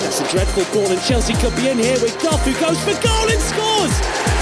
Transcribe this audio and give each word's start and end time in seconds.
That's 0.00 0.20
a 0.20 0.28
dreadful 0.28 0.64
ball, 0.74 0.90
and 0.90 1.00
Chelsea 1.02 1.34
could 1.34 1.54
be 1.54 1.68
in 1.68 1.78
here 1.78 2.00
with 2.00 2.18
Goff, 2.22 2.42
who 2.44 2.52
goes 2.58 2.80
for 2.82 2.94
goal 3.04 3.28
and 3.30 3.40
scores. 3.40 3.94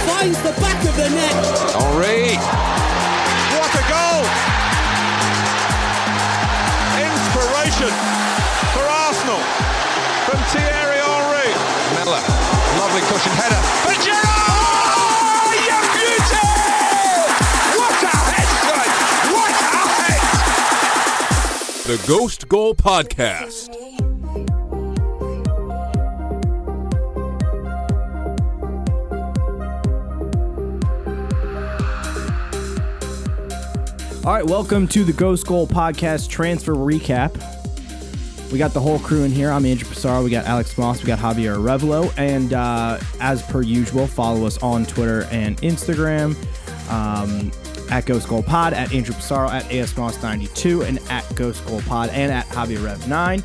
Finds 0.06 0.40
the 0.42 0.52
back 0.62 0.78
of 0.86 0.94
the 0.96 1.10
net. 1.10 1.34
Henry. 1.74 2.38
What 3.58 3.74
a 3.74 3.82
goal! 3.90 4.22
Inspiration 6.96 7.92
for 8.72 8.86
Arsenal 8.86 9.42
from 10.24 10.38
Thierry 10.54 11.00
Henry. 11.02 11.52
Miller, 11.98 12.22
lovely 12.78 13.02
cushion 13.10 13.34
header. 13.34 13.60
For 13.84 13.92
Giroud! 13.98 14.94
Oh, 14.96 15.52
you 15.68 15.78
beauty! 15.98 16.48
What 17.76 17.98
a 17.98 18.14
head! 18.30 18.48
What 19.34 19.52
a 19.52 19.84
head! 20.06 20.22
The 21.84 21.98
Ghost 22.06 22.48
Goal 22.48 22.74
Podcast. 22.74 23.57
All 34.28 34.34
right, 34.34 34.44
welcome 34.44 34.86
to 34.88 35.04
the 35.04 35.12
Ghost 35.14 35.46
Goal 35.46 35.66
Podcast 35.66 36.28
Transfer 36.28 36.74
Recap. 36.74 37.32
We 38.52 38.58
got 38.58 38.74
the 38.74 38.80
whole 38.80 38.98
crew 38.98 39.24
in 39.24 39.30
here. 39.30 39.50
I'm 39.50 39.64
Andrew 39.64 39.88
Pissarro. 39.88 40.22
We 40.22 40.28
got 40.28 40.44
Alex 40.44 40.76
Moss. 40.76 41.00
We 41.00 41.06
got 41.06 41.18
Javier 41.18 41.56
Arevalo. 41.56 42.12
And 42.18 42.52
uh, 42.52 43.00
as 43.20 43.40
per 43.40 43.62
usual, 43.62 44.06
follow 44.06 44.44
us 44.44 44.58
on 44.58 44.84
Twitter 44.84 45.26
and 45.30 45.56
Instagram 45.62 46.36
um, 46.90 47.50
at 47.90 48.04
Ghost 48.04 48.28
Goal 48.28 48.42
Pod, 48.42 48.74
at 48.74 48.92
Andrew 48.92 49.14
Pissarro, 49.14 49.48
at 49.48 49.64
ASMoss92, 49.70 50.86
and 50.86 50.98
at 51.08 51.24
Ghost 51.34 51.64
Goal 51.66 51.80
Pod, 51.86 52.10
and 52.10 52.30
at 52.30 52.44
Javier 52.48 52.84
Rev 52.84 53.08
9. 53.08 53.42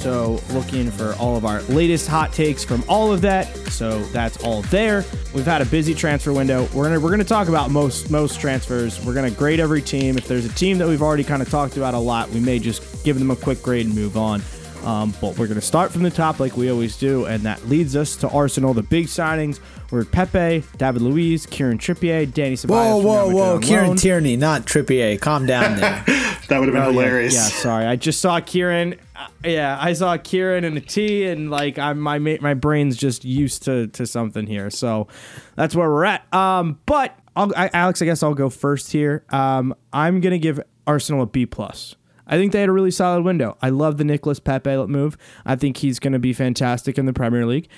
So 0.00 0.40
looking 0.52 0.90
for 0.90 1.14
all 1.18 1.36
of 1.36 1.44
our 1.44 1.60
latest 1.64 2.08
hot 2.08 2.32
takes 2.32 2.64
from 2.64 2.82
all 2.88 3.12
of 3.12 3.20
that. 3.20 3.54
So 3.68 4.00
that's 4.04 4.42
all 4.42 4.62
there. 4.62 5.04
We've 5.34 5.44
had 5.44 5.60
a 5.60 5.66
busy 5.66 5.94
transfer 5.94 6.32
window. 6.32 6.66
We're 6.72 6.84
gonna 6.84 6.98
we're 7.00 7.10
gonna 7.10 7.22
talk 7.22 7.48
about 7.48 7.70
most 7.70 8.10
most 8.10 8.40
transfers. 8.40 8.98
We're 9.04 9.12
gonna 9.14 9.30
grade 9.30 9.60
every 9.60 9.82
team. 9.82 10.16
If 10.16 10.26
there's 10.26 10.46
a 10.46 10.54
team 10.54 10.78
that 10.78 10.88
we've 10.88 11.02
already 11.02 11.22
kind 11.24 11.42
of 11.42 11.50
talked 11.50 11.76
about 11.76 11.92
a 11.92 11.98
lot, 11.98 12.30
we 12.30 12.40
may 12.40 12.58
just 12.58 13.04
give 13.04 13.18
them 13.18 13.30
a 13.30 13.36
quick 13.36 13.62
grade 13.62 13.84
and 13.86 13.94
move 13.94 14.16
on. 14.16 14.40
Um, 14.84 15.12
but 15.20 15.36
we're 15.36 15.46
gonna 15.48 15.60
start 15.60 15.92
from 15.92 16.02
the 16.02 16.10
top 16.10 16.40
like 16.40 16.56
we 16.56 16.70
always 16.70 16.96
do, 16.96 17.26
and 17.26 17.42
that 17.42 17.62
leads 17.68 17.94
us 17.94 18.16
to 18.16 18.28
Arsenal. 18.30 18.72
The 18.72 18.82
big 18.82 19.06
signings 19.06 19.60
were 19.90 20.06
Pepe, 20.06 20.64
David 20.78 21.02
Luiz, 21.02 21.44
Kieran 21.44 21.76
Trippier, 21.76 22.26
Dani 22.26 22.52
Ceballos. 22.54 22.68
Whoa, 22.68 22.98
whoa, 23.02 23.28
whoa! 23.28 23.54
on 23.56 23.60
Kieran 23.60 23.88
loan. 23.88 23.96
Tierney, 23.98 24.36
not 24.38 24.62
Trippier. 24.64 25.20
Calm 25.20 25.44
down 25.44 25.76
there. 25.78 26.04
That 26.48 26.58
would 26.58 26.66
have 26.68 26.74
been 26.74 26.82
Oh, 26.82 26.86
yeah, 26.86 26.92
hilarious. 27.06 27.34
Yeah, 27.34 27.42
sorry. 27.42 27.86
I 27.86 27.94
just 27.94 28.20
saw 28.20 28.40
Kieran. 28.40 28.96
Yeah, 29.44 29.78
I 29.80 29.92
saw 29.92 30.16
Kieran 30.16 30.64
and 30.64 30.76
a 30.76 30.80
T, 30.80 31.26
and 31.26 31.50
like 31.50 31.78
I'm 31.78 32.00
my 32.00 32.18
my 32.18 32.54
brain's 32.54 32.96
just 32.96 33.24
used 33.24 33.62
to 33.64 33.86
to 33.88 34.06
something 34.06 34.46
here. 34.46 34.70
So 34.70 35.08
that's 35.56 35.74
where 35.74 35.88
we're 35.88 36.04
at. 36.04 36.32
Um, 36.34 36.78
but 36.86 37.18
I, 37.36 37.70
Alex, 37.72 38.02
I 38.02 38.04
guess 38.04 38.22
I'll 38.22 38.34
go 38.34 38.50
first 38.50 38.92
here. 38.92 39.24
Um, 39.30 39.74
I'm 39.92 40.20
gonna 40.20 40.38
give 40.38 40.60
Arsenal 40.86 41.22
a 41.22 41.26
B 41.26 41.46
plus. 41.46 41.96
I 42.30 42.36
think 42.36 42.52
they 42.52 42.60
had 42.60 42.68
a 42.68 42.72
really 42.72 42.92
solid 42.92 43.24
window. 43.24 43.56
I 43.60 43.70
love 43.70 43.96
the 43.96 44.04
Nicolas 44.04 44.38
Pepe 44.38 44.86
move. 44.86 45.16
I 45.44 45.56
think 45.56 45.78
he's 45.78 45.98
going 45.98 46.12
to 46.12 46.20
be 46.20 46.32
fantastic 46.32 46.96
in 46.96 47.06
the 47.06 47.12
Premier 47.12 47.44
League. 47.44 47.68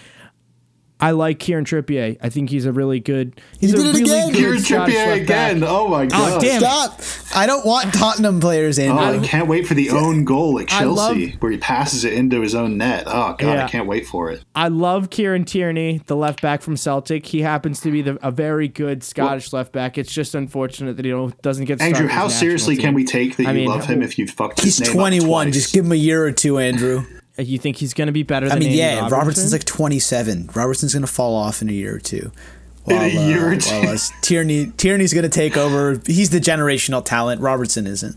I 1.03 1.11
like 1.11 1.39
Kieran 1.41 1.65
Trippier. 1.65 2.17
I 2.23 2.29
think 2.29 2.49
he's 2.49 2.65
a 2.65 2.73
really 2.73 3.01
good. 3.01 3.41
He's 3.59 3.73
You 3.73 3.81
a 3.81 3.83
did 3.83 3.97
it 3.97 3.99
really 3.99 4.11
again. 4.11 4.29
good 4.33 4.37
Kieran 4.39 4.59
Trippier 4.59 5.07
left 5.07 5.29
back. 5.29 5.53
again. 5.53 5.65
Oh 5.67 5.89
my 5.89 6.05
oh, 6.05 6.09
god. 6.09 6.41
damn 6.41 6.63
it. 6.63 6.67
Stop! 7.03 7.37
I 7.37 7.47
don't 7.47 7.67
want 7.67 7.93
Tottenham 7.93 8.39
players 8.41 8.79
in. 8.79 8.91
Oh, 8.93 8.99
I 8.99 9.19
can't 9.27 9.49
wait 9.49 9.67
for 9.67 9.75
the 9.75 9.91
own 9.91 10.25
goal 10.25 10.61
at 10.61 10.69
Chelsea 10.69 10.87
love- 11.27 11.43
where 11.43 11.51
he 11.51 11.59
passes 11.59 12.05
it 12.05 12.13
into 12.13 12.41
his 12.41 12.55
own 12.55 12.79
net. 12.79 13.05
Oh 13.07 13.35
god, 13.37 13.43
Yeah. 13.43 13.65
I 13.65 13.69
can't 13.69 13.89
wait 13.89 14.07
for 14.07 14.31
it. 14.31 14.45
I 14.55 14.69
love 14.69 15.11
Kieran 15.11 15.45
Tierney, 15.45 16.03
the 16.07 16.15
left 16.17 16.41
back 16.41 16.63
from 16.63 16.77
Celtic. 16.77 17.27
He 17.27 17.43
happens 17.43 17.81
to 17.81 17.91
be 17.91 18.03
the, 18.03 18.19
a 18.27 18.31
very 18.31 18.69
good 18.69 19.03
Scottish 19.03 19.53
left 19.53 19.73
back. 19.73 19.99
It's 19.99 20.13
just 20.13 20.35
unfortunate 20.35 20.97
that 20.97 21.05
he 21.05 21.11
don't, 21.11 21.41
doesn't 21.43 21.65
get. 21.65 21.81
Andrew, 21.81 22.07
how 22.07 22.25
with 22.27 22.33
the 22.33 22.35
national 22.35 22.41
seriously 22.41 22.77
team. 22.77 22.83
can 22.85 22.95
we 22.95 23.05
take 23.05 23.37
that 23.39 23.47
I 23.47 23.51
you 23.53 23.57
mean, 23.61 23.69
love 23.69 23.87
him 23.87 24.03
if 24.03 24.19
you 24.19 24.29
fucked 24.29 24.61
his 24.61 24.79
He's 24.79 24.89
name 24.89 24.99
up 24.99 25.03
21. 25.09 25.47
twice? 25.47 25.55
Just 25.55 25.73
give 25.75 25.85
him 25.85 25.93
a 25.93 25.97
year 25.97 26.25
or 26.25 26.33
two, 26.33 26.59
Andrew. 26.59 27.05
You 27.39 27.59
think 27.59 27.77
he's 27.79 27.95
going 27.95 28.07
to 28.07 28.13
be 28.13 28.23
better? 28.25 28.47
I 28.47 28.55
mean, 28.55 28.65
Andy 28.65 28.77
yeah, 28.77 28.95
Robertson? 28.97 29.19
Robertson's 29.19 29.53
like 29.53 29.65
27. 29.65 30.51
Robertson's 30.55 30.93
going 30.93 31.01
to 31.05 31.11
fall 31.13 31.35
off 31.35 31.63
in 31.63 31.69
a 31.71 31.73
year 31.73 31.95
or 31.95 31.99
two. 31.99 32.31
In 32.87 32.97
a 32.97 33.07
year 33.09 33.47
or 33.53 33.57
while 33.57 33.97
two. 33.97 34.15
Tierney, 34.23 34.67
Tierney's 34.77 35.15
going 35.15 35.23
to 35.23 35.29
take 35.31 35.57
over. 35.57 36.01
He's 36.07 36.31
the 36.31 36.41
generational 36.41 37.05
talent. 37.05 37.41
Robertson 37.41 37.87
isn't. 37.87 38.17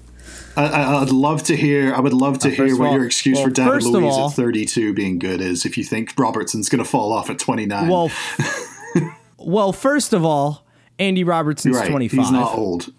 I, 0.58 0.66
I- 0.66 1.02
I'd 1.02 1.12
love 1.12 1.44
to 1.44 1.56
hear. 1.56 1.94
I 1.94 2.00
would 2.02 2.14
love 2.14 2.40
to 2.40 2.48
Uh, 2.50 2.52
hear 2.52 2.78
what 2.78 2.88
all- 2.90 2.96
your 2.96 3.06
excuse 3.06 3.38
well, 3.38 3.46
for 3.46 3.52
David 3.52 3.72
first 3.72 3.88
Luiz 3.88 4.14
all- 4.14 4.30
at 4.30 4.36
32 4.36 4.94
being 4.94 5.20
good 5.20 5.40
is. 5.40 5.66
If 5.66 5.78
you 5.78 5.84
think 5.84 6.14
Robertson's 6.18 6.68
going 6.68 6.84
to 6.84 6.90
fall 6.90 7.14
off 7.14 7.30
at 7.30 7.40
29, 7.40 7.88
Well, 7.88 8.12
well, 9.38 9.72
first 9.72 10.14
of 10.14 10.26
all, 10.26 10.66
Andy 11.00 11.24
Robertson's 11.24 11.76
right, 11.78 11.90
twenty 11.90 12.08
five. 12.08 12.20
he's 12.20 12.32
not 12.32 12.56
old. 12.58 12.92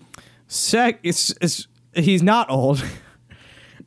Sec, 0.48 1.00
it's, 1.02 1.34
it's 1.40 1.66
he's 1.94 2.22
not 2.22 2.48
old. 2.50 2.84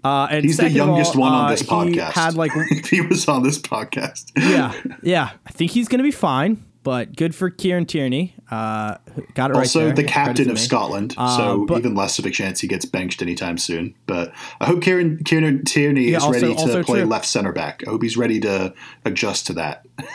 Uh, 0.03 0.27
and 0.31 0.45
He's 0.45 0.57
the 0.57 0.69
youngest 0.69 1.15
all, 1.15 1.21
one 1.21 1.33
on 1.33 1.45
uh, 1.45 1.49
this 1.51 1.61
he 1.61 1.67
podcast. 1.67 2.11
Had 2.13 2.35
like 2.35 2.51
he 2.89 3.01
was 3.01 3.27
on 3.27 3.43
this 3.43 3.59
podcast, 3.59 4.31
yeah, 4.37 4.73
yeah. 5.03 5.31
I 5.45 5.51
think 5.51 5.71
he's 5.71 5.87
going 5.87 5.99
to 5.99 6.03
be 6.03 6.11
fine. 6.11 6.63
But 6.81 7.17
good 7.17 7.35
for 7.35 7.49
Kieran 7.49 7.85
Tierney. 7.85 8.33
Uh, 8.49 8.95
got 9.33 9.51
it 9.51 9.53
right 9.55 9.59
also 9.59 9.87
there. 9.87 9.93
the 9.93 10.03
captain 10.05 10.49
of. 10.49 10.57
Scotland, 10.57 11.13
Uh, 11.17 11.37
so 11.37 11.65
but- 11.65 11.79
even 11.79 11.93
less 11.93 12.17
of 12.19 12.25
a 12.25 12.29
chance 12.29 12.61
he 12.61 12.67
gets 12.69 12.85
benched 12.85 13.21
anytime 13.21 13.57
soon. 13.57 13.93
But 14.05 14.31
I 14.61 14.65
hope 14.65 14.81
Kieran 14.81 15.21
Kieran 15.25 15.65
Tierney 15.65 16.05
Yeah, 16.11 16.17
is 16.17 16.23
also- 16.23 16.39
ready 16.39 16.55
to 16.55 16.83
play 16.85 16.99
true. 17.01 17.09
left 17.09 17.25
center 17.25 17.51
back. 17.51 17.83
I 17.85 17.89
hope 17.89 18.01
he's 18.01 18.15
ready 18.15 18.39
to 18.39 18.73
adjust 19.03 19.47
to 19.47 19.53
that. 19.53 19.85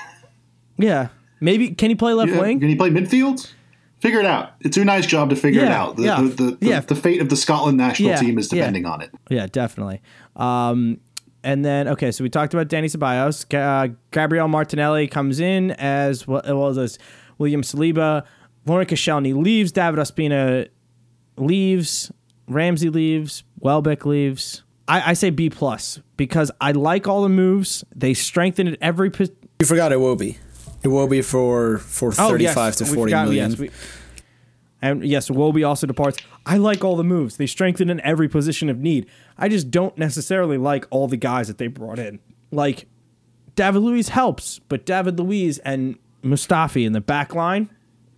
Yeah, 0.76 1.08
maybe 1.40 1.68
can 1.70 1.90
he 1.90 1.94
play 1.94 2.14
left 2.14 2.32
Yeah, 2.32 2.40
wing? 2.40 2.58
Can 2.60 2.68
he 2.68 2.74
play 2.74 2.90
midfield? 2.90 3.48
Figure 4.04 4.20
it 4.20 4.26
out. 4.26 4.50
It's 4.60 4.76
a 4.76 4.84
nice 4.84 5.06
job 5.06 5.30
to 5.30 5.36
figure 5.36 5.62
it 5.64 5.68
out. 5.70 5.96
The, 5.96 6.02
yeah, 6.02 6.20
the, 6.20 6.28
the, 6.28 6.44
the, 6.60 6.66
yeah. 6.66 6.80
the 6.80 6.94
fate 6.94 7.22
of 7.22 7.30
the 7.30 7.36
Scotland 7.36 7.78
national 7.78 8.10
Yeah, 8.10 8.16
team 8.20 8.38
is 8.38 8.52
yeah. 8.52 8.58
depending 8.60 8.84
on 8.84 9.00
it. 9.00 9.10
Yeah, 9.30 9.46
definitely. 9.46 10.02
Um, 10.36 11.00
and 11.42 11.64
then 11.64 11.88
okay, 11.88 12.12
so 12.12 12.22
we 12.22 12.28
talked 12.28 12.52
about 12.52 12.68
Dani 12.68 12.84
Ceballos. 12.94 13.48
Ga- 13.48 13.58
Uh, 13.84 13.88
Gabriel 14.10 14.46
Martinelli 14.46 15.08
comes 15.08 15.40
in 15.40 15.70
as 15.72 16.26
well, 16.28 16.42
well 16.46 16.78
as 16.78 16.98
William 17.38 17.62
Saliba. 17.62 18.24
Laurent 18.66 18.90
Koscielny 18.90 19.34
leaves. 19.34 19.72
David 19.72 19.98
Ospina 19.98 20.68
leaves. 21.38 22.12
Ramsey 22.46 22.90
leaves. 22.90 23.42
Welbeck 23.60 24.04
leaves. 24.04 24.62
I, 24.86 25.10
I 25.10 25.14
say 25.14 25.30
B 25.30 25.48
plus 25.48 26.00
because 26.18 26.50
I 26.60 26.72
like 26.72 27.08
all 27.08 27.22
the 27.22 27.30
moves. 27.30 27.84
They 27.96 28.12
strengthen 28.12 28.68
at 28.68 28.76
every. 28.82 29.08
Po- 29.10 29.24
You 29.60 29.66
forgot 29.66 29.92
Iwobi. 29.92 30.36
Iwobi 30.84 31.24
for 31.24 31.78
for 31.78 32.12
35 32.12 32.76
to 32.76 32.84
Oh, 32.84 32.88
we 32.90 32.94
40 32.94 33.10
forgot- 33.10 33.24
million. 33.28 33.50
yes, 33.50 33.58
we- 33.58 33.70
and 34.82 35.02
yes, 35.04 35.30
Wolby 35.30 35.66
also 35.66 35.86
departs. 35.86 36.18
I 36.44 36.58
like 36.58 36.84
all 36.84 36.96
the 36.96 37.04
moves. 37.04 37.38
They 37.38 37.46
strengthen 37.46 37.88
in 37.88 38.00
every 38.02 38.28
position 38.28 38.68
of 38.68 38.78
need. 38.78 39.06
I 39.38 39.48
just 39.48 39.70
don't 39.70 39.96
necessarily 39.96 40.58
like 40.58 40.86
all 40.90 41.08
the 41.08 41.16
guys 41.16 41.48
that 41.48 41.56
they 41.58 41.68
brought 41.68 41.98
in. 41.98 42.18
Like 42.50 42.86
David 43.56 43.78
Luiz 43.80 44.10
helps, 44.10 44.58
but 44.68 44.84
David 44.84 45.18
Luiz 45.18 45.56
and 45.58 45.96
Mustafi 46.22 46.84
in 46.86 46.92
the 46.92 47.00
back 47.00 47.34
line. 47.34 47.70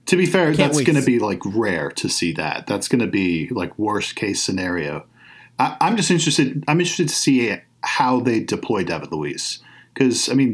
To 0.07 0.17
be 0.17 0.27
fair, 0.27 0.53
that's 0.55 0.81
going 0.83 0.95
to 0.97 1.01
to 1.01 1.07
be 1.07 1.19
like 1.21 1.41
rare 1.45 1.91
to 1.93 2.09
see 2.09 2.33
that. 2.33 2.67
That's 2.67 2.89
going 2.89 3.01
to 3.01 3.07
be 3.11 3.49
like 3.51 3.77
worst 3.79 4.17
case 4.17 4.43
scenario. 4.43 5.05
I, 5.59 5.77
I'm 5.81 5.97
just 5.97 6.11
interested. 6.11 6.65
I'm 6.69 6.81
interested 6.81 7.09
to 7.09 7.15
see 7.15 7.57
how 7.83 8.21
they 8.21 8.41
deploy 8.41 8.83
David 8.85 9.13
Luiz 9.13 9.61
because 9.95 10.29
I 10.29 10.35
mean 10.35 10.53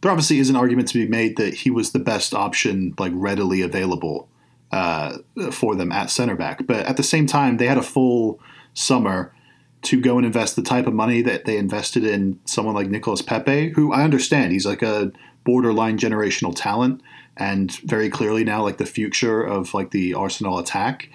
there 0.00 0.10
obviously 0.10 0.38
is 0.38 0.50
an 0.50 0.56
argument 0.56 0.88
to 0.88 0.98
be 0.98 1.08
made 1.08 1.36
that 1.36 1.54
he 1.54 1.70
was 1.70 1.92
the 1.92 1.98
best 1.98 2.34
option 2.34 2.94
like 2.98 3.12
readily 3.14 3.60
available 3.62 4.28
uh, 4.72 5.18
for 5.52 5.74
them 5.74 5.92
at 5.92 6.10
center 6.10 6.36
back. 6.36 6.66
But 6.66 6.86
at 6.86 6.96
the 6.96 7.02
same 7.02 7.26
time, 7.26 7.56
they 7.56 7.66
had 7.66 7.78
a 7.78 7.82
full 7.82 8.40
summer 8.74 9.34
to 9.82 10.00
go 10.00 10.16
and 10.16 10.26
invest 10.26 10.56
the 10.56 10.62
type 10.62 10.86
of 10.86 10.94
money 10.94 11.22
that 11.22 11.44
they 11.44 11.56
invested 11.56 12.04
in 12.04 12.38
someone 12.44 12.74
like 12.74 12.88
Nicolas 12.88 13.22
Pepe, 13.22 13.70
who 13.70 13.92
I 13.92 14.04
understand 14.04 14.52
he's 14.52 14.66
like 14.66 14.82
a 14.82 15.10
borderline 15.44 15.98
generational 15.98 16.54
talent 16.54 17.02
and 17.36 17.72
very 17.84 18.10
clearly 18.10 18.44
now 18.44 18.62
like 18.62 18.76
the 18.76 18.86
future 18.86 19.42
of 19.42 19.72
like 19.72 19.90
the 19.90 20.12
Arsenal 20.14 20.58
attack. 20.58 21.08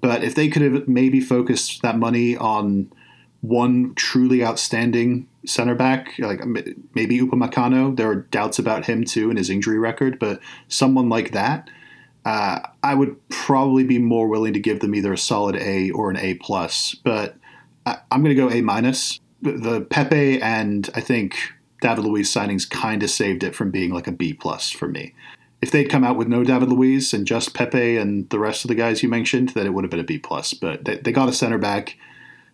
But 0.00 0.22
if 0.22 0.34
they 0.34 0.48
could 0.48 0.62
have 0.62 0.88
maybe 0.88 1.20
focused 1.20 1.80
that 1.82 1.98
money 1.98 2.36
on 2.36 2.92
one 3.40 3.94
truly 3.94 4.44
outstanding 4.44 5.28
center 5.44 5.74
back, 5.74 6.14
like 6.18 6.44
maybe 6.94 7.20
Upamecano, 7.20 7.96
there 7.96 8.08
are 8.08 8.14
doubts 8.16 8.58
about 8.58 8.86
him 8.86 9.04
too 9.04 9.28
and 9.28 9.38
his 9.38 9.50
injury 9.50 9.78
record, 9.78 10.18
but 10.18 10.40
someone 10.68 11.08
like 11.08 11.32
that, 11.32 11.68
uh, 12.24 12.60
I 12.82 12.94
would 12.94 13.16
probably 13.28 13.84
be 13.84 13.98
more 13.98 14.28
willing 14.28 14.52
to 14.52 14.60
give 14.60 14.80
them 14.80 14.94
either 14.94 15.12
a 15.12 15.18
solid 15.18 15.56
A 15.56 15.90
or 15.90 16.10
an 16.10 16.16
A 16.16 16.34
plus. 16.34 16.94
But 16.94 17.36
I, 17.84 17.98
I'm 18.10 18.22
going 18.22 18.34
to 18.36 18.40
go 18.40 18.50
A 18.50 18.60
minus. 18.62 19.18
The- 19.40 19.52
The 19.52 19.80
Pepe 19.80 20.40
and 20.40 20.88
I 20.94 21.00
think 21.00 21.36
David 21.80 22.04
Luiz 22.04 22.32
signings 22.32 22.68
kind 22.70 23.02
of 23.02 23.10
saved 23.10 23.42
it 23.42 23.56
from 23.56 23.72
being 23.72 23.92
like 23.92 24.06
a 24.06 24.12
B 24.12 24.32
plus 24.32 24.70
for 24.70 24.86
me. 24.86 25.14
If 25.60 25.72
they'd 25.72 25.90
come 25.90 26.04
out 26.04 26.16
with 26.16 26.28
no 26.28 26.44
David 26.44 26.68
Luiz 26.68 27.12
and 27.12 27.26
just 27.26 27.54
Pepe 27.54 27.96
and 27.96 28.30
the 28.30 28.38
rest 28.38 28.64
of 28.64 28.68
the 28.68 28.76
guys 28.76 29.02
you 29.02 29.08
mentioned, 29.08 29.50
then 29.50 29.66
it 29.66 29.70
would 29.74 29.82
have 29.82 29.90
been 29.90 29.98
a 30.00 30.04
B 30.04 30.18
plus. 30.18 30.54
But 30.54 30.84
they, 30.84 30.96
they 30.98 31.10
got 31.12 31.28
a 31.28 31.32
center 31.32 31.58
back. 31.58 31.96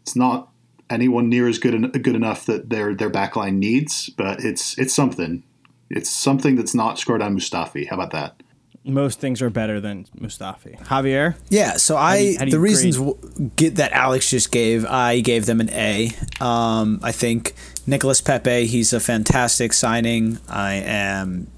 It's 0.03 0.17
not 0.17 0.49
anyone 0.91 1.29
near 1.29 1.49
as 1.49 1.59
good 1.59 1.75
en- 1.75 1.91
good 1.91 2.15
enough 2.17 2.47
that 2.47 2.71
their 2.71 2.95
their 2.95 3.11
backline 3.11 3.55
needs, 3.59 4.09
but 4.11 4.45
it's 4.45 4.79
it's 4.79 4.95
something. 4.95 5.43
It's 5.91 6.11
something 6.11 6.57
that's 6.57 6.75
not 6.75 6.99
scored 6.99 7.23
on 7.23 7.37
Mustafi. 7.37 7.89
How 7.89 7.95
about 7.97 8.11
that? 8.11 8.43
Most 8.85 9.21
things 9.21 9.43
are 9.43 9.51
better 9.51 9.81
than 9.81 10.05
Mustafi. 10.19 10.79
Javier? 10.85 11.35
Yeah, 11.51 11.77
so 11.77 11.97
I 11.97 12.19
do 12.19 12.25
you- 12.25 12.39
how 12.39 12.45
do 12.47 12.51
the 12.53 12.59
reasons 12.61 12.97
w- 12.97 13.17
get 13.57 13.77
that 13.77 13.93
Alex 13.93 14.31
just 14.31 14.51
gave, 14.51 14.87
I 14.87 15.21
gave 15.21 15.45
them 15.47 15.61
an 15.61 15.69
A. 15.71 16.11
Um, 16.41 17.01
I 17.03 17.13
think 17.13 17.55
Nicolas 17.87 18.21
Pepe, 18.21 18.67
he's 18.67 18.93
a 18.93 19.01
fantastic 19.01 19.73
signing. 19.75 20.39
I 20.49 20.75
am. 20.75 21.49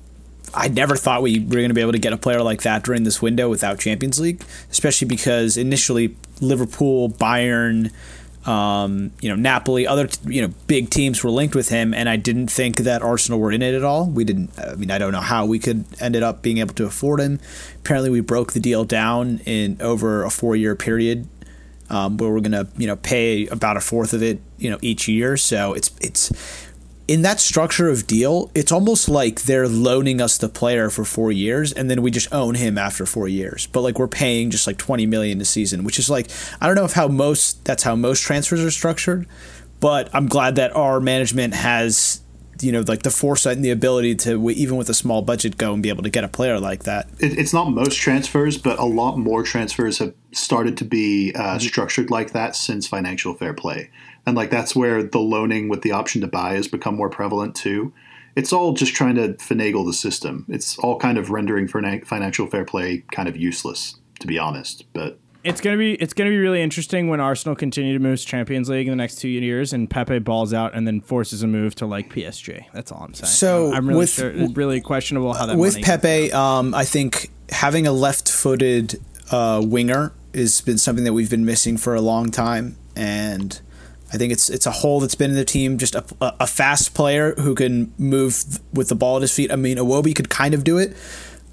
I 0.53 0.67
never 0.69 0.97
thought 0.97 1.23
we 1.23 1.39
were 1.39 1.47
going 1.57 1.69
to 1.69 1.75
be 1.75 1.81
able 1.81 1.93
to 1.93 1.99
get 1.99 2.13
a 2.13 2.17
player 2.17 2.43
like 2.43 2.63
that 2.63 2.83
during 2.83 3.05
this 3.05 3.23
window 3.23 3.49
without 3.49 3.79
Champions 3.79 4.19
League, 4.19 4.43
especially 4.71 5.07
because 5.07 5.57
initially 5.57 6.17
Liverpool, 6.41 7.11
Bayern, 7.11 7.93
um, 8.47 9.13
you 9.21 9.29
know, 9.29 9.35
Napoli, 9.35 9.87
other 9.87 10.09
you 10.27 10.41
know 10.41 10.55
big 10.67 10.89
teams 10.89 11.23
were 11.23 11.31
linked 11.31 11.55
with 11.55 11.69
him, 11.69 11.93
and 11.93 12.09
I 12.09 12.17
didn't 12.17 12.49
think 12.49 12.79
that 12.79 13.03
Arsenal 13.03 13.39
were 13.39 13.53
in 13.53 13.61
it 13.61 13.75
at 13.75 13.85
all. 13.85 14.07
We 14.07 14.25
didn't. 14.25 14.59
I 14.59 14.77
mean, 14.77 14.91
I 14.91 14.99
don't 14.99 15.13
know 15.13 15.21
how 15.21 15.45
we 15.45 15.59
could 15.59 15.85
ended 16.01 16.23
up 16.23 16.41
being 16.41 16.59
able 16.59 16.75
to 16.75 16.87
afford 16.87 17.21
him. 17.21 17.39
Apparently, 17.77 18.09
we 18.09 18.21
broke 18.21 18.53
the 18.53 18.61
deal 18.61 18.85
down 18.85 19.41
in 19.45 19.77
over 19.81 20.25
a 20.25 20.31
four 20.31 20.57
year 20.57 20.75
period, 20.75 21.29
um, 21.91 22.17
where 22.17 22.31
we're 22.31 22.41
gonna 22.41 22.67
you 22.79 22.87
know 22.87 22.97
pay 22.97 23.47
about 23.49 23.77
a 23.77 23.81
fourth 23.81 24.15
of 24.15 24.23
it 24.23 24.41
you 24.57 24.71
know 24.71 24.79
each 24.81 25.07
year. 25.07 25.37
So 25.37 25.75
it's 25.75 25.91
it's 26.01 26.33
in 27.11 27.23
that 27.23 27.41
structure 27.41 27.89
of 27.89 28.07
deal, 28.07 28.53
it's 28.55 28.71
almost 28.71 29.09
like 29.09 29.43
they're 29.43 29.67
loaning 29.67 30.21
us 30.21 30.39
the 30.39 30.49
player 30.49 30.89
for 30.91 31.05
four 31.05 31.33
years 31.33 31.73
and 31.73 31.91
then 31.91 32.03
we 32.03 32.11
just 32.13 32.33
own 32.33 32.55
him 32.55 32.79
after 32.79 33.05
four 33.05 33.27
years. 33.27 33.67
But 33.67 33.81
like 33.81 33.99
we're 33.99 34.07
paying 34.07 34.51
just 34.51 34.65
like 34.65 34.79
twenty 34.79 35.07
million 35.07 35.41
a 35.41 35.45
season, 35.45 35.83
which 35.83 35.99
is 35.99 36.09
like 36.09 36.31
I 36.61 36.69
don't 36.69 36.77
know 36.77 36.85
if 36.85 36.93
how 36.93 37.09
most 37.09 37.65
that's 37.65 37.83
how 37.83 37.97
most 37.97 38.23
transfers 38.23 38.65
are 38.65 38.71
structured, 38.71 39.27
but 39.81 40.09
I'm 40.15 40.29
glad 40.29 40.55
that 40.55 40.77
our 40.77 41.01
management 41.01 41.53
has 41.55 42.21
you 42.63 42.71
know 42.71 42.85
like 42.87 43.03
the 43.03 43.11
foresight 43.11 43.57
and 43.57 43.65
the 43.65 43.71
ability 43.71 44.15
to 44.15 44.51
even 44.51 44.77
with 44.77 44.89
a 44.89 44.95
small 44.95 45.21
budget 45.21 45.57
go 45.57 45.75
and 45.75 45.83
be 45.83 45.89
able 45.89 46.05
to 46.05 46.11
get 46.11 46.23
a 46.23 46.29
player 46.29 46.61
like 46.61 46.85
that. 46.85 47.09
It, 47.19 47.37
it's 47.37 47.53
not 47.53 47.71
most 47.71 47.97
transfers, 47.97 48.57
but 48.57 48.79
a 48.79 48.85
lot 48.85 49.19
more 49.19 49.43
transfers 49.43 49.99
have 49.99 50.15
started 50.33 50.77
to 50.77 50.85
be 50.85 51.33
uh, 51.35 51.59
structured 51.59 52.09
like 52.09 52.33
that 52.35 52.55
since 52.55 52.87
financial 52.87 53.35
fair 53.35 53.53
play, 53.53 53.91
and 54.31 54.37
like 54.37 54.51
that's 54.51 54.77
where 54.77 55.03
the 55.03 55.19
loaning 55.19 55.69
with 55.69 55.83
the 55.83 55.91
option 55.91 56.21
to 56.21 56.29
buy 56.29 56.55
has 56.55 56.69
become 56.69 56.95
more 56.95 57.11
prevalent 57.11 57.57
too. 57.57 57.93
It's 58.37 58.53
all 58.53 58.73
just 58.75 58.95
trying 58.95 59.17
to 59.17 59.35
finagle 59.35 59.85
the 59.85 59.93
system. 59.93 60.47
It's 60.49 60.79
all 60.79 60.99
kind 61.01 61.19
of 61.19 61.31
rendering 61.31 61.67
fina- 61.67 62.05
financial 62.05 62.47
fair 62.47 62.65
play 62.65 63.03
kind 63.11 63.29
of 63.29 63.37
useless, 63.37 63.97
to 64.21 64.29
be 64.29 64.39
honest. 64.39 64.85
But 64.93 65.19
It's 65.43 65.61
gonna 65.61 65.79
be 65.79 65.95
it's 65.95 66.13
gonna 66.13 66.31
be 66.31 66.39
really 66.39 66.63
interesting 66.63 67.09
when 67.09 67.19
Arsenal 67.19 67.57
continue 67.57 67.93
to 67.93 67.99
move 67.99 68.21
to 68.21 68.25
Champions 68.25 68.69
League 68.69 68.87
in 68.87 68.93
the 68.93 68.97
next 68.97 69.17
two 69.17 69.29
years 69.29 69.73
and 69.73 69.91
Pepe 69.91 70.21
balls 70.21 70.55
out 70.55 70.77
and 70.77 70.87
then 70.87 71.01
forces 71.01 71.43
a 71.43 71.49
move 71.49 71.75
to 71.77 71.87
like 71.87 72.09
PSG. 72.15 72.67
That's 72.73 72.93
all 72.93 73.03
I'm 73.03 73.15
saying. 73.15 73.31
So, 73.33 73.73
I'm 73.75 73.89
really 73.89 73.99
with- 73.99 74.11
sure, 74.11 74.33
really 74.55 74.81
questionable 74.81 75.33
how 75.35 75.47
that 75.47 75.59
with 75.59 75.73
money- 75.75 75.83
Pepe, 75.83 76.33
um, 76.33 76.73
I 76.73 76.85
think 76.85 77.31
having 77.49 77.89
a 77.89 77.93
left-footed 77.93 79.01
uh, 79.33 79.61
winger 79.65 80.13
has 80.33 80.61
been 80.61 80.79
something 80.79 81.05
that 81.05 81.15
we've 81.15 81.31
been 81.31 81.45
missing 81.45 81.77
for 81.77 81.97
a 81.97 82.01
long 82.01 82.31
time, 82.31 82.77
and 82.95 83.61
I 84.13 84.17
think 84.17 84.33
it's 84.33 84.51
it's 84.51 84.67
a 84.67 84.71
hole 84.71 85.01
that's 85.01 85.15
been 85.15 85.31
in 85.31 85.37
the 85.37 85.45
team. 85.45 85.79
Just 85.79 85.95
a, 85.95 86.05
a 86.21 86.47
fast 86.47 86.95
player 86.95 87.35
who 87.37 87.55
can 87.55 87.93
move 87.99 88.43
with 88.73 88.89
the 88.89 88.95
ball 88.95 89.17
at 89.17 89.23
his 89.23 89.35
feet. 89.35 89.53
I 89.53 89.57
mean, 89.57 89.77
Iwobi 89.79 90.15
could 90.15 90.29
kind 90.29 90.53
of 90.55 90.65
do 90.65 90.79
it, 90.79 90.97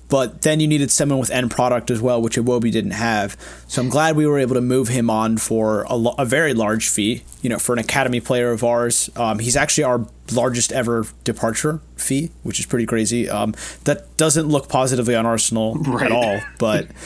but 0.09 0.41
then 0.41 0.59
you 0.59 0.67
needed 0.67 0.89
someone 0.89 1.19
with 1.19 1.29
end 1.29 1.51
product 1.51 1.91
as 1.91 2.01
well, 2.01 2.21
which 2.21 2.35
Iwobi 2.37 2.71
didn't 2.71 2.91
have. 2.91 3.35
So 3.67 3.81
I'm 3.81 3.89
glad 3.89 4.15
we 4.15 4.25
were 4.25 4.39
able 4.39 4.55
to 4.55 4.61
move 4.61 4.87
him 4.87 5.09
on 5.09 5.37
for 5.37 5.83
a, 5.83 5.95
lo- 5.95 6.15
a 6.17 6.25
very 6.25 6.53
large 6.55 6.89
fee. 6.89 7.23
You 7.41 7.49
know, 7.49 7.59
for 7.59 7.73
an 7.73 7.79
academy 7.79 8.21
player 8.21 8.51
of 8.51 8.63
ours, 8.63 9.09
um, 9.15 9.39
he's 9.39 9.55
actually 9.55 9.83
our 9.83 10.07
largest 10.31 10.71
ever 10.71 11.05
departure 11.23 11.79
fee, 11.95 12.31
which 12.43 12.59
is 12.59 12.65
pretty 12.65 12.85
crazy. 12.87 13.29
Um, 13.29 13.53
that 13.83 14.17
doesn't 14.17 14.47
look 14.47 14.67
positively 14.67 15.15
on 15.15 15.25
Arsenal 15.25 15.75
Right. 15.75 16.05
at 16.07 16.11
all, 16.11 16.39
but. 16.57 16.87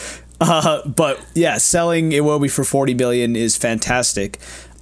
Uh, 0.44 0.82
but 0.88 1.24
yeah, 1.36 1.60
selling 1.60 2.10
Iwobi 2.10 2.50
for 2.50 2.64
40 2.64 2.96
million 2.96 3.36
is 3.36 3.56
fantastic. 3.56 4.40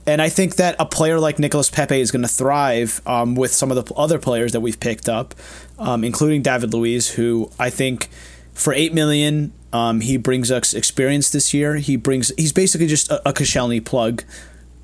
And 0.09 0.23
I 0.23 0.29
think 0.29 0.55
that 0.55 0.75
a 0.79 0.85
player 0.85 1.19
like 1.19 1.37
Nicolas 1.37 1.69
Pepe 1.69 2.01
is 2.01 2.09
going 2.09 2.23
to 2.23 2.27
thrive 2.27 2.99
um, 3.05 3.35
with 3.35 3.53
some 3.53 3.71
of 3.71 3.85
the 3.85 3.93
other 3.93 4.17
players 4.17 4.53
that 4.53 4.59
we've 4.59 4.79
picked 4.79 5.07
up, 5.07 5.35
um, 5.77 6.03
including 6.03 6.41
David 6.41 6.73
Luiz, 6.73 7.11
who 7.11 7.51
I 7.59 7.69
think 7.69 8.09
for 8.53 8.73
eight 8.73 8.91
million, 8.91 9.53
um, 9.71 10.01
he 10.01 10.17
brings 10.17 10.51
us 10.51 10.73
experience 10.73 11.29
this 11.29 11.53
year. 11.53 11.75
He 11.75 11.95
brings 11.95 12.31
he's 12.37 12.51
basically 12.51 12.87
just 12.87 13.11
a, 13.11 13.29
a 13.29 13.33
Koscielny 13.33 13.85
plug. 13.85 14.23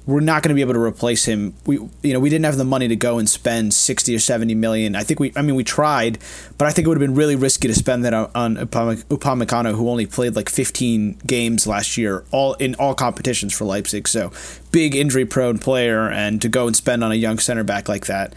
We're 0.08 0.20
not 0.20 0.44
going 0.44 0.50
to 0.50 0.56
be 0.56 0.62
able 0.62 0.74
to 0.74 0.80
replace 0.80 1.26
him. 1.26 1.56
We 1.66 1.78
you 2.04 2.14
know 2.14 2.20
we 2.20 2.30
didn't 2.30 2.46
have 2.46 2.58
the 2.58 2.64
money 2.64 2.88
to 2.88 2.96
go 2.96 3.18
and 3.18 3.28
spend 3.28 3.74
sixty 3.74 4.16
or 4.16 4.20
seventy 4.20 4.54
million. 4.54 4.96
I 4.96 5.04
think 5.04 5.20
we 5.20 5.34
I 5.36 5.42
mean 5.42 5.56
we 5.56 5.64
tried, 5.64 6.20
but 6.58 6.68
I 6.68 6.72
think 6.72 6.86
it 6.86 6.90
would 6.90 7.00
have 7.00 7.08
been 7.08 7.16
really 7.16 7.36
risky 7.36 7.68
to 7.68 7.74
spend 7.74 8.06
that 8.06 8.14
on, 8.14 8.30
on 8.36 8.58
Upamecano, 8.58 9.76
who 9.76 9.90
only 9.90 10.06
played 10.06 10.36
like 10.36 10.50
fifteen 10.50 11.18
games 11.26 11.66
last 11.66 11.98
year, 11.98 12.24
all 12.32 12.54
in 12.56 12.76
all 12.76 12.94
competitions 12.94 13.54
for 13.54 13.66
Leipzig. 13.66 14.08
So 14.08 14.32
big 14.72 14.96
injury 14.96 15.26
prone 15.26 15.58
player, 15.58 16.10
and 16.10 16.42
to 16.42 16.50
go 16.50 16.68
and 16.68 16.76
spend 16.76 17.04
on 17.04 17.12
a 17.12 17.16
young 17.16 17.40
center 17.40 17.64
back 17.64 17.90
like 17.90 18.06
that, 18.06 18.34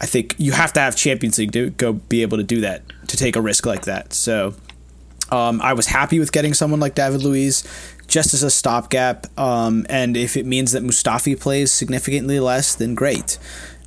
I 0.00 0.06
think 0.06 0.34
you 0.38 0.52
have 0.52 0.72
to 0.72 0.80
have 0.80 0.96
Champions 0.96 1.38
League 1.38 1.52
to 1.52 1.70
go 1.70 1.92
be 1.92 2.22
able 2.22 2.38
to 2.38 2.44
do 2.44 2.62
that 2.62 2.82
to 3.06 3.16
take 3.16 3.36
a 3.36 3.40
risk 3.40 3.64
like 3.64 3.84
that. 3.84 4.12
So 4.12 4.54
um, 5.32 5.60
I 5.62 5.72
was 5.72 5.86
happy 5.86 6.18
with 6.18 6.30
getting 6.30 6.52
someone 6.52 6.78
like 6.78 6.94
David 6.94 7.22
Luiz 7.22 7.64
just 8.06 8.34
as 8.34 8.42
a 8.42 8.50
stopgap. 8.50 9.26
Um, 9.38 9.86
and 9.88 10.16
if 10.16 10.36
it 10.36 10.44
means 10.44 10.72
that 10.72 10.82
Mustafi 10.82 11.40
plays 11.40 11.72
significantly 11.72 12.38
less, 12.38 12.74
then 12.74 12.94
great. 12.94 13.38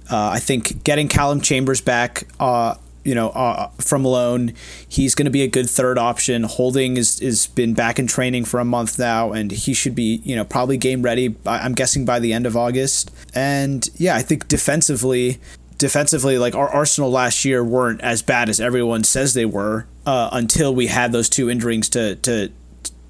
Uh, 0.10 0.30
I 0.34 0.40
think 0.40 0.84
getting 0.84 1.08
Callum 1.08 1.42
Chambers 1.42 1.82
back, 1.82 2.28
uh, 2.40 2.76
you 3.04 3.14
know, 3.14 3.30
uh, 3.30 3.70
from 3.80 4.04
loan, 4.04 4.54
he's 4.88 5.14
going 5.14 5.26
to 5.26 5.32
be 5.32 5.44
a 5.44 5.48
good 5.48 5.70
third 5.70 6.00
option. 6.00 6.44
Holding 6.44 6.98
is 6.98 7.20
is 7.22 7.46
been 7.46 7.76
back 7.76 8.00
in 8.00 8.08
training 8.08 8.46
for 8.46 8.60
a 8.60 8.66
month 8.66 8.98
now, 8.98 9.32
and 9.32 9.52
he 9.52 9.76
should 9.76 9.94
be, 9.94 10.22
you 10.24 10.36
know, 10.36 10.44
probably 10.44 10.78
game 10.78 11.04
ready. 11.04 11.36
I'm 11.46 11.74
guessing 11.74 12.06
by 12.06 12.20
the 12.20 12.34
end 12.34 12.48
of 12.48 12.58
August. 12.58 13.12
And 13.36 13.88
yeah, 13.96 14.16
I 14.16 14.24
think 14.24 14.48
defensively, 14.48 15.40
defensively, 15.86 16.40
like 16.40 16.56
our 16.56 16.68
Arsenal 16.68 17.12
last 17.12 17.46
year 17.46 17.64
weren't 17.64 18.02
as 18.02 18.24
bad 18.24 18.50
as 18.50 18.60
everyone 18.60 19.04
says 19.04 19.36
they 19.36 19.46
were 19.46 19.86
uh, 20.08 20.30
until 20.34 20.74
we 20.74 20.88
had 20.88 21.12
those 21.12 21.30
two 21.30 21.48
injuries 21.48 21.88
to 21.90 22.16
to 22.16 22.52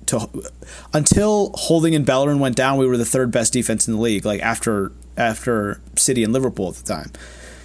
to 0.08 0.30
until 0.94 1.52
Holding 1.56 1.96
and 1.96 2.06
Bellerin 2.06 2.40
went 2.40 2.58
down. 2.58 2.78
We 2.78 2.86
were 2.86 2.98
the 2.98 3.06
third 3.06 3.32
best 3.32 3.54
defense 3.54 3.88
in 3.88 3.94
the 3.94 4.00
league, 4.02 4.26
like 4.26 4.42
after 4.42 4.92
after 5.16 5.80
City 5.96 6.22
and 6.22 6.34
Liverpool 6.34 6.68
at 6.68 6.76
the 6.76 6.84
time. 6.84 7.14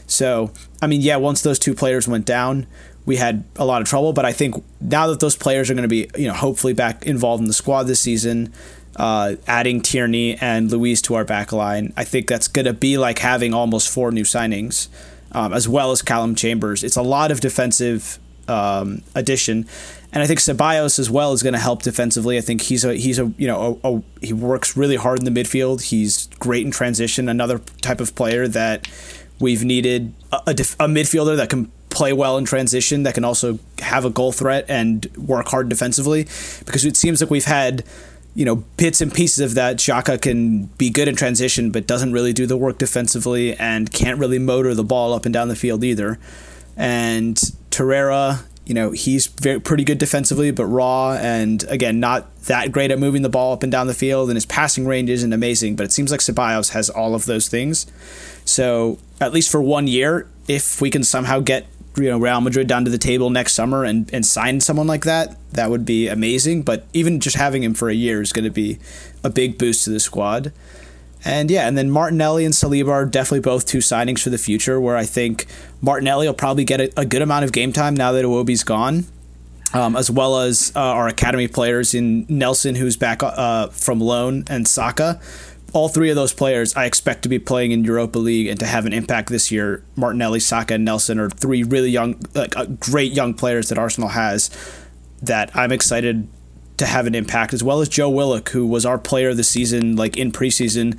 So 0.06 0.52
I 0.80 0.86
mean, 0.86 1.00
yeah, 1.00 1.16
once 1.16 1.42
those 1.42 1.58
two 1.58 1.74
players 1.74 2.06
went 2.06 2.24
down. 2.24 2.68
We 3.04 3.16
had 3.16 3.42
a 3.56 3.64
lot 3.64 3.82
of 3.82 3.88
trouble, 3.88 4.12
but 4.12 4.24
I 4.24 4.32
think 4.32 4.62
now 4.80 5.08
that 5.08 5.18
those 5.18 5.34
players 5.34 5.70
are 5.70 5.74
going 5.74 5.82
to 5.82 5.88
be, 5.88 6.08
you 6.16 6.28
know, 6.28 6.34
hopefully 6.34 6.74
back 6.74 7.06
involved 7.06 7.40
in 7.40 7.48
the 7.48 7.54
squad 7.54 7.84
this 7.84 7.98
season, 7.98 8.52
uh, 9.00 9.36
adding 9.46 9.80
Tierney 9.80 10.36
and 10.42 10.70
Luiz 10.70 11.00
to 11.02 11.14
our 11.14 11.24
back 11.24 11.52
line, 11.52 11.94
I 11.96 12.04
think 12.04 12.28
that's 12.28 12.48
going 12.48 12.66
to 12.66 12.74
be 12.74 12.98
like 12.98 13.20
having 13.20 13.54
almost 13.54 13.88
four 13.88 14.12
new 14.12 14.24
signings, 14.24 14.88
um, 15.32 15.54
as 15.54 15.66
well 15.66 15.90
as 15.90 16.02
Callum 16.02 16.34
Chambers. 16.34 16.84
It's 16.84 16.96
a 16.96 17.02
lot 17.02 17.30
of 17.30 17.40
defensive 17.40 18.18
um, 18.46 19.00
addition, 19.14 19.66
and 20.12 20.22
I 20.22 20.26
think 20.26 20.38
Ceballos 20.38 20.98
as 20.98 21.08
well 21.08 21.32
is 21.32 21.42
going 21.42 21.54
to 21.54 21.58
help 21.58 21.80
defensively. 21.80 22.36
I 22.36 22.42
think 22.42 22.60
he's 22.60 22.84
a 22.84 22.94
he's 22.94 23.18
a 23.18 23.32
you 23.38 23.46
know 23.46 23.80
a, 23.82 23.96
a, 23.96 24.02
he 24.20 24.34
works 24.34 24.76
really 24.76 24.96
hard 24.96 25.18
in 25.18 25.24
the 25.32 25.42
midfield. 25.42 25.80
He's 25.80 26.26
great 26.38 26.66
in 26.66 26.70
transition. 26.70 27.30
Another 27.30 27.60
type 27.80 28.02
of 28.02 28.14
player 28.14 28.46
that 28.48 28.86
we've 29.38 29.64
needed 29.64 30.12
a, 30.30 30.42
a, 30.48 30.54
def- 30.54 30.74
a 30.74 30.84
midfielder 30.84 31.38
that 31.38 31.48
can 31.48 31.72
play 31.88 32.12
well 32.12 32.36
in 32.36 32.44
transition 32.44 33.04
that 33.04 33.14
can 33.14 33.24
also 33.24 33.58
have 33.78 34.04
a 34.04 34.10
goal 34.10 34.30
threat 34.30 34.66
and 34.68 35.06
work 35.16 35.48
hard 35.48 35.70
defensively 35.70 36.24
because 36.66 36.84
it 36.84 36.96
seems 36.96 37.22
like 37.22 37.30
we've 37.30 37.46
had 37.46 37.82
you 38.34 38.44
know 38.44 38.56
bits 38.76 39.00
and 39.00 39.12
pieces 39.12 39.40
of 39.40 39.54
that. 39.54 39.76
Xhaka 39.76 40.20
can 40.20 40.66
be 40.78 40.90
good 40.90 41.08
in 41.08 41.16
transition 41.16 41.70
but 41.70 41.86
doesn't 41.86 42.12
really 42.12 42.32
do 42.32 42.46
the 42.46 42.56
work 42.56 42.78
defensively 42.78 43.56
and 43.56 43.92
can't 43.92 44.18
really 44.18 44.38
motor 44.38 44.74
the 44.74 44.84
ball 44.84 45.12
up 45.12 45.24
and 45.24 45.32
down 45.32 45.48
the 45.48 45.56
field 45.56 45.84
either. 45.84 46.18
And 46.76 47.36
Torreira 47.70 48.44
you 48.70 48.74
know 48.74 48.92
he's 48.92 49.26
very 49.26 49.58
pretty 49.58 49.82
good 49.82 49.98
defensively 49.98 50.52
but 50.52 50.64
raw 50.66 51.14
and 51.14 51.64
again 51.64 51.98
not 51.98 52.32
that 52.44 52.70
great 52.70 52.92
at 52.92 53.00
moving 53.00 53.22
the 53.22 53.28
ball 53.28 53.52
up 53.52 53.64
and 53.64 53.72
down 53.72 53.88
the 53.88 53.94
field 53.94 54.28
and 54.28 54.36
his 54.36 54.46
passing 54.46 54.86
range 54.86 55.10
isn't 55.10 55.32
amazing 55.32 55.74
but 55.74 55.84
it 55.84 55.90
seems 55.90 56.12
like 56.12 56.20
Ceballos 56.20 56.70
has 56.70 56.88
all 56.88 57.16
of 57.16 57.24
those 57.24 57.48
things. 57.48 57.86
So 58.44 58.98
at 59.20 59.32
least 59.32 59.50
for 59.50 59.60
one 59.60 59.88
year 59.88 60.28
if 60.46 60.80
we 60.80 60.88
can 60.88 61.02
somehow 61.02 61.40
get 61.40 61.66
you 61.96 62.04
know 62.04 62.18
Real 62.18 62.40
Madrid 62.40 62.66
down 62.66 62.84
to 62.84 62.90
the 62.90 62.98
table 62.98 63.30
next 63.30 63.54
summer 63.54 63.84
and, 63.84 64.12
and 64.12 64.24
sign 64.24 64.60
someone 64.60 64.86
like 64.86 65.04
that, 65.04 65.36
that 65.52 65.70
would 65.70 65.84
be 65.84 66.08
amazing. 66.08 66.62
But 66.62 66.86
even 66.92 67.20
just 67.20 67.36
having 67.36 67.62
him 67.62 67.74
for 67.74 67.88
a 67.88 67.94
year 67.94 68.20
is 68.22 68.32
going 68.32 68.44
to 68.44 68.50
be 68.50 68.78
a 69.24 69.30
big 69.30 69.58
boost 69.58 69.84
to 69.84 69.90
the 69.90 70.00
squad. 70.00 70.52
And 71.24 71.50
yeah, 71.50 71.68
and 71.68 71.76
then 71.76 71.90
Martinelli 71.90 72.44
and 72.44 72.54
Saliba 72.54 72.88
are 72.88 73.04
definitely 73.04 73.40
both 73.40 73.66
two 73.66 73.78
signings 73.78 74.22
for 74.22 74.30
the 74.30 74.38
future. 74.38 74.80
Where 74.80 74.96
I 74.96 75.04
think 75.04 75.46
Martinelli 75.82 76.26
will 76.26 76.34
probably 76.34 76.64
get 76.64 76.80
a, 76.80 77.00
a 77.00 77.04
good 77.04 77.22
amount 77.22 77.44
of 77.44 77.52
game 77.52 77.72
time 77.72 77.94
now 77.94 78.12
that 78.12 78.24
Iwobi's 78.24 78.64
gone, 78.64 79.04
um, 79.74 79.96
as 79.96 80.10
well 80.10 80.40
as 80.40 80.72
uh, 80.74 80.80
our 80.80 81.08
academy 81.08 81.46
players 81.46 81.92
in 81.92 82.24
Nelson, 82.28 82.74
who's 82.74 82.96
back 82.96 83.22
uh, 83.22 83.66
from 83.68 84.00
loan, 84.00 84.44
and 84.48 84.66
Saka 84.66 85.20
all 85.72 85.88
three 85.88 86.10
of 86.10 86.16
those 86.16 86.32
players 86.32 86.74
I 86.74 86.86
expect 86.86 87.22
to 87.22 87.28
be 87.28 87.38
playing 87.38 87.72
in 87.72 87.84
Europa 87.84 88.18
League 88.18 88.48
and 88.48 88.58
to 88.60 88.66
have 88.66 88.86
an 88.86 88.92
impact 88.92 89.28
this 89.28 89.50
year. 89.50 89.84
Martinelli, 89.96 90.40
Saka, 90.40 90.74
and 90.74 90.84
Nelson 90.84 91.18
are 91.18 91.30
three 91.30 91.62
really 91.62 91.90
young, 91.90 92.20
like 92.34 92.56
uh, 92.56 92.66
great 92.66 93.12
young 93.12 93.34
players 93.34 93.68
that 93.68 93.78
Arsenal 93.78 94.10
has 94.10 94.50
that 95.22 95.54
I'm 95.54 95.72
excited 95.72 96.28
to 96.78 96.86
have 96.86 97.06
an 97.06 97.14
impact, 97.14 97.52
as 97.52 97.62
well 97.62 97.80
as 97.80 97.88
Joe 97.88 98.08
Willock, 98.08 98.48
who 98.50 98.66
was 98.66 98.86
our 98.86 98.98
player 98.98 99.28
of 99.30 99.36
the 99.36 99.44
season, 99.44 99.96
like 99.96 100.16
in 100.16 100.32
preseason, 100.32 100.98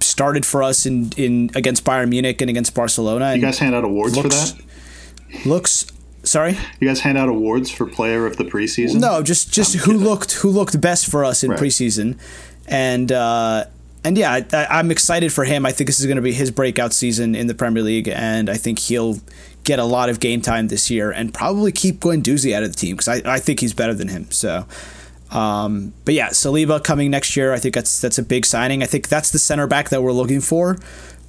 started 0.00 0.44
for 0.44 0.62
us 0.62 0.84
in, 0.84 1.12
in 1.16 1.50
against 1.54 1.84
Bayern 1.84 2.08
Munich 2.08 2.40
and 2.40 2.50
against 2.50 2.74
Barcelona. 2.74 3.34
You 3.34 3.40
guys 3.40 3.58
hand 3.58 3.74
out 3.74 3.84
awards 3.84 4.16
looks, 4.16 4.52
for 4.52 4.56
that? 4.56 5.46
Looks 5.46 5.86
sorry. 6.24 6.58
You 6.80 6.88
guys 6.88 7.00
hand 7.00 7.16
out 7.16 7.28
awards 7.28 7.70
for 7.70 7.86
player 7.86 8.26
of 8.26 8.36
the 8.36 8.44
preseason? 8.44 9.00
No, 9.00 9.22
just 9.22 9.52
just 9.52 9.74
who 9.74 9.92
kidding. 9.92 10.04
looked 10.04 10.32
who 10.32 10.50
looked 10.50 10.80
best 10.80 11.10
for 11.10 11.24
us 11.24 11.44
in 11.44 11.50
right. 11.50 11.60
preseason, 11.60 12.18
and 12.66 13.12
uh, 13.12 13.66
and 14.06 14.16
yeah, 14.16 14.40
I, 14.52 14.80
am 14.80 14.90
excited 14.90 15.32
for 15.32 15.44
him. 15.44 15.66
I 15.66 15.72
think 15.72 15.88
this 15.88 16.00
is 16.00 16.06
going 16.06 16.16
to 16.16 16.22
be 16.22 16.32
his 16.32 16.50
breakout 16.50 16.92
season 16.92 17.34
in 17.34 17.46
the 17.46 17.54
Premier 17.54 17.82
League, 17.82 18.08
and 18.08 18.48
I 18.48 18.56
think 18.56 18.78
he'll 18.78 19.18
get 19.64 19.78
a 19.78 19.84
lot 19.84 20.08
of 20.08 20.20
game 20.20 20.40
time 20.40 20.68
this 20.68 20.90
year 20.90 21.10
and 21.10 21.34
probably 21.34 21.72
keep 21.72 22.00
Guendouzi 22.00 22.54
out 22.54 22.62
of 22.62 22.70
the 22.70 22.76
team 22.76 22.96
because 22.96 23.08
I, 23.08 23.34
I 23.34 23.38
think 23.40 23.60
he's 23.60 23.74
better 23.74 23.94
than 23.94 24.08
him. 24.08 24.30
So 24.30 24.66
um, 25.30 25.92
but 26.04 26.14
yeah, 26.14 26.28
Saliba 26.28 26.82
coming 26.82 27.10
next 27.10 27.36
year. 27.36 27.52
I 27.52 27.58
think 27.58 27.74
that's 27.74 28.00
that's 28.00 28.18
a 28.18 28.22
big 28.22 28.46
signing. 28.46 28.82
I 28.82 28.86
think 28.86 29.08
that's 29.08 29.30
the 29.30 29.38
center 29.38 29.66
back 29.66 29.88
that 29.88 30.02
we're 30.02 30.12
looking 30.12 30.40
for. 30.40 30.78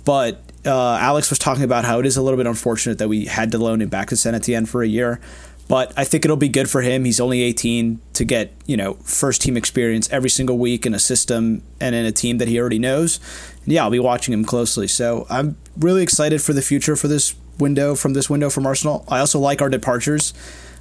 But 0.05 0.41
uh, 0.65 0.97
Alex 0.97 1.29
was 1.29 1.39
talking 1.39 1.63
about 1.63 1.83
how 1.83 1.99
it 1.99 2.05
is 2.05 2.15
a 2.15 2.21
little 2.21 2.37
bit 2.37 2.47
unfortunate 2.47 2.99
that 2.99 3.09
we 3.09 3.25
had 3.25 3.51
to 3.51 3.57
loan 3.57 3.81
him 3.81 3.89
back 3.89 4.09
to 4.09 4.17
Saint 4.17 4.35
Etienne 4.35 4.65
for 4.65 4.83
a 4.83 4.87
year. 4.87 5.19
But 5.67 5.91
I 5.97 6.05
think 6.05 6.23
it'll 6.23 6.37
be 6.37 6.49
good 6.49 6.69
for 6.69 6.81
him. 6.81 7.03
He's 7.03 7.19
only 7.19 7.41
18 7.41 7.99
to 8.13 8.23
get 8.23 8.53
you 8.65 8.77
know 8.77 8.93
first 9.03 9.41
team 9.41 9.57
experience 9.57 10.09
every 10.11 10.29
single 10.29 10.57
week 10.57 10.85
in 10.85 10.93
a 10.93 10.99
system 10.99 11.61
and 11.81 11.93
in 11.93 12.05
a 12.05 12.11
team 12.11 12.37
that 12.37 12.47
he 12.47 12.59
already 12.59 12.79
knows. 12.79 13.19
And 13.63 13.73
yeah, 13.73 13.83
I'll 13.83 13.91
be 13.91 13.99
watching 13.99 14.33
him 14.33 14.45
closely. 14.45 14.87
So 14.87 15.25
I'm 15.29 15.57
really 15.77 16.03
excited 16.03 16.41
for 16.41 16.53
the 16.53 16.61
future 16.61 16.95
for 16.95 17.07
this 17.07 17.35
window 17.59 17.95
from 17.95 18.13
this 18.13 18.29
window 18.29 18.49
from 18.49 18.65
Arsenal. 18.65 19.03
I 19.07 19.19
also 19.19 19.39
like 19.39 19.61
our 19.61 19.69
departures. 19.69 20.33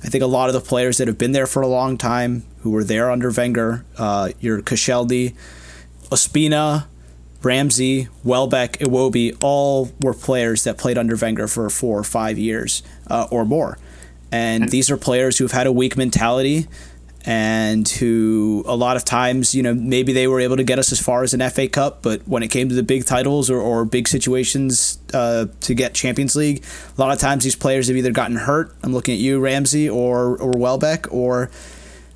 I 0.04 0.08
think 0.08 0.22
a 0.22 0.26
lot 0.26 0.48
of 0.48 0.54
the 0.54 0.60
players 0.60 0.98
that 0.98 1.08
have 1.08 1.18
been 1.18 1.32
there 1.32 1.46
for 1.46 1.62
a 1.62 1.66
long 1.66 1.96
time, 1.96 2.44
who 2.60 2.70
were 2.70 2.84
there 2.84 3.10
under 3.10 3.30
Wenger, 3.30 3.84
uh, 3.96 4.30
your 4.40 4.60
Koscielny, 4.60 5.34
Ospina, 6.10 6.86
Ramsey, 7.42 8.08
Welbeck, 8.22 8.78
Iwobi, 8.78 9.36
all 9.40 9.90
were 10.00 10.14
players 10.14 10.64
that 10.64 10.78
played 10.78 10.98
under 10.98 11.16
Wenger 11.16 11.48
for 11.48 11.68
four 11.70 11.98
or 11.98 12.04
five 12.04 12.38
years 12.38 12.82
uh, 13.08 13.26
or 13.30 13.44
more. 13.44 13.78
And 14.36 14.68
these 14.68 14.90
are 14.90 14.96
players 14.96 15.38
who've 15.38 15.52
had 15.52 15.66
a 15.66 15.72
weak 15.72 15.96
mentality 15.96 16.66
and 17.24 17.88
who 17.88 18.62
a 18.66 18.76
lot 18.76 18.96
of 18.96 19.04
times, 19.04 19.54
you 19.54 19.62
know, 19.62 19.74
maybe 19.74 20.12
they 20.12 20.28
were 20.28 20.38
able 20.38 20.56
to 20.56 20.62
get 20.62 20.78
us 20.78 20.92
as 20.92 21.00
far 21.00 21.24
as 21.24 21.34
an 21.34 21.50
FA 21.50 21.66
Cup, 21.66 22.02
but 22.02 22.20
when 22.28 22.42
it 22.44 22.48
came 22.48 22.68
to 22.68 22.74
the 22.74 22.84
big 22.84 23.04
titles 23.04 23.50
or, 23.50 23.60
or 23.60 23.84
big 23.84 24.06
situations 24.06 24.98
uh, 25.12 25.46
to 25.60 25.74
get 25.74 25.92
Champions 25.92 26.36
League, 26.36 26.64
a 26.96 27.00
lot 27.00 27.12
of 27.12 27.18
times 27.18 27.42
these 27.42 27.56
players 27.56 27.88
have 27.88 27.96
either 27.96 28.12
gotten 28.12 28.36
hurt. 28.36 28.72
I'm 28.84 28.92
looking 28.92 29.14
at 29.14 29.18
you, 29.18 29.40
Ramsey, 29.40 29.88
or 29.88 30.36
or 30.36 30.52
Welbeck, 30.52 31.12
or 31.12 31.50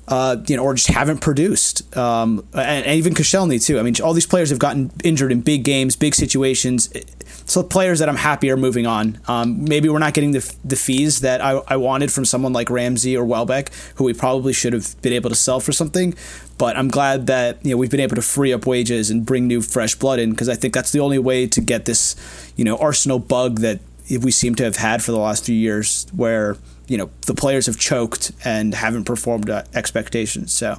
uh, 0.07 0.37
you 0.47 0.57
know, 0.57 0.63
or 0.63 0.73
just 0.73 0.89
haven't 0.89 1.19
produced. 1.19 1.95
Um, 1.95 2.45
and, 2.53 2.85
and, 2.85 2.97
even 2.97 3.13
Koscielny 3.13 3.63
too. 3.63 3.79
I 3.79 3.83
mean, 3.83 3.93
all 4.03 4.13
these 4.13 4.25
players 4.25 4.49
have 4.49 4.59
gotten 4.59 4.91
injured 5.03 5.31
in 5.31 5.41
big 5.41 5.63
games, 5.63 5.95
big 5.95 6.15
situations. 6.15 6.91
So 7.45 7.63
players 7.63 7.99
that 7.99 8.09
I'm 8.09 8.17
happy 8.17 8.49
are 8.51 8.57
moving 8.57 8.85
on. 8.85 9.19
Um, 9.27 9.63
maybe 9.63 9.89
we're 9.89 9.99
not 9.99 10.13
getting 10.13 10.31
the, 10.31 10.55
the 10.65 10.75
fees 10.75 11.21
that 11.21 11.41
I, 11.41 11.61
I 11.67 11.77
wanted 11.77 12.11
from 12.11 12.25
someone 12.25 12.51
like 12.51 12.69
Ramsey 12.69 13.15
or 13.15 13.23
Welbeck, 13.23 13.71
who 13.95 14.03
we 14.03 14.13
probably 14.13 14.53
should 14.53 14.73
have 14.73 14.99
been 15.01 15.13
able 15.13 15.29
to 15.29 15.35
sell 15.35 15.59
for 15.59 15.71
something. 15.71 16.13
But 16.57 16.77
I'm 16.77 16.89
glad 16.89 17.27
that 17.27 17.63
you 17.63 17.71
know 17.71 17.77
we've 17.77 17.89
been 17.89 17.99
able 17.99 18.15
to 18.15 18.21
free 18.21 18.53
up 18.53 18.65
wages 18.67 19.09
and 19.09 19.25
bring 19.25 19.47
new 19.47 19.61
fresh 19.61 19.95
blood 19.95 20.19
in 20.19 20.31
because 20.31 20.49
I 20.49 20.55
think 20.55 20.73
that's 20.73 20.91
the 20.91 20.99
only 20.99 21.17
way 21.17 21.47
to 21.47 21.61
get 21.61 21.85
this 21.85 22.15
you 22.55 22.63
know 22.63 22.77
Arsenal 22.77 23.17
bug 23.17 23.59
that 23.61 23.79
we 24.09 24.29
seem 24.29 24.55
to 24.55 24.63
have 24.63 24.75
had 24.75 25.03
for 25.03 25.11
the 25.11 25.17
last 25.17 25.45
few 25.45 25.55
years, 25.55 26.05
where 26.15 26.57
you 26.91 26.97
know 26.97 27.09
the 27.25 27.33
players 27.33 27.67
have 27.67 27.77
choked 27.77 28.33
and 28.43 28.75
haven't 28.75 29.05
performed 29.05 29.49
expectations. 29.49 30.51
So 30.51 30.71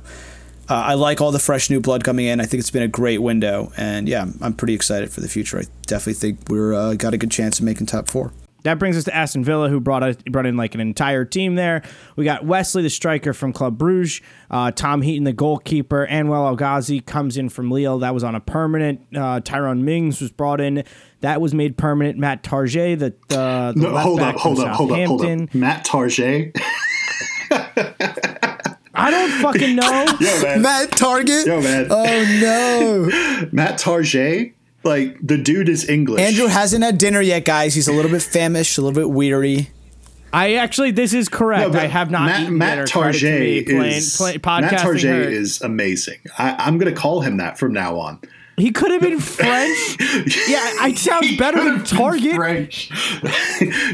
uh, 0.69 0.75
I 0.75 0.95
like 0.95 1.23
all 1.23 1.33
the 1.33 1.39
fresh 1.39 1.71
new 1.71 1.81
blood 1.81 2.05
coming 2.05 2.27
in. 2.27 2.39
I 2.39 2.45
think 2.45 2.61
it's 2.61 2.71
been 2.71 2.83
a 2.83 2.89
great 2.89 3.23
window, 3.23 3.73
and 3.79 4.07
yeah, 4.07 4.27
I'm 4.43 4.53
pretty 4.53 4.75
excited 4.75 5.11
for 5.11 5.23
the 5.23 5.29
future. 5.29 5.59
I 5.59 5.65
definitely 5.87 6.15
think 6.15 6.51
we're 6.51 6.75
uh, 6.75 6.95
got 6.95 7.15
a 7.15 7.19
good 7.19 7.31
chance 7.31 7.59
of 7.59 7.65
making 7.65 7.87
top 7.87 8.09
four. 8.09 8.31
That 8.63 8.79
brings 8.79 8.97
us 8.97 9.05
to 9.05 9.15
Aston 9.15 9.45
Villa, 9.45 9.69
who 9.69 9.81
brought 9.81 10.03
a, 10.03 10.17
brought 10.31 10.47
in 10.47 10.57
like 10.57 10.75
an 10.75 10.81
entire 10.81 11.25
team 11.25 11.55
there. 11.55 11.83
We 12.17 12.25
got 12.25 12.45
Wesley, 12.45 12.83
the 12.83 12.91
striker 12.91 13.33
from 13.33 13.53
Club 13.53 13.79
Bruges, 13.79 14.21
uh, 14.51 14.71
Tom 14.71 15.03
Heaton, 15.03 15.25
the 15.25 15.33
goalkeeper, 15.33 16.07
Anwar 16.11 16.47
El 16.47 16.57
Ghazi 16.57 17.01
comes 17.01 17.37
in 17.37 17.49
from 17.49 17.71
Lille. 17.71 17.99
That 17.99 18.15
was 18.15 18.25
on 18.25 18.35
a 18.35 18.41
permanent. 18.41 19.01
Uh, 19.15 19.41
Tyrone 19.41 19.85
Mings 19.85 20.21
was 20.21 20.31
brought 20.31 20.61
in. 20.61 20.85
That 21.21 21.41
was 21.41 21.55
made 21.55 21.77
permanent. 21.77 22.19
Matt 22.19 22.43
Targett, 22.43 22.99
the, 22.99 23.37
uh, 23.37 23.73
the 23.73 23.81
no, 23.81 23.97
hold 23.97 24.21
up, 24.21 24.37
hold 24.37 24.61
up, 24.61 24.75
hold 24.75 24.93
up, 24.93 25.07
hold 25.07 25.25
up. 25.25 25.55
Matt 25.55 25.85
Targett. 25.85 26.53
I 28.95 29.11
don't 29.11 29.31
fucking 29.41 29.75
know. 29.77 30.07
Yo, 30.21 30.43
man. 30.43 30.63
Matt 30.63 30.91
Target. 30.93 31.47
Yo, 31.47 31.61
man. 31.61 31.87
Oh 31.91 32.39
no. 32.41 33.49
Matt 33.53 33.79
Target. 33.79 34.55
Like 34.85 35.19
the 35.23 35.39
dude 35.39 35.69
is 35.69 35.89
English. 35.89 36.21
Andrew 36.21 36.47
hasn't 36.47 36.83
had 36.83 36.99
dinner 36.99 37.21
yet, 37.21 37.45
guys. 37.45 37.75
He's 37.75 37.89
a 37.89 37.93
little 37.93 38.11
bit 38.11 38.23
famished, 38.23 38.79
a 38.79 38.83
little 38.83 38.95
bit 38.95 39.11
weary. 39.11 39.71
I 40.33 40.55
actually, 40.55 40.93
this 40.93 41.13
is 41.13 41.29
correct. 41.29 41.73
No, 41.73 41.79
I 41.79 41.87
have 41.87 42.11
not 42.11 42.25
Matt, 42.25 42.41
eaten 42.43 42.59
Matt 42.59 42.89
Target 42.89 43.25
is 43.25 44.17
play, 44.17 44.39
Matt 44.43 44.79
Target 44.79 45.05
is 45.05 45.61
amazing. 45.61 46.21
I, 46.39 46.69
am 46.69 46.79
going 46.79 46.93
to 46.93 46.99
call 46.99 47.21
him 47.21 47.37
that 47.37 47.59
from 47.59 47.75
now 47.75 47.99
on. 47.99 48.19
He 48.57 48.71
could 48.71 48.91
have 48.91 49.03
been 49.03 49.19
French. 49.19 49.97
yeah, 50.49 50.73
I 50.81 50.95
sound 50.97 51.37
better 51.39 51.63
than 51.63 51.85
Target. 51.85 52.37
French. 52.37 52.91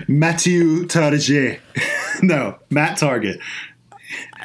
Mathieu 0.08 0.86
Target. 0.86 1.60
no, 2.22 2.58
Matt 2.70 2.98
Target. 2.98 3.40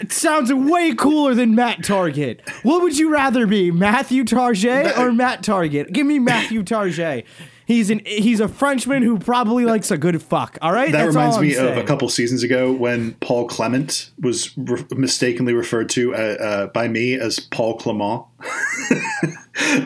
It 0.01 0.11
sounds 0.11 0.51
way 0.53 0.93
cooler 0.93 1.35
than 1.35 1.55
Matt 1.55 1.83
Target. 1.83 2.41
What 2.63 2.81
would 2.81 2.97
you 2.97 3.11
rather 3.11 3.45
be, 3.45 3.71
Matthew 3.71 4.23
Target 4.23 4.97
or 4.97 5.11
Matt 5.11 5.43
Target? 5.43 5.93
Give 5.93 6.05
me 6.05 6.19
Matthew 6.19 6.63
Target. 6.63 7.25
He's 7.65 7.89
an 7.89 8.01
he's 8.05 8.41
a 8.41 8.49
Frenchman 8.49 9.03
who 9.03 9.17
probably 9.17 9.63
likes 9.63 9.89
a 9.89 9.97
good 9.97 10.21
fuck. 10.21 10.57
All 10.61 10.73
right, 10.73 10.91
that 10.91 11.05
That's 11.05 11.15
reminds 11.15 11.39
me 11.39 11.53
saying. 11.53 11.71
of 11.71 11.77
a 11.77 11.87
couple 11.87 12.09
seasons 12.09 12.43
ago 12.43 12.73
when 12.73 13.13
Paul 13.15 13.47
Clement 13.47 14.11
was 14.19 14.55
re- 14.57 14.83
mistakenly 14.91 15.53
referred 15.53 15.89
to 15.91 16.13
uh, 16.13 16.17
uh, 16.17 16.67
by 16.67 16.89
me 16.89 17.13
as 17.13 17.39
Paul 17.39 17.77
Clement 17.77 18.25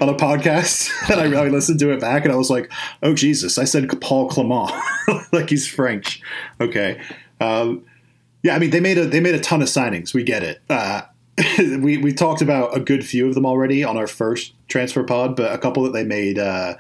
on 0.02 0.10
a 0.10 0.16
podcast, 0.16 0.90
and 1.12 1.20
I 1.22 1.26
really 1.26 1.52
listened 1.52 1.80
to 1.82 1.92
it 1.92 2.00
back, 2.00 2.24
and 2.24 2.34
I 2.34 2.36
was 2.36 2.50
like, 2.50 2.72
"Oh 3.04 3.14
Jesus!" 3.14 3.60
I 3.60 3.66
said 3.66 3.90
Paul 4.02 4.28
Clement, 4.28 4.72
like 5.32 5.50
he's 5.52 5.68
French. 5.68 6.20
Okay. 6.60 7.00
Um, 7.40 7.86
yeah, 8.48 8.56
I 8.56 8.60
mean 8.60 8.70
they 8.70 8.80
made 8.80 8.98
a 8.98 9.06
they 9.06 9.20
made 9.20 9.36
a 9.36 9.40
ton 9.40 9.62
of 9.62 9.68
signings. 9.68 10.14
We 10.14 10.24
get 10.24 10.42
it. 10.42 10.62
Uh, 10.70 11.02
we 11.60 11.98
we 11.98 12.14
talked 12.14 12.42
about 12.42 12.76
a 12.76 12.80
good 12.80 13.06
few 13.06 13.28
of 13.28 13.36
them 13.36 13.46
already 13.46 13.84
on 13.84 13.98
our 13.98 14.08
first 14.08 14.54
transfer 14.70 15.04
pod, 15.04 15.36
but 15.36 15.52
a 15.54 15.58
couple 15.58 15.84
that 15.84 15.94
they 15.94 16.06
made 16.06 16.40
uh, 16.40 16.76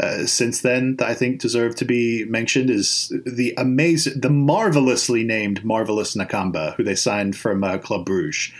uh, 0.00 0.26
since 0.26 0.62
then 0.62 0.96
that 0.96 1.08
I 1.08 1.14
think 1.14 1.40
deserve 1.40 1.74
to 1.76 1.84
be 1.84 2.24
mentioned 2.26 2.70
is 2.70 3.12
the 3.26 3.52
amazing, 3.58 4.20
the 4.20 4.30
marvelously 4.30 5.24
named 5.24 5.64
Marvelous 5.64 6.14
Nakamba, 6.14 6.74
who 6.76 6.84
they 6.84 6.94
signed 6.94 7.36
from 7.36 7.64
uh, 7.64 7.78
Club 7.78 8.06
Bruges. 8.06 8.52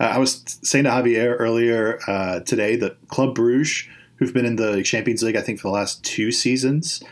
Uh, 0.00 0.04
I 0.04 0.18
was 0.18 0.42
saying 0.62 0.84
to 0.84 0.90
Javier 0.90 1.36
earlier 1.38 2.00
uh, 2.06 2.40
today 2.40 2.76
that 2.76 2.96
Club 3.08 3.34
Bruges, 3.34 3.86
who've 4.16 4.32
been 4.32 4.46
in 4.46 4.56
the 4.56 4.82
Champions 4.82 5.22
League, 5.22 5.36
I 5.36 5.42
think 5.42 5.60
for 5.60 5.68
the 5.68 5.74
last 5.74 6.02
two 6.02 6.32
seasons 6.32 7.02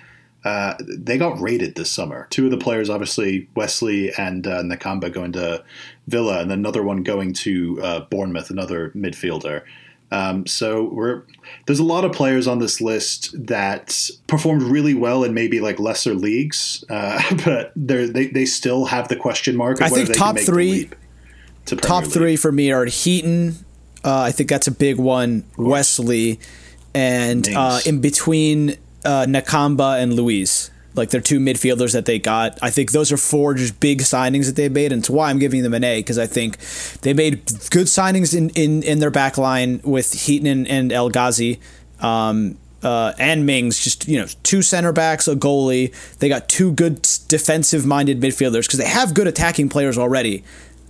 uh, 0.44 0.74
they 0.80 1.16
got 1.16 1.40
raided 1.40 1.74
this 1.74 1.90
summer. 1.90 2.26
Two 2.30 2.44
of 2.44 2.50
the 2.50 2.58
players, 2.58 2.90
obviously 2.90 3.48
Wesley 3.54 4.12
and 4.18 4.46
uh, 4.46 4.62
Nakamba, 4.62 5.12
going 5.12 5.32
to 5.32 5.64
Villa, 6.06 6.40
and 6.40 6.52
another 6.52 6.82
one 6.82 7.02
going 7.02 7.32
to 7.32 7.80
uh, 7.82 8.00
Bournemouth, 8.00 8.50
another 8.50 8.90
midfielder. 8.90 9.62
Um, 10.10 10.46
so 10.46 10.90
we're 10.92 11.22
there's 11.66 11.80
a 11.80 11.84
lot 11.84 12.04
of 12.04 12.12
players 12.12 12.46
on 12.46 12.58
this 12.58 12.80
list 12.80 13.34
that 13.46 14.10
performed 14.26 14.62
really 14.62 14.94
well 14.94 15.24
in 15.24 15.32
maybe 15.32 15.60
like 15.60 15.80
lesser 15.80 16.14
leagues, 16.14 16.84
uh, 16.90 17.22
but 17.44 17.72
they 17.74 18.26
they 18.26 18.44
still 18.44 18.84
have 18.84 19.08
the 19.08 19.16
question 19.16 19.56
mark. 19.56 19.80
I 19.80 19.88
think 19.88 20.14
top 20.14 20.38
three, 20.38 20.90
top 21.64 22.04
three 22.04 22.36
for 22.36 22.52
me 22.52 22.70
are 22.70 22.84
Heaton. 22.84 23.56
Uh, 24.04 24.20
I 24.20 24.30
think 24.30 24.50
that's 24.50 24.66
a 24.66 24.72
big 24.72 24.98
one. 24.98 25.44
Wesley, 25.56 26.38
and 26.94 27.48
uh, 27.48 27.80
in 27.86 28.02
between 28.02 28.76
uh, 29.04 29.26
Nakamba 29.26 30.02
and 30.02 30.14
Luiz. 30.14 30.70
Like 30.94 31.10
they're 31.10 31.20
two 31.20 31.40
midfielders 31.40 31.92
that 31.92 32.06
they 32.06 32.18
got. 32.18 32.58
I 32.62 32.70
think 32.70 32.92
those 32.92 33.10
are 33.10 33.16
four 33.16 33.54
just 33.54 33.80
big 33.80 34.00
signings 34.00 34.46
that 34.46 34.54
they 34.54 34.68
made, 34.68 34.92
and 34.92 35.00
it's 35.00 35.10
why 35.10 35.28
I'm 35.28 35.40
giving 35.40 35.62
them 35.62 35.74
an 35.74 35.82
A 35.82 35.98
because 35.98 36.18
I 36.18 36.26
think 36.26 36.58
they 37.00 37.12
made 37.12 37.46
good 37.70 37.88
signings 37.88 38.36
in, 38.36 38.50
in, 38.50 38.82
in 38.84 39.00
their 39.00 39.10
back 39.10 39.36
line 39.36 39.80
with 39.82 40.12
Heaton 40.12 40.46
and, 40.46 40.68
and 40.68 40.92
El 40.92 41.10
Ghazi. 41.10 41.60
Um, 42.00 42.58
uh, 42.84 43.14
and 43.18 43.46
Mings, 43.46 43.82
just 43.82 44.06
you 44.06 44.20
know, 44.20 44.26
two 44.42 44.60
center 44.60 44.92
backs, 44.92 45.26
a 45.26 45.34
goalie. 45.34 45.92
They 46.18 46.28
got 46.28 46.48
two 46.50 46.70
good 46.70 47.08
defensive-minded 47.28 48.20
midfielders 48.20 48.66
because 48.66 48.78
they 48.78 48.86
have 48.86 49.14
good 49.14 49.26
attacking 49.26 49.70
players 49.70 49.96
already. 49.96 50.44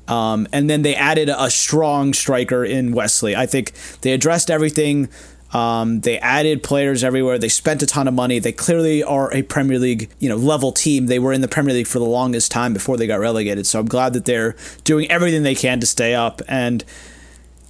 Um, 0.08 0.46
and 0.52 0.68
then 0.68 0.82
they 0.82 0.94
added 0.94 1.30
a 1.30 1.48
strong 1.50 2.12
striker 2.12 2.64
in 2.64 2.92
Wesley. 2.92 3.34
I 3.34 3.46
think 3.46 3.72
they 4.02 4.12
addressed 4.12 4.50
everything 4.50 5.08
Um, 5.54 6.00
they 6.00 6.18
added 6.18 6.64
players 6.64 7.04
everywhere. 7.04 7.38
They 7.38 7.48
spent 7.48 7.80
a 7.82 7.86
ton 7.86 8.08
of 8.08 8.14
money. 8.14 8.40
They 8.40 8.52
clearly 8.52 9.04
are 9.04 9.32
a 9.32 9.42
Premier 9.42 9.78
League, 9.78 10.10
you 10.18 10.28
know, 10.28 10.36
level 10.36 10.72
team. 10.72 11.06
They 11.06 11.20
were 11.20 11.32
in 11.32 11.42
the 11.42 11.48
Premier 11.48 11.72
League 11.72 11.86
for 11.86 12.00
the 12.00 12.04
longest 12.04 12.50
time 12.50 12.72
before 12.74 12.96
they 12.96 13.06
got 13.06 13.20
relegated. 13.20 13.66
So 13.66 13.78
I'm 13.78 13.86
glad 13.86 14.14
that 14.14 14.24
they're 14.24 14.56
doing 14.82 15.08
everything 15.10 15.44
they 15.44 15.54
can 15.54 15.78
to 15.78 15.86
stay 15.86 16.12
up. 16.12 16.42
And 16.48 16.84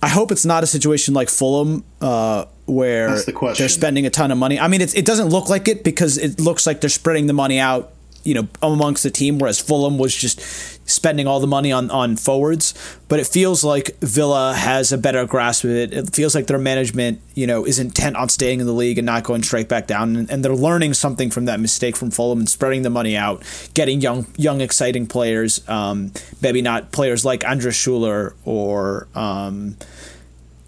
I 0.03 0.09
hope 0.09 0.33
it's 0.33 0.45
not 0.45 0.63
a 0.63 0.67
situation 0.67 1.15
like 1.15 1.31
Fulham 1.31 1.83
uh, 2.01 2.45
where 2.67 3.23
the 3.23 3.55
they're 3.57 3.71
spending 3.71 4.05
a 4.05 4.11
ton 4.11 4.31
of 4.31 4.37
money. 4.37 4.61
I 4.61 4.69
mean, 4.69 4.83
it 4.83 5.07
doesn't 5.07 5.29
look 5.29 5.49
like 5.49 5.67
it 5.67 5.83
because 5.83 6.19
it 6.19 6.39
looks 6.39 6.67
like 6.67 6.83
they're 6.83 6.91
spreading 6.91 7.27
the 7.27 7.33
money 7.33 7.59
out, 7.59 7.94
you 8.25 8.35
know, 8.35 8.49
amongst 8.63 9.03
the 9.03 9.11
team, 9.11 9.39
whereas 9.39 9.61
Fulham 9.61 9.99
was 9.99 10.15
just 10.15 10.41
spending 10.89 11.27
all 11.27 11.41
the 11.41 11.47
money 11.47 11.71
on, 11.71 11.91
on 11.91 12.17
forwards. 12.17 12.75
But 13.09 13.21
it 13.21 13.27
feels 13.27 13.63
like 13.63 13.97
Villa 14.01 14.55
has 14.55 14.93
a 14.93 14.99
better 14.99 15.27
grasp 15.27 15.65
of 15.65 15.71
it. 15.71 15.93
It 15.93 16.15
feels 16.15 16.35
like 16.35 16.47
their 16.47 16.59
management, 16.59 17.21
you 17.35 17.47
know, 17.47 17.65
is 17.65 17.79
intent 17.79 18.17
on 18.17 18.29
staying 18.29 18.61
in 18.61 18.67
the 18.67 18.73
league 18.73 18.99
and 18.99 19.07
not 19.07 19.25
going 19.25 19.43
straight 19.43 19.69
back 19.69 19.87
down. 19.87 20.17
And, 20.17 20.31
and 20.31 20.45
they're 20.45 20.55
learning 20.55 20.95
something 20.95 21.31
from 21.31 21.45
that 21.45 21.61
mistake 21.61 21.97
from 21.97 22.11
Fulham 22.11 22.41
and 22.41 22.49
spreading 22.49 22.83
the 22.83 22.91
money 22.91 23.17
out, 23.17 23.43
getting 23.75 24.01
young, 24.01 24.27
young, 24.37 24.61
exciting 24.61 25.07
players. 25.07 25.67
Um, 25.69 26.13
maybe 26.41 26.63
not 26.63 26.93
players 26.93 27.25
like 27.25 27.45
Andres 27.45 27.75
Schurrle 27.75 28.33
or. 28.45 29.07
Um, 29.15 29.77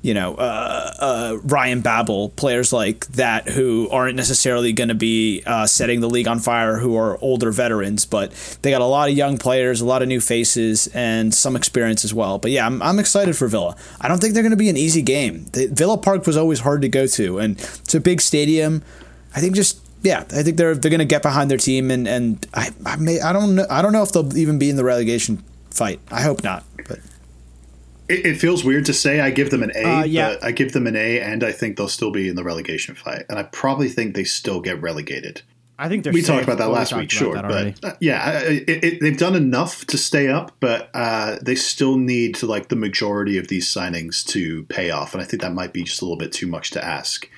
you 0.07 0.15
know, 0.15 0.37
uh, 0.37 0.93
uh, 1.01 1.39
Ryan 1.43 1.81
Babel, 1.81 2.29
players 2.29 2.73
like 2.73 3.09
that 3.09 3.49
who 3.49 3.89
aren't 3.91 4.15
necessarily 4.15 4.73
going 4.73 4.87
to 4.87 4.95
be 4.95 5.43
uh, 5.45 5.67
setting 5.67 5.99
the 5.99 6.09
league 6.09 6.29
on 6.29 6.39
fire, 6.39 6.79
who 6.79 6.95
are 6.97 7.19
older 7.21 7.51
veterans, 7.51 8.07
but 8.07 8.31
they 8.63 8.71
got 8.71 8.83
a 8.83 8.85
lot 8.87 9.09
of 9.09 9.17
young 9.17 9.37
players, 9.37 9.81
a 9.81 9.85
lot 9.85 10.03
of 10.03 10.09
new 10.09 10.21
faces, 10.21 10.87
and 10.95 11.35
some 11.35 11.57
experience 11.57 12.05
as 12.05 12.15
well. 12.15 12.39
But 12.39 12.53
yeah, 12.53 12.65
I'm, 12.65 12.81
I'm 12.83 13.01
excited 13.01 13.37
for 13.37 13.49
Villa. 13.49 13.75
I 14.01 14.07
don't 14.07 14.21
think 14.21 14.35
they're 14.35 14.45
going 14.45 14.53
to 14.53 14.57
be 14.57 14.69
an 14.69 14.77
easy 14.77 15.03
game. 15.03 15.47
The, 15.55 15.67
Villa 15.67 15.99
Park 15.99 16.25
was 16.25 16.37
always 16.37 16.61
hard 16.61 16.83
to 16.83 16.89
go 16.89 17.09
to, 17.09 17.39
and 17.41 17.59
it's 17.59 17.95
a 17.97 18.01
big 18.01 18.21
stadium. 18.21 18.85
I 19.35 19.41
think 19.41 19.57
just 19.57 19.81
yeah, 20.03 20.21
I 20.21 20.45
think 20.45 20.57
they're 20.57 20.77
they're 20.77 20.91
going 20.91 21.01
to 21.01 21.05
get 21.05 21.23
behind 21.23 21.51
their 21.51 21.59
team, 21.59 21.91
and 21.91 22.07
and 22.07 22.47
I 22.55 22.71
I 22.87 22.95
may 22.95 23.21
I 23.21 23.33
don't 23.33 23.57
know 23.57 23.67
I 23.69 23.83
don't 23.83 23.93
know 23.93 24.05
if 24.05 24.13
they'll 24.13 24.39
even 24.39 24.61
be 24.61 24.71
in 24.71 24.77
the 24.77 24.85
relegation 24.85 25.43
fight. 25.73 25.99
I 26.13 26.23
hope 26.23 26.45
not, 26.45 26.63
but. 26.87 27.01
It, 28.09 28.25
it 28.27 28.35
feels 28.37 28.65
weird 28.65 28.85
to 28.87 28.93
say 28.95 29.21
I 29.21 29.31
give 29.31 29.51
them 29.51 29.63
an 29.63 29.73
A, 29.75 29.83
Uh, 29.85 30.05
yeah. 30.05 30.29
but 30.35 30.45
I 30.45 30.53
give 30.53 30.73
them 30.73 30.87
an 30.87 30.97
A, 30.97 31.21
and 31.21 31.43
I 31.43 31.53
think 31.53 31.77
they'll 31.77 31.89
still 31.89 32.11
be 32.11 32.29
in 32.29 32.37
the 32.37 32.45
relegation 32.45 32.95
fight. 32.95 33.25
And 33.29 33.39
I 33.39 33.43
probably 33.45 33.89
think 33.89 34.15
they 34.15 34.25
still 34.25 34.61
get 34.61 34.81
relegated. 34.81 35.43
I 35.79 35.89
think 35.91 36.05
they're 36.05 36.13
we 36.15 36.23
talked 36.23 36.45
about 36.45 36.57
that 36.57 36.71
last 36.71 36.95
week, 36.97 37.11
sure, 37.11 37.35
but 37.35 37.85
uh, 37.85 37.95
yeah, 38.01 38.23
I- 38.25 38.45
it, 38.45 38.85
it, 38.85 39.01
they've 39.03 39.19
done 39.19 39.35
enough 39.37 39.85
to 39.89 39.99
stay 39.99 40.27
up, 40.29 40.53
but 40.59 40.89
uh, 40.95 41.37
they 41.43 41.55
still 41.55 41.99
need 41.99 42.35
to 42.37 42.47
like 42.47 42.69
the 42.69 42.77
majority 42.77 43.37
of 43.37 43.49
these 43.49 43.67
signings 43.69 44.25
to 44.29 44.63
pay 44.65 44.89
off, 44.91 45.13
and 45.13 45.21
I 45.23 45.27
think 45.27 45.43
that 45.43 45.53
might 45.53 45.75
be 45.75 45.83
just 45.83 46.01
a 46.01 46.05
little 46.07 46.17
bit 46.17 46.33
too 46.33 46.47
much 46.47 46.71
to 46.71 46.83
ask. 46.83 47.29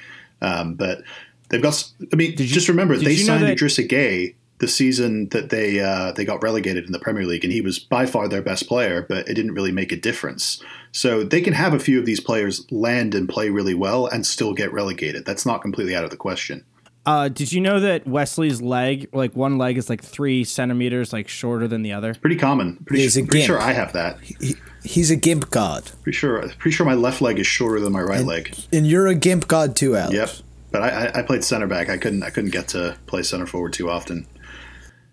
Um, 0.41 0.75
but 0.75 1.03
they've 1.49 1.61
got. 1.61 1.83
I 2.13 2.17
mean, 2.17 2.31
Did 2.37 2.49
you- 2.49 2.55
just 2.55 2.69
remember 2.69 2.97
they 2.97 3.17
signed 3.17 3.43
that- 3.43 3.59
Idrissa 3.59 3.89
Gueye 3.89 4.35
the 4.59 4.69
season 4.69 5.29
that 5.31 5.51
they 5.51 5.81
uh, 5.81 6.13
they 6.13 6.25
got 6.25 6.43
relegated 6.43 6.87
in 6.87 6.93
the 6.93 6.99
Premier 6.99 7.25
League, 7.25 7.45
and 7.45 7.53
he 7.53 7.61
was 7.61 7.79
by 7.79 8.07
far 8.07 8.29
their 8.29 8.43
best 8.43 8.67
player, 8.69 9.03
but 9.09 9.29
it 9.29 9.35
didn't 9.35 9.55
really 9.55 9.73
make 9.73 9.93
a 9.93 9.97
difference. 9.97 10.63
So 10.93 11.23
they 11.23 11.41
can 11.41 11.53
have 11.53 11.75
a 11.75 11.79
few 11.79 11.99
of 11.99 12.07
these 12.07 12.21
players 12.21 12.67
land 12.73 13.15
and 13.15 13.29
play 13.29 13.51
really 13.51 13.75
well 13.75 14.07
and 14.07 14.27
still 14.27 14.55
get 14.55 14.73
relegated. 14.73 15.25
That's 15.25 15.47
not 15.47 15.63
completely 15.63 15.95
out 15.95 16.05
of 16.05 16.11
the 16.11 16.17
question. 16.17 16.65
Uh, 17.07 17.29
did 17.29 17.53
you 17.53 17.61
know 17.61 17.81
that 17.81 18.07
Wesley's 18.07 18.61
leg, 18.61 19.09
like 19.15 19.35
one 19.35 19.57
leg, 19.57 19.79
is 19.79 19.89
like 19.89 20.03
three 20.03 20.45
centimeters 20.45 21.13
like 21.13 21.27
shorter 21.27 21.67
than 21.67 21.83
the 21.83 21.93
other? 21.93 22.15
Pretty 22.15 22.37
common. 22.37 22.77
Pretty, 22.85 23.03
He's 23.03 23.17
a 23.17 23.25
pretty 23.25 23.47
sure. 23.47 23.59
I 23.59 23.73
have 23.73 23.95
that. 23.95 24.21
He, 24.21 24.57
he's 24.85 25.11
a 25.11 25.17
gimp 25.17 25.49
god. 25.51 25.91
Pretty 26.03 26.17
sure. 26.17 26.47
Pretty 26.59 26.75
sure 26.75 26.85
my 26.85 26.95
left 26.95 27.23
leg 27.23 27.39
is 27.39 27.47
shorter 27.47 27.81
than 27.81 27.95
my 27.95 28.03
right 28.03 28.25
leg. 28.25 28.55
And 28.73 28.87
you're 28.87 29.07
a 29.07 29.15
gimp 29.15 29.49
god 29.49 29.75
too, 29.75 29.97
Alex. 29.97 30.15
Yep. 30.15 30.31
But 30.71 30.83
I, 30.83 30.89
I, 30.89 31.21
I 31.21 31.23
played 31.23 31.45
center 31.45 31.67
back. 31.67 31.89
I 31.89 31.97
couldn't. 31.97 32.23
I 32.23 32.31
couldn't 32.31 32.51
get 32.51 32.69
to 32.69 32.99
play 33.07 33.23
center 33.23 33.47
forward 33.47 33.73
too 33.73 33.89
often. 33.89 34.27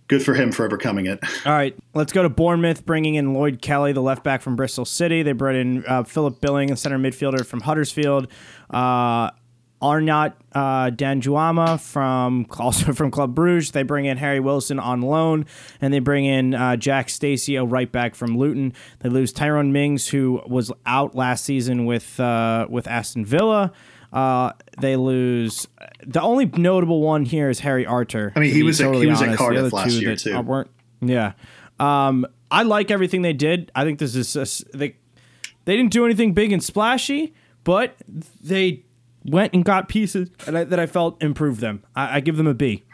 Good 0.08 0.24
for 0.24 0.36
him 0.36 0.52
for 0.52 0.66
overcoming 0.66 1.08
it. 1.08 1.20
All 1.46 1.54
right, 1.54 1.76
let's 1.96 2.14
go 2.14 2.22
to 2.22 2.30
Bournemouth, 2.30 2.86
bringing 2.86 3.16
in 3.16 3.34
Lloyd 3.34 3.62
Kelly, 3.62 3.92
the 3.92 4.02
left 4.02 4.24
back 4.24 4.42
from 4.42 4.56
Bristol 4.56 4.86
City. 4.86 5.24
They 5.24 5.32
brought 5.32 5.56
in 5.56 5.84
uh, 5.88 6.04
Philip 6.04 6.42
Billing, 6.42 6.72
a 6.72 6.78
center 6.78 7.00
midfielder 7.00 7.46
from 7.46 7.62
Huddersfield. 7.62 8.28
Uh, 8.70 9.32
Arnaut 9.82 10.34
uh, 10.54 10.90
Danjuma 10.90 11.80
from 11.80 12.48
also 12.60 12.94
from 12.94 13.12
Club 13.12 13.36
Bruges. 13.36 13.72
They 13.72 13.84
bring 13.84 14.06
in 14.06 14.18
Harry 14.18 14.40
Wilson 14.40 14.80
on 14.80 15.02
loan, 15.02 15.46
and 15.82 15.94
they 15.94 16.00
bring 16.00 16.26
in 16.26 16.54
uh, 16.54 16.76
Jack 16.76 17.10
Stacey, 17.10 17.56
a 17.56 17.64
right 17.64 17.92
back 17.92 18.16
from 18.16 18.38
Luton. 18.38 18.74
They 19.00 19.10
lose 19.10 19.34
Tyrone 19.34 19.72
Mings, 19.72 20.08
who 20.08 20.42
was 20.48 20.72
out 20.86 21.16
last 21.16 21.46
season 21.46 21.86
with 21.86 22.20
uh, 22.20 22.68
with 22.70 22.88
Aston 22.88 23.26
Villa. 23.26 23.72
Uh, 24.16 24.54
they 24.80 24.96
lose. 24.96 25.68
The 26.08 26.22
only 26.22 26.46
notable 26.46 27.02
one 27.02 27.26
here 27.26 27.50
is 27.50 27.60
Harry 27.60 27.86
Arter. 27.86 28.32
I 28.36 28.40
mean, 28.40 28.54
he 28.54 28.64
was 28.64 28.80
at- 28.80 28.86
he 28.86 28.88
totally 28.88 29.08
was 29.08 29.22
at 29.22 29.28
honest. 29.28 29.38
The 29.38 29.44
Cardiff 29.44 29.74
last 29.74 29.90
two 29.92 30.00
year, 30.02 30.16
too. 30.16 30.42
weren't. 30.42 30.72
Yeah. 31.02 31.34
Um, 31.80 32.26
I 32.50 32.64
like 32.64 32.90
everything 32.92 33.22
they 33.22 33.34
did. 33.34 33.72
I 33.76 33.84
think 33.84 34.00
this 34.00 34.16
is 34.16 34.36
a 34.74 34.78
they 34.78 34.96
they 35.66 35.76
didn't 35.76 35.92
do 35.92 36.06
anything 36.06 36.34
big 36.34 36.54
and 36.54 36.64
splashy, 36.64 37.34
but 37.66 37.96
they 38.42 38.86
went 39.26 39.54
and 39.54 39.66
got 39.66 39.90
pieces 39.90 40.30
that 40.46 40.56
I, 40.56 40.64
that 40.64 40.80
I 40.80 40.86
felt 40.86 41.22
improved 41.22 41.60
them. 41.60 41.84
I, 41.96 42.18
I 42.18 42.20
give 42.22 42.38
them 42.38 42.48
a 42.48 42.54
B. 42.54 42.86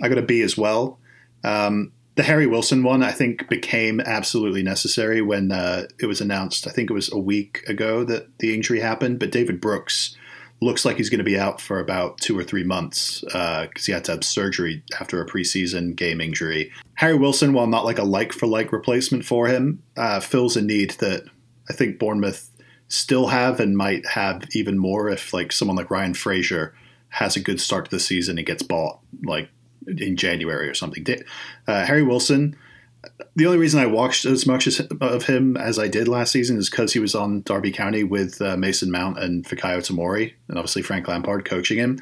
I 0.00 0.08
got 0.08 0.16
a 0.18 0.22
B 0.22 0.40
as 0.40 0.56
well. 0.56 0.98
Um, 1.44 1.92
the 2.14 2.22
Harry 2.22 2.46
Wilson 2.46 2.82
one, 2.82 3.02
I 3.02 3.10
think, 3.10 3.48
became 3.48 4.00
absolutely 4.00 4.62
necessary 4.62 5.20
when 5.20 5.50
uh, 5.52 5.84
it 6.00 6.06
was 6.06 6.20
announced. 6.20 6.66
I 6.66 6.70
think 6.70 6.88
it 6.90 6.94
was 6.94 7.12
a 7.12 7.18
week 7.18 7.62
ago 7.68 8.04
that 8.04 8.38
the 8.38 8.54
injury 8.54 8.80
happened. 8.80 9.18
But 9.18 9.30
David 9.32 9.60
Brooks 9.60 10.16
looks 10.62 10.84
like 10.84 10.96
he's 10.96 11.10
going 11.10 11.18
to 11.18 11.24
be 11.24 11.38
out 11.38 11.60
for 11.60 11.80
about 11.80 12.18
two 12.18 12.38
or 12.38 12.44
three 12.44 12.64
months 12.64 13.20
because 13.20 13.84
he 13.84 13.92
had 13.92 14.04
to 14.04 14.12
have 14.12 14.24
surgery 14.24 14.82
after 14.98 15.20
a 15.20 15.26
preseason 15.26 15.94
game 15.96 16.20
injury. 16.20 16.72
Harry 16.94 17.16
Wilson, 17.16 17.52
while 17.52 17.66
not 17.66 17.84
like 17.84 17.98
a 17.98 18.04
like 18.04 18.32
for 18.32 18.46
like 18.46 18.72
replacement 18.72 19.24
for 19.24 19.48
him, 19.48 19.82
uh, 19.96 20.20
fills 20.20 20.56
a 20.56 20.62
need 20.62 20.90
that 20.92 21.24
I 21.68 21.72
think 21.72 21.98
Bournemouth 21.98 22.50
still 22.88 23.28
have 23.28 23.58
and 23.58 23.76
might 23.76 24.06
have 24.06 24.44
even 24.52 24.78
more 24.78 25.08
if 25.08 25.32
like 25.32 25.50
someone 25.50 25.76
like 25.76 25.90
Ryan 25.90 26.14
Fraser 26.14 26.74
has 27.08 27.36
a 27.36 27.40
good 27.40 27.60
start 27.60 27.86
to 27.86 27.90
the 27.90 28.00
season 28.00 28.38
and 28.38 28.46
gets 28.46 28.62
bought 28.62 29.00
like 29.24 29.48
in 29.86 30.16
January 30.16 30.68
or 30.68 30.74
something. 30.74 31.04
Uh, 31.66 31.84
Harry 31.84 32.02
Wilson. 32.02 32.56
The 33.34 33.46
only 33.46 33.58
reason 33.58 33.80
I 33.80 33.86
watched 33.86 34.24
as 34.24 34.46
much 34.46 34.66
as, 34.66 34.80
of 35.00 35.24
him 35.24 35.56
as 35.56 35.78
I 35.78 35.88
did 35.88 36.06
last 36.06 36.32
season 36.32 36.56
is 36.58 36.70
because 36.70 36.92
he 36.92 37.00
was 37.00 37.14
on 37.14 37.42
Derby 37.42 37.72
County 37.72 38.04
with 38.04 38.40
uh, 38.40 38.56
Mason 38.56 38.90
Mount 38.90 39.18
and 39.18 39.44
Fikayo 39.44 39.78
Tamori, 39.78 40.34
and 40.48 40.58
obviously 40.58 40.82
Frank 40.82 41.08
Lampard 41.08 41.44
coaching 41.44 41.78
him. 41.78 41.98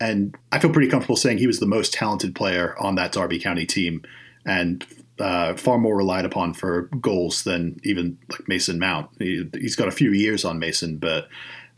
And 0.00 0.36
I 0.52 0.58
feel 0.58 0.70
pretty 0.70 0.88
comfortable 0.88 1.16
saying 1.16 1.38
he 1.38 1.46
was 1.46 1.60
the 1.60 1.66
most 1.66 1.92
talented 1.92 2.34
player 2.34 2.76
on 2.78 2.94
that 2.94 3.12
Derby 3.12 3.38
County 3.38 3.66
team, 3.66 4.02
and 4.46 4.86
uh, 5.18 5.54
far 5.54 5.78
more 5.78 5.96
relied 5.96 6.24
upon 6.24 6.54
for 6.54 6.82
goals 7.00 7.42
than 7.42 7.80
even 7.82 8.16
like 8.30 8.46
Mason 8.48 8.78
Mount. 8.78 9.10
He, 9.18 9.48
he's 9.54 9.76
got 9.76 9.88
a 9.88 9.92
few 9.92 10.12
years 10.12 10.44
on 10.44 10.58
Mason, 10.58 10.98
but 10.98 11.28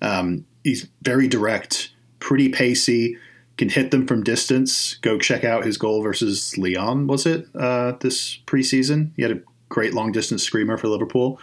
um, 0.03 0.45
he's 0.63 0.89
very 1.03 1.27
direct, 1.27 1.91
pretty 2.19 2.51
pacey, 2.51 3.17
can 3.61 3.69
hit 3.69 3.91
them 3.91 4.07
from 4.07 4.25
distance. 4.25 4.95
Go 5.03 5.19
check 5.19 5.45
out 5.45 5.67
his 5.67 5.77
goal 5.77 6.03
versus 6.03 6.57
Lyon, 6.57 7.07
was 7.07 7.27
it 7.27 7.47
uh, 7.55 7.93
this 8.01 8.39
preseason? 8.47 9.11
He 9.17 9.23
had 9.23 9.33
a 9.33 9.41
great 9.69 9.93
long 9.93 10.13
distance 10.13 10.43
screamer 10.43 10.79
for 10.79 10.89
Liverpool. 10.89 11.39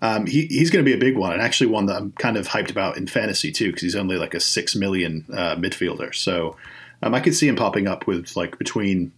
Um, 0.00 0.26
he, 0.26 0.46
he's 0.46 0.70
going 0.70 0.84
to 0.84 0.88
be 0.88 0.94
a 0.94 0.98
big 0.98 1.16
one, 1.16 1.32
and 1.32 1.42
actually 1.42 1.66
one 1.66 1.86
that 1.86 1.96
I'm 1.96 2.12
kind 2.12 2.36
of 2.36 2.46
hyped 2.46 2.70
about 2.70 2.96
in 2.96 3.08
fantasy 3.08 3.50
too, 3.50 3.66
because 3.66 3.82
he's 3.82 3.96
only 3.96 4.16
like 4.16 4.32
a 4.32 4.38
six 4.38 4.76
million 4.76 5.24
uh, 5.32 5.56
midfielder. 5.56 6.14
So 6.14 6.56
um, 7.02 7.14
I 7.14 7.20
could 7.20 7.34
see 7.34 7.48
him 7.48 7.56
popping 7.56 7.88
up 7.88 8.06
with 8.06 8.36
like 8.36 8.58
between 8.58 9.10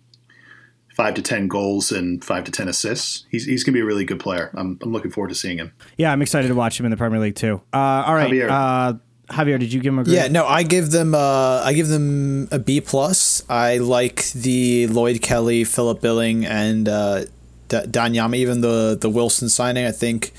five 0.96 1.12
to 1.14 1.22
ten 1.22 1.48
goals 1.48 1.92
and 1.92 2.24
five 2.24 2.44
to 2.44 2.50
ten 2.50 2.66
assists. 2.66 3.26
He's, 3.30 3.44
he's 3.44 3.62
going 3.62 3.74
to 3.74 3.76
be 3.76 3.82
a 3.82 3.84
really 3.84 4.06
good 4.06 4.20
player. 4.20 4.50
I'm, 4.54 4.78
I'm 4.80 4.90
looking 4.90 5.11
forward 5.11 5.28
to 5.28 5.34
seeing 5.34 5.58
him. 5.58 5.72
Yeah, 5.98 6.12
I'm 6.12 6.22
excited 6.22 6.48
to 6.48 6.54
watch 6.54 6.80
him 6.80 6.87
in 6.87 6.90
the 6.90 6.96
Premier 6.96 7.20
League 7.20 7.37
too. 7.37 7.61
Uh, 7.74 8.04
all 8.06 8.14
right, 8.14 8.32
Javier. 8.32 9.00
Javier, 9.31 9.59
did 9.59 9.73
you 9.73 9.81
give 9.81 9.93
them 9.93 9.99
a 9.99 10.05
grade? 10.05 10.17
Yeah, 10.17 10.29
no, 10.29 10.47
I 10.47 10.62
give 10.62 10.91
them 10.91 11.14
uh, 11.14 11.62
I 11.62 11.73
give 11.75 11.88
them 11.88 12.49
a 12.51 12.59
B 12.59 12.81
plus. 12.81 13.43
I 13.49 13.79
like 13.79 14.33
the 14.33 14.87
Lloyd 14.87 15.21
Kelly, 15.21 15.64
Philip 15.64 16.01
Billing, 16.01 16.47
and 16.47 16.88
uh, 16.88 17.25
D- 17.69 17.77
Danjuma, 17.87 18.37
even 18.37 18.62
the 18.62 18.97
the 18.99 19.11
Wilson 19.11 19.49
signing. 19.49 19.85
I 19.85 19.93
think, 19.93 20.33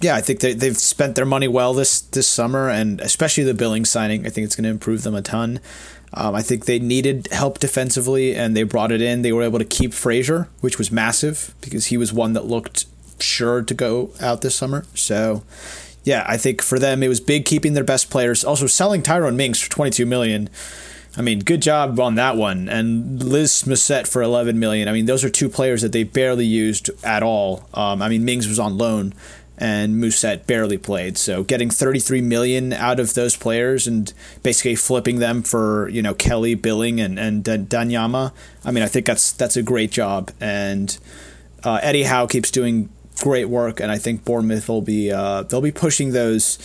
yeah, 0.00 0.14
I 0.14 0.20
think 0.20 0.40
they, 0.40 0.52
they've 0.52 0.76
spent 0.76 1.16
their 1.16 1.26
money 1.26 1.48
well 1.48 1.74
this 1.74 2.00
this 2.00 2.28
summer, 2.28 2.68
and 2.68 3.00
especially 3.00 3.42
the 3.42 3.54
Billing 3.54 3.84
signing. 3.84 4.24
I 4.24 4.30
think 4.30 4.44
it's 4.44 4.54
going 4.54 4.64
to 4.64 4.70
improve 4.70 5.02
them 5.02 5.16
a 5.16 5.22
ton. 5.22 5.58
Um, 6.14 6.34
I 6.34 6.40
think 6.42 6.64
they 6.64 6.78
needed 6.78 7.28
help 7.32 7.58
defensively, 7.58 8.34
and 8.34 8.56
they 8.56 8.62
brought 8.62 8.92
it 8.92 9.02
in. 9.02 9.22
They 9.22 9.32
were 9.32 9.42
able 9.42 9.58
to 9.58 9.64
keep 9.64 9.92
Fraser, 9.92 10.48
which 10.60 10.78
was 10.78 10.90
massive 10.90 11.54
because 11.60 11.86
he 11.86 11.96
was 11.96 12.12
one 12.12 12.32
that 12.32 12.46
looked 12.46 12.86
sure 13.20 13.62
to 13.62 13.74
go 13.74 14.10
out 14.20 14.42
this 14.42 14.54
summer. 14.54 14.86
So 14.94 15.42
yeah, 16.08 16.24
I 16.26 16.38
think 16.38 16.62
for 16.62 16.78
them 16.78 17.02
it 17.02 17.08
was 17.08 17.20
big 17.20 17.44
keeping 17.44 17.74
their 17.74 17.84
best 17.84 18.08
players. 18.08 18.42
Also 18.42 18.66
selling 18.66 19.02
Tyrone 19.02 19.36
Mings 19.36 19.60
for 19.60 19.70
22 19.70 20.06
million. 20.06 20.48
I 21.18 21.20
mean, 21.20 21.40
good 21.40 21.60
job 21.60 22.00
on 22.00 22.14
that 22.14 22.34
one. 22.34 22.66
And 22.66 23.22
Lys 23.22 23.64
Mousset 23.64 24.08
for 24.08 24.22
11 24.22 24.58
million. 24.58 24.88
I 24.88 24.92
mean, 24.92 25.04
those 25.04 25.22
are 25.22 25.28
two 25.28 25.50
players 25.50 25.82
that 25.82 25.92
they 25.92 26.04
barely 26.04 26.46
used 26.46 26.88
at 27.04 27.22
all. 27.22 27.68
Um, 27.74 28.00
I 28.00 28.08
mean, 28.08 28.24
Mings 28.24 28.48
was 28.48 28.58
on 28.58 28.78
loan, 28.78 29.12
and 29.58 30.02
Mousset 30.02 30.46
barely 30.46 30.78
played. 30.78 31.18
So 31.18 31.44
getting 31.44 31.68
33 31.68 32.22
million 32.22 32.72
out 32.72 33.00
of 33.00 33.12
those 33.12 33.36
players 33.36 33.86
and 33.86 34.10
basically 34.42 34.76
flipping 34.76 35.18
them 35.18 35.42
for 35.42 35.90
you 35.90 36.00
know 36.00 36.14
Kelly, 36.14 36.54
Billing, 36.54 37.02
and 37.02 37.18
and 37.18 37.44
Wanyama. 37.44 38.32
I 38.64 38.70
mean, 38.70 38.82
I 38.82 38.88
think 38.88 39.04
that's 39.04 39.32
that's 39.32 39.58
a 39.58 39.62
great 39.62 39.90
job. 39.90 40.30
And 40.40 40.96
uh, 41.64 41.80
Eddie 41.82 42.04
Howe 42.04 42.26
keeps 42.26 42.50
doing 42.50 42.88
great 43.20 43.46
work, 43.46 43.80
and 43.80 43.90
I 43.90 43.98
think 43.98 44.24
Bournemouth 44.24 44.68
will 44.68 44.82
be 44.82 45.12
uh, 45.12 45.42
they'll 45.42 45.60
be 45.60 45.72
pushing 45.72 46.12
those. 46.12 46.58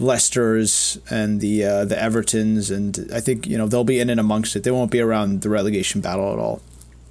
Leicester's 0.00 0.96
and 1.10 1.40
the 1.40 1.64
uh, 1.64 1.84
the 1.84 1.96
Evertons, 1.96 2.70
and 2.70 3.10
I 3.12 3.18
think 3.18 3.48
you 3.48 3.58
know 3.58 3.66
they'll 3.66 3.82
be 3.82 3.98
in 3.98 4.10
and 4.10 4.20
amongst 4.20 4.54
it. 4.54 4.62
They 4.62 4.70
won't 4.70 4.92
be 4.92 5.00
around 5.00 5.42
the 5.42 5.48
relegation 5.48 6.00
battle 6.00 6.32
at 6.32 6.38
all. 6.38 6.62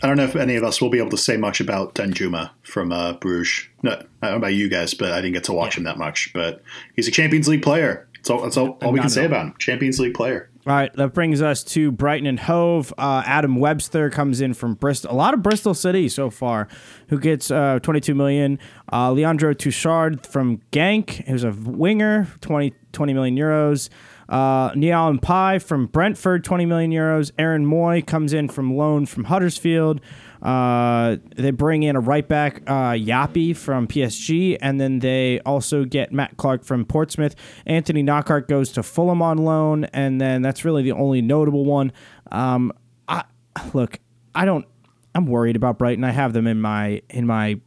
I 0.01 0.07
don't 0.07 0.17
know 0.17 0.23
if 0.23 0.35
any 0.35 0.55
of 0.55 0.63
us 0.63 0.79
will 0.79 0.89
be 0.89 0.99
able 0.99 1.09
to 1.09 1.17
say 1.17 1.37
much 1.37 1.59
about 1.59 1.95
Danjuma 1.95 2.51
from 2.61 2.91
uh, 2.91 3.13
Bruges. 3.13 3.67
No, 3.81 3.91
I 3.91 3.97
don't 3.97 4.31
know 4.31 4.37
about 4.37 4.53
you 4.53 4.69
guys, 4.69 4.93
but 4.93 5.11
I 5.11 5.21
didn't 5.21 5.33
get 5.33 5.43
to 5.45 5.53
watch 5.53 5.75
yeah. 5.75 5.79
him 5.79 5.83
that 5.85 5.97
much. 5.97 6.31
But 6.33 6.61
he's 6.95 7.07
a 7.07 7.11
Champions 7.11 7.47
League 7.47 7.63
player. 7.63 8.07
That's 8.15 8.29
all, 8.29 8.41
that's 8.41 8.57
all, 8.57 8.77
all 8.83 8.91
we 8.91 8.99
can 8.99 9.09
say 9.09 9.25
about 9.25 9.47
him. 9.47 9.55
Champions 9.57 9.99
League 9.99 10.13
player. 10.13 10.49
All 10.67 10.73
right, 10.73 10.91
that 10.95 11.13
brings 11.13 11.41
us 11.41 11.63
to 11.63 11.93
Brighton 11.93 12.27
and 12.27 12.37
Hove. 12.37 12.93
Uh, 12.97 13.23
Adam 13.25 13.55
Webster 13.55 14.09
comes 14.09 14.41
in 14.41 14.53
from 14.53 14.73
Bristol. 14.73 15.09
A 15.09 15.15
lot 15.15 15.33
of 15.33 15.41
Bristol 15.41 15.73
City 15.73 16.09
so 16.09 16.29
far, 16.29 16.67
who 17.07 17.21
gets 17.21 17.49
uh, 17.49 17.79
22 17.81 18.13
million. 18.13 18.59
Uh, 18.91 19.13
Leandro 19.13 19.53
Trossard 19.53 20.25
from 20.25 20.59
Genk, 20.73 21.25
who's 21.25 21.45
a 21.45 21.51
winger, 21.51 22.27
20, 22.41 22.73
20 22.91 23.13
million 23.13 23.37
euros. 23.37 23.87
Uh, 24.27 24.71
Neal 24.75 25.13
Maupay 25.13 25.63
from 25.63 25.85
Brentford, 25.85 26.43
20 26.43 26.65
million 26.65 26.91
euros. 26.91 27.31
Aaron 27.39 27.65
Mooy 27.65 28.05
comes 28.05 28.33
in 28.33 28.49
from 28.49 28.75
loan 28.75 29.05
from 29.05 29.23
Huddersfield. 29.23 30.01
Uh, 30.47 31.17
they 31.35 31.51
bring 31.51 31.83
in 31.83 31.97
a 31.97 31.99
right 31.99 32.25
back, 32.25 32.61
uh, 32.67 32.95
from 33.53 33.85
PSG, 33.85 34.57
and 34.61 34.79
then 34.79 34.99
they 34.99 35.41
also 35.41 35.83
get 35.83 36.13
Matt 36.13 36.37
Clarke 36.37 36.63
from 36.63 36.85
Portsmouth. 36.85 37.35
Anthony 37.65 38.01
Knockaert 38.01 38.47
goes 38.47 38.71
to 38.71 38.81
Fulham 38.81 39.21
on 39.21 39.39
loan, 39.39 39.83
and 39.85 40.21
then 40.21 40.41
that's 40.41 40.63
really 40.63 40.83
the 40.83 40.93
only 40.93 41.21
notable 41.21 41.65
one. 41.65 41.91
Um, 42.31 42.71
I 43.09 43.25
look, 43.73 43.99
I 44.33 44.45
don't. 44.45 44.65
I'm 45.13 45.25
worried 45.25 45.57
about 45.57 45.77
Brighton. 45.77 46.05
I 46.05 46.11
have 46.11 46.31
them 46.31 46.47
in 46.47 46.61
my 46.61 47.01
in 47.09 47.27
my 47.27 47.59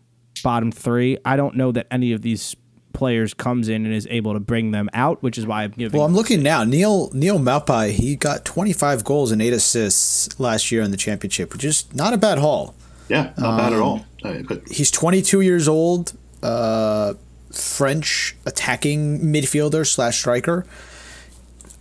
bottom 0.43 0.73
three. 0.73 1.19
I 1.23 1.37
don't 1.37 1.57
know 1.57 1.73
that 1.73 1.87
any 1.91 2.13
of 2.13 2.23
these 2.23 2.57
players 3.01 3.33
comes 3.33 3.71
in 3.71 3.87
and 3.87 3.95
is 3.95 4.07
able 4.11 4.35
to 4.35 4.41
bring 4.41 4.73
them 4.73 4.91
out, 4.93 5.23
which 5.23 5.39
is 5.39 5.47
why 5.47 5.63
I'm 5.63 5.71
giving. 5.71 5.97
Well, 5.99 6.07
I'm 6.07 6.15
looking 6.15 6.43
now. 6.43 6.65
Neal 6.65 7.09
Neal 7.15 7.39
Maupay, 7.39 7.93
he 7.93 8.15
got 8.15 8.45
25 8.45 9.05
goals 9.05 9.33
and 9.33 9.41
eight 9.41 9.55
assists 9.55 10.39
last 10.39 10.71
year 10.71 10.83
in 10.83 10.91
the 10.91 10.99
championship, 10.99 11.55
which 11.55 11.65
is 11.65 11.87
not 11.95 12.13
a 12.13 12.19
bad 12.19 12.37
haul. 12.37 12.75
Yeah, 13.09 13.33
not 13.39 13.53
um, 13.53 13.57
bad 13.57 13.73
at 13.73 13.79
all. 13.81 14.05
Um, 14.23 14.43
but 14.47 14.69
he's 14.69 14.91
22 14.91 15.41
years 15.41 15.67
old, 15.67 16.13
uh, 16.43 17.15
French 17.51 18.37
attacking 18.45 19.21
midfielder 19.21 19.87
slash 19.87 20.19
striker. 20.19 20.67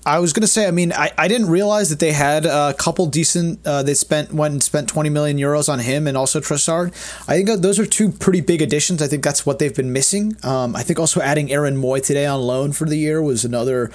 I 0.10 0.18
was 0.18 0.34
gonna 0.34 0.48
say, 0.48 0.68
I 0.68 0.72
mean, 0.72 0.92
I, 0.92 1.12
I 1.20 1.28
didn't 1.28 1.50
realize 1.50 1.92
that 1.92 2.00
they 2.00 2.14
had 2.14 2.48
a 2.48 2.74
couple 2.74 3.06
decent. 3.06 3.60
Uh, 3.66 3.84
they 3.84 3.94
spent 3.94 4.34
went 4.34 4.54
and 4.54 4.64
spent 4.64 4.90
twenty 4.90 5.10
million 5.10 5.38
euros 5.38 5.70
on 5.70 5.78
him 5.78 6.08
and 6.08 6.18
also 6.18 6.40
Trossard. 6.40 6.88
I 7.28 7.36
think 7.36 7.62
those 7.62 7.78
are 7.78 7.86
two 7.86 8.10
pretty 8.10 8.42
big 8.42 8.62
additions. 8.62 9.04
I 9.04 9.08
think 9.08 9.24
that's 9.24 9.46
what 9.46 9.60
they've 9.60 9.76
been 9.76 9.94
missing. 9.94 10.36
Um, 10.44 10.76
I 10.76 10.82
think 10.82 11.00
also 11.00 11.22
adding 11.22 11.52
Aaron 11.52 11.78
Mooy 11.78 12.04
today 12.04 12.26
on 12.26 12.42
loan 12.42 12.72
for 12.72 12.86
the 12.86 12.98
year 12.98 13.22
was 13.22 13.46
another 13.46 13.92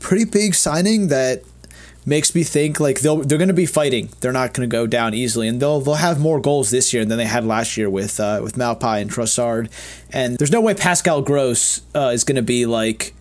pretty 0.00 0.24
big 0.24 0.56
signing 0.56 1.06
that 1.08 1.42
makes 2.04 2.34
me 2.34 2.42
think 2.42 2.80
like 2.80 3.00
they'll 3.00 3.18
they're 3.18 3.38
going 3.38 3.48
to 3.48 3.54
be 3.54 3.66
fighting. 3.66 4.08
They're 4.20 4.32
not 4.32 4.54
going 4.54 4.68
to 4.68 4.72
go 4.72 4.88
down 4.88 5.14
easily, 5.14 5.46
and 5.46 5.62
they'll 5.62 5.80
they'll 5.80 5.94
have 5.94 6.18
more 6.18 6.40
goals 6.40 6.70
this 6.70 6.92
year 6.92 7.04
than 7.04 7.16
they 7.16 7.26
had 7.26 7.44
last 7.44 7.76
year 7.76 7.88
with 7.88 8.18
uh, 8.18 8.40
with 8.42 8.56
Maupay 8.56 9.02
and 9.02 9.10
Trossard. 9.10 9.70
And 10.10 10.36
there's 10.36 10.50
no 10.50 10.60
way 10.60 10.74
Pascal 10.74 11.22
Gross 11.22 11.82
uh, 11.94 12.10
is 12.12 12.24
going 12.24 12.36
to 12.36 12.42
be 12.42 12.66
like 12.66 13.14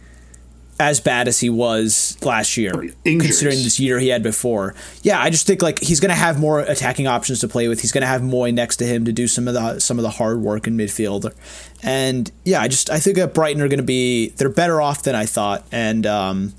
as 0.80 1.00
bad 1.00 1.28
as 1.28 1.40
he 1.40 1.50
was 1.50 2.18
last 2.22 2.56
year, 2.56 2.72
Injuries. 2.74 2.96
considering 3.04 3.58
this 3.64 3.80
year 3.80 4.00
he 4.00 4.10
had 4.10 4.22
before. 4.22 4.76
Yeah, 5.02 5.20
I 5.22 5.30
just 5.30 5.48
think 5.48 5.62
like 5.62 5.80
he's 5.80 6.00
going 6.00 6.10
to 6.10 6.16
have 6.16 6.40
more 6.40 6.60
attacking 6.60 7.08
options 7.08 7.40
to 7.40 7.48
play 7.48 7.68
with. 7.68 7.82
He's 7.82 7.92
going 7.92 8.02
to 8.02 8.08
have 8.08 8.22
Mooy 8.22 8.54
next 8.54 8.78
to 8.78 8.86
him 8.86 9.06
to 9.06 9.12
do 9.12 9.28
some 9.28 9.48
of 9.48 9.54
the 9.54 9.80
some 9.80 9.98
of 9.98 10.04
the 10.04 10.12
hard 10.12 10.40
work 10.40 10.68
in 10.68 10.78
midfield. 10.78 11.34
And 11.82 12.32
yeah, 12.46 12.62
I 12.62 12.68
just 12.68 12.90
I 12.90 13.00
think 13.00 13.18
that 13.18 13.34
Brighton 13.34 13.62
are 13.62 13.68
going 13.68 13.80
to 13.80 13.84
be 13.84 14.30
they're 14.30 14.50
better 14.50 14.82
off 14.82 15.04
than 15.04 15.16
I 15.16 15.26
thought. 15.26 15.66
And 15.72 16.06
um, 16.06 16.54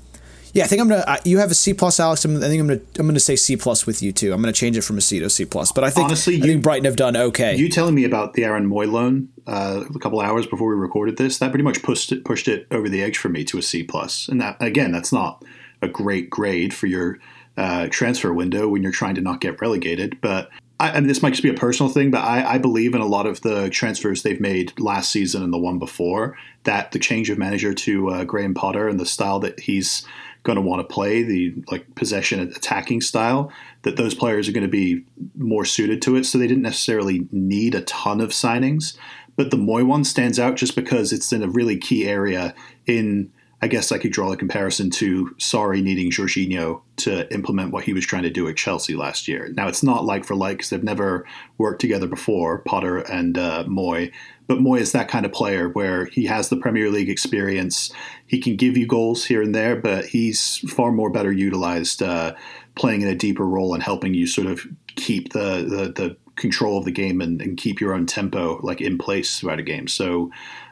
yeah, 0.53 0.63
I 0.63 0.67
think 0.67 0.81
I'm 0.81 0.89
gonna. 0.89 1.19
you 1.25 1.37
have 1.37 1.51
a 1.51 1.55
C 1.55 1.73
plus, 1.73 1.99
Alex. 1.99 2.25
I'm, 2.25 2.37
i 2.37 2.39
think 2.41 2.59
I'm 2.59 2.67
gonna. 2.67 2.81
I'm 2.97 3.05
gonna 3.05 3.19
say 3.19 3.35
C 3.35 3.55
plus 3.55 3.85
with 3.85 4.01
you 4.01 4.11
too. 4.11 4.33
I'm 4.33 4.41
gonna 4.41 4.51
change 4.51 4.77
it 4.77 4.81
from 4.81 4.97
a 4.97 5.01
C 5.01 5.19
to 5.19 5.29
C 5.29 5.45
plus. 5.45 5.71
But 5.71 5.83
I 5.83 5.89
think 5.89 6.07
honestly, 6.07 6.35
I 6.35 6.37
you, 6.37 6.43
think 6.43 6.63
Brighton 6.63 6.85
have 6.85 6.95
done 6.95 7.15
okay. 7.15 7.55
You 7.55 7.69
telling 7.69 7.95
me 7.95 8.03
about 8.03 8.33
the 8.33 8.43
Aaron 8.45 8.67
Mooy 8.67 8.91
loan 8.91 9.29
uh, 9.49 9.83
a 9.93 9.99
couple 9.99 10.21
hours 10.21 10.45
before 10.45 10.69
we 10.69 10.75
recorded 10.75 11.17
this 11.17 11.39
that 11.39 11.49
pretty 11.49 11.63
much 11.63 11.81
pushed 11.81 12.11
it 12.11 12.23
pushed 12.23 12.47
it 12.47 12.67
over 12.69 12.87
the 12.87 13.01
edge 13.01 13.17
for 13.17 13.29
me 13.29 13.43
to 13.45 13.57
a 13.57 13.61
C 13.61 13.83
plus. 13.83 14.27
And 14.27 14.39
that 14.39 14.57
again, 14.61 14.91
that's 14.91 15.11
not 15.11 15.43
a 15.81 15.87
great 15.87 16.29
grade 16.29 16.73
for 16.73 16.85
your 16.85 17.17
uh, 17.57 17.87
transfer 17.89 18.31
window 18.31 18.69
when 18.69 18.83
you're 18.83 18.91
trying 18.91 19.15
to 19.15 19.21
not 19.21 19.41
get 19.41 19.59
relegated. 19.59 20.21
But 20.21 20.49
I, 20.79 20.93
mean, 20.93 21.07
this 21.07 21.21
might 21.21 21.31
just 21.31 21.43
be 21.43 21.49
a 21.49 21.53
personal 21.53 21.91
thing, 21.91 22.09
but 22.09 22.23
I, 22.23 22.53
I, 22.53 22.57
believe 22.57 22.93
in 22.95 23.01
a 23.01 23.05
lot 23.05 23.25
of 23.25 23.41
the 23.41 23.69
transfers 23.69 24.23
they've 24.23 24.39
made 24.39 24.79
last 24.79 25.11
season 25.11 25.43
and 25.43 25.51
the 25.51 25.57
one 25.57 25.77
before. 25.77 26.37
That 26.63 26.91
the 26.91 26.99
change 26.99 27.29
of 27.29 27.37
manager 27.37 27.73
to 27.73 28.09
uh, 28.09 28.23
Graham 28.23 28.53
Potter 28.53 28.87
and 28.87 28.97
the 28.99 29.05
style 29.05 29.39
that 29.39 29.59
he's 29.59 30.05
going 30.43 30.55
to 30.55 30.61
want 30.61 30.79
to 30.79 30.93
play, 30.93 31.21
the 31.21 31.53
like 31.69 31.95
possession 31.95 32.39
attacking 32.39 33.01
style, 33.01 33.51
that 33.81 33.97
those 33.97 34.15
players 34.15 34.47
are 34.47 34.53
going 34.53 34.65
to 34.65 34.69
be 34.69 35.03
more 35.35 35.65
suited 35.65 36.01
to 36.03 36.15
it. 36.15 36.25
So 36.25 36.37
they 36.37 36.47
didn't 36.47 36.63
necessarily 36.63 37.27
need 37.31 37.75
a 37.75 37.81
ton 37.81 38.21
of 38.21 38.29
signings. 38.29 38.97
But 39.39 39.51
the 39.51 39.57
Mooy 39.57 39.87
one 39.87 40.03
stands 40.03 40.37
out 40.37 40.57
just 40.57 40.75
because 40.75 41.13
it's 41.13 41.31
in 41.31 41.43
a 41.43 41.47
really 41.47 41.77
key 41.77 42.05
area 42.05 42.53
in 42.85 43.31
I 43.61 43.69
guess 43.69 43.89
I 43.89 43.97
could 43.97 44.11
draw 44.11 44.33
a 44.33 44.37
comparison 44.37 44.89
to 44.91 45.33
Sarri 45.37 45.81
needing 45.81 46.11
Jorginho 46.11 46.81
to 46.97 47.33
implement 47.33 47.71
what 47.71 47.85
he 47.85 47.93
was 47.93 48.05
trying 48.05 48.23
to 48.23 48.29
do 48.29 48.49
at 48.49 48.57
Chelsea 48.57 48.95
last 48.95 49.29
year. 49.29 49.53
Now, 49.55 49.69
it's 49.69 49.81
not 49.81 50.03
like 50.03 50.25
for 50.25 50.35
like 50.35 50.57
because 50.57 50.71
they've 50.71 50.83
never 50.83 51.25
worked 51.57 51.79
together 51.79 52.07
before, 52.07 52.59
Potter 52.59 52.97
and 52.97 53.37
uh, 53.37 53.63
Mooy. 53.63 54.11
But 54.47 54.59
Mooy 54.59 54.81
is 54.81 54.91
that 54.91 55.07
kind 55.07 55.25
of 55.25 55.31
player 55.31 55.69
where 55.69 56.05
he 56.07 56.25
has 56.25 56.49
the 56.49 56.57
Premier 56.57 56.89
League 56.89 57.09
experience. 57.09 57.93
He 58.27 58.39
can 58.39 58.57
give 58.57 58.75
you 58.75 58.85
goals 58.85 59.23
here 59.23 59.41
and 59.41 59.55
there, 59.55 59.77
but 59.77 60.05
he's 60.05 60.57
far 60.69 60.91
more 60.91 61.09
better 61.09 61.31
utilized 61.31 62.03
uh, 62.03 62.35
playing 62.75 63.03
in 63.03 63.07
a 63.07 63.15
deeper 63.15 63.45
role 63.45 63.73
and 63.73 63.83
helping 63.83 64.13
you 64.13 64.27
sort 64.27 64.47
of 64.47 64.67
keep 64.95 65.31
the, 65.31 65.65
the, 65.65 65.93
the 65.95 66.17
control 66.39 66.77
of 66.77 66.85
the 66.85 66.91
game 66.91 67.21
and, 67.21 67.41
and, 67.41 67.57
keep 67.57 67.79
your 67.79 67.93
own 67.93 68.05
tempo 68.05 68.59
like 68.63 68.81
in 68.81 68.97
place 68.97 69.39
throughout 69.39 69.59
a 69.59 69.63
game. 69.63 69.87
So, 69.87 70.31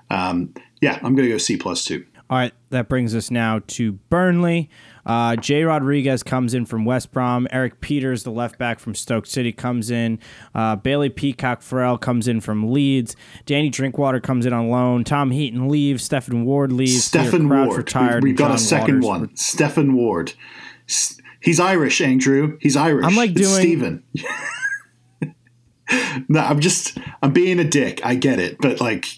um, 0.09 0.53
yeah, 0.81 0.95
I'm 1.03 1.15
going 1.15 1.27
to 1.27 1.33
go 1.33 1.37
C 1.37 1.57
plus 1.57 1.83
two. 1.83 2.05
All 2.29 2.37
right, 2.37 2.53
that 2.71 2.89
brings 2.89 3.15
us 3.15 3.31
now 3.31 3.61
to 3.67 3.93
Burnley. 3.93 4.69
Uh, 5.05 5.37
Jay 5.37 5.63
Rodriguez 5.63 6.23
comes 6.23 6.53
in 6.53 6.65
from 6.65 6.83
West 6.83 7.13
Brom. 7.13 7.47
Erik 7.51 7.79
Pieters, 7.79 8.25
the 8.25 8.31
left 8.31 8.57
back 8.57 8.79
from 8.79 8.93
Stoke 8.93 9.25
City, 9.25 9.53
comes 9.53 9.89
in. 9.89 10.19
Uh, 10.53 10.75
Bailey 10.75 11.07
Peacock 11.07 11.61
Farrell 11.61 11.97
comes 11.97 12.27
in 12.27 12.41
from 12.41 12.73
Leeds. 12.73 13.15
Danny 13.45 13.69
Drinkwater 13.69 14.19
comes 14.19 14.45
in 14.45 14.51
on 14.51 14.69
loan. 14.69 15.05
Tom 15.05 15.31
Heaton 15.31 15.69
leaves. 15.69 16.03
Stephen 16.03 16.43
Ward 16.43 16.73
leaves. 16.73 17.05
Stephen 17.05 17.47
Ward. 17.47 17.77
Retired. 17.77 18.23
We, 18.23 18.31
have 18.31 18.37
got 18.37 18.53
a 18.53 18.57
second 18.57 19.01
Waters. 19.01 19.27
one. 19.29 19.35
Stephen 19.37 19.93
Ward. 19.93 20.33
He's 21.39 21.61
Irish, 21.61 22.01
Andrew. 22.01 22.57
He's 22.59 22.75
Irish. 22.75 23.05
I'm 23.05 23.15
like 23.15 23.33
doing. 23.33 23.61
Stephen. 23.61 24.03
no, 26.27 26.39
I'm 26.39 26.59
just. 26.59 26.97
I'm 27.21 27.33
being 27.33 27.59
a 27.59 27.63
dick. 27.63 28.05
I 28.05 28.15
get 28.15 28.39
it, 28.39 28.57
but 28.59 28.81
like. 28.81 29.05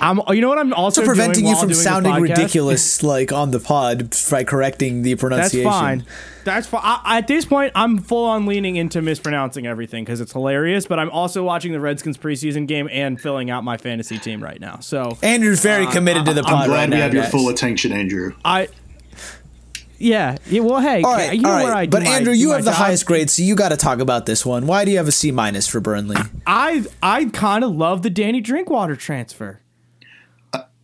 I'm. 0.00 0.20
You 0.28 0.40
know 0.40 0.48
what? 0.48 0.58
I'm 0.58 0.72
also 0.72 1.02
so 1.02 1.06
preventing 1.06 1.46
you 1.46 1.56
from 1.56 1.72
sounding 1.72 2.14
ridiculous, 2.14 3.02
like 3.02 3.32
on 3.32 3.50
the 3.50 3.60
pod, 3.60 4.14
by 4.30 4.44
correcting 4.44 5.02
the 5.02 5.14
pronunciation. 5.14 5.64
That's 5.64 5.78
fine. 5.78 6.06
That's 6.44 6.66
fine. 6.66 6.82
I, 6.84 7.18
at 7.18 7.28
this 7.28 7.44
point, 7.44 7.72
I'm 7.74 7.98
full 7.98 8.24
on 8.24 8.46
leaning 8.46 8.76
into 8.76 9.02
mispronouncing 9.02 9.66
everything 9.66 10.04
because 10.04 10.20
it's 10.20 10.32
hilarious. 10.32 10.86
But 10.86 10.98
I'm 10.98 11.10
also 11.10 11.44
watching 11.44 11.72
the 11.72 11.80
Redskins 11.80 12.18
preseason 12.18 12.66
game 12.66 12.88
and 12.90 13.20
filling 13.20 13.50
out 13.50 13.64
my 13.64 13.76
fantasy 13.76 14.18
team 14.18 14.42
right 14.42 14.60
now. 14.60 14.80
So 14.80 15.16
Andrew's 15.22 15.60
very 15.60 15.86
uh, 15.86 15.92
committed 15.92 16.26
to 16.26 16.34
the 16.34 16.42
pod. 16.42 16.52
I'm 16.52 16.68
glad 16.68 16.76
right 16.76 16.88
we 16.90 16.96
now, 16.96 17.02
have 17.02 17.12
guys. 17.12 17.22
your 17.22 17.30
full 17.30 17.48
attention, 17.48 17.92
Andrew. 17.92 18.34
I. 18.44 18.68
Yeah. 19.98 20.36
yeah. 20.46 20.60
Well, 20.60 20.80
hey. 20.80 21.02
All 21.02 21.12
right. 21.12 21.32
You 21.34 21.42
know 21.42 21.50
all 21.50 21.68
right. 21.68 21.72
I 21.74 21.86
but 21.86 22.02
my, 22.02 22.10
Andrew, 22.10 22.32
you 22.32 22.52
have 22.52 22.64
the 22.64 22.70
job. 22.70 22.78
highest 22.78 23.06
grade, 23.06 23.30
so 23.30 23.42
you 23.42 23.54
got 23.54 23.70
to 23.70 23.76
talk 23.76 23.98
about 23.98 24.26
this 24.26 24.46
one. 24.46 24.66
Why 24.66 24.84
do 24.84 24.90
you 24.90 24.96
have 24.96 25.08
a 25.08 25.12
C 25.12 25.30
minus 25.30 25.66
for 25.66 25.80
Burnley? 25.80 26.16
I 26.46 26.84
I 27.02 27.26
kind 27.26 27.64
of 27.64 27.72
love 27.74 28.02
the 28.02 28.10
Danny 28.10 28.40
Drinkwater 28.40 28.96
transfer. 28.96 29.60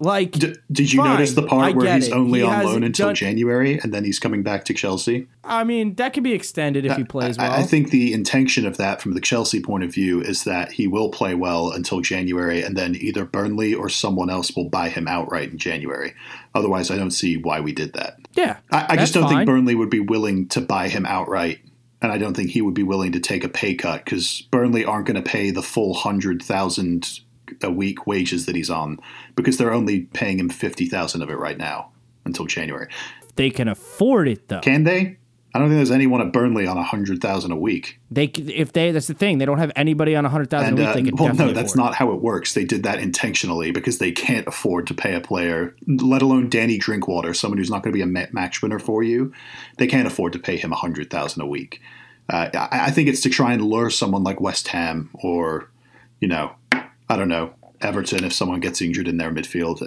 Like, 0.04 0.32
D- 0.32 0.54
did 0.70 0.92
you 0.92 1.00
fine, 1.00 1.14
notice 1.14 1.32
the 1.32 1.46
part 1.46 1.74
where 1.74 1.94
he's 1.94 2.08
it. 2.08 2.12
only 2.12 2.40
he 2.40 2.44
on 2.44 2.64
loan 2.64 2.84
until 2.84 3.08
done, 3.08 3.14
January 3.14 3.78
and 3.78 3.92
then 3.92 4.04
he's 4.04 4.18
coming 4.18 4.42
back 4.42 4.64
to 4.66 4.74
Chelsea? 4.74 5.26
I 5.42 5.64
mean, 5.64 5.94
that 5.94 6.12
can 6.12 6.22
be 6.22 6.32
extended 6.32 6.84
if 6.84 6.92
I, 6.92 6.96
he 6.96 7.04
plays 7.04 7.38
well. 7.38 7.50
I, 7.50 7.58
I 7.58 7.62
think 7.62 7.90
the 7.90 8.12
intention 8.12 8.66
of 8.66 8.76
that, 8.76 9.00
from 9.00 9.14
the 9.14 9.20
Chelsea 9.20 9.60
point 9.60 9.84
of 9.84 9.92
view, 9.92 10.20
is 10.20 10.44
that 10.44 10.72
he 10.72 10.86
will 10.86 11.08
play 11.08 11.34
well 11.34 11.70
until 11.70 12.00
January, 12.00 12.62
and 12.62 12.76
then 12.76 12.94
either 12.96 13.24
Burnley 13.24 13.74
or 13.74 13.88
someone 13.88 14.30
else 14.30 14.54
will 14.54 14.68
buy 14.68 14.88
him 14.90 15.08
outright 15.08 15.50
in 15.50 15.58
January. 15.58 16.14
Otherwise, 16.54 16.90
I 16.90 16.96
don't 16.96 17.10
see 17.10 17.36
why 17.36 17.60
we 17.60 17.72
did 17.72 17.94
that. 17.94 18.18
Yeah, 18.34 18.58
I, 18.70 18.86
I 18.90 18.96
just 18.96 19.14
don't 19.14 19.24
fine. 19.24 19.38
think 19.38 19.46
Burnley 19.46 19.74
would 19.74 19.90
be 19.90 20.00
willing 20.00 20.48
to 20.48 20.60
buy 20.60 20.88
him 20.88 21.06
outright 21.06 21.60
and 22.04 22.12
I 22.12 22.18
don't 22.18 22.34
think 22.34 22.50
he 22.50 22.60
would 22.60 22.74
be 22.74 22.82
willing 22.82 23.12
to 23.12 23.20
take 23.20 23.44
a 23.44 23.48
pay 23.48 23.74
cut 23.74 24.04
because 24.04 24.42
Burnley 24.50 24.84
aren't 24.84 25.06
going 25.06 25.16
to 25.16 25.22
pay 25.22 25.50
the 25.50 25.62
full 25.62 25.94
hundred 25.94 26.42
thousand 26.42 27.20
a 27.62 27.70
week 27.70 28.06
wages 28.06 28.46
that 28.46 28.56
he's 28.56 28.70
on 28.70 28.98
because 29.36 29.56
they're 29.56 29.72
only 29.72 30.02
paying 30.02 30.38
him 30.38 30.48
fifty 30.48 30.86
thousand 30.86 31.22
of 31.22 31.30
it 31.30 31.38
right 31.38 31.58
now 31.58 31.90
until 32.24 32.46
January. 32.46 32.88
They 33.36 33.50
can 33.50 33.68
afford 33.68 34.28
it 34.28 34.48
though. 34.48 34.60
Can 34.60 34.84
they? 34.84 35.18
I 35.56 35.60
don't 35.60 35.68
think 35.68 35.78
there's 35.78 35.92
anyone 35.92 36.20
at 36.20 36.32
Burnley 36.32 36.66
on 36.66 36.76
a 36.76 36.82
hundred 36.82 37.20
thousand 37.20 37.52
a 37.52 37.56
week. 37.56 38.00
They 38.10 38.24
if 38.24 38.72
they 38.72 38.90
that's 38.90 39.06
the 39.06 39.14
thing 39.14 39.38
they 39.38 39.44
don't 39.44 39.58
have 39.58 39.70
anybody 39.76 40.16
on 40.16 40.24
a 40.24 40.28
hundred 40.28 40.50
thousand 40.50 40.70
And 40.70 40.78
a 40.78 40.82
week. 40.82 40.88
uh, 40.88 40.94
they 40.94 41.02
can 41.02 41.16
well, 41.16 41.34
no, 41.34 41.52
that's 41.52 41.76
not 41.76 41.94
how 41.94 42.10
it 42.12 42.20
works. 42.20 42.54
They 42.54 42.64
did 42.64 42.82
that 42.82 42.98
intentionally 42.98 43.70
because 43.70 43.98
they 43.98 44.10
can't 44.10 44.48
afford 44.48 44.88
to 44.88 44.94
pay 44.94 45.14
a 45.14 45.20
player, 45.20 45.76
let 45.86 46.22
alone 46.22 46.48
Danny 46.48 46.76
Drinkwater, 46.76 47.34
someone 47.34 47.58
who's 47.58 47.70
not 47.70 47.84
going 47.84 47.92
to 47.92 47.96
be 47.96 48.02
a 48.02 48.28
match 48.32 48.62
winner 48.62 48.80
for 48.80 49.04
you. 49.04 49.32
They 49.78 49.86
can't 49.86 50.08
afford 50.08 50.32
to 50.32 50.40
pay 50.40 50.56
him 50.56 50.72
a 50.72 50.76
hundred 50.76 51.08
thousand 51.08 51.42
a 51.42 51.46
week. 51.46 51.80
Uh, 52.28 52.48
I, 52.54 52.86
I 52.86 52.90
think 52.90 53.08
it's 53.08 53.20
to 53.20 53.28
try 53.28 53.52
and 53.52 53.62
lure 53.62 53.90
someone 53.90 54.24
like 54.24 54.40
West 54.40 54.68
Ham 54.68 55.10
or, 55.14 55.70
you 56.20 56.26
know, 56.26 56.56
I 57.08 57.16
don't 57.16 57.28
know, 57.28 57.54
Everton 57.80 58.24
if 58.24 58.32
someone 58.32 58.60
gets 58.60 58.80
injured 58.80 59.08
in 59.08 59.16
their 59.18 59.30
midfield. 59.30 59.82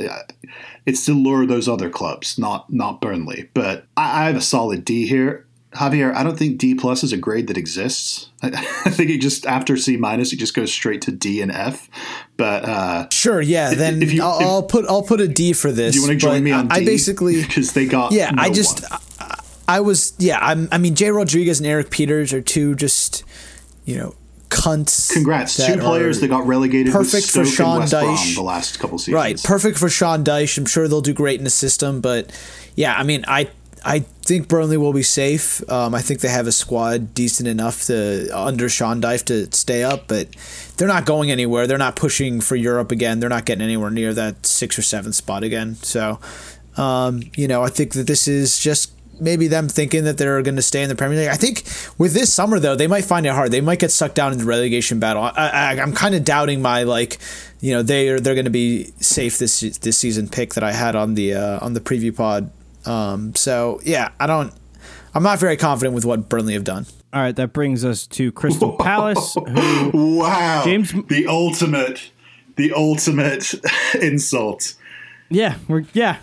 It's 0.86 1.06
to 1.06 1.14
lure 1.14 1.46
those 1.46 1.68
other 1.68 1.90
clubs, 1.90 2.38
not 2.38 2.72
not 2.72 3.02
Burnley. 3.02 3.50
But 3.54 3.86
I, 3.96 4.24
I 4.24 4.26
have 4.28 4.36
a 4.36 4.42
solid 4.42 4.86
D 4.86 5.08
here. 5.08 5.46
Javier, 5.74 6.14
I 6.16 6.24
don't 6.24 6.38
think 6.40 6.58
D 6.60 6.74
plus 6.76 7.04
is 7.04 7.12
a 7.12 7.18
grade 7.18 7.48
that 7.48 7.58
exists. 7.58 8.30
I, 8.42 8.48
I 8.86 8.90
think 8.90 9.10
it 9.10 9.20
just 9.20 9.46
after 9.46 9.76
C 9.78 9.98
minus, 9.98 10.32
it 10.32 10.38
just 10.38 10.56
goes 10.56 10.72
straight 10.72 11.02
to 11.04 11.12
D 11.12 11.42
and 11.42 11.52
F. 11.52 11.90
But 12.38 12.66
uh, 12.66 13.10
Sure, 13.10 13.42
yeah. 13.42 13.74
Then 13.74 14.02
if 14.02 14.14
you- 14.14 14.24
I'll, 14.24 14.40
if- 14.40 14.46
I'll 14.46 14.64
put 14.64 14.86
I'll 14.88 15.04
put 15.04 15.20
a 15.22 15.28
D 15.28 15.54
for 15.54 15.72
this. 15.72 15.94
do 15.94 16.00
you 16.00 16.08
want 16.08 16.20
to 16.20 16.26
join 16.26 16.44
me 16.44 16.52
on 16.52 16.72
I 16.72 16.80
D? 16.80 16.86
basically 16.86 17.42
because 17.46 17.74
they 17.74 17.86
got 17.86 18.12
yeah. 18.12 18.32
I 18.38 18.50
just. 18.50 18.84
I, 18.92 19.00
I 19.70 19.80
was 19.82 20.14
yeah. 20.18 20.40
I'm, 20.42 20.70
I 20.72 20.78
mean, 20.78 20.96
Jay 20.96 21.12
Rodriguez 21.12 21.60
and 21.60 21.68
Erik 21.68 21.90
Pieters 21.90 22.32
are 22.32 22.42
two 22.42 22.74
just 22.76 23.26
you 23.84 23.98
know 23.98 24.16
cunts. 24.50 25.12
Congrats, 25.12 25.56
two 25.66 25.78
players 25.78 26.20
that 26.22 26.28
got 26.28 26.46
relegated 26.46 26.94
perfect 26.94 27.30
for 27.30 27.46
Sean 27.46 27.82
Dyche. 27.82 28.36
the 28.36 28.42
last 28.42 28.80
couple 28.80 28.98
seasons. 28.98 29.16
Right, 29.16 29.44
perfect 29.44 29.78
for 29.78 29.90
Sean 29.90 30.24
Dyche. 30.24 30.58
I'm 30.58 30.66
sure 30.66 30.88
they'll 30.88 31.02
do 31.02 31.14
great 31.14 31.40
in 31.40 31.44
the 31.44 31.50
system, 31.50 32.02
but 32.02 32.32
yeah, 32.76 32.96
I 32.96 33.04
mean, 33.04 33.26
I 33.28 33.50
I 33.84 34.00
think 34.00 34.48
Burnley 34.48 34.78
will 34.78 34.94
be 34.94 35.04
safe. 35.04 35.68
Um, 35.72 35.96
I 35.96 36.02
think 36.02 36.20
they 36.20 36.30
have 36.30 36.48
a 36.48 36.52
squad 36.52 37.14
decent 37.14 37.48
enough 37.48 37.86
to 37.86 38.30
under 38.38 38.68
Sean 38.70 39.02
Dyche 39.02 39.26
to 39.26 39.56
stay 39.56 39.84
up, 39.84 40.08
but 40.08 40.28
they're 40.76 40.88
not 40.88 41.06
going 41.06 41.32
anywhere. 41.32 41.68
They're 41.68 41.78
not 41.78 41.96
pushing 41.96 42.42
for 42.42 42.56
Europe 42.56 42.92
again. 42.92 43.20
They're 43.20 43.30
not 43.30 43.46
getting 43.46 43.64
anywhere 43.64 43.90
near 43.90 44.14
that 44.14 44.46
six 44.46 44.78
or 44.78 44.82
seventh 44.82 45.16
spot 45.16 45.44
again. 45.44 45.76
So, 45.76 46.20
um, 46.76 47.24
you 47.36 47.48
know, 47.48 47.64
I 47.64 47.70
think 47.70 47.94
that 47.94 48.08
this 48.08 48.28
is 48.28 48.60
just 48.60 48.92
maybe 49.20 49.48
them 49.48 49.68
thinking 49.70 50.04
that 50.06 50.18
they're 50.18 50.42
going 50.42 50.56
to 50.56 50.62
stay 50.62 50.84
in 50.84 50.90
the 50.90 50.96
Premier 50.96 51.18
League. 51.18 51.30
I 51.30 51.36
think 51.36 51.64
with 51.98 52.14
this 52.14 52.34
summer 52.34 52.60
though, 52.60 52.76
they 52.76 52.88
might 52.88 53.06
find 53.06 53.26
it 53.26 53.30
hard. 53.34 53.52
They 53.52 53.62
might 53.62 53.80
get 53.80 53.92
sucked 53.92 54.16
down 54.16 54.32
in 54.32 54.38
the 54.38 54.46
relegation 54.46 55.00
battle. 55.00 55.24
I, 55.24 55.32
I, 55.36 55.72
I'm 55.82 55.94
kind 55.94 56.16
of 56.16 56.24
doubting 56.24 56.62
my 56.62 56.84
like, 56.84 57.18
you 57.60 57.74
know, 57.74 57.82
they 57.84 58.10
are 58.10 58.20
they're 58.20 58.36
going 58.36 58.46
to 58.46 58.52
be 58.52 58.86
safe 59.00 59.38
this 59.38 59.60
this 59.60 59.98
season 59.98 60.28
pick 60.30 60.54
that 60.56 60.64
I 60.64 60.72
had 60.72 60.96
on 60.96 61.16
the 61.16 61.34
uh, 61.36 61.60
on 61.66 61.74
the 61.74 61.80
preview 61.82 62.16
pod. 62.16 62.52
Um, 62.86 63.36
so 63.36 63.80
yeah, 63.84 64.10
I 64.20 64.28
don't. 64.28 64.54
I'm 65.14 65.24
not 65.24 65.40
very 65.40 65.58
confident 65.58 65.96
with 65.96 66.06
what 66.06 66.30
Burnley 66.30 66.54
have 66.54 66.64
done. 66.64 66.86
All 67.14 67.22
right, 67.22 67.36
that 67.36 67.52
brings 67.54 67.84
us 67.84 68.06
to 68.08 68.32
Crystal 68.32 68.74
Palace. 68.80 69.34
Who, 69.34 70.18
Wow, 70.20 70.62
James- 70.64 70.94
the 71.08 71.26
ultimate, 71.28 72.12
the 72.56 72.74
ultimate 72.74 73.54
insult. 74.02 74.76
yeah, 75.30 75.56
we're 75.68 75.86
yeah, 75.94 76.18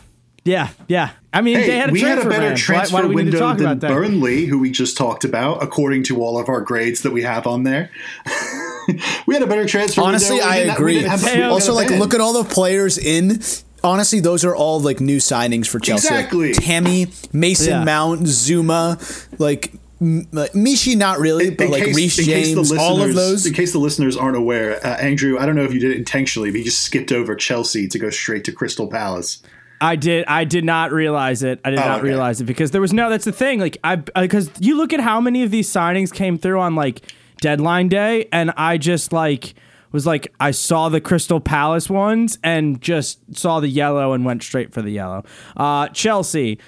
yeah, 0.44 0.68
yeah. 0.88 1.10
I 1.32 1.40
mean, 1.40 1.56
Hey, 1.58 1.66
they 1.66 1.76
had 1.78 1.88
a 1.90 1.92
we 1.92 2.00
had 2.00 2.18
a 2.18 2.28
better 2.28 2.48
ban. 2.48 2.56
transfer 2.56 2.94
why, 2.96 3.02
why 3.02 3.08
do 3.08 3.14
we 3.14 3.22
need 3.24 3.30
to 3.32 3.36
window 3.36 3.38
talk 3.38 3.58
than 3.58 3.66
about? 3.66 3.90
Burnley, 3.90 4.44
who 4.46 4.58
we 4.58 4.70
just 4.70 4.96
talked 4.96 5.24
about, 5.24 5.62
according 5.62 6.04
to 6.04 6.22
all 6.22 6.38
of 6.38 6.48
our 6.48 6.60
grades 6.60 7.02
that 7.02 7.12
we 7.12 7.22
have 7.22 7.46
on 7.46 7.62
there. 7.64 7.90
we 9.26 9.34
had 9.34 9.42
a 9.42 9.46
better 9.46 9.66
transfer. 9.66 10.02
Honestly, 10.02 10.36
window. 10.36 10.50
We 10.50 10.52
I 10.54 10.56
agree. 10.74 10.94
didn't 10.94 11.10
have- 11.10 11.24
we 11.36 11.42
Also, 11.42 11.72
like, 11.74 11.90
look 11.90 12.14
at 12.14 12.20
all 12.20 12.42
the 12.42 12.48
players 12.48 12.98
in. 12.98 13.40
Honestly, 13.82 14.20
those 14.20 14.44
are 14.46 14.54
all 14.56 14.80
like 14.80 15.00
new 15.00 15.18
signings 15.18 15.66
for 15.66 15.78
Chelsea. 15.78 16.08
Exactly. 16.08 16.52
Tammy, 16.54 17.08
Mason 17.32 17.68
Yeah. 17.68 17.84
Mount, 17.84 18.22
Zouma, 18.22 18.98
like 19.38 19.72
M- 20.00 20.24
Michy, 20.54 20.96
not 20.96 21.18
really, 21.18 21.50
but 21.50 21.66
In 21.66 21.70
like 21.70 21.84
case- 21.84 21.96
Reece 21.96 22.16
case 22.16 22.26
the 22.54 22.54
James, 22.62 22.72
all 22.72 23.02
of 23.02 23.14
those. 23.14 23.44
In 23.46 23.52
case 23.52 23.72
the 23.72 23.78
listeners 23.78 24.16
aren't 24.16 24.36
aware, 24.36 24.76
uh, 24.86 24.96
Andrew, 24.96 25.38
I 25.38 25.44
don't 25.46 25.54
know 25.56 25.64
if 25.64 25.72
you 25.74 25.80
did 25.80 25.90
it 25.92 25.96
intentionally, 25.98 26.50
but 26.50 26.58
you 26.58 26.64
just 26.64 26.80
skipped 26.82 27.12
over 27.12 27.34
Chelsea 27.34 27.86
to 27.88 27.98
go 27.98 28.08
straight 28.10 28.44
to 28.44 28.52
Crystal 28.52 28.86
Palace. 28.86 29.42
I 29.80 29.96
did. 29.96 30.24
I 30.26 30.44
did 30.44 30.64
not 30.64 30.92
realize 30.92 31.42
it. 31.42 31.60
I 31.64 31.70
did 31.70 31.78
Oh, 31.78 31.84
not 31.84 31.98
okay. 31.98 32.08
realize 32.08 32.40
it 32.40 32.44
because 32.44 32.70
there 32.70 32.80
was 32.80 32.92
no. 32.92 33.10
That's 33.10 33.24
the 33.24 33.32
thing. 33.32 33.60
Like 33.60 33.76
I 33.84 33.96
because 33.96 34.50
you 34.60 34.76
look 34.76 34.92
at 34.92 35.00
how 35.00 35.20
many 35.20 35.42
of 35.42 35.50
these 35.50 35.68
signings 35.68 36.12
came 36.12 36.38
through 36.38 36.60
on 36.60 36.74
like 36.74 37.12
deadline 37.40 37.88
day, 37.88 38.28
and 38.32 38.52
I 38.56 38.78
just 38.78 39.12
like 39.12 39.54
was 39.92 40.06
like 40.06 40.32
I 40.40 40.50
saw 40.52 40.88
the 40.88 41.00
Crystal 41.00 41.40
Palace 41.40 41.90
ones 41.90 42.38
and 42.42 42.80
just 42.80 43.18
saw 43.36 43.60
the 43.60 43.68
yellow 43.68 44.12
and 44.12 44.24
went 44.24 44.42
straight 44.42 44.72
for 44.72 44.80
the 44.82 44.90
yellow. 44.90 45.24
Uh, 45.56 45.88
Chelsea. 45.88 46.58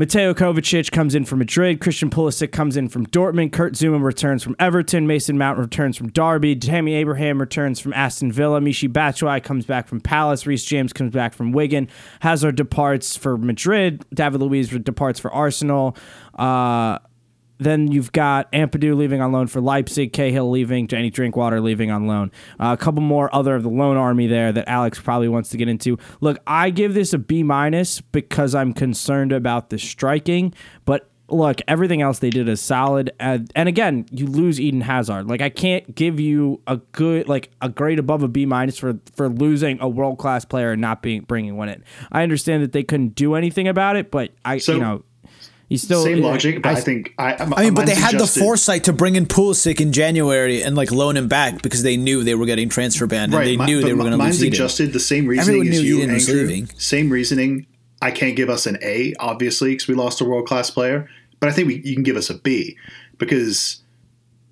Mateo 0.00 0.32
Kovacic 0.32 0.92
comes 0.92 1.16
in 1.16 1.24
from 1.24 1.40
Madrid. 1.40 1.80
Christian 1.80 2.08
Pulisic 2.08 2.52
comes 2.52 2.76
in 2.76 2.88
from 2.88 3.04
Dortmund. 3.06 3.52
Kurt 3.52 3.72
Zouma 3.72 4.00
returns 4.00 4.44
from 4.44 4.54
Everton. 4.60 5.08
Mason 5.08 5.36
Mount 5.36 5.58
returns 5.58 5.96
from 5.96 6.10
Derby. 6.10 6.54
Tammy 6.54 6.94
Abraham 6.94 7.40
returns 7.40 7.80
from 7.80 7.92
Aston 7.92 8.30
Villa. 8.30 8.60
Michy 8.60 8.88
Batshuayi 8.88 9.42
comes 9.42 9.66
back 9.66 9.88
from 9.88 10.00
Palace. 10.00 10.46
Reece 10.46 10.64
James 10.64 10.92
comes 10.92 11.12
back 11.12 11.34
from 11.34 11.50
Wigan. 11.50 11.88
Hazard 12.20 12.54
departs 12.54 13.16
for 13.16 13.36
Madrid. 13.36 14.04
David 14.14 14.40
Luiz 14.40 14.68
departs 14.68 15.18
for 15.18 15.32
Arsenal. 15.32 15.96
Uh, 16.38 17.00
then 17.58 17.90
you've 17.90 18.12
got 18.12 18.50
Ampadu 18.52 18.96
leaving 18.96 19.20
on 19.20 19.32
loan 19.32 19.46
for 19.46 19.60
Leipzig, 19.60 20.12
Cahill 20.12 20.50
leaving, 20.50 20.86
Jenny 20.86 21.10
Drinkwater 21.10 21.60
leaving 21.60 21.90
on 21.90 22.06
loan. 22.06 22.30
Uh, 22.58 22.76
a 22.78 22.82
couple 22.82 23.02
more 23.02 23.34
other 23.34 23.54
of 23.54 23.62
the 23.62 23.68
loan 23.68 23.96
army 23.96 24.26
there 24.26 24.52
that 24.52 24.68
Alex 24.68 24.98
probably 25.00 25.28
wants 25.28 25.50
to 25.50 25.56
get 25.56 25.68
into. 25.68 25.98
Look, 26.20 26.38
I 26.46 26.70
give 26.70 26.94
this 26.94 27.12
a 27.12 27.18
B 27.18 27.42
minus 27.42 28.00
because 28.00 28.54
I'm 28.54 28.72
concerned 28.72 29.32
about 29.32 29.70
the 29.70 29.78
striking, 29.78 30.54
but 30.84 31.10
look, 31.30 31.60
everything 31.68 32.00
else 32.00 32.20
they 32.20 32.30
did 32.30 32.48
is 32.48 32.60
solid. 32.60 33.10
And, 33.20 33.50
and 33.54 33.68
again, 33.68 34.06
you 34.10 34.26
lose 34.26 34.58
Eden 34.60 34.80
Hazard. 34.80 35.28
Like 35.28 35.42
I 35.42 35.50
can't 35.50 35.94
give 35.94 36.18
you 36.18 36.62
a 36.66 36.76
good 36.92 37.28
like 37.28 37.50
a 37.60 37.68
grade 37.68 37.98
above 37.98 38.22
a 38.22 38.28
B 38.28 38.46
minus 38.46 38.78
for 38.78 38.98
for 39.14 39.28
losing 39.28 39.78
a 39.80 39.88
world 39.88 40.18
class 40.18 40.44
player 40.44 40.72
and 40.72 40.80
not 40.80 41.02
being 41.02 41.22
bringing 41.22 41.56
one 41.56 41.68
in. 41.68 41.84
I 42.12 42.22
understand 42.22 42.62
that 42.62 42.72
they 42.72 42.82
couldn't 42.82 43.14
do 43.14 43.34
anything 43.34 43.68
about 43.68 43.96
it, 43.96 44.10
but 44.10 44.32
I 44.44 44.58
So- 44.58 44.74
you 44.74 44.80
know. 44.80 45.04
He's 45.68 45.82
still 45.82 46.02
Same 46.02 46.24
uh, 46.24 46.28
logic, 46.28 46.62
but 46.62 46.70
I, 46.70 46.78
I- 46.78 46.80
think 46.80 47.14
I. 47.18 47.34
I 47.34 47.64
mean, 47.64 47.74
but 47.74 47.84
they 47.86 47.94
had 47.94 48.18
the 48.18 48.26
foresight 48.26 48.84
to 48.84 48.92
bring 48.94 49.16
in 49.16 49.26
Pulisic 49.26 49.80
in 49.80 49.92
January 49.92 50.62
and 50.62 50.74
like 50.74 50.90
loan 50.90 51.16
him 51.16 51.28
back 51.28 51.60
because 51.60 51.82
they 51.82 51.96
knew 51.98 52.24
they 52.24 52.34
were 52.34 52.46
getting 52.46 52.70
transfer 52.70 53.06
banned 53.06 53.34
and 53.34 53.46
they 53.46 53.56
mi- 53.58 53.66
knew 53.66 53.80
but 53.82 53.86
they 53.88 53.92
were 53.92 53.98
going 54.04 54.12
to 54.12 54.16
lose 54.16 54.24
Mine's 54.26 54.44
Eden. 54.44 54.54
adjusted. 54.54 54.92
The 54.94 55.00
same 55.00 55.26
reasoning 55.26 55.60
Everyone 55.60 55.68
as 55.78 55.84
you, 55.84 55.98
Eden 55.98 56.10
Andrew. 56.14 56.34
leaving. 56.34 56.66
Same 56.78 57.10
reasoning. 57.10 57.66
I 58.00 58.10
can't 58.12 58.34
give 58.36 58.48
us 58.48 58.64
an 58.66 58.78
A, 58.80 59.12
obviously, 59.20 59.72
because 59.72 59.88
we 59.88 59.94
lost 59.94 60.20
a 60.20 60.24
world 60.24 60.46
class 60.46 60.70
player. 60.70 61.08
But 61.40 61.50
I 61.50 61.52
think 61.52 61.68
we, 61.68 61.82
you 61.84 61.94
can 61.94 62.02
give 62.02 62.16
us 62.16 62.30
a 62.30 62.34
B 62.38 62.76
because, 63.18 63.82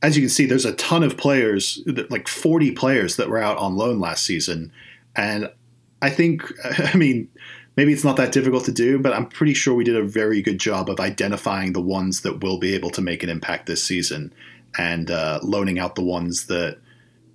as 0.03 0.17
you 0.17 0.23
can 0.23 0.29
see, 0.29 0.45
there's 0.47 0.65
a 0.67 0.75
ton 0.75 1.03
of 1.03 1.17
players, 1.17 1.81
that- 1.87 2.11
like 2.11 2.29
40 2.29 2.73
players 2.73 3.17
that 3.17 3.29
were 3.31 3.39
out 3.39 3.57
on 3.57 3.75
loan 3.77 4.01
last 4.01 4.25
season, 4.27 4.71
and 5.15 5.51
I 6.03 6.11
think, 6.11 6.43
I 6.93 6.95
mean, 6.97 7.29
maybe 7.77 7.93
it's 7.93 8.05
not 8.05 8.17
that 8.17 8.33
difficult 8.33 8.65
to 8.65 8.73
do, 8.73 8.99
but 8.99 9.13
I'm 9.13 9.27
pretty 9.27 9.55
sure 9.55 9.75
we 9.75 9.85
did 9.85 9.97
a 9.97 10.03
very 10.03 10.43
good 10.43 10.59
job 10.59 10.89
of 10.89 11.01
identifying 11.01 11.73
the 11.73 11.81
ones 11.81 12.23
that 12.23 12.43
will 12.43 12.59
be 12.59 12.75
able 12.75 12.91
to 12.91 13.03
make 13.03 13.23
an 13.23 13.29
impact 13.29 13.67
this 13.67 13.83
season 13.83 14.33
and 14.79 15.11
uh, 15.11 15.41
loaning 15.43 15.79
out 15.79 15.95
the 15.95 16.05
ones 16.05 16.47
that 16.47 16.79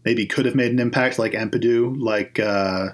maybe 0.04 0.26
could 0.26 0.46
have 0.46 0.56
made 0.56 0.72
an 0.72 0.80
impact, 0.80 1.20
like 1.20 1.34
Ampadu, 1.34 1.96
like 2.00 2.40
uh, 2.40 2.90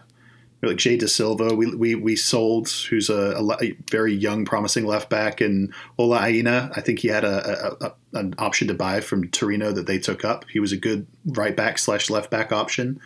like 0.61 0.77
Jay 0.77 0.97
Dasilva. 0.97 1.55
We 1.55 1.73
we, 1.75 1.95
we 1.95 2.15
sold, 2.15 2.69
who's 2.69 3.09
a, 3.09 3.35
a 3.37 3.57
a 3.61 3.77
very 3.89 4.13
young, 4.13 4.45
promising 4.45 4.85
left 4.85 5.09
back, 5.09 5.41
and 5.41 5.73
Ola 5.97 6.25
Aina. 6.25 6.71
I 6.75 6.81
think 6.81 6.99
he 6.99 7.07
had 7.07 7.23
a, 7.23 7.77
a, 7.81 7.87
a 7.87 8.19
an 8.19 8.35
option 8.37 8.67
to 8.67 8.73
buy 8.73 9.01
from 9.01 9.29
Torino 9.29 9.71
that 9.71 9.87
they 9.87 9.99
took 9.99 10.25
up. 10.25 10.45
He 10.49 10.59
was 10.59 10.71
a 10.71 10.77
good 10.77 11.07
right 11.25 11.55
back 11.55 11.77
slash 11.77 12.09
left 12.09 12.29
back 12.29 12.51
option. 12.51 12.99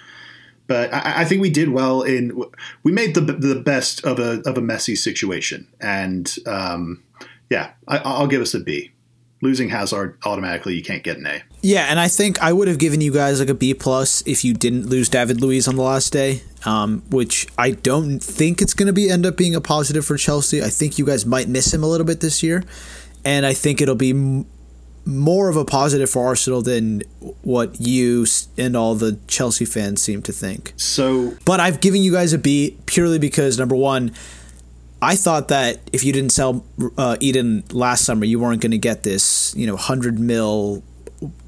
But 0.71 0.93
I, 0.93 1.23
I 1.23 1.25
think 1.25 1.41
we 1.41 1.49
did 1.49 1.67
well 1.67 2.01
in 2.01 2.41
we 2.81 2.93
made 2.93 3.13
the 3.13 3.19
the 3.19 3.55
best 3.59 4.05
of 4.05 4.19
a 4.19 4.41
of 4.45 4.57
a 4.57 4.61
messy 4.61 4.95
situation, 4.95 5.67
and 5.81 6.33
um, 6.45 7.03
yeah, 7.49 7.71
I, 7.89 7.97
I'll 7.97 8.25
give 8.25 8.41
us 8.41 8.53
a 8.53 8.61
B. 8.61 8.91
Losing 9.41 9.67
Hazard 9.67 10.17
automatically, 10.23 10.73
you 10.75 10.81
can't 10.81 11.03
get 11.03 11.17
an 11.17 11.25
A. 11.25 11.43
Yeah, 11.61 11.87
and 11.89 11.99
I 11.99 12.07
think 12.07 12.41
I 12.41 12.53
would 12.53 12.69
have 12.69 12.77
given 12.77 13.01
you 13.01 13.11
guys 13.11 13.41
like 13.41 13.49
a 13.49 13.53
B 13.53 13.73
plus 13.73 14.23
if 14.25 14.45
you 14.45 14.53
didn't 14.53 14.85
lose 14.85 15.09
David 15.09 15.41
Luiz 15.41 15.67
on 15.67 15.75
the 15.75 15.81
last 15.81 16.13
day, 16.13 16.41
um, 16.63 17.03
which 17.09 17.47
I 17.57 17.71
don't 17.71 18.21
think 18.21 18.61
it's 18.61 18.73
going 18.73 18.87
to 18.87 18.93
be 18.93 19.09
end 19.11 19.25
up 19.25 19.35
being 19.35 19.55
a 19.55 19.59
positive 19.59 20.05
for 20.05 20.15
Chelsea. 20.15 20.63
I 20.63 20.69
think 20.69 20.97
you 20.97 21.05
guys 21.05 21.25
might 21.25 21.49
miss 21.49 21.73
him 21.73 21.83
a 21.83 21.87
little 21.87 22.05
bit 22.05 22.21
this 22.21 22.41
year, 22.41 22.63
and 23.25 23.45
I 23.45 23.53
think 23.53 23.81
it'll 23.81 23.95
be 23.95 24.11
m- 24.11 24.45
more 25.05 25.49
of 25.49 25.55
a 25.55 25.65
positive 25.65 26.09
for 26.09 26.27
Arsenal 26.27 26.61
than 26.61 27.01
what 27.41 27.79
you 27.81 28.25
and 28.57 28.75
all 28.75 28.95
the 28.95 29.17
Chelsea 29.27 29.65
fans 29.65 30.01
seem 30.01 30.21
to 30.23 30.31
think. 30.31 30.73
So 30.77 31.33
But 31.45 31.59
I've 31.59 31.81
given 31.81 32.01
you 32.03 32.11
guys 32.11 32.33
a 32.33 32.37
beat 32.37 32.85
purely 32.85 33.19
because 33.19 33.57
number 33.57 33.75
one, 33.75 34.13
I 35.01 35.15
thought 35.15 35.47
that 35.47 35.79
if 35.91 36.03
you 36.03 36.13
didn't 36.13 36.31
sell 36.31 36.63
uh, 36.97 37.17
Eden 37.19 37.63
last 37.71 38.05
summer, 38.05 38.25
you 38.25 38.39
weren't 38.39 38.61
going 38.61 38.71
to 38.71 38.77
get 38.77 39.01
this, 39.01 39.53
you 39.55 39.65
know, 39.65 39.75
hundred 39.75 40.19
mil 40.19 40.83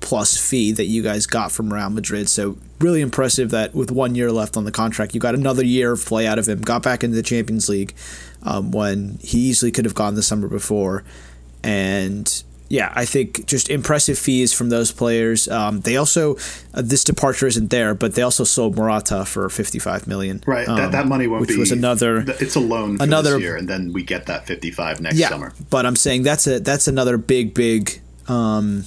plus 0.01 0.37
fee 0.37 0.71
that 0.71 0.85
you 0.85 1.01
guys 1.01 1.25
got 1.25 1.51
from 1.51 1.71
Real 1.73 1.89
Madrid. 1.89 2.29
So 2.29 2.57
really 2.79 3.01
impressive 3.01 3.51
that 3.51 3.73
with 3.73 3.91
one 3.91 4.15
year 4.15 4.31
left 4.31 4.57
on 4.57 4.65
the 4.65 4.71
contract, 4.71 5.13
you 5.13 5.19
got 5.19 5.35
another 5.35 5.63
year 5.63 5.91
of 5.91 6.05
play 6.05 6.25
out 6.25 6.39
of 6.39 6.47
him. 6.47 6.61
Got 6.61 6.83
back 6.83 7.03
into 7.03 7.15
the 7.15 7.23
Champions 7.23 7.69
League 7.69 7.93
um, 8.43 8.71
when 8.71 9.19
he 9.21 9.39
easily 9.39 9.71
could 9.71 9.85
have 9.85 9.95
gone 9.95 10.15
the 10.15 10.23
summer 10.23 10.47
before, 10.47 11.03
and 11.63 12.43
yeah, 12.73 12.91
I 12.95 13.05
think 13.05 13.45
just 13.45 13.69
impressive 13.69 14.17
fees 14.17 14.51
from 14.51 14.69
those 14.69 14.91
players. 14.91 15.47
Um, 15.47 15.81
they 15.81 15.95
also 15.95 16.37
uh, 16.73 16.81
this 16.81 17.03
departure 17.03 17.45
isn't 17.45 17.69
there, 17.69 17.93
but 17.93 18.15
they 18.15 18.23
also 18.23 18.43
sold 18.43 18.75
Morata 18.75 19.25
for 19.25 19.47
fifty 19.51 19.77
five 19.77 20.07
million. 20.07 20.43
Right, 20.47 20.67
um, 20.67 20.77
that, 20.77 20.91
that 20.91 21.05
money 21.05 21.27
won't 21.27 21.41
which 21.41 21.51
be. 21.51 21.57
was 21.59 21.71
another. 21.71 22.25
It's 22.39 22.55
a 22.55 22.59
loan 22.59 22.97
another 22.99 23.33
this 23.33 23.41
year, 23.41 23.57
and 23.57 23.69
then 23.69 23.93
we 23.93 24.01
get 24.01 24.25
that 24.25 24.47
fifty 24.47 24.71
five 24.71 25.01
next 25.01 25.17
yeah, 25.17 25.29
summer. 25.29 25.53
but 25.69 25.85
I'm 25.85 25.95
saying 25.95 26.23
that's 26.23 26.47
a 26.47 26.59
that's 26.59 26.87
another 26.87 27.19
big 27.19 27.53
big 27.53 28.01
um, 28.27 28.85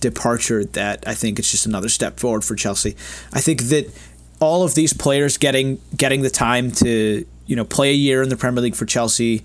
departure 0.00 0.64
that 0.64 1.02
I 1.08 1.14
think 1.14 1.40
it's 1.40 1.50
just 1.50 1.66
another 1.66 1.88
step 1.88 2.20
forward 2.20 2.44
for 2.44 2.54
Chelsea. 2.54 2.94
I 3.32 3.40
think 3.40 3.62
that 3.62 3.92
all 4.38 4.62
of 4.62 4.76
these 4.76 4.92
players 4.92 5.36
getting 5.36 5.80
getting 5.96 6.22
the 6.22 6.30
time 6.30 6.70
to 6.70 7.26
you 7.46 7.56
know 7.56 7.64
play 7.64 7.90
a 7.90 7.96
year 7.96 8.22
in 8.22 8.28
the 8.28 8.36
Premier 8.36 8.62
League 8.62 8.76
for 8.76 8.86
Chelsea. 8.86 9.42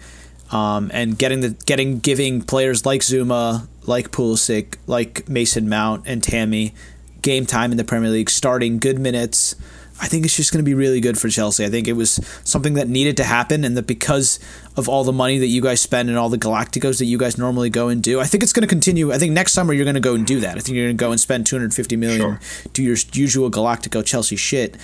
Um, 0.51 0.91
and 0.93 1.17
getting 1.17 1.39
the 1.41 1.49
getting 1.65 1.99
giving 1.99 2.41
players 2.41 2.85
like 2.85 3.01
Zouma, 3.01 3.67
like 3.87 4.11
Pulisic, 4.11 4.75
like 4.85 5.27
Mason 5.29 5.69
Mount 5.69 6.03
and 6.05 6.21
Tammy 6.21 6.73
game 7.21 7.45
time 7.45 7.71
in 7.71 7.77
the 7.77 7.83
Premier 7.83 8.09
League, 8.09 8.29
starting 8.29 8.77
good 8.79 8.99
minutes. 8.99 9.55
I 10.03 10.07
think 10.07 10.25
it's 10.25 10.35
just 10.35 10.51
going 10.51 10.63
to 10.65 10.67
be 10.67 10.73
really 10.73 10.99
good 10.99 11.19
for 11.19 11.29
Chelsea. 11.29 11.63
I 11.63 11.69
think 11.69 11.87
it 11.87 11.93
was 11.93 12.19
something 12.43 12.73
that 12.73 12.87
needed 12.89 13.15
to 13.17 13.23
happen, 13.23 13.63
and 13.63 13.77
that 13.77 13.85
because 13.85 14.39
of 14.75 14.89
all 14.89 15.03
the 15.03 15.13
money 15.13 15.37
that 15.37 15.45
you 15.45 15.61
guys 15.61 15.79
spend 15.79 16.09
and 16.09 16.17
all 16.17 16.27
the 16.27 16.39
Galacticos 16.39 16.97
that 16.97 17.05
you 17.05 17.19
guys 17.19 17.37
normally 17.37 17.69
go 17.69 17.87
and 17.87 18.01
do, 18.01 18.19
I 18.19 18.23
think 18.25 18.41
it's 18.41 18.51
going 18.51 18.63
to 18.63 18.67
continue. 18.67 19.11
I 19.11 19.19
think 19.19 19.31
next 19.33 19.53
summer 19.53 19.73
you're 19.73 19.85
going 19.85 19.93
to 19.93 19.99
go 20.01 20.15
and 20.15 20.25
do 20.25 20.39
that. 20.39 20.57
I 20.57 20.59
think 20.59 20.75
you're 20.75 20.87
going 20.87 20.97
to 20.97 21.01
go 21.05 21.11
and 21.11 21.19
spend 21.21 21.45
250 21.45 21.95
million, 21.97 22.19
Sure. 22.19 22.39
do 22.73 22.81
your 22.81 22.97
usual 23.13 23.51
Galactico 23.51 24.03
Chelsea 24.03 24.35
shit. 24.35 24.75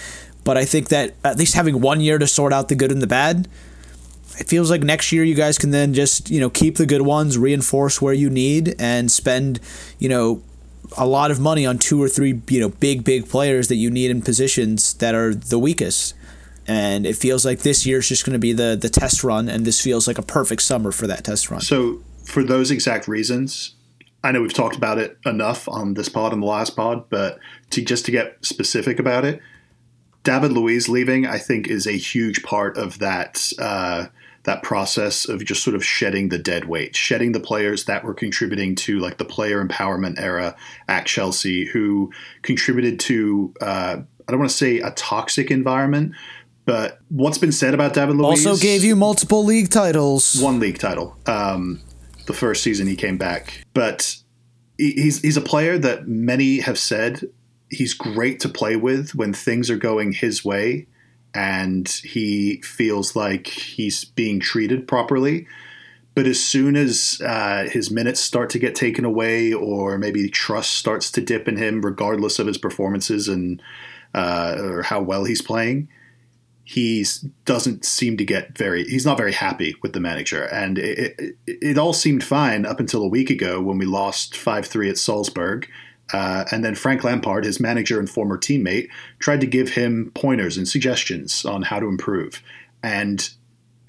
But 0.43 0.55
I 0.55 0.65
think 0.65 0.89
that 0.89 1.15
at 1.25 1.37
least 1.37 1.55
having 1.55 1.81
one 1.81 1.99
year 1.99 2.19
to 2.19 2.27
sort 2.27 2.53
out 2.53 2.69
the 2.69 2.75
good 2.75 2.91
and 2.91 3.01
the 3.01 3.07
bad, 3.07 3.47
it 4.37 4.47
feels 4.47 4.69
like 4.69 4.81
next 4.81 5.11
year 5.11 5.23
you 5.23 5.35
guys 5.35 5.57
can 5.57 5.71
then 5.71 5.93
just 5.93 6.29
you 6.29 6.39
know 6.39 6.49
keep 6.49 6.77
the 6.77 6.85
good 6.85 7.01
ones, 7.01 7.37
reinforce 7.37 8.01
where 8.01 8.13
you 8.13 8.29
need, 8.29 8.75
and 8.79 9.11
spend 9.11 9.59
you 9.99 10.09
know 10.09 10.41
a 10.97 11.05
lot 11.05 11.31
of 11.31 11.39
money 11.39 11.65
on 11.65 11.77
two 11.77 12.01
or 12.01 12.07
three 12.07 12.41
you 12.47 12.59
know 12.59 12.69
big 12.69 13.03
big 13.03 13.27
players 13.27 13.67
that 13.67 13.75
you 13.75 13.89
need 13.89 14.11
in 14.11 14.21
positions 14.21 14.93
that 14.95 15.15
are 15.15 15.33
the 15.33 15.59
weakest. 15.59 16.13
And 16.69 17.05
it 17.05 17.15
feels 17.15 17.45
like 17.45 17.59
this 17.59 17.85
year 17.85 17.99
is 17.99 18.09
just 18.09 18.25
going 18.25 18.33
to 18.33 18.39
be 18.39 18.53
the 18.53 18.77
the 18.79 18.89
test 18.89 19.23
run, 19.23 19.47
and 19.49 19.65
this 19.65 19.81
feels 19.81 20.07
like 20.07 20.17
a 20.17 20.23
perfect 20.23 20.61
summer 20.61 20.91
for 20.91 21.07
that 21.07 21.23
test 21.23 21.49
run. 21.49 21.61
So, 21.61 22.01
for 22.25 22.43
those 22.43 22.71
exact 22.71 23.07
reasons, 23.07 23.73
I 24.23 24.33
know 24.33 24.41
we've 24.41 24.53
talked 24.53 24.75
about 24.75 24.97
it 24.97 25.17
enough 25.25 25.69
on 25.69 25.93
this 25.93 26.09
pod 26.09 26.33
and 26.33 26.41
the 26.41 26.47
last 26.47 26.75
pod, 26.75 27.09
but 27.09 27.39
to 27.69 27.81
just 27.81 28.05
to 28.05 28.11
get 28.11 28.43
specific 28.43 28.99
about 28.99 29.23
it, 29.23 29.39
David 30.23 30.51
Luiz 30.51 30.89
leaving, 30.89 31.25
I 31.25 31.37
think, 31.37 31.67
is 31.67 31.87
a 31.87 31.93
huge 31.93 32.43
part 32.43 32.77
of 32.77 32.99
that 32.99 33.53
uh, 33.59 34.07
that 34.47 34.63
process 34.63 35.27
of 35.27 35.43
just 35.43 35.61
sort 35.61 35.75
of 35.75 35.83
shedding 35.83 36.29
the 36.29 36.37
dead 36.37 36.65
weight, 36.65 36.95
shedding 36.95 37.33
the 37.33 37.39
players 37.39 37.83
that 37.83 38.05
were 38.05 38.13
contributing 38.13 38.75
to 38.75 38.97
like 38.97 39.17
the 39.17 39.25
player 39.25 39.63
empowerment 39.63 40.17
era 40.17 40.55
at 40.87 41.05
Chelsea, 41.05 41.65
who 41.65 42.09
contributed 42.43 42.97
to 42.97 43.53
uh, 43.61 43.97
I 44.27 44.31
don't 44.31 44.39
want 44.39 44.49
to 44.49 44.57
say 44.57 44.79
a 44.79 44.91
toxic 44.91 45.51
environment, 45.51 46.13
but 46.65 46.99
what's 47.09 47.37
been 47.37 47.51
said 47.51 47.73
about 47.73 47.93
David 47.93 48.15
Luiz 48.15 48.47
also 48.47 48.61
gave 48.61 48.85
you 48.85 48.95
multiple 48.95 49.43
league 49.43 49.69
titles. 49.69 50.39
one 50.41 50.61
league 50.61 50.79
title. 50.79 51.17
Um, 51.25 51.81
the 52.25 52.33
first 52.33 52.63
season 52.63 52.87
he 52.87 52.95
came 52.95 53.17
back, 53.17 53.65
but 53.73 54.15
he's 54.77 55.21
he's 55.21 55.35
a 55.35 55.41
player 55.41 55.77
that 55.77 56.07
many 56.07 56.59
have 56.61 56.79
said 56.79 57.21
he's 57.69 57.93
great 57.93 58.39
to 58.39 58.47
play 58.47 58.77
with 58.77 59.13
when 59.13 59.33
things 59.33 59.69
are 59.69 59.77
going 59.77 60.13
his 60.13 60.45
way, 60.45 60.87
and 61.37 61.87
he 61.87 62.59
feels 62.63 63.15
like 63.15 63.45
he's 63.45 64.03
being 64.03 64.39
treated 64.39 64.87
properly. 64.87 65.45
But 66.15 66.25
as 66.25 66.41
soon 66.41 66.75
as 66.75 67.21
uh, 67.23 67.69
his 67.69 67.91
minutes 67.91 68.19
start 68.19 68.49
to 68.49 68.59
get 68.59 68.73
taken 68.73 69.05
away, 69.05 69.53
or 69.53 69.99
maybe 69.99 70.27
trust 70.29 70.71
starts 70.71 71.11
to 71.11 71.21
dip 71.21 71.47
in 71.47 71.55
him, 71.55 71.85
regardless 71.85 72.39
of 72.39 72.47
his 72.47 72.57
performances 72.57 73.27
and 73.27 73.61
uh, 74.15 74.55
or 74.59 74.81
how 74.81 74.99
well 74.99 75.25
he's 75.25 75.43
playing, 75.43 75.89
he 76.63 77.05
doesn't 77.45 77.85
seem 77.85 78.17
to 78.17 78.25
get 78.25 78.57
very 78.57 78.83
he's 78.85 79.05
not 79.05 79.15
very 79.15 79.31
happy 79.31 79.75
with 79.81 79.93
the 79.93 80.01
manager 80.01 80.43
and 80.43 80.77
it, 80.77 81.15
it, 81.17 81.35
it 81.45 81.77
all 81.77 81.93
seemed 81.93 82.21
fine 82.21 82.65
up 82.65 82.81
until 82.81 83.03
a 83.03 83.07
week 83.07 83.29
ago 83.29 83.61
when 83.61 83.77
we 83.77 83.85
lost 83.85 84.33
5-3 84.33 84.89
at 84.89 84.97
salzburg 84.97 85.69
uh, 86.13 86.45
and 86.51 86.63
then 86.63 86.75
frank 86.75 87.03
lampard 87.03 87.45
his 87.45 87.59
manager 87.59 87.99
and 87.99 88.09
former 88.09 88.37
teammate 88.37 88.87
tried 89.19 89.41
to 89.41 89.47
give 89.47 89.69
him 89.69 90.11
pointers 90.15 90.57
and 90.57 90.67
suggestions 90.67 91.45
on 91.45 91.63
how 91.63 91.79
to 91.79 91.87
improve 91.87 92.41
and 92.83 93.29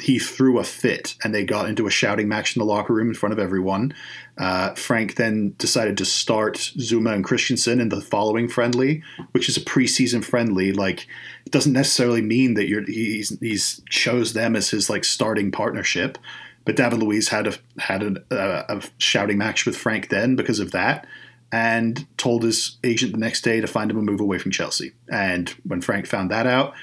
he 0.01 0.19
threw 0.19 0.59
a 0.59 0.65
fit 0.65 1.17
and 1.25 1.35
they 1.35 1.45
got 1.45 1.69
into 1.69 1.87
a 1.87 1.91
shouting 1.91 2.29
match 2.29 2.55
in 2.55 2.61
the 2.61 2.67
locker 2.67 2.93
room 2.93 3.09
in 3.09 3.15
front 3.15 3.33
of 3.33 3.39
everyone. 3.39 3.93
Uh, 4.37 4.73
Frank 4.75 5.17
then 5.17 5.55
decided 5.59 5.99
to 5.99 6.05
start 6.05 6.55
Zouma 6.79 7.15
and 7.15 7.25
Christensen 7.25 7.81
in 7.81 7.89
the 7.89 8.01
following 8.01 8.49
friendly, 8.49 9.03
which 9.33 9.49
is 9.49 9.57
a 9.57 9.61
preseason 9.61 10.25
friendly. 10.25 10.73
Like, 10.73 11.09
it 11.45 11.51
doesn't 11.51 11.73
necessarily 11.73 12.23
mean 12.23 12.55
that 12.55 12.69
you're 12.69 12.85
he's 12.85 13.37
he's 13.41 13.83
chose 13.89 14.35
them 14.35 14.55
as 14.55 14.71
his 14.71 14.89
like 14.89 15.05
starting 15.05 15.51
partnership. 15.51 16.17
But 16.65 16.77
David 16.77 17.03
Luiz 17.03 17.29
had 17.29 17.49
a 17.49 17.55
had 17.79 18.03
a, 18.31 18.83
shouting 18.99 19.39
match 19.39 19.67
with 19.67 19.77
Frank 19.77 20.11
then 20.11 20.37
because 20.37 20.61
of 20.61 20.71
that, 20.73 21.07
and 21.51 22.07
told 22.19 22.43
his 22.43 22.77
agent 22.85 23.13
the 23.13 23.19
next 23.19 23.43
day 23.43 23.61
to 23.61 23.67
find 23.67 23.91
him 23.91 23.99
a 23.99 24.03
move 24.03 24.21
away 24.21 24.39
from 24.39 24.51
Chelsea. 24.51 24.93
And 25.11 25.49
when 25.65 25.81
Frank 25.81 26.07
found 26.07 26.31
that 26.31 26.47
out, 26.47 26.75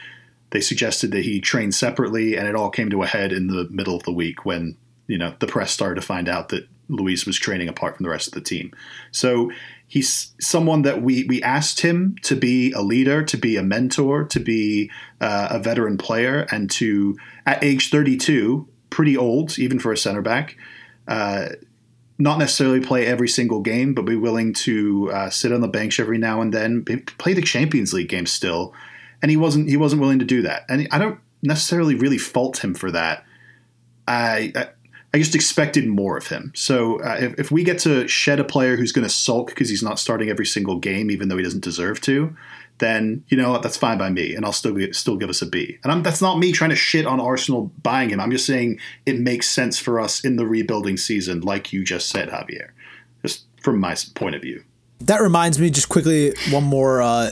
they 0.52 0.62
suggested 0.62 1.12
that 1.12 1.26
he 1.26 1.42
train 1.42 1.72
separately, 1.72 2.38
and 2.38 2.48
it 2.48 2.56
all 2.56 2.70
came 2.70 2.90
to 2.90 3.04
a 3.04 3.08
head 3.08 3.32
in 3.32 3.48
the 3.48 3.68
middle 3.70 3.96
of 3.96 4.04
the 4.04 4.14
week 4.14 4.46
when 4.46 4.78
you 5.08 5.18
know 5.18 5.34
the 5.40 5.48
press 5.48 5.72
started 5.72 6.00
to 6.00 6.06
find 6.06 6.28
out 6.30 6.50
that 6.50 6.68
Luiz 6.88 7.26
was 7.26 7.38
training 7.38 7.68
apart 7.68 7.98
from 7.98 8.04
the 8.04 8.10
rest 8.10 8.28
of 8.28 8.34
the 8.34 8.42
team. 8.42 8.72
So 9.12 9.52
he's 9.88 10.34
someone 10.40 10.84
that 10.84 11.02
we 11.02 11.26
we 11.26 11.42
asked 11.44 11.82
him 11.82 12.16
to 12.24 12.36
be 12.36 12.72
a 12.72 12.82
leader, 12.82 13.24
to 13.24 13.38
be 13.38 13.58
a 13.58 13.64
mentor, 13.64 14.24
to 14.26 14.40
be 14.40 14.92
uh, 15.20 15.50
a 15.52 15.60
veteran 15.60 15.98
player, 15.98 16.48
and 16.52 16.70
to 16.72 17.18
at 17.46 17.64
age 17.64 17.90
32, 17.90 18.68
pretty 18.90 19.18
old 19.18 19.58
even 19.60 19.80
for 19.80 19.92
a 19.92 19.98
center 19.98 20.22
back. 20.22 20.58
Uh, 21.08 21.50
not 22.18 22.40
necessarily 22.40 22.80
play 22.80 23.06
every 23.06 23.28
single 23.28 23.60
game, 23.60 23.94
but 23.94 24.04
be 24.04 24.16
willing 24.16 24.54
to 24.54 25.12
uh, 25.12 25.30
sit 25.30 25.52
on 25.52 25.62
the 25.62 25.68
bench 25.68 26.00
every 26.00 26.18
now 26.18 26.42
and 26.42 26.54
then, 26.54 26.84
play 27.18 27.34
the 27.34 27.42
Champions 27.42 27.94
League 27.94 28.10
game 28.10 28.26
still, 28.26 28.74
and 29.22 29.30
he 29.30 29.38
wasn't 29.38 29.68
he 29.68 29.78
wasn't 29.78 30.02
willing 30.02 30.20
to 30.20 30.26
do 30.26 30.42
that. 30.42 30.66
And 30.70 30.88
I 30.92 30.98
don't 30.98 31.20
necessarily 31.42 31.96
really 31.96 32.18
fault 32.18 32.64
him 32.64 32.74
for 32.74 32.92
that. 32.92 33.26
I 34.08 34.54
I, 34.56 34.70
I 35.14 35.18
just 35.18 35.36
expected 35.36 35.88
more 35.88 36.18
of 36.18 36.28
him. 36.28 36.52
So 36.56 37.02
uh, 37.02 37.18
if, 37.20 37.40
if 37.40 37.52
we 37.52 37.64
get 37.64 37.80
to 37.80 38.08
shed 38.08 38.40
a 38.40 38.44
player 38.44 38.76
who's 38.76 38.92
going 38.92 39.08
to 39.08 39.14
sulk 39.14 39.48
because 39.48 39.70
he's 39.70 39.84
not 39.84 40.00
starting 40.00 40.30
every 40.30 40.46
single 40.46 40.78
game, 40.78 41.10
even 41.10 41.30
though 41.30 41.38
he 41.38 41.44
doesn't 41.44 41.64
deserve 41.64 42.02
to, 42.02 42.36
then 42.80 43.24
you 43.28 43.38
know 43.38 43.52
what, 43.52 43.64
that's 43.64 43.78
fine 43.78 43.98
by 43.98 44.10
me, 44.10 44.36
and 44.36 44.46
I'll 44.46 44.52
still 44.52 44.76
gi- 44.76 44.94
still 44.94 45.18
give 45.18 45.30
us 45.30 45.42
a 45.42 45.46
B. 45.46 45.78
And 45.84 45.92
I'm, 45.92 46.04
that's 46.04 46.22
not 46.22 46.40
me 46.40 46.52
trying 46.52 46.72
to 46.72 46.76
shit 46.76 47.06
on 47.06 47.20
Arsenal 47.20 47.72
buying 47.82 48.10
him. 48.10 48.20
I'm 48.20 48.32
just 48.32 48.46
saying 48.46 48.80
it 49.06 49.20
makes 49.20 49.50
sense 49.50 49.80
for 49.80 50.00
us 50.00 50.24
in 50.24 50.36
the 50.36 50.46
rebuilding 50.46 50.98
season, 50.98 51.42
like 51.42 51.72
you 51.72 51.84
just 51.84 52.10
said, 52.10 52.30
Javier. 52.30 52.70
Just 53.22 53.46
from 53.62 53.80
my 53.80 53.96
point 54.16 54.36
of 54.36 54.42
view. 54.42 54.64
That 55.00 55.22
reminds 55.22 55.60
me, 55.60 55.70
just 55.70 55.90
quickly, 55.90 56.34
one 56.52 56.64
more. 56.64 57.02
Uh, 57.02 57.32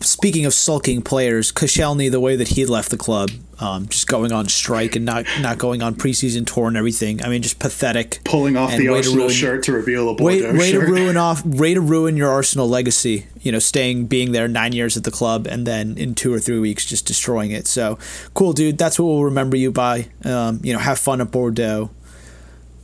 speaking 0.00 0.44
of 0.44 0.52
sulking 0.54 1.02
players, 1.02 1.50
Koscielny, 1.52 2.10
the 2.10 2.20
way 2.20 2.36
that 2.36 2.48
he 2.48 2.66
left 2.66 2.90
the 2.90 2.96
club, 2.96 3.30
um, 3.58 3.86
just 3.88 4.06
going 4.06 4.32
on 4.32 4.48
strike 4.48 4.96
and 4.96 5.04
not 5.04 5.24
not 5.40 5.56
going 5.56 5.82
on 5.82 5.94
preseason 5.94 6.46
tour 6.46 6.68
and 6.68 6.76
everything. 6.76 7.22
I 7.24 7.28
mean, 7.28 7.42
just 7.42 7.58
pathetic. 7.58 8.20
Pulling 8.24 8.56
off 8.56 8.70
the 8.70 8.78
way 8.78 8.84
to 8.84 8.94
Arsenal 8.96 9.18
ruin- 9.18 9.30
shirt 9.30 9.62
to 9.64 9.72
reveal 9.72 10.08
a 10.08 10.14
Way, 10.14 10.42
way 10.52 10.72
to 10.72 10.80
ruin 10.80 11.16
off, 11.16 11.44
way 11.46 11.74
to 11.74 11.80
ruin 11.80 12.16
your 12.16 12.28
Arsenal 12.28 12.68
legacy. 12.68 13.26
You 13.40 13.52
know, 13.52 13.58
staying, 13.58 14.06
being 14.06 14.32
there 14.32 14.48
nine 14.48 14.72
years 14.72 14.96
at 14.96 15.04
the 15.04 15.10
club, 15.10 15.46
and 15.46 15.66
then 15.66 15.96
in 15.96 16.14
two 16.14 16.32
or 16.32 16.38
three 16.38 16.58
weeks 16.58 16.84
just 16.84 17.06
destroying 17.06 17.50
it. 17.50 17.66
So 17.66 17.98
cool, 18.34 18.52
dude. 18.52 18.78
That's 18.78 18.98
what 18.98 19.06
we'll 19.06 19.24
remember 19.24 19.56
you 19.56 19.70
by. 19.72 20.08
Um, 20.24 20.60
you 20.62 20.72
know, 20.72 20.78
have 20.78 20.98
fun 20.98 21.20
at 21.20 21.30
Bordeaux. 21.30 21.90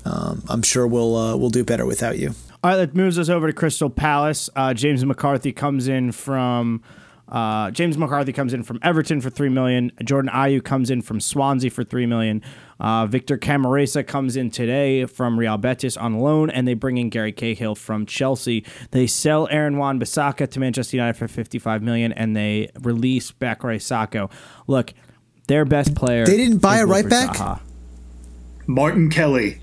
Um, 0.04 0.42
I'm 0.48 0.62
sure 0.62 0.86
we'll 0.86 1.16
uh, 1.16 1.36
we'll 1.36 1.50
do 1.50 1.64
better 1.64 1.84
without 1.84 2.18
you. 2.18 2.34
All 2.62 2.70
right, 2.70 2.76
that 2.76 2.94
moves 2.94 3.18
us 3.18 3.28
over 3.28 3.46
to 3.46 3.52
Crystal 3.52 3.88
Palace. 3.88 4.50
Uh, 4.56 4.74
James 4.74 5.04
McCarthy 5.04 5.52
comes 5.52 5.86
in 5.86 6.10
from 6.10 6.82
uh, 7.28 7.70
James 7.70 7.98
McCarthy 7.98 8.32
comes 8.32 8.54
in 8.54 8.62
from 8.62 8.80
Everton 8.82 9.20
for 9.20 9.30
three 9.30 9.48
million. 9.48 9.92
Jordan 10.02 10.30
Ayew 10.34 10.64
comes 10.64 10.90
in 10.90 11.02
from 11.02 11.20
Swansea 11.20 11.70
for 11.70 11.84
three 11.84 12.06
million. 12.06 12.42
Uh, 12.80 13.06
Victor 13.06 13.38
Camarasa 13.38 14.04
comes 14.04 14.34
in 14.34 14.50
today 14.50 15.04
from 15.04 15.38
Real 15.38 15.56
Betis 15.56 15.96
on 15.96 16.18
loan, 16.18 16.50
and 16.50 16.66
they 16.66 16.74
bring 16.74 16.96
in 16.96 17.10
Gary 17.10 17.32
Cahill 17.32 17.74
from 17.76 18.06
Chelsea. 18.06 18.64
They 18.90 19.06
sell 19.06 19.46
Aaron 19.50 19.76
Wan 19.76 20.00
Bissaka 20.00 20.50
to 20.50 20.58
Manchester 20.58 20.96
United 20.96 21.16
for 21.16 21.28
fifty-five 21.28 21.80
million, 21.80 22.12
and 22.12 22.34
they 22.34 22.70
release 22.80 23.30
Bakary 23.30 23.80
Sako. 23.80 24.30
Look, 24.66 24.94
their 25.46 25.64
best 25.64 25.94
player. 25.94 26.26
They 26.26 26.36
didn't 26.36 26.58
buy 26.58 26.78
a 26.78 26.86
right 26.86 27.08
back. 27.08 27.36
Zaha. 27.36 27.60
Martin 28.66 29.10
Kelly. 29.10 29.60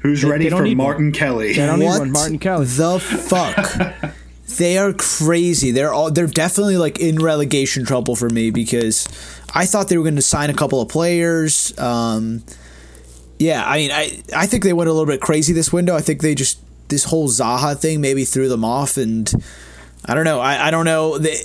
Who's 0.00 0.22
They- 0.22 0.28
ready 0.28 0.44
they 0.44 0.50
for 0.56 0.62
need 0.62 0.78
one. 0.78 0.86
Martin 0.86 1.12
Kelly? 1.12 1.52
They 1.54 1.66
don't 1.66 1.78
need 1.78 1.86
what 1.86 2.00
one. 2.00 2.12
Martin 2.12 2.38
Kelly. 2.38 2.64
the 2.66 2.98
fuck? 2.98 4.14
they 4.56 4.78
are 4.78 4.92
crazy. 4.92 5.70
They're 5.70 5.92
all 5.92 6.10
they're 6.10 6.26
definitely 6.26 6.76
like 6.76 6.98
in 6.98 7.18
relegation 7.18 7.84
trouble 7.84 8.16
for 8.16 8.28
me 8.30 8.50
because 8.50 9.08
I 9.54 9.66
thought 9.66 9.88
they 9.88 9.96
were 9.98 10.02
going 10.04 10.16
to 10.16 10.22
sign 10.22 10.50
a 10.50 10.54
couple 10.54 10.80
of 10.80 10.88
players. 10.88 11.78
Um, 11.78 12.42
yeah, 13.38 13.64
I 13.66 13.76
mean, 13.76 13.90
I 13.92 14.22
I 14.34 14.46
think 14.46 14.64
they 14.64 14.72
went 14.72 14.88
a 14.88 14.92
little 14.92 15.06
bit 15.06 15.20
crazy 15.20 15.52
this 15.52 15.72
window. 15.72 15.94
I 15.96 16.00
think 16.00 16.20
they 16.22 16.34
just 16.34 16.58
this 16.88 17.04
whole 17.04 17.28
Zaha 17.28 17.78
thing 17.78 18.00
maybe 18.00 18.24
threw 18.24 18.48
them 18.48 18.64
off, 18.64 18.96
and 18.96 19.30
I 20.04 20.14
don't 20.14 20.24
know. 20.24 20.40
I, 20.40 20.68
I 20.68 20.70
don't 20.70 20.84
know. 20.84 21.18
They, 21.18 21.36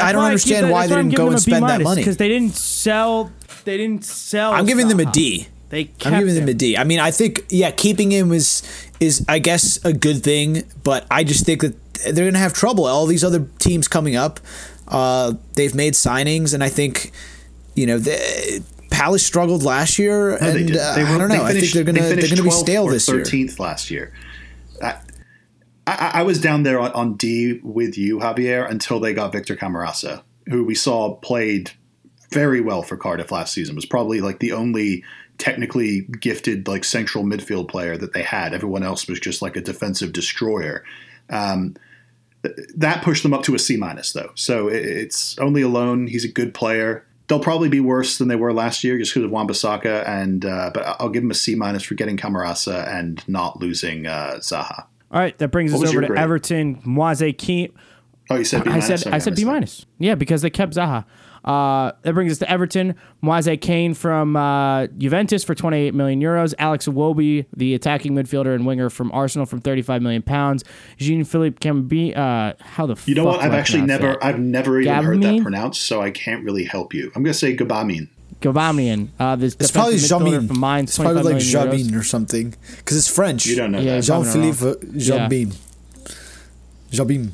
I 0.00 0.12
don't 0.12 0.24
understand 0.24 0.70
why 0.70 0.86
they 0.86 0.96
didn't 0.96 1.14
go 1.14 1.28
and 1.30 1.40
spend 1.40 1.64
that 1.68 1.80
money. 1.82 2.00
because 2.00 2.16
they 2.16 2.28
didn't 2.28 2.54
sell. 2.54 3.30
They 3.64 3.76
didn't 3.76 4.04
sell. 4.04 4.52
I'm 4.52 4.66
giving 4.66 4.88
them 4.88 5.00
a 5.00 5.04
Zaha. 5.04 5.12
D. 5.12 5.48
They 5.70 5.84
kept 5.84 6.06
I'm 6.06 6.20
giving 6.20 6.34
them 6.34 6.44
him. 6.44 6.48
a 6.50 6.54
D. 6.54 6.76
I 6.76 6.84
mean, 6.84 6.98
I 7.00 7.10
think 7.10 7.44
yeah, 7.50 7.70
keeping 7.70 8.10
him 8.10 8.32
is 8.32 8.62
is 9.00 9.24
I 9.28 9.38
guess 9.38 9.82
a 9.84 9.92
good 9.92 10.22
thing, 10.22 10.62
but 10.82 11.06
I 11.10 11.24
just 11.24 11.44
think 11.44 11.60
that 11.62 11.74
they're 12.12 12.24
gonna 12.26 12.38
have 12.38 12.52
trouble. 12.54 12.86
All 12.86 13.06
these 13.06 13.22
other 13.24 13.46
teams 13.58 13.86
coming 13.88 14.16
up, 14.16 14.40
uh, 14.88 15.34
they've 15.54 15.74
made 15.74 15.92
signings, 15.94 16.54
and 16.54 16.64
I 16.64 16.68
think 16.70 17.12
you 17.74 17.86
know 17.86 17.98
the 17.98 18.62
Palace 18.90 19.24
struggled 19.26 19.62
last 19.62 19.98
year, 19.98 20.30
No, 20.30 20.36
and 20.48 20.56
they 20.58 20.64
did. 20.64 20.76
uh, 20.78 20.94
They 20.94 21.04
were, 21.04 21.10
I 21.10 21.18
don't 21.18 21.28
know. 21.28 21.44
They 21.44 21.44
I 21.44 21.52
think 21.60 21.72
they're 21.72 21.84
gonna 21.84 22.00
they 22.00 22.14
they're 22.14 22.30
gonna 22.30 22.42
be 22.42 22.48
12th 22.48 22.52
stale 22.60 22.84
or 22.84 22.92
this 22.92 23.06
year. 23.08 23.18
13th 23.22 23.58
last 23.60 23.90
year. 23.90 24.12
I, 24.82 24.96
I, 25.86 26.10
I 26.14 26.22
was 26.22 26.40
down 26.40 26.62
there 26.62 26.78
on, 26.80 26.92
on 26.92 27.14
D 27.14 27.60
with 27.62 27.96
you, 27.98 28.18
Javier, 28.18 28.68
until 28.70 29.00
they 29.00 29.12
got 29.14 29.32
Victor 29.32 29.56
Camarasa, 29.56 30.22
who 30.48 30.64
we 30.64 30.74
saw 30.74 31.14
played 31.16 31.72
very 32.30 32.60
well 32.60 32.82
for 32.82 32.96
Cardiff 32.96 33.30
last 33.32 33.52
season. 33.52 33.74
Was 33.74 33.86
probably 33.86 34.20
like 34.20 34.38
the 34.40 34.52
only 34.52 35.04
technically 35.38 36.02
gifted 36.20 36.68
like 36.68 36.84
central 36.84 37.24
midfield 37.24 37.68
player 37.68 37.96
that 37.96 38.12
they 38.12 38.22
had. 38.22 38.52
Everyone 38.52 38.82
else 38.82 39.06
was 39.08 39.20
just 39.20 39.40
like 39.40 39.56
a 39.56 39.60
defensive 39.60 40.12
destroyer. 40.12 40.84
Um, 41.30 41.76
th- 42.42 42.56
that 42.76 43.02
pushed 43.02 43.22
them 43.22 43.32
up 43.32 43.42
to 43.44 43.54
a 43.54 43.58
C 43.58 43.76
minus 43.76 44.12
though. 44.12 44.32
So 44.34 44.68
it, 44.68 44.84
it's 44.84 45.38
only 45.38 45.62
a 45.62 45.68
loan. 45.68 46.06
He's 46.08 46.24
a 46.24 46.32
good 46.32 46.54
player. 46.54 47.04
They'll 47.28 47.40
probably 47.40 47.68
be 47.68 47.80
worse 47.80 48.16
than 48.18 48.28
they 48.28 48.36
were 48.36 48.54
last 48.54 48.82
year 48.82 48.98
just 48.98 49.12
because 49.12 49.26
of 49.26 49.30
Wan-Bissaka, 49.30 50.08
and 50.08 50.46
uh, 50.46 50.70
but 50.72 50.96
I'll 50.98 51.10
give 51.10 51.22
him 51.22 51.30
a 51.30 51.34
C 51.34 51.54
minus 51.54 51.82
for 51.82 51.94
getting 51.94 52.16
Camarasa 52.16 52.88
and 52.88 53.22
not 53.28 53.60
losing 53.60 54.06
uh, 54.06 54.36
Zaha. 54.40 54.86
All 55.10 55.20
right, 55.20 55.36
that 55.38 55.48
brings 55.48 55.72
What 55.72 55.84
us 55.84 55.90
over 55.90 56.00
to 56.00 56.06
grade? 56.06 56.18
Everton. 56.18 56.80
Moise 56.84 57.34
Kean. 57.36 57.72
Oh, 58.30 58.36
you 58.36 58.44
said 58.44 58.64
B 58.64 58.70
I 58.70 58.72
minus. 58.72 58.86
said 58.86 59.00
Okay, 59.06 59.16
I 59.16 59.18
said 59.18 59.36
B 59.36 59.44
minus. 59.44 59.86
Yeah, 59.98 60.14
because 60.14 60.42
they 60.42 60.50
kept 60.50 60.74
Zaha. 60.74 61.04
Uh, 61.48 61.92
that 62.02 62.12
brings 62.12 62.30
us 62.32 62.38
to 62.38 62.50
Everton. 62.50 62.94
Moise 63.22 63.48
Kane 63.62 63.94
from 63.94 64.36
uh, 64.36 64.86
Juventus 64.98 65.42
for 65.44 65.54
28 65.54 65.94
million 65.94 66.20
euros. 66.20 66.52
Alex 66.58 66.86
Iwobi, 66.86 67.46
the 67.56 67.74
attacking 67.74 68.12
midfielder 68.14 68.54
and 68.54 68.66
winger 68.66 68.90
from 68.90 69.10
Arsenal, 69.12 69.46
from 69.46 69.60
35 69.60 70.02
million 70.02 70.20
pounds. 70.22 70.62
Jean 70.98 71.24
Philippe 71.24 71.58
Cambi. 71.66 72.14
Uh, 72.16 72.52
how 72.60 72.86
the 72.86 72.96
You 73.06 73.14
know 73.14 73.24
what? 73.24 73.40
I've 73.40 73.54
actually 73.54 73.82
never, 73.82 74.08
that? 74.08 74.24
I've 74.24 74.38
never 74.38 74.78
even 74.80 75.02
heard 75.02 75.22
that 75.22 75.42
pronounced, 75.42 75.82
so 75.82 76.02
I 76.02 76.10
can't 76.10 76.44
really 76.44 76.64
help 76.64 76.92
you. 76.92 77.10
I'm 77.16 77.22
gonna 77.22 77.32
say 77.34 77.56
Gabamin. 77.56 78.08
Gavamian. 78.40 79.08
Uh, 79.18 79.34
this 79.34 79.56
It's 79.58 79.70
probably 79.72 79.94
defensive 79.94 80.20
Jamin. 80.20 80.46
from 80.48 80.60
Mainz. 80.60 80.90
It's 80.90 80.98
probably 80.98 81.22
25 81.22 81.24
like 81.24 81.64
million 81.72 81.88
euros. 81.88 81.92
Jamin 81.94 81.98
or 81.98 82.02
something 82.04 82.54
because 82.76 82.96
it's 82.96 83.08
French. 83.08 83.46
You 83.46 83.56
don't 83.56 83.72
know 83.72 83.80
Yeah, 83.80 83.96
that. 83.96 84.02
Jean- 84.04 84.22
Jean 84.22 84.32
Probably 84.32 84.52
Philippe 84.52 84.98
Jabin. 84.98 85.52
Jabin. 86.90 87.32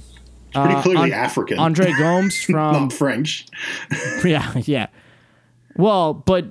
Pretty 0.55 0.81
clearly 0.83 1.11
An- 1.13 1.19
African, 1.19 1.59
Andre 1.59 1.93
Gomes 1.99 2.43
from 2.45 2.91
French. 2.91 3.47
Yeah, 4.25 4.53
yeah. 4.65 4.87
Well, 5.77 6.15
but 6.15 6.47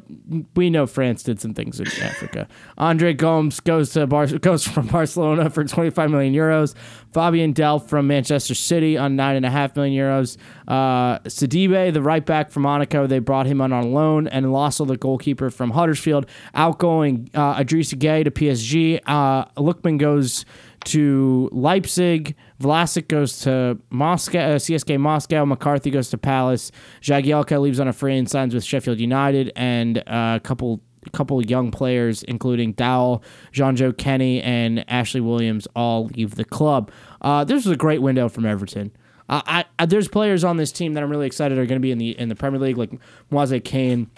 we 0.53 0.69
know 0.69 0.85
France 0.85 1.23
did 1.23 1.39
some 1.39 1.53
things 1.53 1.79
in 1.79 1.87
Africa. 2.03 2.45
Andre 2.77 3.13
Gomes 3.13 3.61
goes 3.61 3.91
to 3.91 4.05
Bar- 4.05 4.27
goes 4.27 4.67
from 4.67 4.87
Barcelona 4.87 5.49
for 5.49 5.63
25 5.63 6.11
million 6.11 6.33
euros. 6.33 6.75
Fabian 7.13 7.53
Delph 7.53 7.87
from 7.87 8.07
Manchester 8.07 8.53
City 8.53 8.97
on 8.97 9.15
nine 9.15 9.37
and 9.37 9.45
a 9.45 9.49
half 9.49 9.77
million 9.77 9.97
euros. 9.97 10.35
Uh, 10.67 11.19
Sidibe, 11.19 11.93
the 11.93 12.01
right 12.01 12.25
back 12.25 12.51
from 12.51 12.63
Monaco, 12.63 13.07
they 13.07 13.19
brought 13.19 13.45
him 13.45 13.61
on 13.61 13.71
on 13.71 13.93
loan, 13.93 14.27
and 14.27 14.51
Lasso, 14.51 14.83
the 14.83 14.97
goalkeeper 14.97 15.49
from 15.49 15.71
Huddersfield, 15.71 16.25
outgoing 16.53 17.29
uh, 17.33 17.55
Idrissa 17.55 17.95
Gueye 17.97 18.25
to 18.25 18.31
PSG. 18.31 18.99
Uh, 19.05 19.45
Lookman 19.55 19.97
goes 19.99 20.43
to 20.85 21.47
Leipzig. 21.53 22.35
Vlasic 22.63 23.07
goes 23.07 23.39
to 23.41 23.77
Moscow, 23.89 24.39
uh, 24.39 24.55
CSK 24.55 24.99
Moscow. 24.99 25.45
McCarthy 25.45 25.91
goes 25.91 26.09
to 26.09 26.17
Palace. 26.17 26.71
Jagielka 27.01 27.59
leaves 27.59 27.79
on 27.79 27.87
a 27.87 27.93
free 27.93 28.17
and 28.17 28.29
signs 28.29 28.53
with 28.53 28.63
Sheffield 28.63 28.99
United, 28.99 29.51
and 29.55 29.97
uh, 29.99 30.37
a 30.37 30.39
couple 30.41 30.81
a 31.05 31.09
couple 31.09 31.43
young 31.45 31.69
players, 31.69 32.23
including 32.23 32.71
Dowell, 32.73 33.23
Jonjoe 33.51 33.97
Kenny, 33.97 34.41
and 34.41 34.89
Ashley 34.89 35.19
Williams, 35.19 35.67
all 35.75 36.05
leave 36.05 36.35
the 36.35 36.45
club. 36.45 36.91
Uh, 37.21 37.43
this 37.43 37.65
was 37.65 37.73
a 37.73 37.77
great 37.77 38.01
window 38.01 38.29
from 38.29 38.45
Everton. 38.45 38.91
Uh, 39.27 39.41
I, 39.45 39.65
I 39.79 39.85
there's 39.85 40.07
players 40.07 40.43
on 40.43 40.57
this 40.57 40.71
team 40.71 40.93
that 40.93 41.03
I'm 41.03 41.09
really 41.09 41.27
excited 41.27 41.57
are 41.57 41.65
going 41.65 41.79
to 41.79 41.83
be 41.83 41.91
in 41.91 41.97
the 41.97 42.17
in 42.17 42.29
the 42.29 42.35
Premier 42.35 42.59
League, 42.59 42.77
like 42.77 42.91
Moise 43.29 43.61
Kane. 43.63 44.09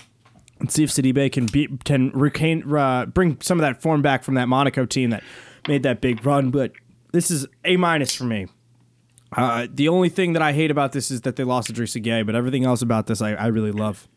And 0.60 0.72
see 0.72 0.84
if 0.86 0.90
Sidibe 0.90 1.32
can 1.34 1.50
can 1.80 2.78
uh, 2.78 3.06
bring 3.08 3.42
some 3.42 3.60
of 3.60 3.62
that 3.64 3.82
form 3.82 4.02
back 4.02 4.24
from 4.24 4.36
that 4.36 4.48
Monaco 4.48 4.86
team 4.86 5.10
that 5.10 5.24
made 5.68 5.84
that 5.84 6.00
big 6.00 6.26
run. 6.26 6.50
But 6.50 6.72
this 7.16 7.32
is 7.32 7.48
a 7.64 7.78
minus 7.78 8.14
for 8.14 8.26
me. 8.26 8.48
Uh, 9.36 9.68
the 9.74 9.88
only 9.88 10.10
thing 10.10 10.34
that 10.34 10.42
I 10.42 10.54
hate 10.54 10.70
about 10.70 10.92
this 10.92 11.10
is 11.10 11.22
that 11.22 11.36
they 11.36 11.44
lost 11.44 11.72
Idrissa 11.72 12.04
Gueye, 12.04 12.26
but 12.26 12.36
everything 12.36 12.66
else 12.66 12.82
about 12.82 13.08
this 13.08 13.22
I, 13.22 13.34
I 13.34 13.48
really 13.48 13.72
love. 13.72 14.08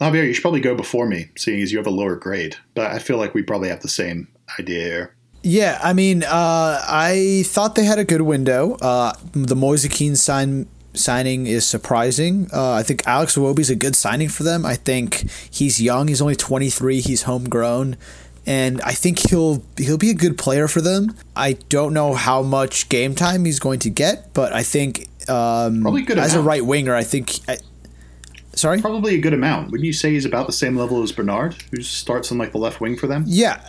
Javier, 0.00 0.26
you 0.26 0.32
should 0.32 0.42
probably 0.42 0.60
go 0.60 0.74
before 0.74 1.06
me, 1.06 1.30
seeing 1.36 1.60
as 1.60 1.72
you 1.72 1.78
have 1.78 1.86
a 1.86 1.90
lower 1.90 2.14
grade. 2.14 2.56
But 2.74 2.92
I 2.92 3.00
feel 3.00 3.18
like 3.18 3.34
we 3.34 3.42
probably 3.42 3.68
have 3.68 3.80
the 3.80 3.88
same 3.88 4.28
idea 4.58 4.82
here. 4.82 5.14
Yeah, 5.42 5.78
I 5.82 5.92
mean, 5.92 6.22
uh, 6.22 6.82
I 6.88 7.42
thought 7.46 7.74
they 7.74 7.84
had 7.84 7.98
a 7.98 8.04
good 8.04 8.22
window. 8.22 8.76
Uh, 8.80 9.12
the 9.32 9.56
Moise 9.56 9.86
Kean 9.88 10.14
sign 10.16 10.68
signing 10.94 11.46
is 11.46 11.66
surprising. 11.66 12.48
Uh, 12.52 12.72
I 12.72 12.82
think 12.82 13.06
Alex 13.06 13.36
Iwobi's 13.36 13.70
a 13.70 13.76
good 13.76 13.94
signing 13.94 14.28
for 14.28 14.42
them. 14.42 14.66
I 14.66 14.74
think 14.74 15.30
he's 15.50 15.80
young. 15.80 16.08
He's 16.08 16.20
only 16.20 16.36
23. 16.36 17.00
He's 17.00 17.22
homegrown. 17.22 17.96
And 18.48 18.80
I 18.80 18.92
think 18.92 19.28
he'll 19.28 19.62
he'll 19.76 19.98
be 19.98 20.08
a 20.08 20.14
good 20.14 20.38
player 20.38 20.68
for 20.68 20.80
them. 20.80 21.14
I 21.36 21.52
don't 21.68 21.92
know 21.92 22.14
how 22.14 22.42
much 22.42 22.88
game 22.88 23.14
time 23.14 23.44
he's 23.44 23.58
going 23.58 23.78
to 23.80 23.90
get, 23.90 24.32
but 24.32 24.54
I 24.54 24.62
think 24.62 25.06
um, 25.28 25.82
Probably 25.82 26.00
good 26.02 26.18
as 26.18 26.34
a 26.34 26.40
right 26.40 26.64
winger, 26.64 26.94
I 26.94 27.04
think. 27.04 27.40
I, 27.46 27.58
sorry. 28.54 28.80
Probably 28.80 29.14
a 29.16 29.20
good 29.20 29.34
amount. 29.34 29.70
Wouldn't 29.70 29.84
you 29.86 29.92
say 29.92 30.12
he's 30.12 30.24
about 30.24 30.46
the 30.46 30.54
same 30.54 30.76
level 30.76 31.02
as 31.02 31.12
Bernard, 31.12 31.56
who 31.72 31.82
starts 31.82 32.32
on 32.32 32.38
like 32.38 32.52
the 32.52 32.58
left 32.58 32.80
wing 32.80 32.96
for 32.96 33.06
them? 33.06 33.24
Yeah, 33.26 33.60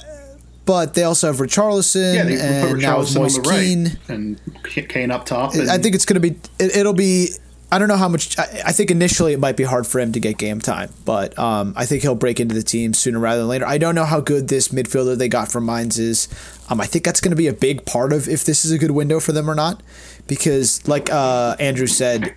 but 0.66 0.94
they 0.94 1.04
also 1.04 1.28
have 1.28 1.38
Richarlison 1.38 2.16
Yeah, 2.16 2.24
they 2.24 2.36
put 2.36 2.72
and 2.72 2.82
now 2.82 3.00
Richarlison 3.00 3.16
on 3.18 3.22
Moise 3.24 3.36
the 3.36 3.42
right 3.42 3.60
Kean. 3.60 3.98
and 4.08 4.64
Kane 4.64 5.12
up 5.12 5.26
top. 5.26 5.56
And 5.56 5.70
I 5.70 5.78
think 5.78 5.94
it's 5.94 6.06
going 6.06 6.22
to 6.22 6.30
be. 6.30 6.40
It, 6.58 6.78
it'll 6.78 6.94
be. 6.94 7.30
I 7.72 7.78
don't 7.78 7.88
know 7.88 7.98
how 7.98 8.10
much. 8.10 8.38
I, 8.40 8.62
I 8.68 8.72
think 8.72 8.90
initially 8.90 9.34
it 9.34 9.40
might 9.40 9.56
be 9.56 9.64
hard 9.64 9.86
for 9.86 10.00
him 10.00 10.12
to 10.14 10.20
get 10.20 10.38
game 10.38 10.60
time, 10.60 10.92
but 11.06 11.38
um, 11.38 11.74
I 11.76 11.86
think 11.86 12.02
he'll 12.02 12.16
break 12.16 12.40
into 12.40 12.56
the 12.56 12.64
team 12.64 12.94
sooner 12.94 13.20
rather 13.20 13.42
than 13.42 13.48
later. 13.48 13.68
I 13.68 13.78
don't 13.78 13.96
know 13.96 14.06
how 14.06 14.22
good 14.22 14.48
this 14.48 14.70
midfielder 14.70 15.18
they 15.18 15.30
got 15.30 15.52
from 15.52 15.66
Mainz 15.66 16.00
is. 16.00 16.28
Um, 16.70 16.82
I 16.82 16.86
think 16.86 17.06
that's 17.06 17.22
going 17.22 17.32
to 17.32 17.38
be 17.38 17.48
a 17.48 17.54
big 17.54 17.86
part 17.86 18.12
of 18.12 18.28
if 18.28 18.44
this 18.44 18.66
is 18.66 18.72
a 18.72 18.78
good 18.78 18.92
window 18.92 19.20
for 19.20 19.34
them 19.34 19.50
or 19.50 19.56
not, 19.56 19.84
because 20.28 20.88
like 20.88 21.12
uh, 21.12 21.56
Andrew 21.60 21.88
said, 21.88 22.34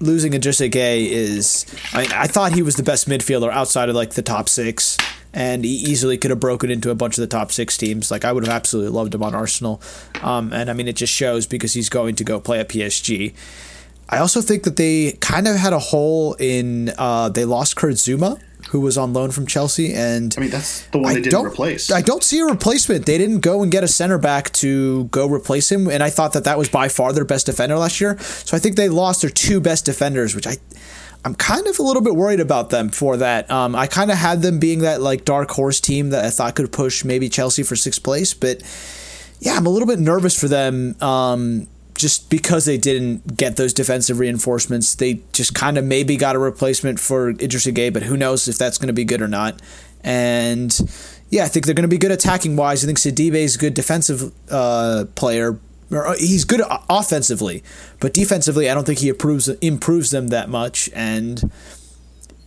losing 0.00 0.34
a 0.34 0.38
Idrissa 0.38 0.70
Gueye 0.70 1.08
is. 1.08 1.66
I 1.92 2.02
mean, 2.02 2.12
I 2.12 2.26
thought 2.26 2.52
he 2.52 2.62
was 2.62 2.76
the 2.76 2.82
best 2.82 3.08
midfielder 3.08 3.50
outside 3.50 3.88
of 3.88 3.94
like 3.94 4.10
the 4.10 4.22
top 4.22 4.48
six. 4.48 4.98
And 5.36 5.64
he 5.64 5.72
easily 5.72 6.16
could 6.16 6.30
have 6.30 6.38
broken 6.38 6.70
into 6.70 6.90
a 6.90 6.94
bunch 6.94 7.18
of 7.18 7.22
the 7.22 7.26
top 7.26 7.50
six 7.50 7.76
teams. 7.76 8.08
Like 8.08 8.24
I 8.24 8.30
would 8.30 8.46
have 8.46 8.54
absolutely 8.54 8.92
loved 8.92 9.16
him 9.16 9.22
on 9.24 9.34
Arsenal, 9.34 9.82
um, 10.22 10.52
and 10.52 10.70
I 10.70 10.74
mean 10.74 10.86
it 10.86 10.94
just 10.94 11.12
shows 11.12 11.44
because 11.44 11.72
he's 11.72 11.88
going 11.88 12.14
to 12.14 12.22
go 12.22 12.38
play 12.38 12.60
at 12.60 12.68
PSG. 12.68 13.34
I 14.08 14.18
also 14.18 14.40
think 14.40 14.64
that 14.64 14.76
they 14.76 15.12
kind 15.20 15.48
of 15.48 15.56
had 15.56 15.72
a 15.72 15.78
hole 15.78 16.34
in. 16.34 16.92
Uh, 16.96 17.28
they 17.30 17.44
lost 17.44 17.76
Kurt 17.76 17.94
Zouma, 17.94 18.40
who 18.68 18.80
was 18.80 18.98
on 18.98 19.12
loan 19.12 19.30
from 19.30 19.46
Chelsea, 19.46 19.92
and 19.94 20.34
I 20.36 20.40
mean, 20.40 20.50
that's 20.50 20.86
the 20.88 20.98
one 20.98 21.14
they 21.14 21.22
didn't 21.22 21.46
replace. 21.46 21.90
I 21.90 22.02
don't 22.02 22.22
see 22.22 22.40
a 22.40 22.44
replacement. 22.44 23.06
They 23.06 23.18
didn't 23.18 23.40
go 23.40 23.62
and 23.62 23.72
get 23.72 23.82
a 23.82 23.88
center 23.88 24.18
back 24.18 24.52
to 24.54 25.04
go 25.04 25.26
replace 25.26 25.70
him, 25.70 25.88
and 25.88 26.02
I 26.02 26.10
thought 26.10 26.32
that 26.34 26.44
that 26.44 26.58
was 26.58 26.68
by 26.68 26.88
far 26.88 27.12
their 27.12 27.24
best 27.24 27.46
defender 27.46 27.76
last 27.76 28.00
year. 28.00 28.18
So 28.18 28.56
I 28.56 28.60
think 28.60 28.76
they 28.76 28.88
lost 28.88 29.22
their 29.22 29.30
two 29.30 29.60
best 29.60 29.84
defenders, 29.84 30.34
which 30.34 30.46
I. 30.46 30.56
I'm 31.26 31.34
kind 31.34 31.66
of 31.66 31.78
a 31.78 31.82
little 31.82 32.02
bit 32.02 32.14
worried 32.14 32.40
about 32.40 32.68
them 32.68 32.90
for 32.90 33.16
that. 33.16 33.50
Um, 33.50 33.74
I 33.74 33.86
kind 33.86 34.10
of 34.10 34.18
had 34.18 34.42
them 34.42 34.58
being 34.58 34.80
that 34.80 35.00
like 35.00 35.24
dark 35.24 35.50
horse 35.52 35.80
team 35.80 36.10
that 36.10 36.22
I 36.22 36.28
thought 36.28 36.54
could 36.54 36.70
push 36.70 37.02
maybe 37.02 37.30
Chelsea 37.30 37.62
for 37.62 37.76
sixth 37.76 38.02
place, 38.02 38.34
but 38.34 38.60
yeah, 39.40 39.54
I'm 39.54 39.64
a 39.64 39.70
little 39.70 39.88
bit 39.88 39.98
nervous 39.98 40.38
for 40.38 40.48
them. 40.48 40.96
Um, 41.00 41.66
just 41.94 42.28
because 42.28 42.64
they 42.64 42.76
didn't 42.76 43.36
get 43.36 43.56
those 43.56 43.72
defensive 43.72 44.18
reinforcements, 44.18 44.94
they 44.94 45.20
just 45.32 45.54
kind 45.54 45.78
of 45.78 45.84
maybe 45.84 46.16
got 46.16 46.36
a 46.36 46.38
replacement 46.38 46.98
for 46.98 47.32
Idrissa 47.32 47.72
Gueye, 47.72 47.92
but 47.92 48.02
who 48.02 48.16
knows 48.16 48.48
if 48.48 48.58
that's 48.58 48.78
going 48.78 48.88
to 48.88 48.92
be 48.92 49.04
good 49.04 49.22
or 49.22 49.28
not. 49.28 49.60
And 50.02 50.76
yeah, 51.30 51.44
I 51.44 51.48
think 51.48 51.66
they're 51.66 51.74
going 51.74 51.82
to 51.82 51.88
be 51.88 51.98
good 51.98 52.10
attacking 52.10 52.56
wise. 52.56 52.84
I 52.84 52.86
think 52.86 52.98
Sidibe 52.98 53.34
is 53.34 53.56
a 53.56 53.58
good 53.58 53.74
defensive 53.74 54.32
uh, 54.50 55.04
player. 55.14 55.58
Or 55.90 56.08
uh, 56.08 56.16
he's 56.16 56.44
good 56.44 56.62
offensively, 56.88 57.62
but 58.00 58.14
defensively, 58.14 58.70
I 58.70 58.74
don't 58.74 58.84
think 58.84 59.00
he 59.00 59.10
improves 59.10 59.48
improves 59.48 60.10
them 60.10 60.28
that 60.28 60.48
much. 60.48 60.90
And 60.94 61.50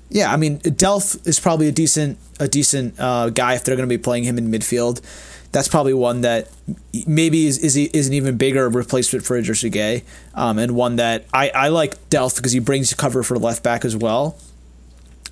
yeah, 0.10 0.34
I 0.34 0.38
mean, 0.38 0.60
Delph 0.60 1.26
is 1.28 1.39
probably 1.39 1.68
a 1.68 1.72
decent 1.72 2.18
a 2.39 2.48
decent 2.48 3.00
uh, 3.00 3.30
guy 3.30 3.54
if 3.54 3.64
they're 3.64 3.76
going 3.76 3.88
to 3.88 3.93
be 3.93 4.02
playing 4.02 4.24
him 4.24 4.38
in 4.38 4.52
midfield. 4.52 5.02
That's 5.52 5.68
probably 5.68 5.93
one 5.93 6.22
that 6.22 6.50
maybe 7.06 7.48
is, 7.48 7.58
is, 7.60 7.76
is 7.76 8.08
an 8.08 8.14
even 8.14 8.38
bigger 8.38 8.70
replacement 8.70 9.26
for 9.26 9.38
Idris 9.38 9.64
Gueye, 9.64 10.04
um, 10.36 10.58
and 10.60 10.76
one 10.76 10.98
that 10.98 11.26
I, 11.34 11.50
I 11.50 11.68
like 11.70 12.10
Delph 12.10 12.36
because 12.36 12.52
he 12.52 12.60
brings 12.60 12.93
cover 12.93 13.24
for 13.24 13.38
left 13.38 13.64
back 13.64 13.86
as 13.86 13.95
well. 13.95 14.38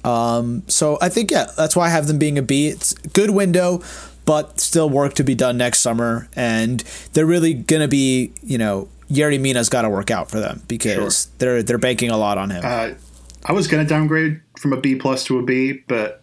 Um, 0.04 0.64
so 0.68 0.98
I 1.02 1.10
think 1.10 1.32
yeah, 1.32 1.48
that's 1.58 1.76
why 1.76 1.88
I 1.88 1.90
have 1.90 2.08
them 2.08 2.20
being 2.20 2.38
a 2.38 2.42
B. 2.42 2.68
It's 2.68 2.94
a 3.04 3.08
good 3.10 3.32
window, 3.32 3.82
but 4.26 4.60
still 4.60 4.90
work 4.90 5.16
to 5.16 5.24
be 5.24 5.36
done 5.36 5.58
next 5.58 5.80
summer, 5.80 6.30
and 6.36 6.82
they're 7.14 7.26
really 7.26 7.54
gonna 7.54 7.88
be 7.88 8.34
you 8.44 8.58
know 8.58 8.88
Yerry 9.10 9.40
Mina's 9.40 9.70
got 9.70 9.82
to 9.82 9.90
work 9.90 10.12
out 10.12 10.30
for 10.30 10.40
them 10.40 10.62
because 10.68 11.24
sure. 11.24 11.32
they're 11.40 11.64
they're 11.64 11.78
banking 11.78 12.12
a 12.12 12.18
lot 12.18 12.38
on 12.38 12.52
him. 12.52 12.64
Uh, 12.64 12.92
I 13.46 13.54
was 13.54 13.68
gonna 13.68 13.86
downgrade 13.86 14.42
from 14.60 14.74
a 14.74 14.80
B 14.80 14.96
plus 14.96 15.24
to 15.26 15.40
a 15.40 15.44
B, 15.44 15.84
but 15.88 16.22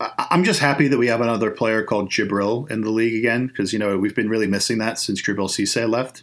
I'm 0.00 0.44
just 0.44 0.60
happy 0.60 0.88
that 0.88 0.98
we 0.98 1.06
have 1.06 1.20
another 1.20 1.50
player 1.50 1.82
called 1.82 2.10
Djibril 2.10 2.70
in 2.70 2.80
the 2.80 2.90
league 2.90 3.14
again 3.14 3.46
because 3.46 3.72
you 3.72 3.78
know 3.78 3.96
we've 3.96 4.14
been 4.14 4.28
really 4.28 4.46
missing 4.48 4.78
that 4.78 4.98
since 4.98 5.22
Djibril 5.22 5.48
Cisse 5.48 5.88
left. 5.88 6.22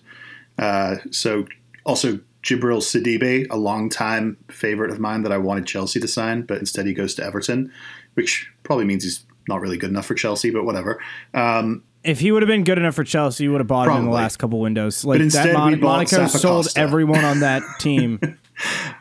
Uh, 0.59 0.97
so 1.09 1.45
also 1.85 2.19
Djibril 2.43 2.81
Sidibe, 2.81 3.47
a 3.49 3.55
long-time 3.57 4.37
favorite 4.49 4.91
of 4.91 4.99
mine 4.99 5.21
that 5.23 5.31
I 5.31 5.37
wanted 5.37 5.65
Chelsea 5.65 5.99
to 5.99 6.07
sign, 6.07 6.41
but 6.41 6.57
instead 6.57 6.85
he 6.85 6.93
goes 6.93 7.15
to 7.15 7.23
Everton, 7.23 7.71
which 8.15 8.51
probably 8.63 8.85
means 8.85 9.03
he's 9.03 9.25
not 9.47 9.61
really 9.61 9.77
good 9.77 9.89
enough 9.89 10.05
for 10.05 10.15
Chelsea, 10.15 10.49
but 10.49 10.65
whatever. 10.65 11.01
Um, 11.33 11.83
if 12.03 12.19
he 12.19 12.31
would 12.31 12.41
have 12.41 12.47
been 12.47 12.63
good 12.63 12.77
enough 12.79 12.95
for 12.95 13.03
Chelsea, 13.03 13.43
you 13.43 13.51
would 13.51 13.61
have 13.61 13.67
bought 13.67 13.85
Probably. 13.85 14.01
him 14.01 14.05
in 14.07 14.11
the 14.11 14.15
last 14.15 14.37
couple 14.37 14.59
windows. 14.59 15.05
Like 15.05 15.21
that, 15.21 15.53
Mon- 15.53 15.79
Monaco 15.79 16.27
sold 16.27 16.67
everyone 16.75 17.23
on 17.23 17.41
that 17.41 17.61
team. 17.79 18.19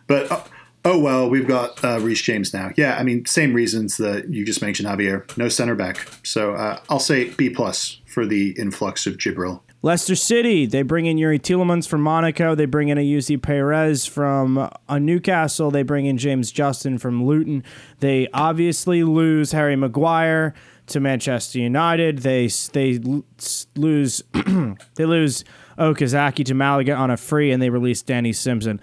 but 0.06 0.30
uh, 0.30 0.42
oh 0.84 0.98
well, 0.98 1.28
we've 1.28 1.48
got 1.48 1.82
uh, 1.84 2.00
Reece 2.00 2.22
James 2.22 2.52
now. 2.52 2.70
Yeah, 2.76 2.96
I 2.96 3.02
mean, 3.02 3.26
same 3.26 3.52
reasons 3.52 3.96
that 3.98 4.32
you 4.32 4.44
just 4.44 4.62
mentioned, 4.62 4.88
Javier. 4.88 5.36
No 5.36 5.48
center 5.48 5.74
back, 5.74 6.06
so 6.22 6.54
uh, 6.54 6.80
I'll 6.88 7.00
say 7.00 7.30
B 7.30 7.50
plus 7.50 8.00
for 8.06 8.26
the 8.26 8.50
influx 8.58 9.06
of 9.06 9.16
Djibril. 9.16 9.60
Leicester 9.82 10.14
City, 10.14 10.66
they 10.66 10.82
bring 10.82 11.06
in 11.06 11.16
Youri 11.16 11.40
Tielemans 11.40 11.88
from 11.88 12.02
Monaco. 12.02 12.54
They 12.54 12.66
bring 12.66 12.88
in 12.88 12.98
Ayoze 12.98 13.40
Perez 13.40 14.04
from 14.04 14.58
uh, 14.58 14.98
Newcastle. 14.98 15.70
They 15.70 15.82
bring 15.82 16.04
in 16.04 16.18
James 16.18 16.52
Justin 16.52 16.98
from 16.98 17.24
Luton. 17.24 17.64
They 18.00 18.28
obviously 18.34 19.04
lose 19.04 19.52
Harry 19.52 19.76
Maguire 19.76 20.52
to 20.88 21.00
Manchester 21.00 21.60
United. 21.60 22.18
They 22.18 22.48
they 22.72 23.00
lose 23.74 24.22
they 24.96 25.06
lose 25.06 25.44
Okazaki 25.78 26.44
to 26.44 26.54
Malaga 26.54 26.92
on 26.94 27.10
a 27.10 27.16
free, 27.16 27.50
and 27.50 27.62
they 27.62 27.70
release 27.70 28.02
Danny 28.02 28.34
Simpson 28.34 28.80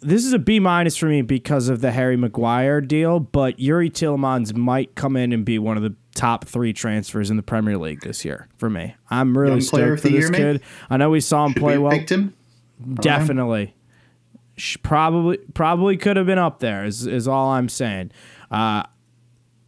this 0.00 0.24
is 0.24 0.32
a 0.32 0.38
B 0.38 0.60
minus 0.60 0.96
for 0.96 1.06
me 1.06 1.22
because 1.22 1.68
of 1.68 1.80
the 1.80 1.90
Harry 1.90 2.16
Maguire 2.16 2.80
deal, 2.80 3.20
but 3.20 3.58
Youri 3.58 3.90
Tielemans 3.90 4.54
might 4.54 4.94
come 4.94 5.16
in 5.16 5.32
and 5.32 5.44
be 5.44 5.58
one 5.58 5.76
of 5.76 5.82
the 5.82 5.94
top 6.14 6.46
three 6.46 6.72
transfers 6.72 7.30
in 7.30 7.36
the 7.36 7.42
Premier 7.42 7.76
League 7.78 8.00
this 8.00 8.24
year 8.24 8.48
for 8.56 8.70
me. 8.70 8.94
I'm 9.10 9.36
really 9.36 9.52
Young 9.52 9.60
stoked 9.60 10.02
for 10.02 10.08
this 10.08 10.12
year, 10.12 10.30
kid. 10.30 10.52
Mate? 10.54 10.62
I 10.90 10.96
know 10.96 11.10
we 11.10 11.20
saw 11.20 11.46
him 11.46 11.52
Should 11.52 11.60
play 11.60 11.78
we 11.78 11.84
well. 11.84 11.98
Him? 11.98 12.34
Definitely. 12.94 13.74
Probably 14.82 15.38
probably 15.54 15.96
could 15.96 16.16
have 16.16 16.26
been 16.26 16.38
up 16.38 16.60
there 16.60 16.84
is, 16.84 17.06
is 17.06 17.28
all 17.28 17.50
I'm 17.50 17.68
saying. 17.68 18.10
Uh, 18.50 18.84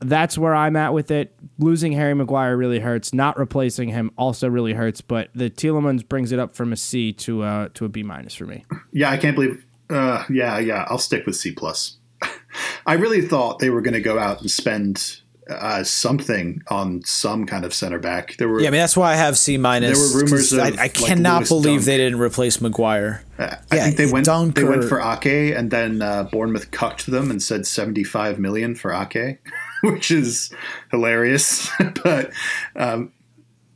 that's 0.01 0.39
where 0.39 0.55
I'm 0.55 0.77
at 0.77 0.95
with 0.95 1.11
it. 1.11 1.35
Losing 1.59 1.93
Harry 1.93 2.15
Maguire 2.15 2.57
really 2.57 2.79
hurts. 2.79 3.13
Not 3.13 3.39
replacing 3.39 3.89
him 3.89 4.11
also 4.17 4.49
really 4.49 4.73
hurts. 4.73 5.01
But 5.01 5.31
the 5.35 5.51
Tielemans 5.51 6.09
brings 6.09 6.33
it 6.33 6.39
up 6.39 6.55
from 6.55 6.73
a 6.73 6.77
C 6.77 7.13
to 7.15 7.43
a, 7.43 7.71
to 7.75 7.85
a 7.85 7.89
B 7.89 8.03
minus 8.03 8.35
for 8.35 8.47
me. 8.47 8.65
Yeah, 8.93 9.11
I 9.11 9.17
can't 9.17 9.35
believe 9.35 9.65
uh, 9.91 10.25
yeah, 10.31 10.59
yeah. 10.59 10.87
I'll 10.89 10.99
stick 10.99 11.27
with 11.27 11.37
C 11.37 11.53
plus. 11.53 11.97
I 12.87 12.95
really 12.95 13.23
thought 13.23 13.59
they 13.59 13.71
were 13.71 13.83
going 13.83 13.95
to 13.95 14.01
go 14.01 14.19
out 14.19 14.41
and 14.41 14.51
spend 14.51 15.21
uh, 15.49 15.83
something 15.83 16.63
on 16.69 17.03
some 17.05 17.47
kind 17.47 17.65
of 17.65 17.73
center 17.73 17.99
back. 17.99 18.37
There 18.37 18.49
were 18.49 18.61
yeah, 18.61 18.69
I 18.69 18.71
mean 18.71 18.81
that's 18.81 18.97
why 18.97 19.13
I 19.13 19.17
have 19.17 19.39
C 19.39 19.57
minus. 19.57 19.99
There 19.99 20.21
were 20.21 20.25
rumors. 20.25 20.53
Of, 20.53 20.61
I, 20.61 20.85
I 20.85 20.89
cannot 20.89 21.39
Lewis 21.39 21.49
believe 21.49 21.79
Dunk. 21.81 21.85
they 21.87 21.97
didn't 21.97 22.21
replace 22.21 22.61
Maguire. 22.61 23.25
Uh, 23.39 23.57
I 23.71 23.77
yeah, 23.77 23.85
think 23.85 23.97
they 23.97 24.07
went. 24.07 24.27
Dunk 24.27 24.57
they 24.57 24.65
went 24.65 24.85
for 24.85 25.01
Ake, 25.01 25.55
and 25.57 25.71
then 25.71 26.03
uh, 26.03 26.25
Bournemouth 26.25 26.71
cucked 26.71 27.07
them 27.07 27.31
and 27.31 27.43
said 27.43 27.67
seventy 27.67 28.05
five 28.05 28.39
million 28.39 28.75
for 28.75 28.93
Ake, 28.93 29.39
which 29.83 30.11
is 30.11 30.51
hilarious. 30.91 31.71
but 32.05 32.31
um, 32.77 33.13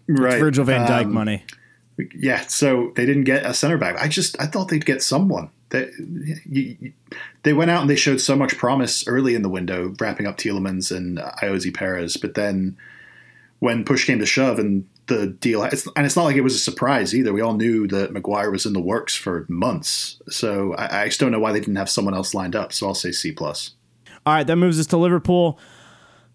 right, 0.09 0.41
Virgil 0.41 0.65
Van 0.65 0.87
Dijk 0.87 1.05
um, 1.05 1.13
money. 1.13 1.45
Yeah, 2.15 2.41
so 2.47 2.93
they 2.97 3.07
didn't 3.07 3.25
get 3.25 3.47
a 3.47 3.55
center 3.55 3.79
back. 3.79 3.97
I 3.99 4.09
just 4.09 4.41
I 4.41 4.47
thought 4.47 4.69
they'd 4.69 4.85
get 4.85 5.03
someone. 5.03 5.51
They, 5.73 6.93
they 7.45 7.55
went 7.55 7.71
out 7.71 7.81
and 7.81 7.89
they 7.89 7.97
showed 7.97 8.21
so 8.21 8.37
much 8.37 8.59
promise 8.59 9.09
early 9.09 9.35
in 9.35 9.41
the 9.41 9.49
window, 9.49 9.95
wrapping 9.99 10.27
up 10.27 10.37
Tielemans 10.37 10.95
and 10.95 11.17
Ayoze 11.17 11.73
Perez. 11.75 12.19
But 12.19 12.35
then 12.35 12.77
when 13.61 13.85
push 13.85 14.07
came 14.07 14.19
to 14.19 14.27
shove 14.27 14.59
and 14.59 14.87
the 15.07 15.29
deal, 15.29 15.63
it's, 15.65 15.87
and 15.97 16.05
it's 16.05 16.15
not 16.15 16.25
like 16.25 16.37
it 16.37 16.43
was 16.43 16.55
a 16.55 16.59
surprise 16.59 17.15
either. 17.15 17.33
We 17.33 17.41
all 17.41 17.55
knew 17.55 17.89
that 17.89 18.13
Maguire 18.13 18.51
was 18.51 18.67
in 18.67 18.75
the 18.75 18.83
works 18.83 19.15
for 19.15 19.47
months. 19.49 20.21
So 20.29 20.75
I, 20.75 21.03
I 21.03 21.07
just 21.07 21.19
don't 21.19 21.33
know 21.33 21.41
why 21.41 21.53
they 21.53 21.61
didn't 21.61 21.77
have 21.77 21.89
someone 21.89 22.13
else 22.13 22.35
lined 22.35 22.55
up. 22.55 22.75
So 22.75 22.87
I'll 22.87 22.95
say 22.95 23.11
C 23.11 23.33
plus. 23.33 23.73
All 24.27 24.35
right, 24.35 24.47
that 24.47 24.57
moves 24.57 24.79
us 24.79 24.87
to 24.89 24.99
Liverpool. 24.99 25.59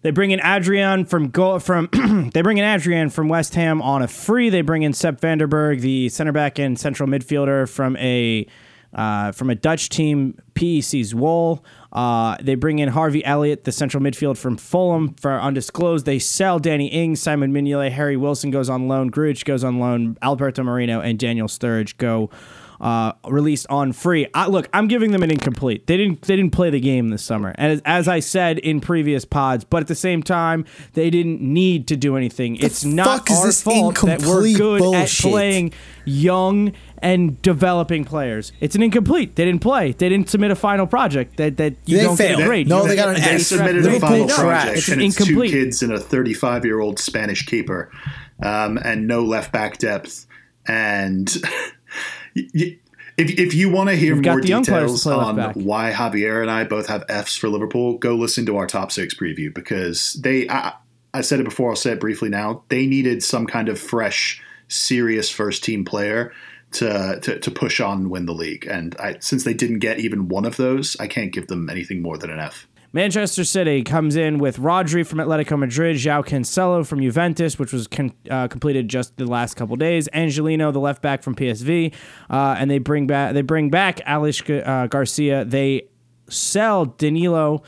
They 0.02 0.10
bring 0.10 0.32
in 0.32 0.40
Adrian 0.44 1.04
from 1.04 1.30
go 1.30 1.60
from 1.60 1.88
they 2.34 2.42
bring 2.42 2.58
in 2.58 2.64
Adrian 2.64 3.08
from 3.08 3.28
West 3.28 3.54
Ham 3.54 3.80
on 3.82 4.02
a 4.02 4.08
free. 4.08 4.50
They 4.50 4.62
bring 4.62 4.82
in 4.82 4.92
Sepp 4.92 5.20
van 5.20 5.38
den 5.38 5.48
Berg, 5.48 5.80
the 5.80 6.08
center 6.08 6.32
back 6.32 6.58
and 6.58 6.78
central 6.78 7.08
midfielder 7.08 7.68
from 7.68 7.96
a 7.98 8.46
uh, 8.94 9.32
from 9.32 9.50
a 9.50 9.54
Dutch 9.54 9.88
team, 9.88 10.38
PEC 10.54 11.00
Zwolle. 11.00 11.62
Uh, 11.92 12.36
they 12.40 12.54
bring 12.54 12.78
in 12.78 12.88
Harvey 12.88 13.24
Elliott, 13.24 13.64
the 13.64 13.72
central 13.72 14.02
midfield 14.02 14.36
from 14.36 14.56
Fulham, 14.56 15.14
for 15.14 15.40
undisclosed. 15.40 16.04
They 16.06 16.18
sell 16.18 16.58
Danny 16.58 16.88
Ings, 16.88 17.20
Simon 17.20 17.52
Mignolet, 17.52 17.92
Harry 17.92 18.16
Wilson 18.16 18.50
goes 18.50 18.68
on 18.68 18.88
loan, 18.88 19.10
Grujic 19.10 19.44
goes 19.44 19.64
on 19.64 19.78
loan, 19.78 20.16
Alberto 20.22 20.62
Moreno 20.62 21.00
and 21.00 21.18
Daniel 21.18 21.48
Sturridge 21.48 21.96
go 21.96 22.30
uh, 22.80 23.12
released 23.26 23.66
on 23.70 23.92
free. 23.92 24.26
I, 24.34 24.46
look, 24.46 24.68
I'm 24.72 24.88
giving 24.88 25.10
them 25.10 25.22
an 25.22 25.30
incomplete. 25.30 25.86
They 25.86 25.96
didn't 25.96 26.22
they 26.22 26.36
didn't 26.36 26.52
play 26.52 26.70
the 26.70 26.80
game 26.80 27.08
this 27.10 27.22
summer, 27.22 27.54
and 27.56 27.72
as, 27.72 27.82
as 27.84 28.08
I 28.08 28.20
said 28.20 28.58
in 28.58 28.80
previous 28.80 29.24
pods, 29.24 29.64
but 29.64 29.82
at 29.82 29.88
the 29.88 29.94
same 29.94 30.22
time, 30.22 30.64
they 30.94 31.10
didn't 31.10 31.40
need 31.40 31.88
to 31.88 31.96
do 31.96 32.16
anything. 32.16 32.54
The 32.54 32.66
it's 32.66 32.84
not 32.84 33.28
our 33.30 33.52
fault 33.52 33.96
that 34.02 34.22
we're 34.22 34.54
good 34.56 34.80
bullshit. 34.80 35.24
at 35.24 35.30
playing 35.30 35.72
young 36.04 36.72
and 37.00 37.40
developing 37.42 38.04
players. 38.04 38.52
It's 38.60 38.74
an 38.74 38.82
incomplete. 38.82 39.36
They 39.36 39.44
didn't 39.44 39.60
play. 39.60 39.92
They 39.92 40.08
didn't 40.08 40.30
submit 40.30 40.50
a 40.50 40.56
final 40.56 40.86
project. 40.86 41.36
That 41.36 41.56
that 41.58 41.74
you 41.84 41.98
they 41.98 42.04
don't 42.04 42.16
failed. 42.16 42.38
get 42.38 42.44
a 42.44 42.48
grade. 42.48 42.68
No, 42.68 42.82
you 42.82 42.88
they 42.88 42.96
got 42.96 43.16
an 43.16 43.22
They 43.22 43.38
submitted 43.38 43.86
a 43.86 44.00
final 44.00 44.26
no, 44.26 44.34
project, 44.36 44.78
it's 44.78 44.88
and 44.88 45.00
an 45.00 45.06
it's 45.08 45.20
incomplete. 45.20 45.50
two 45.50 45.64
kids 45.64 45.82
and 45.82 45.92
a 45.92 46.00
35 46.00 46.64
year 46.64 46.80
old 46.80 46.98
Spanish 46.98 47.44
keeper, 47.46 47.90
um, 48.42 48.78
and 48.78 49.06
no 49.06 49.22
left 49.22 49.52
back 49.52 49.78
depth. 49.78 50.26
And 50.66 51.32
if, 52.52 52.78
if 53.38 53.54
you 53.54 53.70
want 53.70 53.90
to 53.90 53.96
hear 53.96 54.14
We've 54.14 54.24
more 54.24 54.40
details 54.40 55.02
to 55.02 55.08
play 55.08 55.16
left 55.16 55.56
on 55.56 55.64
why 55.64 55.92
Javier 55.92 56.40
and 56.40 56.50
I 56.50 56.64
both 56.64 56.86
have 56.86 57.04
Fs 57.08 57.36
for 57.36 57.48
Liverpool, 57.48 57.98
go 57.98 58.14
listen 58.14 58.46
to 58.46 58.56
our 58.56 58.66
top 58.66 58.92
six 58.92 59.14
preview 59.14 59.52
because 59.52 60.14
they. 60.14 60.48
I, 60.48 60.74
I 61.14 61.22
said 61.22 61.40
it 61.40 61.44
before. 61.44 61.70
I'll 61.70 61.76
say 61.76 61.92
it 61.92 62.00
briefly 62.00 62.28
now. 62.28 62.62
They 62.68 62.86
needed 62.86 63.22
some 63.22 63.46
kind 63.46 63.68
of 63.68 63.80
fresh, 63.80 64.42
serious 64.68 65.30
first 65.30 65.64
team 65.64 65.84
player 65.84 66.32
to, 66.72 67.18
to, 67.20 67.38
to 67.40 67.50
push 67.50 67.80
on 67.80 67.98
and 67.98 68.10
win 68.10 68.26
the 68.26 68.34
league. 68.34 68.66
And 68.66 68.94
I, 68.98 69.16
since 69.20 69.42
they 69.44 69.54
didn't 69.54 69.78
get 69.78 69.98
even 69.98 70.28
one 70.28 70.44
of 70.44 70.56
those, 70.56 70.96
I 71.00 71.06
can't 71.06 71.32
give 71.32 71.46
them 71.46 71.70
anything 71.70 72.02
more 72.02 72.18
than 72.18 72.30
an 72.30 72.38
F. 72.38 72.67
Manchester 72.92 73.44
City 73.44 73.82
comes 73.82 74.16
in 74.16 74.38
with 74.38 74.56
Rodri 74.56 75.06
from 75.06 75.18
Atletico 75.18 75.58
Madrid, 75.58 75.96
João 75.96 76.24
Cancelo 76.24 76.86
from 76.86 77.00
Juventus, 77.00 77.58
which 77.58 77.72
was 77.72 77.86
con- 77.86 78.14
uh, 78.30 78.48
completed 78.48 78.88
just 78.88 79.16
the 79.18 79.26
last 79.26 79.54
couple 79.54 79.76
days, 79.76 80.08
Angelino, 80.14 80.72
the 80.72 80.80
left 80.80 81.02
back 81.02 81.22
from 81.22 81.34
PSV, 81.34 81.94
uh, 82.30 82.56
and 82.58 82.70
they 82.70 82.78
bring 82.78 83.06
back 83.06 83.34
they 83.34 83.42
bring 83.42 83.68
back 83.68 83.98
Alish 84.06 84.66
uh, 84.66 84.86
Garcia. 84.86 85.44
They 85.44 85.88
sell 86.30 86.86
Danilo 86.86 87.62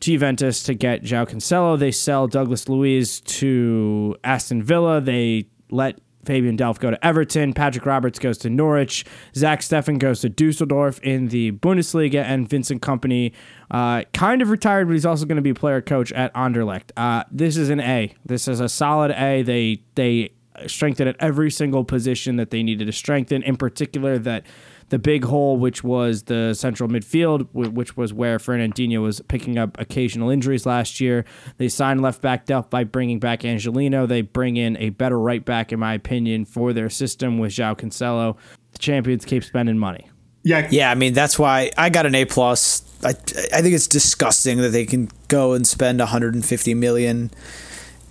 to 0.00 0.10
Juventus 0.10 0.64
to 0.64 0.74
get 0.74 1.02
João 1.02 1.28
Cancelo. 1.28 1.78
They 1.78 1.92
sell 1.92 2.26
Douglas 2.26 2.68
Luiz 2.68 3.20
to 3.20 4.16
Aston 4.24 4.62
Villa. 4.62 5.00
They 5.00 5.48
let 5.70 6.00
Fabian 6.24 6.56
Delph 6.56 6.78
go 6.78 6.90
to 6.90 7.06
Everton. 7.06 7.52
Patrick 7.52 7.86
Roberts 7.86 8.18
goes 8.18 8.38
to 8.38 8.50
Norwich. 8.50 9.04
Zach 9.34 9.60
Steffen 9.60 9.98
goes 9.98 10.20
to 10.20 10.28
Dusseldorf 10.28 10.98
in 11.00 11.28
the 11.28 11.52
Bundesliga. 11.52 12.22
And 12.22 12.48
Vincent 12.48 12.82
Kompany 12.82 13.32
uh, 13.70 14.02
kind 14.12 14.42
of 14.42 14.50
retired, 14.50 14.88
but 14.88 14.92
he's 14.92 15.06
also 15.06 15.24
going 15.24 15.36
to 15.36 15.42
be 15.42 15.54
player 15.54 15.80
coach 15.80 16.12
at 16.12 16.32
Anderlecht. 16.34 16.90
Uh, 16.96 17.24
this 17.30 17.56
is 17.56 17.70
an 17.70 17.80
A. 17.80 18.14
This 18.24 18.48
is 18.48 18.60
a 18.60 18.68
solid 18.68 19.12
A. 19.12 19.42
They 19.42 19.82
they 19.94 20.30
strengthened 20.66 21.08
at 21.08 21.16
every 21.20 21.50
single 21.50 21.84
position 21.84 22.36
that 22.36 22.50
they 22.50 22.62
needed 22.62 22.86
to 22.86 22.92
strengthen. 22.92 23.42
In 23.42 23.56
particular, 23.56 24.18
that 24.18 24.44
the 24.90 24.98
big 24.98 25.24
hole, 25.24 25.56
which 25.56 25.84
was 25.84 26.24
the 26.24 26.54
central 26.54 26.88
midfield, 26.88 27.48
which 27.52 27.96
was 27.96 28.12
where 28.12 28.38
Fernandinho 28.38 29.02
was 29.02 29.20
picking 29.28 29.58
up 29.58 29.78
occasional 29.78 30.30
injuries 30.30 30.64
last 30.64 31.00
year. 31.00 31.24
They 31.58 31.68
signed 31.68 32.00
left 32.00 32.22
back 32.22 32.46
Delph 32.46 32.70
by 32.70 32.84
bringing 32.84 33.18
back 33.18 33.44
Angelino. 33.44 34.06
They 34.06 34.22
bring 34.22 34.56
in 34.56 34.76
a 34.78 34.90
better 34.90 35.18
right 35.18 35.44
back, 35.44 35.72
in 35.72 35.78
my 35.78 35.94
opinion, 35.94 36.44
for 36.44 36.72
their 36.72 36.88
system 36.88 37.38
with 37.38 37.52
João 37.52 37.76
Cancelo. 37.76 38.36
The 38.72 38.78
champions 38.78 39.24
keep 39.24 39.44
spending 39.44 39.78
money. 39.78 40.08
Yeah, 40.44 40.68
Yeah, 40.70 40.90
I 40.90 40.94
mean 40.94 41.12
that's 41.12 41.38
why 41.38 41.70
I 41.76 41.90
got 41.90 42.06
an 42.06 42.14
A 42.14 42.24
plus. 42.24 42.82
I 43.04 43.10
I 43.10 43.60
think 43.60 43.74
it's 43.74 43.88
disgusting 43.88 44.58
that 44.58 44.70
they 44.70 44.86
can 44.86 45.10
go 45.28 45.52
and 45.52 45.66
spend 45.66 45.98
150 45.98 46.74
million. 46.74 47.30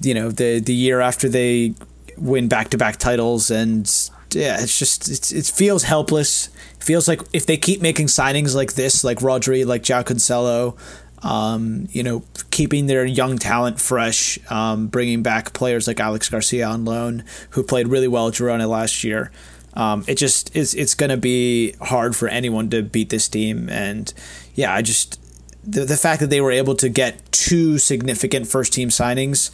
You 0.02 0.14
know, 0.14 0.30
the 0.30 0.60
the 0.60 0.74
year 0.74 1.02
after 1.02 1.30
they 1.30 1.74
win 2.18 2.48
back 2.48 2.70
to 2.70 2.78
back 2.78 2.98
titles, 2.98 3.50
and 3.50 3.88
yeah, 4.36 4.62
it's 4.62 4.78
just 4.78 5.10
it's, 5.10 5.32
it 5.32 5.46
feels 5.46 5.84
helpless. 5.84 6.48
It 6.76 6.84
feels 6.84 7.08
like 7.08 7.22
if 7.34 7.46
they 7.46 7.58
keep 7.58 7.82
making 7.82 8.08
signings 8.08 8.56
like 8.56 8.74
this, 8.74 9.04
like 9.04 9.20
Rodri, 9.20 9.66
like 9.66 9.84
João 9.84 10.04
Cancelo, 10.04 10.78
um, 11.24 11.88
you 11.92 12.04
know, 12.04 12.24
keeping 12.52 12.88
their 12.88 13.06
young 13.06 13.38
talent 13.38 13.80
fresh, 13.80 14.40
um, 14.52 14.88
bringing 14.88 15.24
back 15.24 15.54
players 15.54 15.88
like 15.88 16.00
Alex 16.00 16.30
Garcia 16.30 16.68
on 16.68 16.86
loan, 16.86 17.24
who 17.52 17.64
played 17.64 17.88
really 17.88 18.08
well 18.08 18.28
at 18.28 18.36
Girona 18.36 18.68
last 18.68 19.04
year. 19.04 19.32
Um, 19.74 20.04
it 20.08 20.16
just 20.16 20.56
is. 20.56 20.74
It's 20.74 20.96
going 20.96 21.12
to 21.12 21.18
be 21.18 21.74
hard 21.82 22.16
for 22.16 22.28
anyone 22.28 22.70
to 22.72 22.82
beat 22.82 23.10
this 23.10 23.28
team, 23.28 23.70
and 23.70 24.12
yeah, 24.56 24.74
I 24.74 24.82
just 24.82 25.20
the 25.64 25.86
the 25.86 25.98
fact 25.98 26.20
that 26.22 26.30
they 26.30 26.42
were 26.42 26.52
able 26.52 26.76
to 26.76 26.90
get 26.90 27.32
two 27.32 27.78
significant 27.78 28.48
first 28.48 28.74
team 28.74 28.90
signings, 28.90 29.52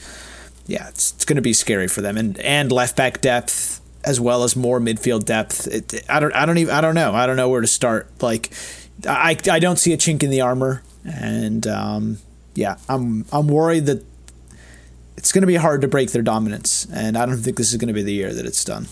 yeah, 0.65 0.87
it's, 0.87 1.13
it's 1.13 1.25
going 1.25 1.35
to 1.35 1.41
be 1.41 1.51
scary 1.51 1.87
for 1.87 2.01
them, 2.01 2.17
and 2.17 2.39
and 2.39 2.71
left 2.71 2.95
back 2.95 3.19
depth 3.19 3.81
as 4.05 4.19
well 4.19 4.43
as 4.43 4.55
more 4.55 4.79
midfield 4.79 5.25
depth. 5.25 5.67
It, 5.67 6.05
I 6.09 6.19
don't 6.19 6.33
I 6.33 6.45
don't 6.45 6.57
even 6.57 6.73
I 6.73 6.81
don't 6.81 6.95
know 6.95 7.13
I 7.13 7.25
don't 7.25 7.37
know 7.37 7.49
where 7.49 7.61
to 7.61 7.67
start. 7.67 8.09
Like 8.21 8.51
I 9.07 9.37
I 9.49 9.59
don't 9.59 9.77
see 9.77 9.93
a 9.93 9.97
chink 9.97 10.23
in 10.23 10.29
the 10.29 10.41
armor 10.41 10.83
and 11.05 11.67
um, 11.67 12.17
yeah, 12.55 12.77
I'm 12.87 13.25
I'm 13.31 13.47
worried 13.47 13.85
that 13.87 14.03
it's 15.17 15.31
going 15.31 15.41
to 15.41 15.47
be 15.47 15.55
hard 15.55 15.81
to 15.81 15.87
break 15.87 16.11
their 16.11 16.21
dominance, 16.21 16.87
and 16.93 17.17
I 17.17 17.25
don't 17.25 17.37
think 17.37 17.57
this 17.57 17.71
is 17.71 17.77
going 17.77 17.87
to 17.87 17.93
be 17.93 18.03
the 18.03 18.13
year 18.13 18.33
that 18.33 18.45
it's 18.45 18.63
done. 18.63 18.87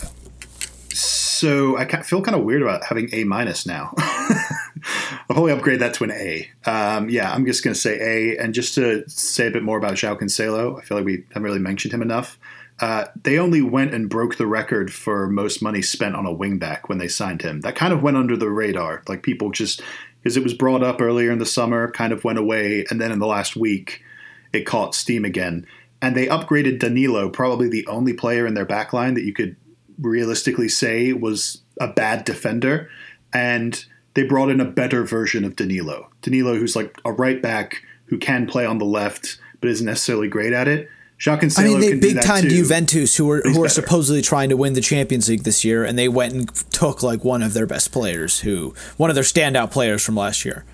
So 0.94 1.78
I 1.78 1.86
feel 2.04 2.22
kind 2.22 2.38
of 2.38 2.44
weird 2.44 2.62
about 2.62 2.84
having 2.86 3.10
A 3.14 3.24
minus 3.24 3.66
now. 3.66 3.94
I'll 3.98 5.36
probably 5.36 5.52
upgrade 5.52 5.80
that 5.80 5.94
to 5.96 6.04
an 6.04 6.12
A. 6.12 6.50
Um, 6.66 7.10
yeah, 7.10 7.32
I'm 7.32 7.46
just 7.46 7.64
going 7.64 7.74
to 7.74 7.80
say 7.80 8.00
A. 8.00 8.38
And 8.38 8.54
just 8.54 8.76
to 8.76 9.04
say 9.08 9.48
a 9.48 9.52
bit 9.52 9.64
more 9.64 9.78
about 9.78 9.94
João 9.94 10.20
Cancelo, 10.20 10.80
I 10.80 10.84
feel 10.84 10.98
like 10.98 11.06
we 11.06 11.24
haven't 11.30 11.44
really 11.44 11.60
mentioned 11.60 11.94
him 11.94 12.02
enough. 12.02 12.38
Uh, 12.82 13.06
they 13.24 13.38
only 13.38 13.62
went 13.62 13.94
and 13.94 14.10
broke 14.10 14.38
the 14.38 14.48
record 14.48 14.92
for 14.92 15.28
most 15.28 15.62
money 15.62 15.84
spent 15.84 16.16
on 16.16 16.26
a 16.26 16.36
wingback 16.36 16.90
when 16.90 16.98
they 16.98 17.08
signed 17.08 17.44
him. 17.44 17.62
That 17.62 17.76
kind 17.76 17.94
of 17.94 18.02
went 18.02 18.18
under 18.18 18.36
the 18.36 18.50
radar. 18.50 19.04
Like 19.08 19.22
people 19.22 19.52
just 19.52 19.82
because 20.22 20.36
it 20.36 20.44
was 20.44 20.56
brought 20.56 20.84
up 20.84 21.00
earlier 21.00 21.32
in 21.32 21.40
the 21.40 21.46
summer, 21.46 21.92
kind 21.92 22.12
of 22.12 22.24
went 22.24 22.40
away, 22.40 22.86
and 22.90 23.00
then 23.00 23.12
in 23.12 23.20
the 23.20 23.28
last 23.28 23.56
week, 23.56 24.04
it 24.52 24.66
caught 24.66 24.96
steam 24.96 25.26
again. 25.26 25.66
And 26.02 26.16
they 26.16 26.28
upgraded 26.28 26.80
Danilo, 26.80 27.30
probably 27.30 27.70
the 27.70 27.86
only 27.88 28.14
player 28.14 28.48
in 28.48 28.56
their 28.56 28.66
backline 28.66 29.14
that 29.16 29.24
you 29.24 29.34
could 29.34 29.56
realistically 30.00 30.68
say 30.68 31.14
was 31.14 31.62
a 31.80 31.88
bad 31.88 32.26
defender. 32.26 32.90
And 33.34 33.84
they 34.16 34.24
brought 34.24 34.50
in 34.50 34.60
a 34.60 34.66
better 34.66 35.04
version 35.04 35.46
of 35.46 35.56
Danilo. 35.56 36.10
Danilo, 36.22 36.56
who's 36.56 36.76
like 36.76 36.98
a 37.06 37.12
right 37.12 37.42
back 37.42 37.84
who 38.06 38.18
can 38.18 38.46
play 38.48 38.66
on 38.66 38.80
the 38.80 38.86
left, 38.86 39.40
but 39.60 39.70
isn't 39.70 39.86
necessarily 39.86 40.28
great 40.28 40.54
at 40.54 40.68
it. 40.68 40.90
Cancelo 41.22 41.60
I 41.60 41.64
mean, 41.66 41.80
they 41.80 41.96
big 41.96 42.22
time 42.22 42.50
Juventus 42.50 43.16
who 43.16 43.26
were 43.26 43.42
who 43.42 43.64
are 43.64 43.70
supposedly 43.70 44.22
trying 44.22 44.50
to 44.50 44.58
win 44.58 44.74
the 44.74 44.82
Champions 44.82 45.30
League 45.30 45.44
this 45.44 45.64
year, 45.64 45.86
and 45.86 45.98
they 45.98 46.10
went 46.10 46.34
and 46.34 46.56
took 46.72 47.04
like 47.04 47.24
one 47.24 47.44
of 47.44 47.54
their 47.54 47.68
best 47.68 47.92
players, 47.92 48.40
who 48.40 48.74
one 48.98 49.12
of 49.12 49.16
their 49.16 49.24
standout 49.24 49.72
players 49.72 50.04
from 50.04 50.16
last 50.16 50.44
year. 50.46 50.66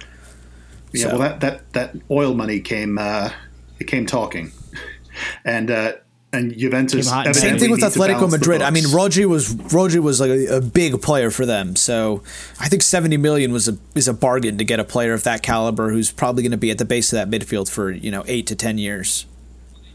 Yeah, 0.93 1.03
so. 1.03 1.09
well, 1.09 1.17
that 1.19 1.39
that 1.41 1.73
that 1.73 1.95
oil 2.09 2.33
money 2.33 2.61
came 2.61 2.97
uh, 2.97 3.31
it 3.79 3.85
came 3.85 4.05
talking, 4.05 4.53
and 5.45 5.69
uh, 5.69 5.93
and 6.31 6.57
Juventus. 6.57 7.09
Same 7.09 7.59
thing 7.59 7.71
with 7.71 7.81
Atletico 7.81 8.29
Madrid. 8.29 8.61
I 8.61 8.69
mean, 8.69 8.85
Rodri 8.85 9.25
was 9.25 9.53
Rodri 9.53 9.99
was 9.99 10.21
like 10.21 10.29
a, 10.29 10.57
a, 10.57 10.61
big 10.61 11.01
player 11.01 11.29
for 11.29 11.45
them. 11.45 11.75
So 11.75 12.23
I 12.59 12.69
think 12.69 12.83
seventy 12.83 13.17
million 13.17 13.51
was 13.51 13.67
a 13.67 13.77
is 13.95 14.07
a 14.07 14.13
bargain 14.13 14.57
to 14.59 14.63
get 14.63 14.79
a 14.79 14.85
player 14.85 15.13
of 15.13 15.23
that 15.23 15.43
caliber 15.43 15.91
who's 15.91 16.09
probably 16.09 16.43
going 16.43 16.51
to 16.51 16.57
be 16.57 16.71
at 16.71 16.77
the 16.77 16.85
base 16.85 17.11
of 17.11 17.17
that 17.17 17.29
midfield 17.29 17.69
for 17.69 17.91
you 17.91 18.11
know 18.11 18.23
eight 18.27 18.47
to 18.47 18.55
ten 18.55 18.77
years. 18.77 19.25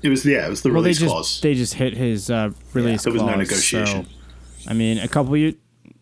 It 0.03 0.09
was 0.09 0.27
yeah, 0.27 0.47
it 0.47 0.51
was 0.51 0.63
the 0.63 0.71
well, 0.71 0.83
release 0.83 0.99
they 0.99 1.05
just, 1.05 1.13
clause. 1.13 1.41
They 1.41 1.55
just 1.55 1.75
hit 1.75 1.95
his 1.95 2.31
uh, 2.31 2.51
release. 2.73 3.07
Yeah, 3.07 3.13
there 3.13 3.23
was 3.23 3.31
no 3.31 3.37
negotiation. 3.37 4.05
So, 4.05 4.71
I 4.71 4.75
mean, 4.75 4.99
a 4.99 5.09
couple 5.09 5.37
years, 5.37 5.55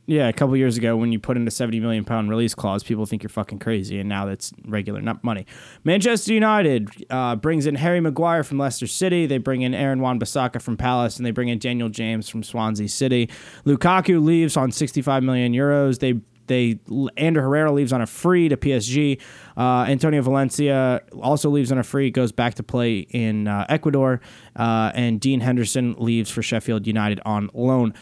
yeah, 0.06 0.28
a 0.28 0.32
couple 0.32 0.56
years 0.56 0.76
ago 0.76 0.96
when 0.96 1.12
you 1.12 1.20
put 1.20 1.36
in 1.36 1.46
a 1.46 1.50
seventy 1.50 1.80
million 1.80 2.04
pound 2.04 2.30
release 2.30 2.54
clause, 2.54 2.82
people 2.82 3.06
think 3.06 3.22
you're 3.22 3.30
fucking 3.30 3.58
crazy, 3.58 4.00
and 4.00 4.08
now 4.08 4.24
that's 4.24 4.52
regular 4.64 5.00
not 5.00 5.22
money. 5.22 5.46
Manchester 5.84 6.32
United 6.32 6.88
uh, 7.10 7.36
brings 7.36 7.66
in 7.66 7.74
Harry 7.76 8.00
Maguire 8.00 8.42
from 8.42 8.58
Leicester 8.58 8.86
City. 8.86 9.26
They 9.26 9.38
bring 9.38 9.62
in 9.62 9.74
Aaron 9.74 10.00
Wan-Bissaka 10.00 10.60
from 10.60 10.76
Palace, 10.76 11.18
and 11.18 11.26
they 11.26 11.30
bring 11.30 11.48
in 11.48 11.58
Daniel 11.58 11.88
James 11.88 12.28
from 12.28 12.42
Swansea 12.42 12.88
City. 12.88 13.28
Lukaku 13.64 14.22
leaves 14.22 14.56
on 14.56 14.72
sixty 14.72 15.02
five 15.02 15.22
million 15.22 15.52
euros. 15.52 16.00
They 16.00 16.20
they 16.50 16.80
Ander 17.16 17.40
Herrera 17.40 17.72
leaves 17.72 17.92
on 17.92 18.02
a 18.02 18.06
free 18.06 18.48
to 18.48 18.56
PSG. 18.56 19.20
Uh, 19.56 19.84
Antonio 19.88 20.20
Valencia 20.20 21.00
also 21.22 21.48
leaves 21.48 21.72
on 21.72 21.78
a 21.78 21.82
free, 21.82 22.10
goes 22.10 22.32
back 22.32 22.54
to 22.54 22.62
play 22.62 22.98
in 22.98 23.46
uh, 23.46 23.64
Ecuador, 23.68 24.20
uh, 24.56 24.90
and 24.94 25.20
Dean 25.20 25.40
Henderson 25.40 25.94
leaves 25.94 26.28
for 26.28 26.42
Sheffield 26.42 26.86
United 26.86 27.20
on 27.24 27.48
loan. 27.54 27.94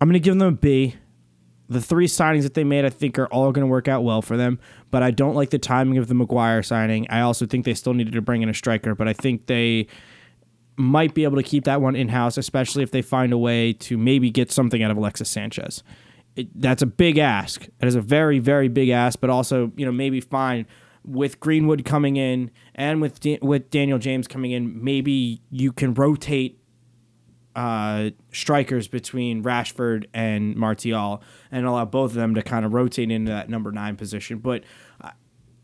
I'm 0.00 0.08
going 0.08 0.14
to 0.14 0.20
give 0.20 0.38
them 0.38 0.48
a 0.48 0.52
B. 0.52 0.94
The 1.68 1.80
three 1.80 2.06
signings 2.06 2.42
that 2.42 2.54
they 2.54 2.64
made, 2.64 2.84
I 2.84 2.90
think, 2.90 3.18
are 3.18 3.26
all 3.26 3.52
going 3.52 3.64
to 3.64 3.70
work 3.70 3.86
out 3.86 4.02
well 4.02 4.22
for 4.22 4.36
them. 4.36 4.58
But 4.90 5.02
I 5.02 5.10
don't 5.10 5.34
like 5.34 5.50
the 5.50 5.58
timing 5.58 5.98
of 5.98 6.08
the 6.08 6.14
Maguire 6.14 6.62
signing. 6.62 7.06
I 7.10 7.20
also 7.20 7.46
think 7.46 7.64
they 7.64 7.74
still 7.74 7.94
needed 7.94 8.14
to 8.14 8.22
bring 8.22 8.42
in 8.42 8.48
a 8.48 8.54
striker, 8.54 8.94
but 8.94 9.06
I 9.06 9.12
think 9.12 9.46
they 9.46 9.86
might 10.76 11.14
be 11.14 11.24
able 11.24 11.36
to 11.36 11.42
keep 11.42 11.64
that 11.64 11.80
one 11.80 11.94
in 11.94 12.08
house, 12.08 12.38
especially 12.38 12.82
if 12.82 12.90
they 12.90 13.02
find 13.02 13.32
a 13.32 13.38
way 13.38 13.72
to 13.72 13.98
maybe 13.98 14.30
get 14.30 14.50
something 14.50 14.82
out 14.82 14.90
of 14.90 14.96
Alexis 14.96 15.28
Sanchez 15.28 15.82
it, 16.36 16.48
that's 16.60 16.82
a 16.82 16.86
big 16.86 17.18
ask. 17.18 17.62
It 17.62 17.86
is 17.86 17.94
a 17.94 18.00
very, 18.00 18.38
very 18.38 18.68
big 18.68 18.88
ask, 18.88 19.20
but 19.20 19.30
also, 19.30 19.72
you 19.76 19.84
know, 19.84 19.92
maybe 19.92 20.20
fine 20.20 20.66
with 21.04 21.40
Greenwood 21.40 21.84
coming 21.84 22.16
in 22.16 22.50
and 22.74 23.00
with 23.00 23.20
with 23.42 23.70
Daniel 23.70 23.98
James 23.98 24.28
coming 24.28 24.52
in, 24.52 24.82
maybe 24.84 25.42
you 25.50 25.72
can 25.72 25.94
rotate 25.94 26.60
uh, 27.56 28.10
strikers 28.32 28.86
between 28.86 29.42
Rashford 29.42 30.06
and 30.14 30.54
Martial 30.56 31.22
and 31.50 31.66
allow 31.66 31.84
both 31.84 32.12
of 32.12 32.16
them 32.16 32.34
to 32.34 32.42
kind 32.42 32.64
of 32.64 32.72
rotate 32.72 33.10
into 33.10 33.32
that 33.32 33.48
number 33.48 33.72
nine 33.72 33.96
position. 33.96 34.38
But 34.38 34.64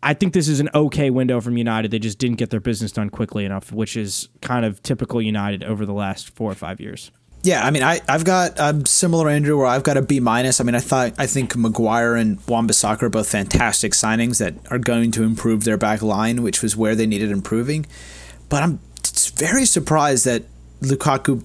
I 0.03 0.14
think 0.14 0.35
this 0.35 0.49
is 0.49 0.61
an 0.61 0.69
okay 0.75 1.11
window 1.11 1.41
from 1.41 1.57
United. 1.57 1.91
They 1.91 1.99
just 1.99 2.19
didn't 2.19 2.37
get 2.37 2.51
their 2.51 2.61
business 2.61 2.93
done 2.93 3.11
quickly 3.11 3.45
enough, 3.45 3.73
which 3.73 3.97
is 3.97 4.29
kind 4.41 4.64
of 4.64 4.83
typical 4.83 5.21
United 5.21 5.64
over 5.64 5.87
the 5.87 5.93
last 5.93 6.35
four 6.35 6.51
or 6.51 6.55
five 6.55 6.81
years. 6.81 7.11
Yeah, 7.43 7.64
I 7.64 7.70
mean, 7.70 7.82
I 7.82 8.01
I've 8.09 8.24
got 8.24 8.59
I'm 8.59 8.87
similar 8.87 9.28
Andrew 9.28 9.57
where 9.57 9.66
I've 9.66 9.84
got 9.84 9.97
a 9.97 10.03
B 10.03 10.18
minus. 10.18 10.61
I 10.61 10.64
mean, 10.64 10.74
I 10.74 10.80
thought 10.80 11.12
I 11.18 11.26
think 11.26 11.55
Maguire 11.57 12.16
and 12.16 12.45
Wan-Bissaka 12.49 13.05
are 13.05 13.09
both 13.09 13.30
fantastic 13.30 13.93
signings 13.93 14.39
that 14.39 14.55
are 14.70 14.78
going 14.78 15.12
to 15.12 15.22
improve 15.22 15.64
their 15.64 15.76
back 15.76 16.03
line, 16.03 16.43
which 16.43 16.62
was 16.62 16.76
where 16.76 16.95
they 16.97 17.07
needed 17.07 17.30
improving. 17.30 17.87
But 18.49 18.62
I'm 18.62 18.80
very 19.37 19.64
surprised 19.64 20.24
that 20.24 20.45
Lukaku 20.80 21.45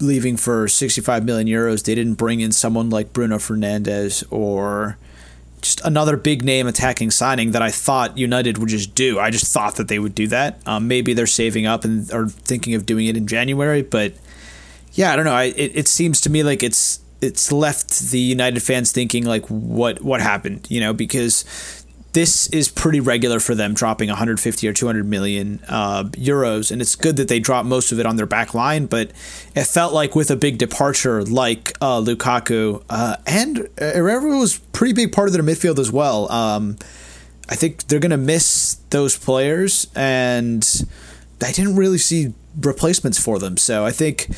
leaving 0.00 0.36
for 0.36 0.68
65 0.68 1.24
million 1.24 1.46
euros, 1.46 1.84
they 1.84 1.94
didn't 1.94 2.14
bring 2.14 2.40
in 2.40 2.52
someone 2.52 2.90
like 2.90 3.12
Bruno 3.12 3.38
Fernandes 3.38 4.24
or 4.30 4.98
just 5.60 5.80
another 5.84 6.16
big 6.16 6.44
name 6.44 6.66
attacking 6.66 7.10
signing 7.10 7.52
that 7.52 7.62
I 7.62 7.70
thought 7.70 8.18
United 8.18 8.58
would 8.58 8.68
just 8.68 8.94
do. 8.94 9.20
I 9.20 9.30
just 9.30 9.52
thought 9.52 9.76
that 9.76 9.88
they 9.88 9.98
would 9.98 10.14
do 10.14 10.26
that. 10.28 10.58
Um, 10.66 10.88
maybe 10.88 11.14
they're 11.14 11.26
saving 11.26 11.66
up 11.66 11.84
and 11.84 12.10
are 12.12 12.28
thinking 12.28 12.74
of 12.74 12.84
doing 12.84 13.06
it 13.06 13.16
in 13.16 13.26
January, 13.28 13.82
but 13.82 14.12
yeah, 14.92 15.12
I 15.12 15.16
don't 15.16 15.24
know. 15.24 15.32
I, 15.32 15.44
it, 15.44 15.76
it 15.76 15.88
seems 15.88 16.20
to 16.22 16.30
me 16.30 16.42
like 16.42 16.62
it's 16.62 17.00
it's 17.20 17.52
left 17.52 18.10
the 18.10 18.18
United 18.18 18.62
fans 18.62 18.92
thinking 18.92 19.24
like 19.24 19.46
what 19.46 20.02
what 20.02 20.20
happened, 20.20 20.66
you 20.70 20.80
know, 20.80 20.92
because 20.92 21.44
this 22.12 22.46
is 22.48 22.68
pretty 22.68 23.00
regular 23.00 23.40
for 23.40 23.54
them 23.54 23.72
dropping 23.72 24.08
150 24.08 24.68
or 24.68 24.72
200 24.72 25.06
million 25.06 25.60
uh, 25.68 26.04
euros, 26.12 26.70
and 26.70 26.82
it's 26.82 26.94
good 26.94 27.16
that 27.16 27.28
they 27.28 27.40
drop 27.40 27.64
most 27.64 27.90
of 27.90 27.98
it 27.98 28.04
on 28.04 28.16
their 28.16 28.26
back 28.26 28.52
line. 28.52 28.86
But 28.86 29.12
it 29.54 29.64
felt 29.64 29.94
like 29.94 30.14
with 30.14 30.30
a 30.30 30.36
big 30.36 30.58
departure 30.58 31.22
like 31.24 31.72
uh, 31.80 32.00
Lukaku 32.00 32.84
uh, 32.90 33.16
and 33.26 33.68
Herrera 33.78 34.36
was 34.36 34.58
pretty 34.58 34.92
big 34.92 35.12
part 35.12 35.28
of 35.28 35.32
their 35.32 35.42
midfield 35.42 35.78
as 35.78 35.90
well. 35.90 36.30
Um, 36.30 36.76
I 37.48 37.54
think 37.54 37.86
they're 37.86 38.00
gonna 38.00 38.18
miss 38.18 38.76
those 38.90 39.16
players, 39.16 39.86
and 39.94 40.66
I 41.42 41.52
didn't 41.52 41.76
really 41.76 41.98
see 41.98 42.34
replacements 42.60 43.18
for 43.18 43.38
them. 43.38 43.56
So 43.56 43.86
I 43.86 43.90
think 43.90 44.28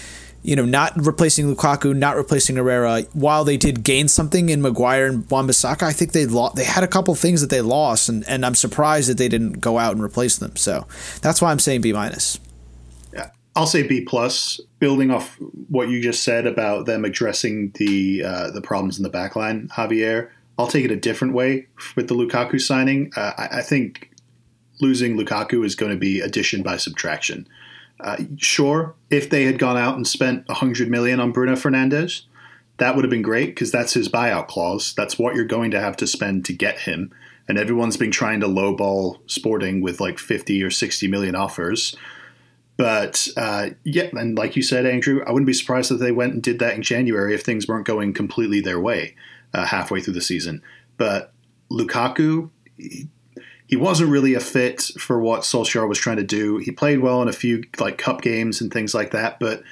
you 0.44 0.54
know, 0.54 0.66
not 0.66 0.92
replacing 0.94 1.52
Lukaku, 1.52 1.96
not 1.96 2.16
replacing 2.16 2.56
Herrera, 2.56 3.02
while 3.14 3.44
they 3.44 3.56
did 3.56 3.82
gain 3.82 4.08
something 4.08 4.50
in 4.50 4.60
Maguire 4.60 5.06
and 5.06 5.28
Wan-Bissaka, 5.30 5.82
I 5.82 5.92
think 5.94 6.12
they 6.12 6.26
lost. 6.26 6.56
They 6.56 6.64
had 6.64 6.84
a 6.84 6.86
couple 6.86 7.14
things 7.14 7.40
that 7.40 7.48
they 7.48 7.62
lost, 7.62 8.10
and, 8.10 8.28
and 8.28 8.44
I'm 8.44 8.54
surprised 8.54 9.08
that 9.08 9.16
they 9.16 9.28
didn't 9.28 9.54
go 9.54 9.78
out 9.78 9.94
and 9.94 10.04
replace 10.04 10.36
them. 10.36 10.54
So 10.56 10.86
that's 11.22 11.40
why 11.40 11.50
I'm 11.50 11.58
saying 11.58 11.80
B 11.80 11.94
minus. 11.94 12.38
Yeah, 13.14 13.30
I'll 13.56 13.66
say 13.66 13.84
B 13.84 14.02
plus. 14.02 14.60
Building 14.80 15.10
off 15.10 15.34
what 15.70 15.88
you 15.88 16.02
just 16.02 16.22
said 16.22 16.46
about 16.46 16.84
them 16.84 17.06
addressing 17.06 17.70
the 17.76 18.22
uh, 18.22 18.50
the 18.50 18.60
problems 18.60 18.98
in 18.98 19.02
the 19.02 19.10
backline, 19.10 19.68
Javier. 19.68 20.28
I'll 20.58 20.66
take 20.66 20.84
it 20.84 20.90
a 20.90 20.96
different 20.96 21.32
way 21.32 21.68
with 21.96 22.08
the 22.08 22.14
Lukaku 22.14 22.60
signing. 22.60 23.10
Uh, 23.16 23.32
I, 23.38 23.48
I 23.58 23.62
think 23.62 24.10
losing 24.82 25.16
Lukaku 25.16 25.64
is 25.64 25.74
going 25.74 25.90
to 25.90 25.98
be 25.98 26.20
addition 26.20 26.62
by 26.62 26.76
subtraction. 26.76 27.48
Uh, 28.00 28.16
sure, 28.36 28.94
if 29.10 29.30
they 29.30 29.44
had 29.44 29.58
gone 29.58 29.76
out 29.76 29.96
and 29.96 30.06
spent 30.06 30.46
100 30.48 30.90
million 30.90 31.20
on 31.20 31.32
Bruno 31.32 31.54
Fernandes, 31.54 32.22
that 32.78 32.94
would 32.94 33.04
have 33.04 33.10
been 33.10 33.22
great 33.22 33.48
because 33.48 33.70
that's 33.70 33.94
his 33.94 34.08
buyout 34.08 34.48
clause. 34.48 34.94
That's 34.94 35.18
what 35.18 35.34
you're 35.34 35.44
going 35.44 35.70
to 35.70 35.80
have 35.80 35.96
to 35.98 36.06
spend 36.06 36.44
to 36.46 36.52
get 36.52 36.80
him. 36.80 37.12
And 37.48 37.58
everyone's 37.58 37.96
been 37.96 38.10
trying 38.10 38.40
to 38.40 38.46
lowball 38.46 39.18
Sporting 39.30 39.80
with 39.80 40.00
like 40.00 40.18
50 40.18 40.62
or 40.62 40.70
60 40.70 41.08
million 41.08 41.36
offers. 41.36 41.94
But 42.76 43.28
uh, 43.36 43.70
yeah, 43.84 44.08
and 44.12 44.36
like 44.36 44.56
you 44.56 44.62
said, 44.62 44.86
Andrew, 44.86 45.22
I 45.24 45.30
wouldn't 45.30 45.46
be 45.46 45.52
surprised 45.52 45.92
if 45.92 46.00
they 46.00 46.10
went 46.10 46.32
and 46.32 46.42
did 46.42 46.58
that 46.58 46.74
in 46.74 46.82
January 46.82 47.34
if 47.34 47.42
things 47.42 47.68
weren't 47.68 47.86
going 47.86 48.12
completely 48.12 48.60
their 48.60 48.80
way 48.80 49.14
uh, 49.52 49.66
halfway 49.66 50.00
through 50.00 50.14
the 50.14 50.20
season. 50.20 50.60
But 50.96 51.32
Lukaku, 51.70 52.50
he, 53.74 53.80
wasn't 53.80 54.10
really 54.10 54.34
a 54.34 54.40
fit 54.40 54.82
for 54.98 55.20
what 55.20 55.42
Solskjaer 55.42 55.88
was 55.88 55.98
trying 55.98 56.16
to 56.16 56.24
do. 56.24 56.58
He 56.58 56.70
played 56.70 57.00
well 57.00 57.20
in 57.22 57.28
a 57.28 57.32
few 57.32 57.64
like 57.78 57.98
cup 57.98 58.22
games 58.22 58.60
and 58.60 58.72
things 58.72 58.94
like 58.94 59.10
that, 59.10 59.38
but 59.40 59.62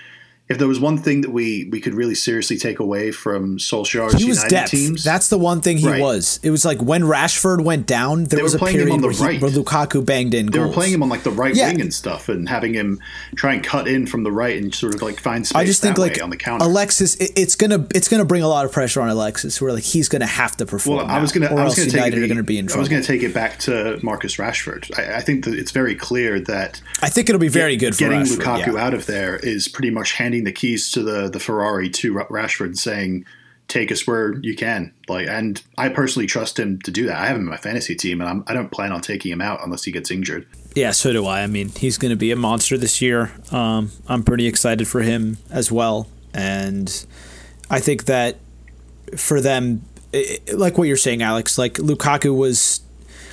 if 0.53 0.59
there 0.59 0.68
was 0.68 0.78
one 0.80 0.98
thing 0.98 1.22
that 1.22 1.30
we 1.30 1.68
we 1.70 1.80
could 1.80 1.94
really 1.94 2.14
seriously 2.14 2.57
take 2.57 2.78
away 2.78 3.11
from 3.11 3.59
Solskjaer's 3.59 4.14
he 4.14 4.28
was 4.28 4.36
United 4.38 4.50
depth. 4.50 4.70
teams, 4.70 5.03
That's 5.05 5.28
the 5.28 5.38
one 5.38 5.61
thing 5.61 5.78
he 5.78 5.88
Right. 5.88 6.00
was. 6.00 6.38
It 6.42 6.50
was 6.50 6.64
like 6.64 6.80
when 6.80 7.03
Rashford 7.03 7.62
went 7.64 7.86
down, 7.86 8.24
there 8.24 8.36
They 8.38 8.42
was 8.42 8.53
were 8.53 8.57
a 8.57 8.59
playing 8.61 8.76
him 8.76 8.80
period 8.86 8.94
on 8.94 9.00
the 9.00 9.07
where, 9.09 9.16
he- 9.16 9.24
right. 9.24 9.40
where 9.42 9.50
Lukaku 9.50 10.05
banged 10.05 10.34
in 10.34 10.46
they 10.46 10.53
goals. 10.53 10.68
were 10.68 10.74
playing 10.74 10.92
him 10.94 11.03
on 11.03 11.09
like 11.09 11.22
the 11.24 11.30
right 11.30 11.55
Yeah. 11.55 11.68
wing 11.68 11.80
and 11.80 11.92
stuff, 11.92 12.28
and 12.28 12.48
having 12.48 12.74
him 12.74 13.00
try 13.34 13.55
and 13.55 13.64
cut 13.64 13.88
in 13.88 14.07
from 14.07 14.22
the 14.22 14.30
right 14.32 14.61
and 14.62 14.72
sort 14.74 14.94
of 14.94 15.03
like 15.03 15.18
find 15.20 15.46
space 15.46 15.57
I 15.61 15.64
just 15.64 15.82
think 15.82 15.98
like 15.98 16.22
on 16.22 16.30
the 16.30 16.36
counter. 16.36 16.64
Alexis, 16.64 17.14
it, 17.16 17.32
it's 17.36 17.57
gonna 17.57 17.86
it's 17.94 18.09
gonna 18.09 18.24
bring 18.24 18.42
a 18.42 18.48
lot 18.48 18.64
of 18.64 18.72
pressure 18.72 19.00
on 19.00 19.09
Alexis. 19.09 19.61
Where 19.61 19.72
like 19.72 19.82
he's 19.84 20.09
gonna 20.09 20.26
have 20.26 20.57
to 20.59 20.66
perform. 20.66 20.98
Well, 20.98 21.07
I 21.07 21.20
was 21.20 21.32
going 21.32 21.48
to. 21.48 21.55
or 21.55 21.61
I 21.61 21.64
was 21.64 21.74
to 21.76 21.90
take 21.90 22.12
it. 22.12 22.18
are 22.18 22.28
gonna 22.28 22.42
be 22.42 22.59
in 22.59 22.70
I 22.70 22.76
was 22.76 22.88
to 22.88 23.03
take 23.03 23.22
it 23.22 23.32
back 23.34 23.59
to 23.61 23.98
Marcus 24.03 24.36
Rashford. 24.36 24.90
I, 24.98 25.16
I 25.16 25.20
think 25.20 25.44
that 25.44 25.55
it's 25.55 25.70
very 25.70 25.94
clear 25.94 26.40
that 26.40 26.80
I 27.03 27.09
think 27.09 27.28
it'll 27.28 27.40
be 27.40 27.48
very 27.48 27.76
good 27.76 27.94
for 27.94 28.00
getting 28.00 28.20
Rashford. 28.20 28.38
Lukaku 28.38 28.74
yeah. 28.74 28.84
out 28.84 28.94
of 28.94 29.07
there 29.07 29.36
is 29.36 29.68
pretty 29.68 29.90
much 29.90 30.12
handing 30.12 30.41
the 30.45 30.53
keys 30.53 30.90
to 30.93 31.03
the 31.03 31.28
the 31.28 31.40
Ferrari 31.40 31.88
to 31.90 32.14
Rashford, 32.14 32.76
saying, 32.76 33.24
"Take 33.68 33.90
us 33.93 34.07
where 34.07 34.34
you 34.40 34.55
can." 34.57 34.93
Like, 35.09 35.26
and 35.28 35.62
I 35.78 35.88
personally 35.88 36.26
trust 36.26 36.59
him 36.59 36.78
to 36.82 36.90
do 36.90 37.07
that. 37.07 37.16
I 37.16 37.26
have 37.26 37.36
him 37.36 37.43
in 37.43 37.49
my 37.49 37.57
fantasy 37.57 37.95
team, 37.95 38.20
and 38.20 38.28
I'm, 38.30 38.45
I 38.47 38.55
don't 38.55 38.70
plan 38.70 38.93
on 38.93 39.01
taking 39.01 39.32
him 39.32 39.40
out 39.40 39.61
unless 39.64 39.84
he 39.84 39.93
gets 39.93 40.11
injured. 40.11 40.47
Yeah, 40.74 40.93
so 40.93 41.12
do 41.12 41.26
I. 41.26 41.43
I 41.43 41.47
mean, 41.47 41.68
he's 41.70 41.99
going 41.99 42.11
to 42.11 42.16
be 42.16 42.30
a 42.30 42.36
monster 42.36 42.78
this 42.78 43.03
year. 43.03 43.30
Um, 43.51 43.90
I'm 44.09 44.22
pretty 44.22 44.47
excited 44.47 44.88
for 44.88 45.03
him 45.03 45.36
as 45.51 45.70
well, 45.70 46.09
and 46.32 47.05
I 47.70 47.80
think 47.80 48.05
that 48.07 48.36
for 49.16 49.40
them, 49.40 49.82
i 50.14 50.38
i- 50.49 50.53
like 50.55 50.78
what 50.78 50.88
you're 50.88 50.97
saying, 50.97 51.22
Alex, 51.22 51.59
like 51.59 51.74
Lukaku 51.74 52.34
was. 52.36 52.80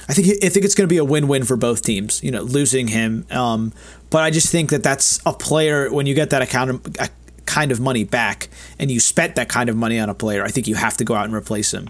I 0.09 0.13
think 0.13 0.43
I 0.43 0.49
think 0.49 0.65
it's 0.65 0.73
going 0.73 0.87
to 0.89 0.93
be 0.93 0.97
a 0.97 1.05
win-win 1.05 1.45
for 1.45 1.55
both 1.55 1.83
teams. 1.83 2.21
You 2.23 2.31
know, 2.31 2.41
losing 2.41 2.87
him, 2.87 3.27
um, 3.29 3.71
but 4.09 4.23
I 4.23 4.31
just 4.31 4.49
think 4.51 4.69
that 4.71 4.83
that's 4.83 5.19
a 5.25 5.33
player 5.33 5.91
when 5.91 6.05
you 6.05 6.15
get 6.15 6.29
that 6.31 6.41
account 6.41 6.97
a 6.99 7.09
kind 7.45 7.71
of 7.71 7.79
money 7.79 8.03
back, 8.03 8.47
and 8.77 8.91
you 8.91 8.99
spent 8.99 9.35
that 9.35 9.49
kind 9.49 9.69
of 9.69 9.75
money 9.75 9.99
on 9.99 10.09
a 10.09 10.13
player. 10.13 10.43
I 10.43 10.49
think 10.49 10.67
you 10.67 10.75
have 10.75 10.97
to 10.97 11.03
go 11.05 11.15
out 11.15 11.25
and 11.25 11.33
replace 11.33 11.73
him. 11.73 11.89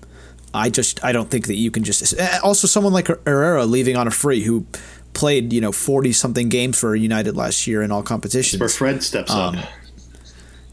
I 0.54 0.70
just 0.70 1.04
I 1.04 1.12
don't 1.12 1.30
think 1.30 1.48
that 1.48 1.56
you 1.56 1.70
can 1.72 1.84
just 1.84 2.14
also 2.44 2.66
someone 2.68 2.94
like 2.94 3.08
Herrera 3.26 3.66
leaving 3.66 3.96
on 3.96 4.08
a 4.08 4.12
free 4.12 4.42
who 4.44 4.66
played 5.14 5.52
you 5.54 5.62
know 5.62 5.72
forty 5.72 6.12
something 6.14 6.50
games 6.50 6.80
for 6.80 6.96
United 6.96 7.36
last 7.36 7.68
year 7.68 7.82
in 7.84 7.92
all 7.92 8.02
competitions. 8.04 8.60
Where 8.60 8.70
Fred 8.70 9.04
steps 9.04 9.32
Um, 9.32 9.58
up. 9.58 9.66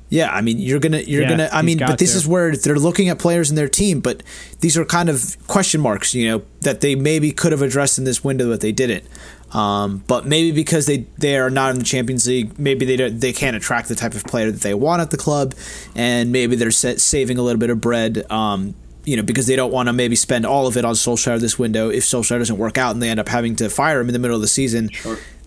Yeah, 0.08 0.30
I 0.32 0.40
mean 0.40 0.58
you're 0.58 0.78
gonna 0.78 1.00
you're 1.00 1.22
Yeah, 1.22 1.30
gonna 1.30 1.48
I 1.52 1.62
mean 1.62 1.78
but 1.78 1.98
this 1.98 2.12
to. 2.12 2.18
is 2.18 2.26
where 2.28 2.54
they're 2.56 2.78
looking 2.78 3.08
at 3.08 3.18
players 3.18 3.50
in 3.50 3.56
their 3.56 3.68
team, 3.68 4.00
but 4.00 4.22
these 4.60 4.78
are 4.78 4.84
kind 4.84 5.08
of 5.08 5.36
question 5.48 5.80
marks, 5.80 6.14
you 6.14 6.28
know, 6.28 6.42
that 6.60 6.80
they 6.80 6.94
maybe 6.94 7.32
could 7.32 7.50
have 7.52 7.60
addressed 7.60 7.98
in 7.98 8.04
this 8.04 8.22
window 8.22 8.48
but 8.48 8.60
they 8.60 8.72
didn't. 8.72 9.04
Um, 9.52 10.02
but 10.06 10.26
maybe 10.26 10.50
because 10.50 10.86
they, 10.86 11.06
they 11.18 11.36
are 11.36 11.50
not 11.50 11.70
in 11.70 11.78
the 11.78 11.84
Champions 11.84 12.26
League, 12.26 12.58
maybe 12.58 12.84
they 12.84 12.96
don't, 12.96 13.20
they 13.20 13.32
can't 13.32 13.56
attract 13.56 13.88
the 13.88 13.94
type 13.94 14.14
of 14.14 14.24
player 14.24 14.50
that 14.50 14.60
they 14.62 14.74
want 14.74 15.00
at 15.00 15.10
the 15.10 15.16
club, 15.16 15.54
and 15.94 16.32
maybe 16.32 16.56
they're 16.56 16.70
sa- 16.72 16.96
saving 16.96 17.38
a 17.38 17.42
little 17.42 17.60
bit 17.60 17.70
of 17.70 17.80
bread. 17.80 18.30
Um, 18.30 18.74
you 19.04 19.16
know, 19.16 19.22
because 19.22 19.46
they 19.46 19.54
don't 19.54 19.72
want 19.72 19.88
to 19.88 19.92
maybe 19.92 20.16
spend 20.16 20.44
all 20.44 20.66
of 20.66 20.76
it 20.76 20.84
on 20.84 20.94
Solskjaer 20.94 21.38
this 21.38 21.56
window. 21.58 21.88
If 21.88 22.02
Solskjaer 22.02 22.38
doesn't 22.38 22.58
work 22.58 22.76
out 22.76 22.92
and 22.92 23.00
they 23.00 23.08
end 23.08 23.20
up 23.20 23.28
having 23.28 23.54
to 23.56 23.70
fire 23.70 24.00
him 24.00 24.08
in 24.08 24.12
the 24.12 24.18
middle 24.18 24.34
of 24.34 24.42
the 24.42 24.48
season, 24.48 24.90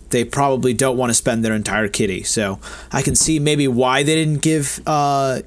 they 0.08 0.24
probably 0.24 0.72
don't 0.72 0.96
want 0.96 1.10
to 1.10 1.14
spend 1.14 1.44
their 1.44 1.52
entire 1.52 1.86
kitty. 1.86 2.22
So 2.22 2.58
I 2.90 3.02
can 3.02 3.14
see 3.14 3.38
maybe 3.38 3.68
why 3.68 4.02
they 4.02 4.14
didn't 4.14 4.40
give 4.40 4.80
uh, 4.86 5.42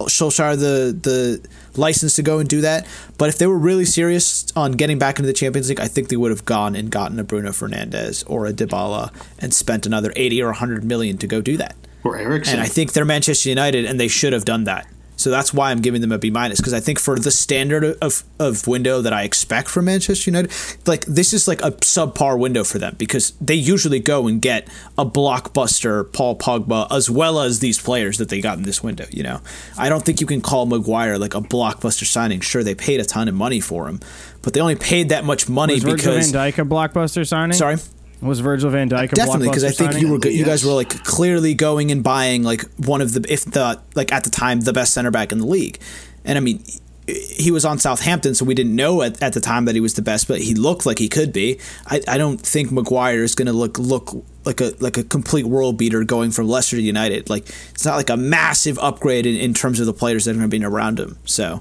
Solskjaer 0.00 0.58
the 0.58 0.98
the 0.98 1.46
license 1.76 2.16
to 2.16 2.22
go 2.22 2.38
and 2.38 2.48
do 2.48 2.60
that. 2.60 2.86
But 3.18 3.28
if 3.28 3.38
they 3.38 3.46
were 3.46 3.58
really 3.58 3.84
serious 3.84 4.46
on 4.56 4.72
getting 4.72 4.98
back 4.98 5.18
into 5.18 5.26
the 5.26 5.32
Champions 5.32 5.68
League, 5.68 5.80
I 5.80 5.88
think 5.88 6.08
they 6.08 6.16
would 6.16 6.30
have 6.30 6.44
gone 6.44 6.74
and 6.74 6.90
gotten 6.90 7.18
a 7.18 7.24
Bruno 7.24 7.50
Fernandes 7.50 8.24
or 8.26 8.46
a 8.46 8.52
Dybala 8.52 9.12
and 9.38 9.52
spent 9.52 9.86
another 9.86 10.12
eighty 10.16 10.42
or 10.42 10.52
hundred 10.52 10.84
million 10.84 11.18
to 11.18 11.26
go 11.26 11.40
do 11.40 11.56
that. 11.56 11.74
Or 12.04 12.16
Eriksen. 12.18 12.54
And 12.54 12.62
I 12.62 12.66
think 12.66 12.92
they're 12.92 13.04
Manchester 13.04 13.48
United, 13.48 13.84
and 13.84 13.98
they 14.00 14.08
should 14.08 14.32
have 14.32 14.44
done 14.44 14.64
that. 14.64 14.86
So 15.22 15.30
that's 15.30 15.54
why 15.54 15.70
I'm 15.70 15.80
giving 15.80 16.00
them 16.00 16.12
a 16.12 16.18
B 16.18 16.30
minus 16.30 16.60
because 16.60 16.74
I 16.74 16.80
think 16.80 16.98
for 16.98 17.18
the 17.18 17.30
standard 17.30 17.96
of, 18.02 18.24
of 18.38 18.66
window 18.66 19.00
that 19.02 19.12
I 19.12 19.22
expect 19.22 19.68
from 19.68 19.86
Manchester 19.86 20.30
United, 20.30 20.52
like 20.86 21.04
this 21.06 21.32
is 21.32 21.46
like 21.46 21.62
a 21.62 21.72
subpar 21.72 22.38
window 22.38 22.64
for 22.64 22.78
them 22.78 22.96
because 22.98 23.32
they 23.40 23.54
usually 23.54 24.00
go 24.00 24.26
and 24.26 24.40
get 24.40 24.68
a 24.98 25.06
blockbuster 25.06 26.12
Paul 26.12 26.36
Pogba 26.36 26.86
as 26.90 27.08
well 27.08 27.40
as 27.40 27.60
these 27.60 27.80
players 27.80 28.18
that 28.18 28.28
they 28.28 28.40
got 28.40 28.58
in 28.58 28.64
this 28.64 28.82
window. 28.82 29.06
You 29.10 29.22
know, 29.22 29.40
I 29.78 29.88
don't 29.88 30.04
think 30.04 30.20
you 30.20 30.26
can 30.26 30.40
call 30.40 30.66
Maguire 30.66 31.18
like 31.18 31.34
a 31.34 31.40
blockbuster 31.40 32.04
signing. 32.04 32.40
Sure, 32.40 32.62
they 32.62 32.74
paid 32.74 33.00
a 33.00 33.04
ton 33.04 33.28
of 33.28 33.34
money 33.34 33.60
for 33.60 33.88
him, 33.88 34.00
but 34.42 34.54
they 34.54 34.60
only 34.60 34.76
paid 34.76 35.10
that 35.10 35.24
much 35.24 35.48
money 35.48 35.74
Was 35.74 35.84
because 35.84 36.30
Van 36.30 36.52
Dijk 36.52 36.58
a 36.58 36.64
blockbuster 36.66 37.26
signing? 37.26 37.56
sorry. 37.56 37.76
Was 38.22 38.38
Virgil 38.38 38.70
Van 38.70 38.88
Dijk 38.88 39.12
a 39.12 39.14
Definitely, 39.14 39.48
because 39.48 39.64
I 39.64 39.70
think 39.70 40.00
you 40.00 40.12
were 40.12 40.28
you 40.28 40.44
guys 40.44 40.64
were 40.64 40.72
like 40.72 41.02
clearly 41.02 41.54
going 41.54 41.90
and 41.90 42.04
buying 42.04 42.44
like 42.44 42.64
one 42.76 43.00
of 43.00 43.12
the 43.12 43.26
if 43.28 43.44
the 43.44 43.80
like 43.96 44.12
at 44.12 44.22
the 44.22 44.30
time 44.30 44.60
the 44.60 44.72
best 44.72 44.94
center 44.94 45.10
back 45.10 45.32
in 45.32 45.38
the 45.38 45.46
league, 45.46 45.80
and 46.24 46.38
I 46.38 46.40
mean 46.40 46.62
he 47.06 47.50
was 47.50 47.64
on 47.64 47.78
Southampton, 47.78 48.34
so 48.34 48.44
we 48.44 48.54
didn't 48.54 48.76
know 48.76 49.02
at, 49.02 49.20
at 49.20 49.32
the 49.32 49.40
time 49.40 49.64
that 49.64 49.74
he 49.74 49.80
was 49.80 49.94
the 49.94 50.02
best, 50.02 50.28
but 50.28 50.40
he 50.40 50.54
looked 50.54 50.86
like 50.86 50.98
he 51.00 51.08
could 51.08 51.32
be. 51.32 51.58
I, 51.86 52.00
I 52.06 52.16
don't 52.16 52.40
think 52.40 52.70
Maguire 52.70 53.24
is 53.24 53.34
going 53.34 53.46
to 53.46 53.52
look 53.52 53.76
look 53.78 54.24
like 54.44 54.60
a 54.60 54.72
like 54.78 54.96
a 54.96 55.02
complete 55.02 55.46
world 55.46 55.76
beater 55.76 56.04
going 56.04 56.30
from 56.30 56.48
Leicester 56.48 56.76
to 56.76 56.82
United. 56.82 57.28
Like 57.28 57.48
it's 57.70 57.84
not 57.84 57.96
like 57.96 58.10
a 58.10 58.16
massive 58.16 58.78
upgrade 58.78 59.26
in, 59.26 59.34
in 59.36 59.52
terms 59.52 59.80
of 59.80 59.86
the 59.86 59.92
players 59.92 60.26
that 60.26 60.32
are 60.32 60.34
going 60.34 60.48
to 60.48 60.58
be 60.58 60.64
around 60.64 61.00
him. 61.00 61.18
So. 61.24 61.60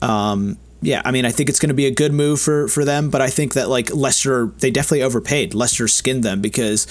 Um, 0.00 0.58
yeah, 0.80 1.02
I 1.04 1.10
mean, 1.10 1.24
I 1.24 1.30
think 1.30 1.48
it's 1.48 1.58
going 1.58 1.68
to 1.70 1.74
be 1.74 1.86
a 1.86 1.90
good 1.90 2.12
move 2.12 2.40
for, 2.40 2.68
for 2.68 2.84
them, 2.84 3.10
but 3.10 3.20
I 3.20 3.28
think 3.30 3.54
that 3.54 3.68
like 3.68 3.92
Leicester, 3.94 4.46
they 4.58 4.70
definitely 4.70 5.02
overpaid. 5.02 5.54
Leicester 5.54 5.88
skinned 5.88 6.22
them 6.22 6.40
because 6.40 6.86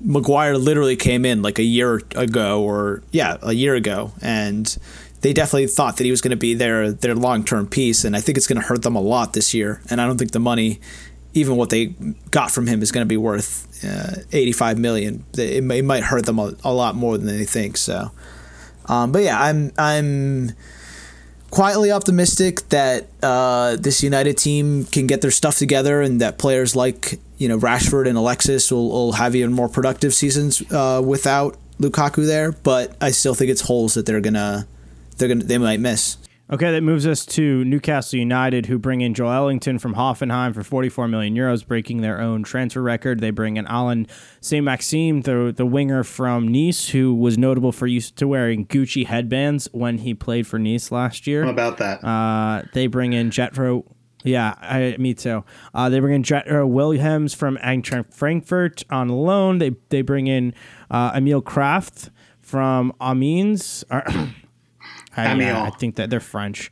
Maguire 0.00 0.56
literally 0.56 0.96
came 0.96 1.24
in 1.24 1.42
like 1.42 1.58
a 1.58 1.62
year 1.64 1.96
ago, 2.14 2.62
or 2.62 3.02
yeah, 3.10 3.36
a 3.42 3.52
year 3.52 3.74
ago, 3.74 4.12
and 4.22 4.76
they 5.20 5.32
definitely 5.32 5.66
thought 5.66 5.96
that 5.96 6.04
he 6.04 6.10
was 6.10 6.20
going 6.20 6.30
to 6.30 6.36
be 6.36 6.54
their 6.54 6.92
their 6.92 7.14
long 7.14 7.44
term 7.44 7.66
piece, 7.66 8.04
and 8.04 8.14
I 8.16 8.20
think 8.20 8.38
it's 8.38 8.46
going 8.46 8.60
to 8.60 8.66
hurt 8.66 8.82
them 8.82 8.94
a 8.96 9.00
lot 9.00 9.32
this 9.32 9.52
year. 9.52 9.82
And 9.90 10.00
I 10.00 10.06
don't 10.06 10.16
think 10.16 10.30
the 10.30 10.38
money, 10.38 10.80
even 11.34 11.56
what 11.56 11.70
they 11.70 11.86
got 12.30 12.50
from 12.50 12.66
him, 12.68 12.80
is 12.80 12.92
going 12.92 13.04
to 13.04 13.08
be 13.08 13.16
worth 13.16 13.66
uh, 13.84 14.22
eighty 14.32 14.52
five 14.52 14.78
million. 14.78 15.24
It, 15.36 15.64
may- 15.64 15.80
it 15.80 15.84
might 15.84 16.04
hurt 16.04 16.24
them 16.26 16.38
a, 16.38 16.54
a 16.64 16.72
lot 16.72 16.94
more 16.94 17.18
than 17.18 17.26
they 17.26 17.44
think. 17.44 17.76
So, 17.76 18.12
um, 18.86 19.10
but 19.12 19.22
yeah, 19.24 19.38
I'm 19.42 19.72
I'm 19.76 20.52
quietly 21.50 21.90
optimistic 21.90 22.68
that 22.68 23.06
uh, 23.22 23.76
this 23.76 24.02
United 24.02 24.36
team 24.36 24.84
can 24.84 25.06
get 25.06 25.20
their 25.20 25.30
stuff 25.30 25.56
together 25.56 26.02
and 26.02 26.20
that 26.20 26.38
players 26.38 26.76
like 26.76 27.18
you 27.38 27.48
know 27.48 27.58
Rashford 27.58 28.08
and 28.08 28.18
Alexis 28.18 28.70
will, 28.70 28.88
will 28.90 29.12
have 29.12 29.34
even 29.34 29.52
more 29.52 29.68
productive 29.68 30.14
seasons 30.14 30.62
uh, 30.72 31.02
without 31.04 31.56
Lukaku 31.80 32.26
there. 32.26 32.52
But 32.52 32.96
I 33.00 33.10
still 33.10 33.34
think 33.34 33.50
it's 33.50 33.62
holes 33.62 33.94
that 33.94 34.06
they're 34.06 34.20
gonna 34.20 34.66
they're 35.16 35.28
gonna 35.28 35.44
they 35.44 35.58
might 35.58 35.80
miss. 35.80 36.16
Okay, 36.50 36.70
that 36.70 36.82
moves 36.82 37.06
us 37.06 37.26
to 37.26 37.62
Newcastle 37.66 38.18
United, 38.18 38.64
who 38.66 38.78
bring 38.78 39.02
in 39.02 39.12
Joelinton 39.12 39.78
from 39.78 39.94
Hoffenheim 39.94 40.54
for 40.54 40.62
44 40.62 41.06
million 41.06 41.34
euros, 41.34 41.66
breaking 41.66 42.00
their 42.00 42.22
own 42.22 42.42
transfer 42.42 42.80
record. 42.80 43.20
They 43.20 43.30
bring 43.30 43.58
in 43.58 43.66
Alan 43.66 44.06
Saint 44.40 44.64
Maxime, 44.64 45.20
the 45.22 45.52
the 45.54 45.66
winger 45.66 46.02
from 46.04 46.48
Nice, 46.48 46.88
who 46.88 47.14
was 47.14 47.36
notable 47.36 47.70
for 47.70 47.86
used 47.86 48.16
to 48.16 48.26
wearing 48.26 48.64
Gucci 48.64 49.04
headbands 49.04 49.68
when 49.72 49.98
he 49.98 50.14
played 50.14 50.46
for 50.46 50.58
Nice 50.58 50.90
last 50.90 51.26
year. 51.26 51.44
How 51.44 51.50
about 51.50 51.76
that? 51.78 52.02
Uh, 52.02 52.62
they 52.72 52.86
bring 52.86 53.12
in 53.12 53.28
Jetro. 53.28 53.84
Yeah, 54.24 54.54
I, 54.58 54.96
me 54.98 55.12
too. 55.12 55.44
Uh, 55.74 55.90
they 55.90 56.00
bring 56.00 56.14
in 56.14 56.22
Jetro 56.22 56.66
Williams 56.66 57.34
from 57.34 57.58
Eintracht 57.58 58.14
Frankfurt 58.14 58.84
on 58.88 59.10
loan. 59.10 59.58
They 59.58 59.72
they 59.90 60.00
bring 60.00 60.28
in 60.28 60.54
uh, 60.90 61.12
Emil 61.14 61.42
Krafth 61.42 62.08
from 62.40 62.94
Amiens. 63.02 63.84
I, 65.18 65.34
yeah, 65.34 65.62
I 65.62 65.70
think 65.70 65.96
that 65.96 66.10
they're 66.10 66.20
French. 66.20 66.70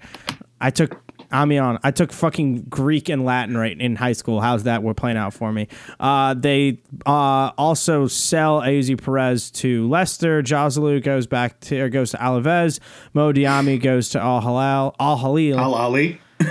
I 0.60 0.70
took 0.70 1.00
Amiens. 1.32 1.78
I 1.82 1.90
took 1.90 2.12
fucking 2.12 2.62
Greek 2.70 3.08
and 3.08 3.24
Latin 3.24 3.56
right 3.56 3.78
in 3.78 3.96
high 3.96 4.12
school. 4.12 4.40
How's 4.40 4.62
that? 4.62 4.82
We're 4.82 4.94
playing 4.94 5.16
out 5.16 5.34
for 5.34 5.52
me. 5.52 5.68
Uh, 6.00 6.34
they 6.34 6.78
uh, 7.04 7.50
also 7.58 8.06
sell 8.06 8.60
Azy 8.62 9.00
Perez 9.02 9.50
to 9.52 9.86
Leicester. 9.88 10.42
Joselu 10.42 11.02
goes 11.02 11.26
back 11.26 11.60
to 11.60 11.80
or 11.80 11.88
goes 11.88 12.12
to 12.12 12.16
Alaves. 12.18 12.78
Mo 13.12 13.32
Diamé 13.32 13.82
goes 13.82 14.08
to 14.10 14.20
Al 14.20 14.40
Halal. 14.40 14.94
Al 15.00 15.18
Halil. 15.18 15.58
Al 15.58 15.74
Ali. 15.74 16.20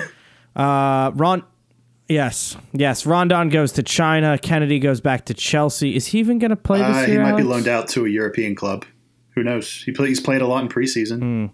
Uh, 0.56 1.12
Ron. 1.16 1.44
Yes, 2.08 2.56
yes. 2.72 3.06
Rondon 3.06 3.50
goes 3.50 3.72
to 3.74 3.84
China. 3.84 4.38
Kennedy 4.38 4.80
goes 4.80 5.02
back 5.02 5.26
to 5.26 5.34
Chelsea. 5.34 5.96
Is 5.96 6.08
he 6.08 6.20
even 6.20 6.40
going 6.40 6.52
to 6.52 6.56
play 6.56 6.80
this 6.80 6.96
Uh, 6.96 7.04
he 7.06 7.12
year? 7.14 7.24
might 7.24 7.36
be 7.36 7.44
loaned 7.44 7.68
out 7.68 7.88
to 7.90 8.06
a 8.06 8.10
European 8.10 8.56
club. 8.56 8.86
Who 9.32 9.44
knows? 9.44 9.82
He 9.84 9.92
play, 9.92 10.08
he's 10.10 10.22
played 10.22 10.42
a 10.42 10.48
lot 10.48 10.64
in 10.64 10.70
preseason. 10.70 11.20
Hmm. 11.20 11.46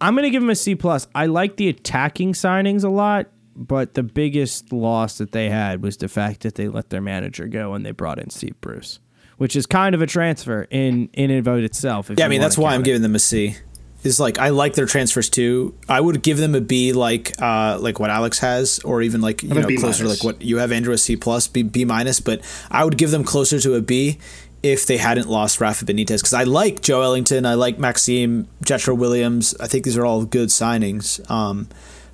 I'm 0.00 0.14
going 0.14 0.24
to 0.24 0.30
give 0.30 0.42
him 0.42 0.50
a 0.50 0.56
C 0.56 0.74
plus. 0.74 1.06
I 1.14 1.26
like 1.26 1.56
the 1.56 1.68
attacking 1.68 2.32
signings 2.34 2.84
a 2.84 2.88
lot, 2.88 3.28
but 3.54 3.94
the 3.94 4.02
biggest 4.02 4.72
loss 4.72 5.18
that 5.18 5.32
they 5.32 5.48
had 5.48 5.82
was 5.82 5.96
the 5.96 6.08
fact 6.08 6.40
that 6.40 6.56
they 6.56 6.68
let 6.68 6.90
their 6.90 7.00
manager 7.00 7.46
go 7.46 7.74
and 7.74 7.84
they 7.84 7.92
brought 7.92 8.18
in 8.18 8.30
Steve 8.30 8.60
Bruce, 8.60 9.00
which 9.38 9.56
is 9.56 9.66
kind 9.66 9.94
of 9.94 10.02
a 10.02 10.06
transfer 10.06 10.66
in 10.70 11.08
in 11.14 11.30
and 11.30 11.46
of 11.46 11.58
itself. 11.58 12.10
Yeah, 12.14 12.26
I 12.26 12.28
mean 12.28 12.40
that's 12.40 12.58
why 12.58 12.74
I'm 12.74 12.82
it. 12.82 12.84
giving 12.84 13.02
them 13.02 13.14
a 13.14 13.20
C. 13.20 13.56
Is 14.04 14.20
like 14.20 14.38
I 14.38 14.50
like 14.50 14.74
their 14.74 14.86
transfers 14.86 15.28
too. 15.28 15.74
I 15.88 16.00
would 16.00 16.22
give 16.22 16.38
them 16.38 16.54
a 16.54 16.60
B, 16.60 16.92
like 16.92 17.32
uh, 17.42 17.76
like 17.80 17.98
what 17.98 18.08
Alex 18.08 18.38
has, 18.38 18.78
or 18.80 19.02
even 19.02 19.20
like 19.20 19.42
you 19.42 19.48
know 19.48 19.66
B 19.66 19.78
closer 19.78 20.00
to 20.00 20.04
minus. 20.04 20.22
like 20.22 20.34
what 20.34 20.42
you 20.42 20.58
have. 20.58 20.70
Andrew 20.70 20.92
a 20.92 20.98
C 20.98 21.16
plus, 21.16 21.48
B 21.48 21.64
B 21.64 21.84
minus, 21.84 22.20
but 22.20 22.40
I 22.70 22.84
would 22.84 22.98
give 22.98 23.10
them 23.10 23.24
closer 23.24 23.58
to 23.58 23.74
a 23.74 23.80
B 23.80 24.18
if 24.66 24.86
they 24.86 24.96
hadn't 24.96 25.28
lost 25.28 25.60
Rafa 25.60 25.84
Benitez 25.84 26.18
because 26.18 26.34
I 26.34 26.44
like 26.44 26.80
Joelinton, 26.80 27.46
I 27.46 27.54
like 27.54 27.78
Maxime 27.78 28.48
Jetro 28.64 28.96
Williams. 28.96 29.54
I 29.60 29.66
think 29.66 29.84
these 29.84 29.96
are 29.96 30.04
all 30.04 30.24
good 30.24 30.48
signings, 30.48 31.28
um, 31.30 31.68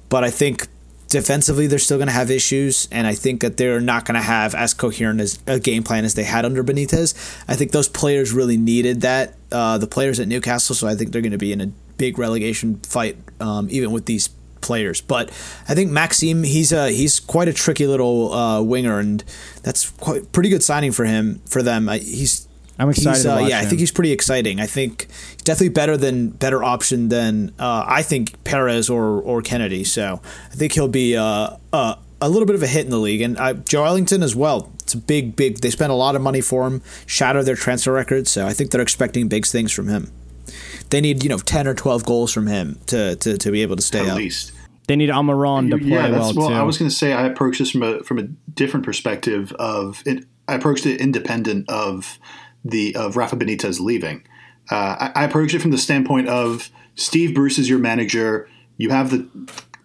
but 0.09 0.25
I 0.25 0.31
think 0.31 0.69
defensively 1.09 1.67
they're 1.67 1.79
still 1.79 1.99
going 1.99 2.09
to 2.09 2.13
have 2.13 2.31
issues 2.31 2.89
and 2.91 3.07
i 3.07 3.15
think 3.15 3.43
that 3.43 3.59
they're 3.59 3.83
not 3.83 4.07
going 4.07 4.15
to 4.15 4.23
have 4.23 4.55
as 4.55 4.73
coherent 4.73 5.21
as 5.21 5.39
a 5.47 5.61
game 5.61 5.83
plan 5.83 6.07
as 6.07 6.15
they 6.15 6.25
had 6.25 6.47
under 6.47 6.65
benitez 6.65 7.13
i 7.47 7.55
think 7.55 7.71
those 7.71 7.87
players 7.87 8.33
really 8.33 8.57
needed 8.57 9.03
that 9.03 9.35
uh, 9.53 9.77
the 9.77 9.87
players 9.87 10.19
at 10.19 10.27
newcastle 10.27 10.75
so 10.75 10.89
i 10.89 10.95
think 10.95 11.13
they're 11.13 11.21
going 11.21 11.31
to 11.31 11.37
be 11.37 11.53
in 11.53 11.61
a 11.61 11.67
big 11.99 12.19
relegation 12.19 12.77
fight 12.79 13.19
um, 13.41 13.69
even 13.71 13.93
with 13.93 14.07
these 14.07 14.31
players 14.63 15.01
but 15.01 15.29
i 15.69 15.75
think 15.75 15.91
maxime 15.91 16.43
he's 16.45 16.73
a 16.73 16.91
he's 16.91 17.21
quite 17.21 17.49
a 17.49 17.53
tricky 17.53 17.87
little 17.87 18.33
uh, 18.33 18.63
winger 18.63 18.99
and 18.99 19.25
that's 19.63 19.91
quite 19.91 20.31
pretty 20.33 20.49
good 20.49 20.63
signing 20.63 20.93
for 20.93 21.05
him 21.05 21.41
for 21.47 21.63
them 21.63 21.89
I, 21.89 21.99
he's 21.99 22.49
I'm 22.79 22.89
excited 22.89 23.27
uh, 23.27 23.39
yeah, 23.41 23.61
I 23.61 23.67
think 23.67 23.81
he's 23.81 23.93
pretty 23.93 24.13
exciting. 24.13 24.59
I 24.59 24.67
think 24.67 25.07
he's 25.33 25.43
definitely 25.45 25.69
better 25.69 25.97
than 25.97 26.31
better 26.31 26.65
option 26.65 27.11
than 27.11 27.53
uh, 27.59 27.85
I 27.87 28.03
think 28.03 28.43
Perez 28.45 28.89
or 28.89 29.21
or 29.21 29.43
Kennedy. 29.43 29.85
So 29.85 30.21
I 30.51 30.55
think 30.55 30.73
he'll 30.73 30.89
be 30.89 31.15
uh, 31.15 31.57
uh, 31.73 31.97
a 32.23 32.29
little 32.29 32.47
bit 32.47 32.55
of 32.55 32.63
a 32.63 32.67
hit 32.67 32.85
in 32.85 32.91
the 32.91 32.99
league. 32.99 33.21
And 33.21 33.37
uh, 33.37 33.55
Joelinton 33.55 34.23
as 34.23 34.35
well. 34.35 34.73
It's 34.83 34.95
a 34.95 34.99
big, 34.99 35.37
big. 35.37 35.61
They 35.61 35.71
spent 35.71 35.93
a 35.93 35.97
lot 35.97 36.17
of 36.17 36.23
money 36.23 36.41
for 36.41 36.67
him, 36.67 36.83
shattered 37.05 37.45
their 37.45 37.57
transfer 37.57 37.93
record. 37.93 38.29
So 38.29 38.47
I 38.47 38.53
think 38.53 38.71
they're 38.71 38.81
expecting 38.81 39.29
big 39.29 39.45
things 39.45 39.73
from 39.73 39.89
him. 39.89 40.11
They 40.93 41.01
need 41.01 41.23
you 41.23 41.31
know 41.31 41.39
ten 41.39 41.67
or 41.67 41.75
twelve 41.75 42.05
goals 42.05 42.33
from 42.33 42.47
him 42.47 42.79
to 42.87 43.17
to, 43.17 43.39
to 43.39 43.51
be 43.51 43.63
able 43.63 43.77
to 43.77 43.83
stay 43.83 44.01
at 44.01 44.09
up. 44.09 44.17
least. 44.19 44.53
They 44.89 44.97
need 44.97 45.09
Almiron 45.09 45.71
to 45.71 45.79
play 45.79 45.89
yeah, 45.89 46.09
that's 46.09 46.35
well. 46.35 46.49
too. 46.49 46.55
I 46.55 46.63
was 46.63 46.77
going 46.77 46.91
to 46.91 46.95
say 46.95 47.13
I 47.13 47.25
approached 47.25 47.61
this 47.61 47.71
from 47.71 47.83
a 47.83 48.03
from 48.03 48.19
a 48.19 48.25
different 48.55 48.85
perspective 48.85 49.53
of 49.55 50.03
it. 50.05 50.25
I 50.47 50.55
approached 50.55 50.85
it 50.87 51.01
independent 51.01 51.69
of 51.71 52.19
the 52.65 52.95
of 52.95 53.17
Rafa 53.17 53.37
Benitez 53.37 53.81
leaving. 53.81 54.27
Uh, 54.71 55.11
I, 55.15 55.23
I 55.23 55.25
approached 55.25 55.55
it 55.55 55.61
from 55.61 55.71
the 55.71 55.79
standpoint 55.79 56.29
of 56.29 56.71
Steve 56.95 57.35
Bruce 57.35 57.59
is 57.59 57.71
your 57.71 57.79
manager. 57.79 58.49
You 58.77 58.91
have 58.91 59.11
the 59.11 59.27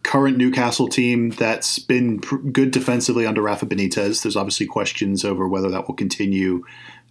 current 0.04 0.38
Newcastle 0.38 0.88
team 0.88 1.32
that's 1.32 1.80
been 1.80 2.20
pr- 2.20 2.38
good 2.38 2.72
defensively 2.72 3.26
under 3.26 3.42
Rafa 3.42 3.66
Benitez. 3.66 4.24
There's 4.24 4.36
obviously 4.36 4.66
questions 4.66 5.24
over 5.26 5.48
whether 5.48 5.70
that 5.70 5.88
will 5.88 5.96
continue 5.96 6.64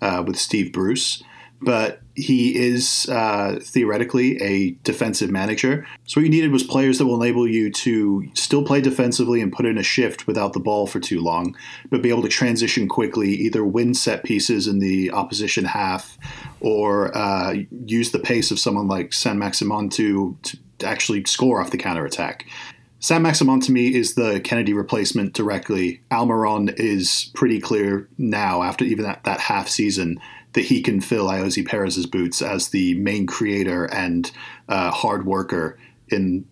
uh, 0.02 0.22
with 0.26 0.38
Steve 0.38 0.72
Bruce, 0.72 1.22
but 1.60 2.00
he 2.14 2.56
is 2.56 3.06
uh, 3.10 3.58
theoretically 3.62 4.40
a 4.42 4.70
defensive 4.84 5.30
manager. 5.30 5.86
So 6.04 6.20
what 6.20 6.24
you 6.24 6.30
needed 6.30 6.50
was 6.50 6.62
players 6.62 6.98
that 6.98 7.06
will 7.06 7.22
enable 7.22 7.46
you 7.46 7.70
to 7.70 8.26
still 8.34 8.64
play 8.64 8.80
defensively 8.80 9.40
and 9.40 9.52
put 9.52 9.66
in 9.66 9.76
a 9.76 9.82
shift 9.82 10.26
without 10.26 10.52
the 10.52 10.60
ball 10.60 10.86
for 10.86 10.98
too 10.98 11.20
long, 11.20 11.56
but 11.90 12.02
be 12.02 12.08
able 12.08 12.22
to 12.22 12.28
transition 12.28 12.88
quickly, 12.88 13.30
either 13.30 13.64
win 13.64 13.94
set 13.94 14.24
pieces 14.24 14.66
in 14.66 14.78
the 14.78 15.10
opposition 15.10 15.66
half 15.66 16.16
or 16.60 17.16
uh, 17.16 17.54
use 17.84 18.12
the 18.12 18.18
pace 18.18 18.50
of 18.50 18.58
someone 18.58 18.88
like 18.88 19.12
Saint-Maximin 19.12 19.90
to, 19.90 20.36
to 20.42 20.58
actually 20.84 21.24
score 21.24 21.60
off 21.60 21.70
the 21.70 21.78
counterattack. 21.78 22.46
Saint-Maximin 22.98 23.60
to 23.60 23.72
me 23.72 23.94
is 23.94 24.14
the 24.14 24.40
Kennedy 24.40 24.72
replacement 24.72 25.34
directly. 25.34 26.00
Almiron 26.10 26.74
is 26.78 27.30
pretty 27.34 27.60
clear 27.60 28.08
now, 28.16 28.62
after 28.62 28.84
even 28.86 29.04
that, 29.04 29.22
that 29.24 29.38
half 29.38 29.68
season, 29.68 30.18
that 30.56 30.64
he 30.64 30.80
can 30.80 31.02
fill 31.02 31.28
Ayoze 31.28 31.64
Perez's 31.66 32.06
boots 32.06 32.40
as 32.40 32.70
the 32.70 32.94
main 32.94 33.26
creator 33.26 33.84
and 33.84 34.32
uh, 34.70 34.90
hard 34.90 35.26
worker 35.26 35.78
in 36.08 36.46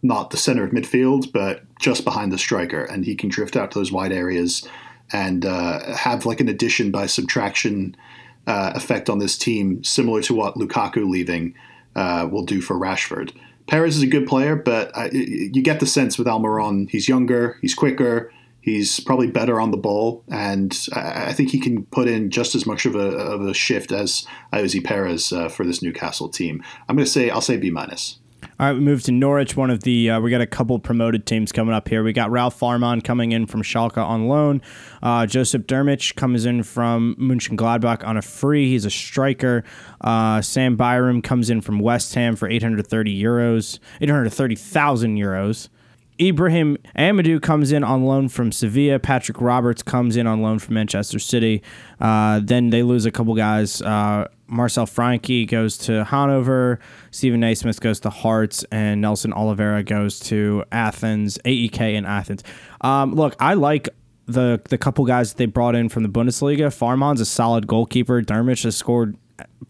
not 0.00 0.30
the 0.30 0.36
center 0.36 0.62
of 0.62 0.70
midfield, 0.70 1.32
but 1.32 1.62
just 1.80 2.04
behind 2.04 2.32
the 2.32 2.38
striker. 2.38 2.84
And 2.84 3.04
he 3.04 3.16
can 3.16 3.28
drift 3.28 3.56
out 3.56 3.72
to 3.72 3.80
those 3.80 3.90
wide 3.90 4.12
areas 4.12 4.66
and 5.12 5.44
uh, 5.44 5.96
have 5.96 6.24
like 6.24 6.40
an 6.40 6.48
addition 6.48 6.92
by 6.92 7.06
subtraction 7.06 7.96
uh, 8.46 8.72
effect 8.76 9.10
on 9.10 9.18
this 9.18 9.36
team, 9.36 9.82
similar 9.82 10.22
to 10.22 10.34
what 10.34 10.54
Lukaku 10.54 11.10
leaving 11.10 11.54
uh, 11.96 12.28
will 12.30 12.44
do 12.44 12.60
for 12.60 12.76
Rashford. 12.76 13.32
Perez 13.66 13.96
is 13.96 14.02
a 14.04 14.06
good 14.06 14.28
player, 14.28 14.54
but 14.54 14.96
uh, 14.96 15.08
you 15.12 15.62
get 15.62 15.80
the 15.80 15.86
sense 15.86 16.16
with 16.16 16.28
Almiron, 16.28 16.88
he's 16.88 17.08
younger, 17.08 17.58
he's 17.60 17.74
quicker, 17.74 18.32
he's 18.60 19.00
probably 19.00 19.26
better 19.26 19.60
on 19.60 19.70
the 19.70 19.76
ball, 19.76 20.24
and 20.28 20.76
I 20.92 21.32
think 21.32 21.50
he 21.50 21.58
can 21.58 21.84
put 21.86 22.08
in 22.08 22.30
just 22.30 22.54
as 22.54 22.66
much 22.66 22.86
of 22.86 22.94
a, 22.94 23.08
of 23.08 23.42
a 23.42 23.54
shift 23.54 23.92
as 23.92 24.26
Ayoze 24.52 24.84
Perez 24.84 25.32
uh, 25.32 25.48
for 25.48 25.64
this 25.64 25.82
Newcastle 25.82 26.28
team. 26.28 26.62
I'm 26.88 26.96
going 26.96 27.06
to 27.06 27.10
say 27.10 27.30
I'll 27.30 27.40
say 27.40 27.56
B 27.56 27.70
minus. 27.70 28.18
All 28.60 28.66
right, 28.66 28.72
we 28.72 28.80
move 28.80 29.04
to 29.04 29.12
Norwich. 29.12 29.56
One 29.56 29.70
of 29.70 29.84
the 29.84 30.10
uh, 30.10 30.20
we 30.20 30.32
got 30.32 30.40
a 30.40 30.46
couple 30.46 30.78
promoted 30.80 31.26
teams 31.26 31.52
coming 31.52 31.74
up 31.74 31.88
here. 31.88 32.02
We 32.02 32.12
got 32.12 32.30
Ralf 32.30 32.58
Fährmann 32.58 33.04
coming 33.04 33.30
in 33.30 33.46
from 33.46 33.62
Schalke 33.62 33.98
on 33.98 34.26
loan. 34.26 34.62
Uh, 35.00 35.26
Joseph 35.26 35.62
Drmić 35.62 36.16
comes 36.16 36.44
in 36.44 36.64
from 36.64 37.14
Munchen 37.18 37.56
Gladbach 37.56 38.04
on 38.04 38.16
a 38.16 38.22
free. 38.22 38.68
He's 38.68 38.84
a 38.84 38.90
striker. 38.90 39.62
Uh, 40.00 40.42
Sam 40.42 40.76
Byram 40.76 41.22
comes 41.22 41.50
in 41.50 41.60
from 41.60 41.78
West 41.78 42.14
Ham 42.14 42.34
for 42.34 42.48
830 42.48 43.22
euros, 43.22 43.78
830,000 44.00 45.16
euros. 45.16 45.68
Ibrahim 46.20 46.76
Amadou 46.96 47.40
comes 47.40 47.72
in 47.72 47.84
on 47.84 48.04
loan 48.04 48.28
from 48.28 48.50
Sevilla. 48.50 48.98
Patrick 48.98 49.40
Roberts 49.40 49.82
comes 49.82 50.16
in 50.16 50.26
on 50.26 50.42
loan 50.42 50.58
from 50.58 50.74
Manchester 50.74 51.18
City. 51.18 51.62
Uh, 52.00 52.40
then 52.42 52.70
they 52.70 52.82
lose 52.82 53.06
a 53.06 53.10
couple 53.10 53.34
guys. 53.34 53.80
Uh, 53.82 54.26
Marcel 54.48 54.86
Franke 54.86 55.46
goes 55.46 55.78
to 55.78 56.04
Hanover. 56.04 56.80
Stephen 57.10 57.40
Naismith 57.40 57.80
goes 57.80 58.00
to 58.00 58.10
Hearts, 58.10 58.64
and 58.72 59.00
Nelson 59.00 59.32
Oliveira 59.32 59.82
goes 59.82 60.18
to 60.20 60.64
Athens. 60.72 61.38
AEK 61.44 61.80
in 61.80 62.06
Athens. 62.06 62.42
Um, 62.80 63.14
look, 63.14 63.36
I 63.38 63.54
like 63.54 63.88
the 64.26 64.60
the 64.68 64.78
couple 64.78 65.04
guys 65.04 65.30
that 65.30 65.38
they 65.38 65.46
brought 65.46 65.74
in 65.74 65.88
from 65.88 66.02
the 66.02 66.08
Bundesliga. 66.08 66.66
Fährmann's 66.66 67.20
a 67.20 67.26
solid 67.26 67.66
goalkeeper. 67.66 68.22
Drmić 68.22 68.64
has 68.64 68.76
scored 68.76 69.16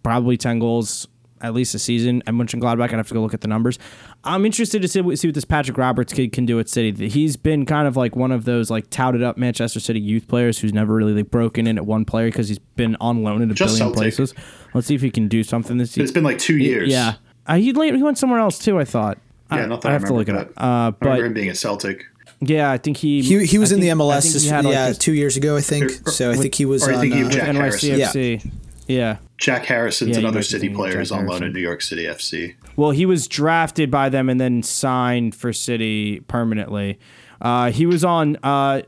probably 0.03 0.37
ten 0.37 0.59
goals 0.59 1.09
at 1.41 1.55
least 1.55 1.75
a 1.75 1.79
season 1.79 2.23
I 2.27 2.31
at 2.31 2.35
Mönchengladbach. 2.35 2.85
I'd 2.85 2.91
have 2.93 3.09
to 3.09 3.15
go 3.15 3.21
look 3.23 3.35
at 3.35 3.41
the 3.41 3.49
numbers. 3.49 3.79
I'm 4.25 4.45
interested 4.47 4.83
to 4.83 4.89
see, 4.89 5.01
what- 5.01 5.19
see 5.19 5.29
what 5.29 5.35
this 5.35 5.45
Patrick 5.45 5.79
Roberts 5.79 6.13
kid 6.13 6.33
can 6.33 6.45
do 6.47 6.59
at 6.61 6.69
City. 6.69 7.09
He's 7.09 7.37
been 7.37 7.65
kind 7.67 7.87
of 7.89 7.97
like 7.97 8.17
one 8.17 8.33
of 8.33 8.45
those 8.45 8.71
like 8.71 8.91
touted 8.91 9.23
up 9.23 9.37
Manchester 9.37 9.81
City 9.81 10.01
youth 10.01 10.27
players 10.29 10.59
who's 10.59 10.73
never 10.73 10.95
really 10.95 11.15
like 11.15 11.31
broken 11.31 11.67
in 11.67 11.79
at 11.79 11.87
one 11.87 12.05
player 12.05 12.29
because 12.29 12.49
he's 12.49 12.59
been 12.59 12.97
on 13.01 13.23
loan 13.23 13.43
at 13.43 13.51
a 13.51 13.55
Just 13.55 13.71
billion 13.79 13.79
Celtic. 13.95 13.97
places. 13.97 14.35
Let's 14.75 14.87
see 14.87 14.95
if 14.95 15.01
he 15.03 15.11
can 15.11 15.29
do 15.29 15.43
something 15.43 15.79
this 15.79 15.97
year. 15.97 16.05
It's 16.05 16.13
been 16.13 16.25
like 16.25 16.39
two 16.39 16.57
years. 16.59 16.89
Yeah, 16.89 17.15
uh, 17.47 17.57
he 17.57 17.73
he 17.73 18.03
went 18.03 18.19
somewhere 18.19 18.39
else 18.41 18.59
too. 18.59 18.79
I 18.79 18.85
thought. 18.85 19.19
Yeah, 19.51 19.59
I, 19.59 19.67
not 19.67 19.81
that 19.83 19.89
I 19.89 19.91
I, 19.91 19.93
have 19.95 20.03
to 20.03 20.13
remember, 20.13 20.33
look 20.33 20.43
it 20.43 20.49
up. 20.49 20.55
but 20.55 20.63
Uh, 20.63 21.11
I 21.11 21.15
remember 21.15 21.27
him 21.27 21.33
being 21.35 21.49
a 21.51 21.55
Celtic. 21.55 22.05
yeah, 22.41 22.71
I 22.71 22.77
think 22.77 22.99
he 22.99 23.23
He, 23.23 23.47
he 23.47 23.59
was 23.59 23.73
I 23.73 23.77
in 23.77 23.81
the 23.81 23.89
think- 23.89 24.01
I 24.01 24.05
MLS 24.05 24.33
this, 24.35 24.49
had, 24.49 24.65
like, 24.67 24.73
yeah 24.75 24.89
this- 24.89 24.99
two 24.99 25.15
years 25.15 25.37
ago 25.39 25.57
I 25.57 25.61
think. 25.63 25.85
Or- 26.07 26.11
So 26.11 26.31
I 26.31 26.37
think 26.37 26.55
he 26.55 26.67
was 26.67 26.87
or 26.87 26.93
I 26.93 26.95
on. 26.97 27.01
think 27.01 27.15
he 27.15 27.23
uh, 27.23 27.27
was 27.27 27.35
Jack 27.35 27.49
NYCFC. 27.57 28.45
Yeah. 28.45 28.51
Jack 29.37 29.67
Harrison's 29.67 30.13
Yeah, 30.17 30.19
another 30.19 30.43
City 30.43 30.69
player 30.69 30.97
who's 30.99 31.13
on 31.13 31.27
loan 31.27 31.45
at 31.45 31.53
New 31.53 31.61
York 31.61 31.81
City 31.83 32.05
FC. 32.05 32.55
Well, 32.77 32.91
he 32.91 33.07
was 33.07 33.29
drafted 33.29 33.91
by 33.91 34.09
them 34.09 34.29
and 34.29 34.41
then 34.41 34.63
signed 34.63 35.35
for 35.35 35.53
City 35.53 36.21
permanently. 36.21 36.99
Uh, 37.41 37.71
he 37.71 37.87
was 37.87 38.05
on. 38.05 38.37
Uh, 38.43 38.83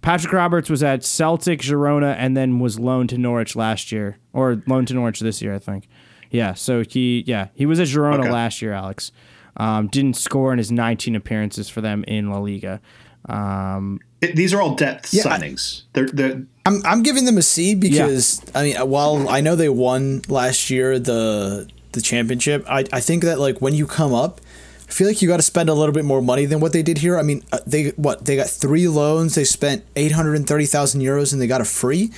Patrick 0.00 0.32
Roberts 0.32 0.68
was 0.70 0.82
at 0.82 1.04
Celtic, 1.04 1.60
Girona, 1.60 2.14
and 2.18 2.36
then 2.36 2.58
was 2.58 2.78
loaned 2.80 3.10
to 3.10 3.18
Norwich 3.18 3.54
last 3.54 3.92
year, 3.92 4.16
or 4.32 4.62
loaned 4.66 4.88
to 4.88 4.94
Norwich 4.94 5.20
this 5.20 5.40
year, 5.42 5.54
I 5.54 5.58
think. 5.58 5.86
Yeah, 6.30 6.54
so 6.54 6.82
he 6.88 7.22
yeah 7.26 7.48
he 7.54 7.66
was 7.66 7.78
at 7.78 7.88
Girona 7.88 8.20
Okay. 8.20 8.30
last 8.30 8.62
year. 8.62 8.72
Alex 8.72 9.12
um, 9.58 9.88
didn't 9.88 10.14
score 10.16 10.50
in 10.52 10.58
his 10.58 10.72
19 10.72 11.14
appearances 11.14 11.68
for 11.68 11.80
them 11.82 12.04
in 12.08 12.30
La 12.30 12.38
Liga. 12.38 12.80
Um, 13.28 14.00
It, 14.22 14.36
these 14.36 14.54
are 14.54 14.62
all 14.62 14.74
depth 14.76 15.12
Yeah, 15.12 15.24
I- 15.28 15.38
signings. 15.38 15.82
they're, 15.92 16.06
they're 16.08 16.42
I'm 16.64 16.80
I'm 16.86 17.02
giving 17.02 17.24
them 17.24 17.38
a 17.38 17.42
C 17.42 17.74
because 17.74 18.40
I 18.54 18.62
mean 18.62 18.76
while 18.88 19.28
I 19.28 19.40
know 19.40 19.56
they 19.56 19.68
won 19.68 20.22
last 20.28 20.70
year 20.70 20.98
the 20.98 21.68
the 21.92 22.00
championship, 22.00 22.64
I 22.68 22.84
I 22.92 23.00
think 23.00 23.24
that 23.24 23.38
like 23.40 23.60
when 23.60 23.74
you 23.74 23.86
come 23.86 24.14
up, 24.14 24.40
I 24.88 24.92
feel 24.92 25.08
like 25.08 25.20
you 25.22 25.28
got 25.28 25.38
to 25.38 25.42
spend 25.42 25.68
a 25.68 25.74
little 25.74 25.92
bit 25.92 26.04
more 26.04 26.22
money 26.22 26.46
than 26.46 26.60
what 26.60 26.72
they 26.72 26.82
did 26.84 26.98
here. 26.98 27.18
I 27.18 27.22
mean, 27.22 27.42
uh, 27.52 27.58
they 27.66 27.88
what 27.96 28.24
they 28.26 28.36
got 28.36 28.48
three 28.48 28.86
loans, 28.88 29.34
they 29.34 29.44
spent 29.44 29.84
eight 29.96 30.12
hundred 30.12 30.36
and 30.36 30.46
thirty 30.46 30.66
thousand 30.66 31.00
euros, 31.02 31.32
and 31.32 31.42
they 31.42 31.46
got 31.48 31.60
a 31.60 31.64
free. 31.64 32.12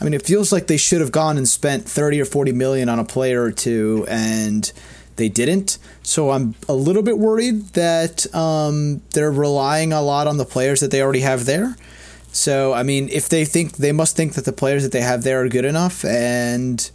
I 0.00 0.04
mean, 0.04 0.14
it 0.14 0.24
feels 0.24 0.52
like 0.52 0.68
they 0.68 0.76
should 0.76 1.00
have 1.00 1.10
gone 1.10 1.36
and 1.36 1.48
spent 1.48 1.84
thirty 1.88 2.20
or 2.20 2.24
forty 2.24 2.52
million 2.52 2.88
on 2.88 3.00
a 3.00 3.04
player 3.04 3.42
or 3.42 3.50
two, 3.50 4.06
and 4.08 4.70
they 5.18 5.28
didn't. 5.28 5.78
So 6.02 6.30
I'm 6.30 6.54
a 6.68 6.74
little 6.74 7.02
bit 7.02 7.18
worried 7.18 7.68
that 7.74 8.32
um, 8.34 9.02
they're 9.10 9.30
relying 9.30 9.92
a 9.92 10.00
lot 10.00 10.26
on 10.26 10.38
the 10.38 10.46
players 10.46 10.80
that 10.80 10.90
they 10.90 11.02
already 11.02 11.20
have 11.20 11.44
there. 11.44 11.76
So 12.32 12.72
I 12.72 12.82
mean, 12.82 13.08
if 13.10 13.28
they 13.28 13.44
think 13.44 13.76
they 13.76 13.92
must 13.92 14.16
think 14.16 14.34
that 14.34 14.44
the 14.44 14.52
players 14.52 14.82
that 14.82 14.92
they 14.92 15.00
have 15.00 15.22
there 15.22 15.42
are 15.42 15.48
good 15.48 15.64
enough, 15.64 16.04
and 16.04 16.90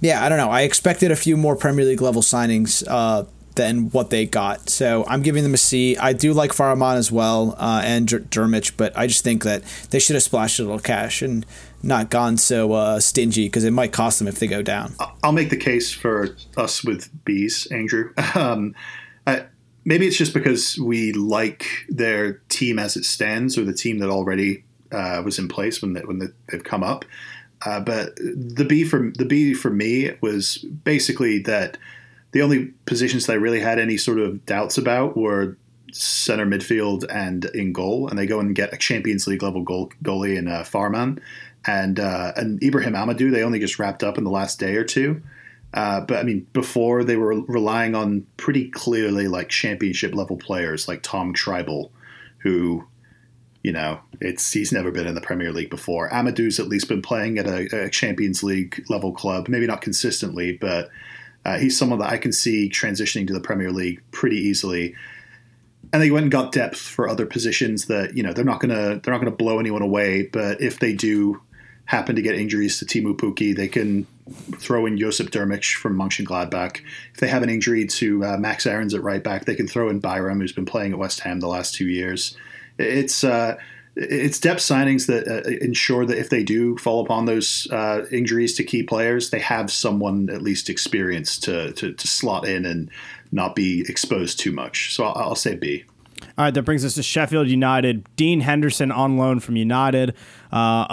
yeah, 0.00 0.24
I 0.24 0.28
don't 0.28 0.38
know. 0.38 0.50
I 0.50 0.62
expected 0.62 1.10
a 1.10 1.16
few 1.16 1.36
more 1.36 1.56
Premier 1.56 1.84
League 1.84 2.02
level 2.02 2.22
signings 2.22 2.84
uh, 2.88 3.24
than 3.54 3.90
what 3.90 4.10
they 4.10 4.26
got. 4.26 4.68
So 4.68 5.04
I'm 5.08 5.22
giving 5.22 5.42
them 5.42 5.54
a 5.54 5.58
C. 5.58 5.96
I 5.96 6.12
do 6.12 6.32
like 6.32 6.52
Fährmann 6.52 6.96
as 6.96 7.10
well 7.10 7.54
uh, 7.58 7.82
and 7.84 8.08
Drmić, 8.08 8.72
but 8.76 8.96
I 8.96 9.06
just 9.06 9.24
think 9.24 9.44
that 9.44 9.62
they 9.90 9.98
should 9.98 10.14
have 10.14 10.22
splashed 10.22 10.58
a 10.58 10.62
little 10.62 10.78
cash 10.78 11.22
and 11.22 11.46
not 11.84 12.10
gone 12.10 12.36
so 12.36 12.72
uh, 12.72 13.00
stingy 13.00 13.46
because 13.46 13.64
it 13.64 13.72
might 13.72 13.92
cost 13.92 14.18
them 14.18 14.28
if 14.28 14.38
they 14.38 14.46
go 14.46 14.62
down. 14.62 14.94
I'll 15.22 15.32
make 15.32 15.50
the 15.50 15.56
case 15.56 15.92
for 15.92 16.36
us 16.56 16.84
with 16.84 17.10
bees, 17.24 17.66
Andrew. 17.70 18.12
Um, 18.34 18.74
I, 19.26 19.46
maybe 19.84 20.06
it's 20.06 20.16
just 20.16 20.34
because 20.34 20.76
we 20.78 21.12
like 21.12 21.66
their 21.88 22.34
team 22.48 22.78
as 22.78 22.96
it 22.96 23.04
stands, 23.04 23.56
or 23.56 23.64
the 23.64 23.72
team 23.72 23.98
that 23.98 24.10
already 24.10 24.64
uh, 24.90 25.22
was 25.24 25.38
in 25.38 25.48
place 25.48 25.80
when 25.80 25.92
they, 25.92 26.00
when 26.00 26.18
they, 26.18 26.26
they've 26.50 26.64
come 26.64 26.82
up. 26.82 27.04
Uh, 27.64 27.80
but 27.80 28.16
the 28.16 28.64
B 28.68 28.84
for 28.84 29.12
the 29.16 29.24
B 29.24 29.54
for 29.54 29.70
me 29.70 30.12
was 30.20 30.58
basically 30.58 31.38
that 31.40 31.78
the 32.32 32.42
only 32.42 32.66
positions 32.86 33.26
that 33.26 33.34
I 33.34 33.36
really 33.36 33.60
had 33.60 33.78
any 33.78 33.96
sort 33.96 34.18
of 34.18 34.44
doubts 34.44 34.76
about 34.76 35.16
were 35.16 35.56
center 35.92 36.44
midfield 36.44 37.06
and 37.08 37.44
in 37.54 37.72
goal, 37.72 38.08
and 38.08 38.18
they 38.18 38.26
go 38.26 38.40
and 38.40 38.54
get 38.54 38.74
a 38.74 38.76
Champions 38.76 39.26
League 39.26 39.42
level 39.42 39.62
goal, 39.62 39.92
goalie 40.02 40.36
in 40.36 40.48
uh, 40.48 40.64
Fährmann 40.64 41.20
and 41.66 41.98
uh, 41.98 42.32
and 42.36 42.62
Ibrahim 42.62 42.94
Amadou. 42.94 43.32
They 43.32 43.42
only 43.42 43.58
just 43.58 43.78
wrapped 43.78 44.02
up 44.02 44.18
in 44.18 44.24
the 44.24 44.30
last 44.30 44.58
day 44.58 44.76
or 44.76 44.84
two. 44.84 45.22
Uh, 45.74 46.00
but 46.00 46.18
I 46.18 46.22
mean, 46.22 46.46
before 46.52 47.02
they 47.02 47.16
were 47.16 47.40
relying 47.42 47.96
on 47.96 48.26
pretty 48.36 48.70
clearly 48.70 49.26
like 49.26 49.48
championship 49.48 50.14
level 50.14 50.36
players 50.36 50.86
like 50.86 51.02
Tom 51.02 51.34
Schreibel, 51.34 51.90
who, 52.38 52.84
you 53.64 53.72
know, 53.72 53.98
it's 54.20 54.52
he's 54.52 54.70
never 54.70 54.92
been 54.92 55.08
in 55.08 55.16
the 55.16 55.20
Premier 55.20 55.52
League 55.52 55.70
before. 55.70 56.08
Amadou's 56.10 56.60
at 56.60 56.68
least 56.68 56.88
been 56.88 57.02
playing 57.02 57.38
at 57.38 57.48
a, 57.48 57.86
a 57.86 57.90
Champions 57.90 58.44
League 58.44 58.84
level 58.88 59.12
club, 59.12 59.48
maybe 59.48 59.66
not 59.66 59.80
consistently, 59.80 60.56
but 60.56 60.90
uh, 61.44 61.58
he's 61.58 61.76
someone 61.76 61.98
that 61.98 62.10
I 62.10 62.18
can 62.18 62.32
see 62.32 62.70
transitioning 62.70 63.26
to 63.26 63.32
the 63.32 63.40
Premier 63.40 63.72
League 63.72 64.00
pretty 64.12 64.36
easily. 64.36 64.94
And 65.92 66.00
they 66.00 66.10
went 66.12 66.24
and 66.24 66.32
got 66.32 66.52
depth 66.52 66.78
for 66.78 67.08
other 67.08 67.26
positions 67.26 67.86
that 67.86 68.16
you 68.16 68.22
know 68.22 68.32
they're 68.32 68.44
not 68.44 68.60
gonna 68.60 69.00
they're 69.00 69.12
not 69.12 69.18
gonna 69.18 69.32
blow 69.32 69.58
anyone 69.58 69.82
away, 69.82 70.28
but 70.32 70.60
if 70.60 70.78
they 70.78 70.92
do 70.92 71.40
happen 71.86 72.16
to 72.16 72.22
get 72.22 72.34
injuries 72.34 72.78
to 72.78 72.84
Teemu 72.84 73.16
Pukki, 73.16 73.54
they 73.54 73.68
can 73.68 74.06
throw 74.56 74.86
in 74.86 74.96
Josip 74.96 75.30
Drmic 75.30 75.74
from 75.74 75.96
Mönchengladbach. 75.96 76.80
If 77.12 77.20
they 77.20 77.28
have 77.28 77.42
an 77.42 77.50
injury 77.50 77.86
to 77.86 78.24
uh, 78.24 78.36
Max 78.38 78.66
Aarons 78.66 78.94
at 78.94 79.02
right 79.02 79.22
back, 79.22 79.44
they 79.44 79.54
can 79.54 79.68
throw 79.68 79.90
in 79.90 80.00
Byram, 80.00 80.40
who's 80.40 80.52
been 80.52 80.64
playing 80.64 80.92
at 80.92 80.98
West 80.98 81.20
Ham 81.20 81.40
the 81.40 81.48
last 81.48 81.74
two 81.74 81.86
years. 81.86 82.36
It's 82.78 83.22
uh, 83.22 83.56
it's 83.96 84.40
depth 84.40 84.60
signings 84.60 85.06
that 85.06 85.28
uh, 85.28 85.48
ensure 85.64 86.04
that 86.04 86.18
if 86.18 86.28
they 86.28 86.42
do 86.42 86.76
fall 86.78 87.04
upon 87.04 87.26
those 87.26 87.68
uh, 87.70 88.06
injuries 88.10 88.54
to 88.56 88.64
key 88.64 88.82
players, 88.82 89.30
they 89.30 89.38
have 89.38 89.70
someone 89.70 90.28
at 90.30 90.42
least 90.42 90.68
experienced 90.68 91.44
to, 91.44 91.72
to, 91.74 91.92
to 91.92 92.08
slot 92.08 92.48
in 92.48 92.64
and 92.64 92.90
not 93.30 93.54
be 93.54 93.84
exposed 93.88 94.40
too 94.40 94.50
much. 94.50 94.92
So 94.94 95.04
I'll, 95.04 95.28
I'll 95.28 95.34
say 95.36 95.54
B. 95.54 95.84
All 96.36 96.44
right, 96.44 96.54
that 96.54 96.62
brings 96.62 96.84
us 96.84 96.94
to 96.94 97.02
Sheffield 97.04 97.46
United. 97.46 98.08
Dean 98.16 98.40
Henderson 98.40 98.90
on 98.90 99.16
loan 99.16 99.38
from 99.38 99.54
United. 99.54 100.14
Uh, 100.50 100.84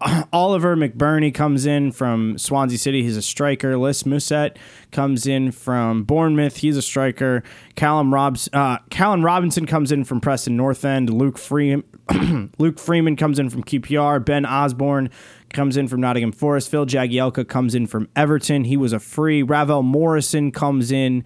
Oliver 0.32 0.74
McBurnie 0.74 1.34
comes 1.34 1.66
in 1.66 1.92
from 1.92 2.38
Swansea 2.38 2.78
City. 2.78 3.02
He's 3.02 3.18
a 3.18 3.22
striker. 3.22 3.76
Lys 3.76 4.04
Mousset 4.04 4.56
comes 4.92 5.26
in 5.26 5.52
from 5.52 6.04
Bournemouth. 6.04 6.56
He's 6.56 6.78
a 6.78 6.82
striker. 6.82 7.42
Callum, 7.74 8.14
Robs, 8.14 8.48
uh, 8.54 8.78
Callum 8.88 9.22
Robinson 9.22 9.66
comes 9.66 9.92
in 9.92 10.02
from 10.04 10.18
Preston 10.18 10.56
North 10.56 10.82
End. 10.82 11.10
Luke, 11.10 11.36
Free- 11.36 11.82
Luke 12.58 12.78
Freeman 12.78 13.16
comes 13.16 13.38
in 13.38 13.50
from 13.50 13.64
QPR. 13.64 14.24
Ben 14.24 14.46
Osborne 14.46 15.10
comes 15.52 15.76
in 15.76 15.88
from 15.88 16.00
Nottingham 16.00 16.32
Forest. 16.32 16.70
Phil 16.70 16.86
Jagielka 16.86 17.46
comes 17.46 17.74
in 17.74 17.86
from 17.86 18.08
Everton. 18.16 18.64
He 18.64 18.78
was 18.78 18.94
a 18.94 18.98
free. 18.98 19.42
Ravel 19.42 19.82
Morrison 19.82 20.52
comes 20.52 20.90
in 20.90 21.22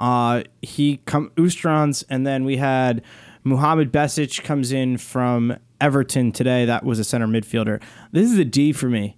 uh, 0.00 0.42
he 0.62 0.96
come 1.04 1.30
Östersunds, 1.36 2.04
and 2.08 2.26
then 2.26 2.44
we 2.44 2.56
had 2.56 3.02
Muhamed 3.44 3.90
Besic 3.92 4.42
comes 4.42 4.72
in 4.72 4.96
from 4.98 5.56
Everton 5.80 6.32
today. 6.32 6.64
That 6.64 6.84
was 6.84 6.98
a 6.98 7.04
center 7.04 7.26
midfielder. 7.28 7.80
This 8.10 8.32
is 8.32 8.38
a 8.38 8.44
D 8.44 8.72
for 8.72 8.88
me. 8.88 9.16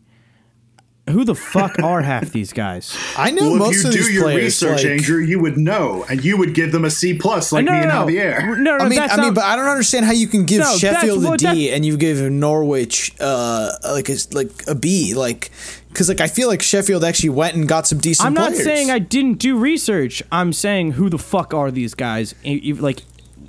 Who 1.10 1.24
the 1.24 1.34
fuck 1.34 1.78
are 1.82 2.00
half 2.02 2.30
these 2.30 2.52
guys? 2.52 2.96
I 3.16 3.32
know 3.32 3.50
well, 3.50 3.58
most 3.58 3.84
if 3.84 3.94
you 3.94 4.00
of 4.00 4.06
do 4.06 4.12
your 4.12 4.22
players, 4.22 4.44
research, 4.44 4.84
like, 4.84 4.92
Andrew, 4.92 5.18
you 5.18 5.40
would 5.40 5.58
know, 5.58 6.04
and 6.08 6.24
you 6.24 6.36
would 6.36 6.54
give 6.54 6.70
them 6.70 6.84
a 6.84 6.90
C 6.90 7.18
plus, 7.18 7.50
like 7.52 7.64
no, 7.64 7.72
me 7.72 7.78
and 7.78 7.88
no, 7.88 8.06
Javier. 8.06 8.58
No, 8.58 8.76
no, 8.76 8.84
I 8.84 8.88
mean, 8.88 8.98
that's 9.00 9.12
I 9.14 9.16
mean, 9.16 9.26
not- 9.26 9.34
but 9.34 9.44
I 9.44 9.56
don't 9.56 9.66
understand 9.66 10.06
how 10.06 10.12
you 10.12 10.28
can 10.28 10.44
give 10.46 10.60
No, 10.60 10.76
Sheffield 10.76 11.22
that's 11.22 11.42
a 11.44 11.48
what- 11.48 11.54
D 11.54 11.70
and 11.72 11.84
you 11.84 11.96
give 11.96 12.18
Norwich 12.30 13.12
uh 13.18 13.72
like 13.84 14.08
a 14.08 14.16
like 14.30 14.50
a 14.68 14.76
B, 14.76 15.14
like 15.14 15.50
because 15.92 16.08
like 16.08 16.20
I 16.20 16.26
feel 16.28 16.48
like 16.48 16.62
Sheffield 16.62 17.04
actually 17.04 17.28
went 17.30 17.54
and 17.54 17.68
got 17.68 17.86
some 17.86 17.98
decent. 17.98 18.26
I'm 18.26 18.34
not 18.34 18.50
players. 18.52 18.64
saying 18.64 18.90
I 18.90 18.98
didn't 18.98 19.34
do 19.34 19.56
research. 19.58 20.22
I'm 20.32 20.52
saying 20.52 20.92
who 20.92 21.08
the 21.10 21.18
fuck 21.18 21.52
are 21.54 21.70
these 21.70 21.94
guys? 21.94 22.34
Like, 22.44 23.02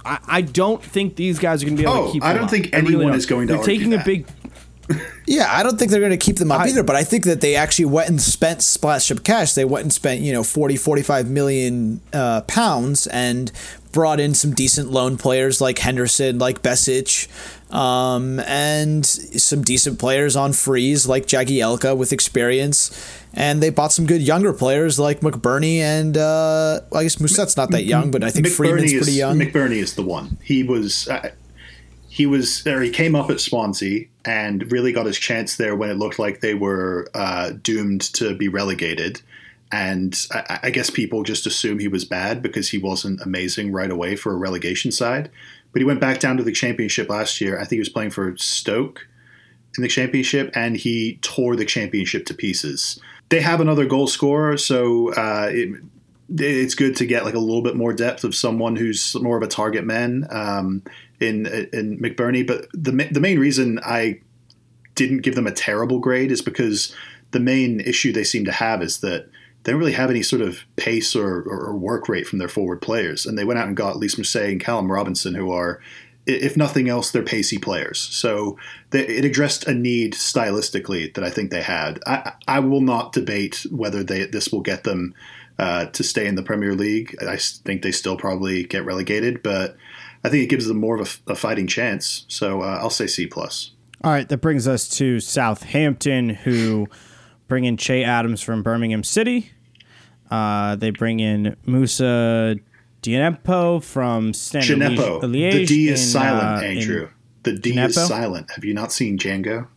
I, 0.05 0.19
I 0.27 0.41
don't 0.41 0.83
think 0.83 1.15
these 1.15 1.39
guys 1.39 1.63
are 1.63 1.65
going 1.65 1.77
to 1.77 1.83
be 1.83 1.87
able 1.89 1.97
Oh, 1.97 2.05
to 2.07 2.11
keep. 2.13 2.23
I 2.23 2.29
them 2.33 2.35
don't 2.37 2.45
up. 2.45 2.51
think 2.51 2.73
I 2.73 2.77
really 2.79 2.87
anyone 2.95 3.07
don't. 3.07 3.15
is 3.17 3.25
going 3.25 3.47
to 3.47 3.53
They're 3.55 3.63
taking 3.63 3.89
that. 3.91 4.01
a 4.01 4.05
big. 4.05 4.27
Yeah, 5.25 5.47
I 5.49 5.63
don't 5.63 5.79
think 5.79 5.89
they're 5.91 6.01
going 6.01 6.11
to 6.11 6.17
keep 6.17 6.35
them 6.35 6.51
up 6.51 6.59
I- 6.59 6.67
either, 6.67 6.83
but 6.83 6.97
I 6.97 7.05
think 7.05 7.23
that 7.23 7.39
they 7.39 7.55
actually 7.55 7.85
went 7.85 8.09
and 8.09 8.21
spent 8.21 8.61
splash 8.61 9.09
of 9.11 9.23
cash. 9.23 9.53
They 9.53 9.63
went 9.63 9.83
and 9.83 9.93
spent, 9.93 10.19
you 10.19 10.33
know, 10.33 10.43
40, 10.43 10.75
45 10.75 11.29
million 11.29 12.01
uh, 12.11 12.41
pounds 12.41 13.07
and 13.07 13.49
brought 13.93 14.19
in 14.19 14.33
some 14.33 14.51
decent 14.53 14.91
loan 14.91 15.15
players 15.15 15.61
like 15.61 15.79
Henderson, 15.79 16.37
like 16.39 16.61
Besic, 16.61 17.29
um, 17.73 18.39
and 18.41 19.03
some 19.03 19.63
decent 19.63 19.97
players 19.99 20.35
on 20.35 20.53
freeze 20.53 21.07
like 21.07 21.25
Jackie 21.25 21.57
Jagielka 21.57 21.97
with 21.97 22.13
experience. 22.13 22.91
And 23.33 23.63
they 23.63 23.71
bought 23.71 23.91
some 23.91 24.05
good 24.05 24.21
younger 24.21 24.53
players 24.53 24.99
like 24.99 25.21
McBurnie 25.21 25.77
and 25.77 26.15
uh, 26.15 26.81
I 26.95 27.01
guess 27.01 27.19
Mousset's 27.19 27.57
not 27.57 27.71
that 27.71 27.83
young, 27.83 28.11
but 28.11 28.23
I 28.23 28.29
think 28.29 28.47
Freeman's 28.47 28.93
is, 28.93 29.03
pretty 29.03 29.17
young. 29.17 29.39
McBurnie 29.39 29.81
is 29.81 29.95
the 29.95 30.03
one. 30.03 30.37
He 30.43 30.61
was 30.61 31.07
uh, 31.07 31.31
he 32.09 32.27
was 32.27 32.65
or 32.67 32.79
he 32.79 32.91
came 32.91 33.15
up 33.15 33.31
at 33.31 33.39
Swansea 33.39 34.05
and 34.23 34.71
really 34.71 34.93
got 34.93 35.07
his 35.07 35.17
chance 35.17 35.57
there 35.57 35.75
when 35.75 35.89
it 35.89 35.97
looked 35.97 36.19
like 36.19 36.41
they 36.41 36.53
were 36.53 37.07
uh, 37.15 37.53
doomed 37.63 38.01
to 38.13 38.35
be 38.35 38.49
relegated. 38.49 39.19
And 39.71 40.15
I, 40.31 40.59
I 40.65 40.69
guess 40.69 40.91
people 40.91 41.23
just 41.23 41.47
assume 41.47 41.79
he 41.79 41.87
was 41.87 42.05
bad 42.05 42.43
because 42.43 42.69
he 42.69 42.77
wasn't 42.77 43.19
amazing 43.21 43.71
right 43.71 43.89
away 43.89 44.15
for 44.15 44.31
a 44.31 44.37
relegation 44.37 44.91
side. 44.91 45.31
But 45.73 45.81
he 45.81 45.85
went 45.85 45.99
back 45.99 46.19
down 46.19 46.37
to 46.37 46.43
the 46.43 46.51
championship 46.51 47.09
last 47.09 47.41
year. 47.41 47.57
I 47.57 47.61
think 47.61 47.71
he 47.71 47.79
was 47.79 47.89
playing 47.89 48.11
for 48.11 48.37
Stoke 48.37 49.07
in 49.75 49.81
the 49.81 49.89
championship, 49.89 50.51
and 50.55 50.77
he 50.77 51.17
tore 51.21 51.55
the 51.55 51.65
championship 51.65 52.25
to 52.27 52.33
pieces. 52.33 52.99
They 53.29 53.41
have 53.41 53.59
another 53.59 53.85
goal 53.85 54.07
scorer, 54.07 54.55
so 54.57 55.11
uh, 55.13 55.49
it, 55.51 55.81
it's 56.29 56.75
good 56.75 56.95
to 56.97 57.05
get 57.05 57.25
like 57.25 57.33
a 57.33 57.39
little 57.39 57.63
bit 57.63 57.75
more 57.75 57.91
depth 57.93 58.23
of 58.23 58.35
someone 58.35 58.75
who's 58.75 59.15
more 59.15 59.35
of 59.35 59.43
a 59.43 59.47
target 59.47 59.83
man 59.83 60.27
um, 60.29 60.83
in 61.19 61.47
in 61.73 61.99
McBurnie. 61.99 62.45
But 62.45 62.67
the 62.73 62.91
the 63.11 63.19
main 63.19 63.39
reason 63.39 63.79
I 63.83 64.21
didn't 64.95 65.21
give 65.21 65.35
them 65.35 65.47
a 65.47 65.51
terrible 65.51 65.99
grade 65.99 66.31
is 66.31 66.41
because 66.41 66.95
the 67.31 67.39
main 67.39 67.79
issue 67.79 68.13
they 68.13 68.23
seem 68.23 68.45
to 68.45 68.51
have 68.51 68.83
is 68.83 68.99
that 68.99 69.27
they 69.63 69.71
don't 69.71 69.79
really 69.79 69.93
have 69.93 70.09
any 70.09 70.23
sort 70.23 70.41
of 70.41 70.59
pace 70.75 71.15
or, 71.15 71.41
or, 71.43 71.67
or 71.67 71.75
work 71.75 72.09
rate 72.09 72.27
from 72.27 72.39
their 72.39 72.49
forward 72.49 72.81
players. 72.81 73.25
And 73.25 73.37
they 73.37 73.45
went 73.45 73.59
out 73.59 73.67
and 73.67 73.77
got 73.77 73.97
Lys 73.97 74.15
Mousset 74.15 74.51
and 74.51 74.61
Callum 74.61 74.91
Robinson, 74.91 75.35
who 75.35 75.51
are, 75.51 75.81
if 76.25 76.57
nothing 76.57 76.89
else, 76.89 77.11
they're 77.11 77.23
pacey 77.23 77.57
players. 77.57 77.99
So 77.99 78.57
they, 78.89 79.07
it 79.07 79.25
addressed 79.25 79.67
a 79.67 79.73
need 79.73 80.13
stylistically 80.13 81.13
that 81.13 81.23
I 81.23 81.29
think 81.29 81.51
they 81.51 81.61
had. 81.61 81.99
I, 82.05 82.33
I 82.47 82.59
will 82.59 82.81
not 82.81 83.13
debate 83.13 83.65
whether 83.71 84.03
they 84.03 84.25
this 84.25 84.51
will 84.51 84.61
get 84.61 84.83
them 84.83 85.13
uh, 85.59 85.85
to 85.85 86.03
stay 86.03 86.27
in 86.27 86.35
the 86.35 86.43
Premier 86.43 86.73
League. 86.73 87.15
I 87.21 87.37
think 87.37 87.81
they 87.81 87.91
still 87.91 88.17
probably 88.17 88.63
get 88.63 88.85
relegated, 88.85 89.43
but 89.43 89.77
I 90.23 90.29
think 90.29 90.43
it 90.43 90.49
gives 90.49 90.67
them 90.67 90.79
more 90.79 90.99
of 90.99 91.21
a, 91.27 91.33
a 91.33 91.35
fighting 91.35 91.67
chance. 91.67 92.25
So 92.27 92.61
uh, 92.61 92.79
I'll 92.81 92.89
say 92.89 93.07
C 93.07 93.27
plus. 93.27 93.71
All 94.03 94.11
right, 94.11 94.27
that 94.27 94.39
brings 94.39 94.67
us 94.67 94.89
to 94.97 95.21
Southampton, 95.21 96.29
who 96.29 96.87
bring 97.53 97.65
in 97.65 97.77
Che 97.77 98.03
Adams 98.03 98.41
from 98.41 98.63
Birmingham 98.63 99.03
City. 99.03 99.51
Uh, 100.31 100.75
they 100.75 100.89
bring 100.89 101.19
in 101.19 101.55
Moussa 101.67 102.55
Djenepo 103.03 103.83
from 103.83 104.33
Standard 104.33 104.79
Gineppo. 104.79 105.21
Liège. 105.21 105.51
The 105.51 105.65
D 105.67 105.89
is 105.89 106.01
in, 106.01 106.07
silent, 106.07 106.63
uh, 106.63 106.65
Andrew. 106.65 107.09
the 107.43 107.53
D 107.59 107.77
is 107.77 107.93
silent. 107.93 108.49
Have 108.55 108.65
you 108.65 108.73
not 108.73 108.91
seen 108.91 109.19
Django? 109.19 109.67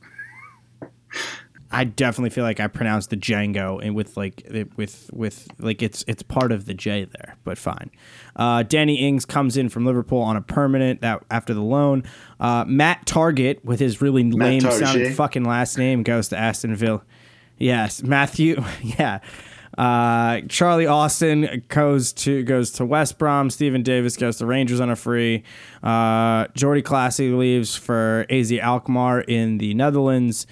I 1.70 1.84
definitely 1.84 2.30
feel 2.30 2.44
like 2.44 2.60
I 2.60 2.68
pronounced 2.68 3.10
the 3.10 3.16
Django 3.18 3.84
and 3.84 3.94
with 3.94 4.16
like 4.16 4.40
it- 4.46 4.74
with 4.78 5.10
with 5.12 5.48
like 5.58 5.82
it's 5.82 6.02
it's 6.08 6.22
part 6.22 6.50
of 6.52 6.64
the 6.64 6.72
J 6.72 7.04
there, 7.04 7.36
but 7.44 7.58
fine. 7.58 7.90
Uh, 8.36 8.62
Danny 8.62 8.94
Ings 9.06 9.26
comes 9.26 9.58
in 9.58 9.68
from 9.68 9.84
Liverpool 9.84 10.22
on 10.22 10.36
a 10.36 10.40
permanent 10.40 11.02
that 11.02 11.22
after 11.30 11.52
the 11.52 11.60
loan. 11.60 12.04
Uh, 12.40 12.64
Matt 12.66 13.04
Targett 13.04 13.62
with 13.64 13.80
his 13.80 14.00
really 14.00 14.22
lame 14.30 14.62
Targett. 14.62 14.78
sounding 14.86 15.12
fucking 15.12 15.44
last 15.44 15.76
name 15.76 16.02
goes 16.04 16.28
to 16.28 16.38
Aston 16.38 16.74
Villa. 16.76 17.02
Yes, 17.58 18.02
Matthew. 18.02 18.62
Yeah. 18.82 19.20
Uh, 19.76 20.40
Charlie 20.48 20.86
Austin 20.86 21.62
goes 21.68 22.12
to 22.14 22.42
goes 22.44 22.70
to 22.72 22.86
West 22.86 23.18
Brom. 23.18 23.50
Steven 23.50 23.82
Davis 23.82 24.16
goes 24.16 24.38
to 24.38 24.46
Rangers 24.46 24.80
on 24.80 24.88
a 24.88 24.96
free. 24.96 25.42
Uh, 25.82 26.46
Jordy 26.54 26.80
Clasie 26.80 27.36
leaves 27.36 27.76
for 27.76 28.24
AZ 28.30 28.50
Alkmaar 28.52 29.20
in 29.20 29.58
the 29.58 29.74
Netherlands, 29.74 30.46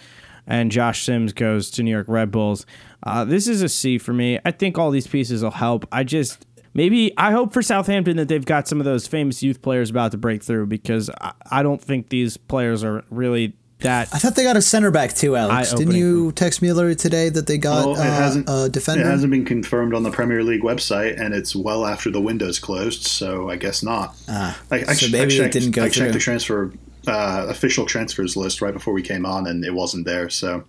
and 0.46 0.70
Josh 0.70 1.04
Sims 1.04 1.32
goes 1.32 1.70
to 1.70 1.82
New 1.82 1.90
York 1.90 2.06
Red 2.06 2.30
Bulls. 2.30 2.66
Uh, 3.02 3.24
this 3.24 3.48
is 3.48 3.62
a 3.62 3.68
C 3.68 3.96
for 3.96 4.12
me. 4.12 4.38
I 4.44 4.50
think 4.50 4.76
all 4.76 4.90
these 4.90 5.06
pieces 5.06 5.42
will 5.42 5.52
help. 5.52 5.86
I 5.90 6.04
just 6.04 6.44
maybe 6.74 7.16
I 7.16 7.32
hope 7.32 7.54
for 7.54 7.62
Southampton 7.62 8.18
that 8.18 8.28
they've 8.28 8.44
got 8.44 8.68
some 8.68 8.78
of 8.78 8.84
those 8.84 9.06
famous 9.06 9.42
youth 9.42 9.62
players 9.62 9.88
about 9.88 10.10
to 10.12 10.18
break 10.18 10.42
through 10.42 10.66
because 10.66 11.08
I, 11.22 11.32
I 11.50 11.62
don't 11.62 11.80
think 11.80 12.10
these 12.10 12.36
players 12.36 12.84
are 12.84 13.04
really 13.08 13.56
that. 13.84 14.08
I 14.12 14.18
thought 14.18 14.34
they 14.34 14.42
got 14.42 14.56
a 14.56 14.62
center 14.62 14.90
back 14.90 15.14
too, 15.14 15.36
Alex. 15.36 15.70
Didn't 15.70 15.88
Eye-opening. 15.94 16.00
you 16.00 16.32
text 16.32 16.60
me 16.60 16.70
earlier 16.70 16.94
today 16.94 17.28
that 17.30 17.46
they 17.46 17.56
got 17.56 17.86
Well, 17.86 17.94
it 17.94 18.00
uh, 18.00 18.02
hasn't 18.02 18.46
a 18.48 18.68
defender? 18.68 19.04
It 19.04 19.06
hasn't 19.06 19.30
been 19.30 19.44
confirmed 19.44 19.94
on 19.94 20.02
the 20.02 20.10
Premier 20.10 20.42
League 20.42 20.62
website, 20.62 21.18
and 21.20 21.32
it's 21.32 21.54
well 21.56 21.86
after 21.86 22.10
the 22.10 22.20
window's 22.20 22.58
closed, 22.58 23.04
so 23.04 23.48
I 23.48 23.56
guess 23.56 23.82
not. 23.82 24.16
Ah, 24.28 24.60
I, 24.70 24.76
I, 24.76 24.82
so 24.94 25.06
ch- 25.06 25.12
maybe 25.12 25.20
I 25.20 25.36
it 25.36 25.38
checked, 25.38 25.52
didn't 25.54 25.70
go 25.70 25.84
I 25.84 25.88
checked 25.88 25.96
through. 25.96 26.12
the 26.12 26.18
transfer 26.18 26.72
uh, 27.06 27.46
official 27.48 27.86
transfers 27.86 28.36
list 28.36 28.60
right 28.60 28.74
before 28.74 28.92
we 28.92 29.02
came 29.02 29.24
on, 29.24 29.46
and 29.46 29.64
it 29.64 29.74
wasn't 29.74 30.04
there. 30.06 30.28
So, 30.30 30.64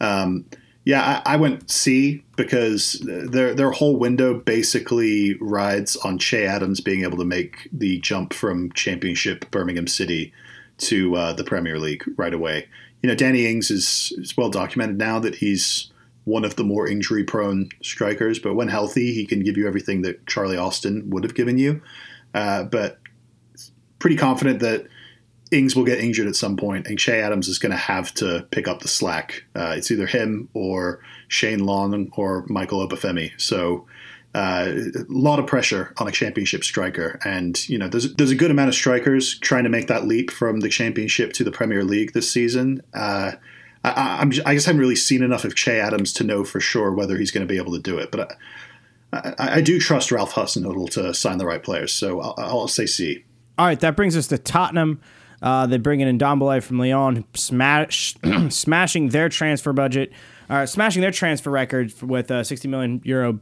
um, 0.00 0.44
yeah, 0.84 1.22
I, 1.26 1.34
I 1.34 1.36
went 1.36 1.70
C 1.70 2.24
because 2.36 2.98
their 3.04 3.52
their 3.52 3.70
whole 3.72 3.96
window 3.96 4.32
basically 4.32 5.34
rides 5.40 5.96
on 5.96 6.18
Che 6.18 6.46
Adams 6.46 6.80
being 6.80 7.02
able 7.02 7.18
to 7.18 7.24
make 7.26 7.68
the 7.72 7.98
jump 7.98 8.32
from 8.32 8.72
Championship 8.72 9.50
Birmingham 9.50 9.86
City 9.86 10.32
to 10.78 11.14
uh, 11.16 11.32
the 11.32 11.44
Premier 11.44 11.78
League 11.78 12.04
right 12.16 12.34
away. 12.34 12.68
You 13.02 13.08
know, 13.08 13.14
Danny 13.14 13.46
Ings 13.46 13.70
is, 13.70 14.12
is 14.18 14.36
well 14.36 14.50
documented 14.50 14.98
now 14.98 15.18
that 15.20 15.36
he's 15.36 15.90
one 16.24 16.44
of 16.44 16.56
the 16.56 16.64
more 16.64 16.86
injury 16.86 17.24
prone 17.24 17.70
strikers, 17.82 18.38
but 18.38 18.54
when 18.54 18.68
healthy, 18.68 19.14
he 19.14 19.24
can 19.24 19.42
give 19.42 19.56
you 19.56 19.66
everything 19.66 20.02
that 20.02 20.26
Charlie 20.26 20.58
Austin 20.58 21.08
would 21.10 21.24
have 21.24 21.34
given 21.34 21.56
you. 21.58 21.80
Uh, 22.34 22.64
but 22.64 22.98
pretty 23.98 24.16
confident 24.16 24.60
that 24.60 24.86
Ings 25.50 25.74
will 25.74 25.84
get 25.84 25.98
injured 25.98 26.26
at 26.26 26.36
some 26.36 26.56
point, 26.56 26.86
and 26.86 26.98
Che 26.98 27.20
Adams 27.20 27.48
is 27.48 27.58
going 27.58 27.72
to 27.72 27.78
have 27.78 28.12
to 28.14 28.46
pick 28.50 28.68
up 28.68 28.80
the 28.80 28.88
slack. 28.88 29.44
Uh, 29.56 29.74
it's 29.76 29.90
either 29.90 30.06
him 30.06 30.50
or 30.52 31.00
Shane 31.28 31.64
Long 31.64 32.10
or 32.16 32.44
Michael 32.48 32.86
Obafemi. 32.86 33.32
So 33.40 33.86
uh, 34.34 34.68
a 34.94 35.04
lot 35.08 35.38
of 35.38 35.46
pressure 35.46 35.92
on 35.98 36.06
a 36.06 36.10
championship 36.12 36.62
striker, 36.64 37.18
and 37.24 37.68
you 37.68 37.78
know 37.78 37.88
there's 37.88 38.14
there's 38.14 38.30
a 38.30 38.34
good 38.36 38.50
amount 38.50 38.68
of 38.68 38.74
strikers 38.74 39.38
trying 39.38 39.64
to 39.64 39.70
make 39.70 39.86
that 39.88 40.06
leap 40.06 40.30
from 40.30 40.60
the 40.60 40.68
championship 40.68 41.32
to 41.34 41.44
the 41.44 41.50
Premier 41.52 41.82
League 41.84 42.12
this 42.12 42.30
season. 42.30 42.82
Uh, 42.94 43.32
I, 43.84 43.90
I- 43.90 44.18
I'm, 44.20 44.32
I 44.44 44.54
just 44.54 44.66
haven't 44.66 44.80
really 44.80 44.96
seen 44.96 45.22
enough 45.22 45.44
of 45.44 45.54
Che 45.54 45.80
Adams 45.80 46.12
to 46.14 46.24
know 46.24 46.44
for 46.44 46.60
sure 46.60 46.92
whether 46.92 47.16
he's 47.16 47.30
going 47.30 47.46
to 47.46 47.52
be 47.52 47.58
able 47.58 47.72
to 47.72 47.78
do 47.80 47.98
it. 47.98 48.10
But 48.10 48.36
I, 49.12 49.18
I, 49.38 49.54
I 49.56 49.60
do 49.60 49.78
trust 49.80 50.12
Ralph 50.12 50.34
Hasenhüttl 50.34 50.90
to 50.90 51.14
sign 51.14 51.38
the 51.38 51.46
right 51.46 51.62
players, 51.62 51.92
so 51.92 52.20
I'll, 52.20 52.34
I'll 52.38 52.68
say 52.68 52.86
C. 52.86 53.24
All 53.56 53.66
right, 53.66 53.80
that 53.80 53.96
brings 53.96 54.16
us 54.16 54.26
to 54.28 54.38
Tottenham. 54.38 55.00
Uh, 55.40 55.66
they 55.66 55.78
bring 55.78 56.00
in 56.00 56.18
Ndombele 56.18 56.62
from 56.62 56.78
Lyon, 56.80 57.24
smash, 57.34 58.16
smashing 58.50 59.08
their 59.10 59.28
transfer 59.28 59.72
budget, 59.72 60.12
uh, 60.50 60.66
smashing 60.66 61.00
their 61.00 61.12
transfer 61.12 61.50
record 61.50 61.92
with 62.02 62.30
a 62.30 62.44
60 62.44 62.66
million 62.68 63.00
euro 63.04 63.38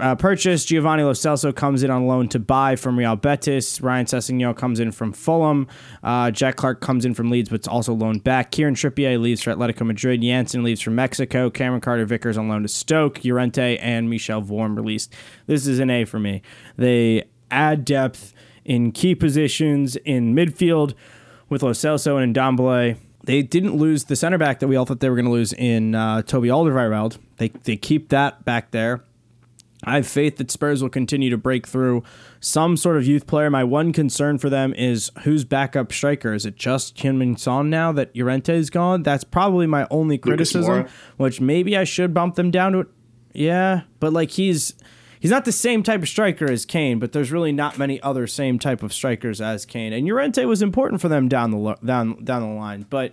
uh, 0.00 0.14
purchase. 0.14 0.64
Giovanni 0.64 1.02
Lo 1.02 1.12
Celso 1.12 1.54
comes 1.54 1.82
in 1.82 1.90
on 1.90 2.06
loan 2.06 2.28
to 2.28 2.38
buy 2.38 2.76
from 2.76 2.98
Real 2.98 3.16
Betis. 3.16 3.80
Ryan 3.80 4.06
Sessegnon 4.06 4.56
comes 4.56 4.80
in 4.80 4.92
from 4.92 5.12
Fulham. 5.12 5.68
Uh, 6.02 6.30
Jack 6.30 6.56
Clarke 6.56 6.80
comes 6.80 7.04
in 7.04 7.14
from 7.14 7.30
Leeds, 7.30 7.48
but 7.48 7.56
it's 7.56 7.68
also 7.68 7.92
loaned 7.92 8.24
back. 8.24 8.50
Kieran 8.50 8.74
Trippier 8.74 9.20
leaves 9.20 9.42
for 9.42 9.54
Atletico 9.54 9.86
Madrid. 9.86 10.22
Janssen 10.22 10.62
leaves 10.62 10.80
from 10.80 10.94
Mexico. 10.94 11.50
Cameron 11.50 11.80
Carter 11.80 12.06
Vickers 12.06 12.38
on 12.38 12.48
loan 12.48 12.62
to 12.62 12.68
Stoke. 12.68 13.24
Llorente 13.24 13.76
and 13.78 14.08
Michel 14.08 14.42
Vorm 14.42 14.76
released. 14.76 15.12
This 15.46 15.66
is 15.66 15.78
an 15.78 15.90
A 15.90 16.04
for 16.04 16.18
me. 16.18 16.42
They 16.76 17.24
add 17.50 17.84
depth 17.84 18.32
in 18.64 18.92
key 18.92 19.14
positions 19.14 19.96
in 19.96 20.34
midfield 20.34 20.94
with 21.48 21.62
Lo 21.62 21.70
Celso 21.70 22.20
and 22.22 22.34
Ndombele. 22.34 22.96
They 23.24 23.42
didn't 23.42 23.76
lose 23.76 24.04
the 24.04 24.16
center 24.16 24.38
back 24.38 24.60
that 24.60 24.68
we 24.68 24.76
all 24.76 24.84
thought 24.84 25.00
they 25.00 25.10
were 25.10 25.16
going 25.16 25.26
to 25.26 25.32
lose 25.32 25.52
in 25.52 25.94
uh, 25.94 26.22
Toby 26.22 26.48
Alderweireld. 26.48 27.18
They 27.38 27.48
they 27.48 27.76
keep 27.76 28.08
that 28.10 28.44
back 28.44 28.70
there. 28.70 29.02
I 29.86 29.94
have 29.94 30.06
faith 30.06 30.36
that 30.38 30.50
Spurs 30.50 30.82
will 30.82 30.90
continue 30.90 31.30
to 31.30 31.38
break 31.38 31.66
through 31.66 32.02
some 32.40 32.76
sort 32.76 32.96
of 32.96 33.06
youth 33.06 33.26
player. 33.28 33.48
My 33.48 33.62
one 33.62 33.92
concern 33.92 34.36
for 34.38 34.50
them 34.50 34.74
is 34.74 35.12
who's 35.22 35.44
backup 35.44 35.92
striker. 35.92 36.34
Is 36.34 36.44
it 36.44 36.56
just 36.56 36.96
Kim 36.96 37.18
Min 37.18 37.36
Son 37.36 37.70
now 37.70 37.92
that 37.92 38.14
Llorente 38.16 38.56
is 38.56 38.68
gone? 38.68 39.04
That's 39.04 39.22
probably 39.22 39.68
my 39.68 39.86
only 39.90 40.18
criticism. 40.18 40.88
Which 41.16 41.40
maybe 41.40 41.76
I 41.76 41.84
should 41.84 42.12
bump 42.12 42.34
them 42.34 42.50
down 42.50 42.72
to. 42.72 42.86
Yeah, 43.32 43.82
but 44.00 44.12
like 44.12 44.30
he's 44.30 44.74
he's 45.20 45.30
not 45.30 45.44
the 45.44 45.52
same 45.52 45.82
type 45.82 46.02
of 46.02 46.08
striker 46.08 46.50
as 46.50 46.64
Kane, 46.64 46.98
but 46.98 47.12
there's 47.12 47.30
really 47.30 47.52
not 47.52 47.78
many 47.78 48.00
other 48.02 48.26
same 48.26 48.58
type 48.58 48.82
of 48.82 48.92
strikers 48.92 49.40
as 49.40 49.64
Kane. 49.64 49.92
And 49.92 50.06
Llorente 50.06 50.44
was 50.46 50.62
important 50.62 51.00
for 51.00 51.08
them 51.08 51.28
down 51.28 51.52
the 51.52 51.58
lo- 51.58 51.78
down 51.84 52.24
down 52.24 52.42
the 52.42 52.54
line. 52.54 52.86
But 52.88 53.12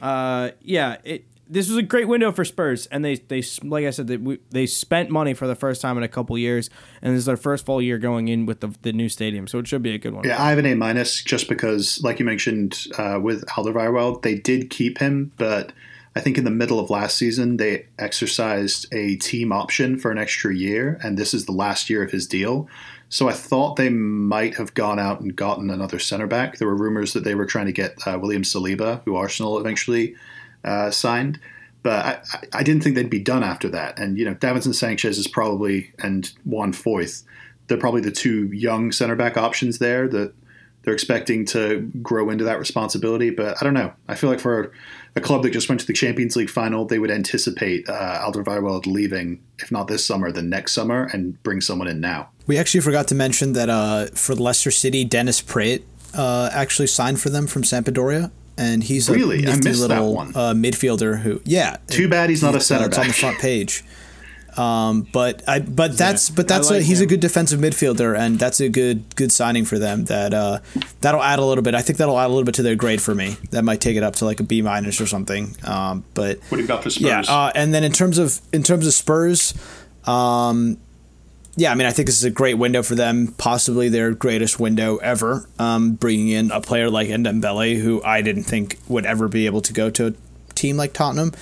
uh, 0.00 0.50
yeah, 0.60 0.98
it 1.04 1.24
this 1.52 1.68
was 1.68 1.76
a 1.76 1.82
great 1.82 2.08
window 2.08 2.32
for 2.32 2.44
Spurs, 2.44 2.86
and 2.86 3.04
they 3.04 3.16
they 3.16 3.42
like 3.62 3.84
I 3.84 3.90
said 3.90 4.06
they 4.06 4.38
they 4.50 4.66
spent 4.66 5.10
money 5.10 5.34
for 5.34 5.46
the 5.46 5.54
first 5.54 5.82
time 5.82 5.98
in 5.98 6.02
a 6.02 6.08
couple 6.08 6.36
years, 6.38 6.70
and 7.02 7.12
this 7.12 7.20
is 7.20 7.26
their 7.26 7.36
first 7.36 7.66
full 7.66 7.82
year 7.82 7.98
going 7.98 8.28
in 8.28 8.46
with 8.46 8.60
the 8.60 8.74
the 8.80 8.92
new 8.92 9.10
stadium, 9.10 9.46
so 9.46 9.58
it 9.58 9.68
should 9.68 9.82
be 9.82 9.94
a 9.94 9.98
good 9.98 10.14
one. 10.14 10.24
Yeah, 10.24 10.42
I 10.42 10.48
have 10.48 10.58
an 10.58 10.66
A 10.66 10.74
minus 10.74 11.22
just 11.22 11.48
because, 11.50 12.02
like 12.02 12.18
you 12.18 12.24
mentioned 12.24 12.86
uh, 12.96 13.20
with 13.22 13.44
Alderweireld, 13.46 14.22
they 14.22 14.34
did 14.34 14.70
keep 14.70 14.98
him, 14.98 15.32
but 15.36 15.72
I 16.16 16.20
think 16.20 16.38
in 16.38 16.44
the 16.44 16.50
middle 16.50 16.80
of 16.80 16.88
last 16.88 17.18
season 17.18 17.58
they 17.58 17.86
exercised 17.98 18.86
a 18.92 19.16
team 19.16 19.52
option 19.52 19.98
for 19.98 20.10
an 20.10 20.18
extra 20.18 20.54
year, 20.54 20.98
and 21.02 21.18
this 21.18 21.34
is 21.34 21.44
the 21.44 21.52
last 21.52 21.90
year 21.90 22.02
of 22.02 22.10
his 22.10 22.26
deal. 22.26 22.66
So 23.10 23.28
I 23.28 23.32
thought 23.32 23.76
they 23.76 23.90
might 23.90 24.54
have 24.54 24.72
gone 24.72 24.98
out 24.98 25.20
and 25.20 25.36
gotten 25.36 25.68
another 25.68 25.98
center 25.98 26.26
back. 26.26 26.56
There 26.56 26.66
were 26.66 26.74
rumors 26.74 27.12
that 27.12 27.24
they 27.24 27.34
were 27.34 27.44
trying 27.44 27.66
to 27.66 27.72
get 27.72 27.94
uh, 28.06 28.18
William 28.18 28.42
Saliba, 28.42 29.02
who 29.04 29.16
Arsenal 29.16 29.58
eventually 29.58 30.16
uh, 30.64 30.90
signed. 30.90 31.40
But 31.82 32.04
I, 32.06 32.58
I- 32.58 32.62
didn't 32.62 32.82
think 32.84 32.94
they'd 32.94 33.10
be 33.10 33.18
done 33.18 33.42
after 33.42 33.68
that. 33.70 33.98
And, 33.98 34.16
you 34.16 34.24
know, 34.24 34.34
Davinson 34.34 34.74
Sanchez 34.74 35.18
is 35.18 35.26
probably, 35.26 35.92
and 35.98 36.32
Juan 36.44 36.72
Foyth, 36.72 37.24
they're 37.66 37.78
probably 37.78 38.02
the 38.02 38.12
two 38.12 38.46
young 38.52 38.92
center 38.92 39.16
back 39.16 39.36
options 39.36 39.78
there 39.78 40.06
that 40.08 40.32
they're 40.84 40.94
expecting 40.94 41.44
to 41.46 41.80
grow 42.02 42.30
into 42.30 42.44
that 42.44 42.58
responsibility. 42.58 43.30
But 43.30 43.56
I 43.60 43.64
don't 43.64 43.74
know. 43.74 43.92
I 44.08 44.14
feel 44.14 44.30
like 44.30 44.40
for 44.40 44.72
a 45.16 45.20
club 45.20 45.42
that 45.42 45.50
just 45.50 45.68
went 45.68 45.80
to 45.80 45.86
the 45.86 45.92
Champions 45.92 46.36
League 46.36 46.50
final, 46.50 46.84
they 46.84 46.98
would 46.98 47.10
anticipate 47.10 47.88
uh, 47.88 48.20
Alderweireld 48.24 48.86
leaving, 48.86 49.42
if 49.58 49.70
not 49.72 49.88
this 49.88 50.04
summer, 50.04 50.30
then 50.32 50.48
next 50.48 50.72
summer, 50.72 51.08
and 51.12 51.40
bring 51.42 51.60
someone 51.60 51.88
in 51.88 52.00
now. 52.00 52.30
We 52.46 52.58
actually 52.58 52.80
forgot 52.80 53.08
to 53.08 53.14
mention 53.14 53.52
that 53.54 53.68
uh, 53.68 54.06
for 54.14 54.34
Leicester 54.34 54.70
City, 54.72 55.04
Dennis 55.04 55.40
Praet 55.40 55.82
uh, 56.14 56.50
actually 56.52 56.88
signed 56.88 57.20
for 57.20 57.30
them 57.30 57.46
from 57.46 57.62
Sampdoria, 57.62 58.30
and 58.62 58.82
he's 58.84 59.08
a 59.08 59.12
Really? 59.12 59.38
I 59.38 59.52
nifty 59.52 59.68
missed 59.68 59.80
that 59.80 59.88
little 59.88 60.14
one. 60.14 60.28
Uh, 60.34 60.52
midfielder 60.54 61.20
who, 61.20 61.40
yeah. 61.44 61.76
Too 61.88 62.08
bad 62.08 62.30
he's 62.30 62.42
not 62.42 62.54
a 62.54 62.58
uh, 62.58 62.60
center 62.60 62.86
It's 62.86 62.98
on 62.98 63.06
the 63.08 63.12
front 63.12 63.38
page. 63.38 63.84
Um, 64.56 65.06
but 65.12 65.42
I, 65.48 65.60
but 65.60 65.96
that's 65.96 66.28
but 66.28 66.46
that's 66.46 66.70
I 66.70 66.74
a, 66.74 66.78
like 66.78 66.86
he's 66.86 67.00
a 67.00 67.06
good 67.06 67.20
defensive 67.20 67.58
midfielder, 67.58 68.18
and 68.18 68.38
that's 68.38 68.60
a 68.60 68.68
good 68.68 69.16
good 69.16 69.32
signing 69.32 69.64
for 69.64 69.78
them. 69.78 70.04
That 70.04 70.34
uh, 70.34 70.58
that'll 71.00 71.22
add 71.22 71.38
a 71.38 71.44
little 71.44 71.62
bit. 71.62 71.74
I 71.74 71.80
think 71.80 71.98
that'll 71.98 72.18
add 72.18 72.26
a 72.26 72.28
little 72.28 72.44
bit 72.44 72.56
to 72.56 72.62
their 72.62 72.76
grade 72.76 73.00
for 73.00 73.14
me. 73.14 73.36
That 73.50 73.64
might 73.64 73.80
take 73.80 73.96
it 73.96 74.02
up 74.02 74.16
to 74.16 74.26
like 74.26 74.40
a 74.40 74.42
B 74.42 74.60
minus 74.60 75.00
or 75.00 75.06
something. 75.06 75.56
Um, 75.64 76.04
but 76.12 76.38
What 76.50 76.56
do 76.58 76.62
you 76.62 76.68
got 76.68 76.82
for 76.82 76.90
Spurs? 76.90 77.02
yeah, 77.02 77.20
uh, 77.20 77.50
and 77.54 77.72
then 77.72 77.82
in 77.82 77.92
terms 77.92 78.18
of 78.18 78.42
in 78.52 78.62
terms 78.62 78.86
of 78.86 78.92
Spurs, 78.92 79.54
um, 80.04 80.76
yeah, 81.56 81.70
I 81.70 81.74
mean, 81.74 81.86
I 81.86 81.90
think 81.90 82.06
this 82.06 82.16
is 82.16 82.24
a 82.24 82.30
great 82.30 82.54
window 82.54 82.82
for 82.82 82.94
them, 82.94 83.34
possibly 83.36 83.88
their 83.88 84.12
greatest 84.12 84.58
window 84.58 84.96
ever. 84.98 85.46
Um, 85.58 85.92
bringing 85.92 86.28
in 86.28 86.50
a 86.50 86.60
player 86.60 86.88
like 86.88 87.08
Ndombele, 87.08 87.80
who 87.80 88.02
I 88.02 88.22
didn't 88.22 88.44
think 88.44 88.78
would 88.88 89.04
ever 89.04 89.28
be 89.28 89.46
able 89.46 89.60
to 89.62 89.72
go 89.72 89.90
to 89.90 90.06
a 90.06 90.14
team 90.54 90.76
like 90.76 90.94
Tottenham. 90.94 91.32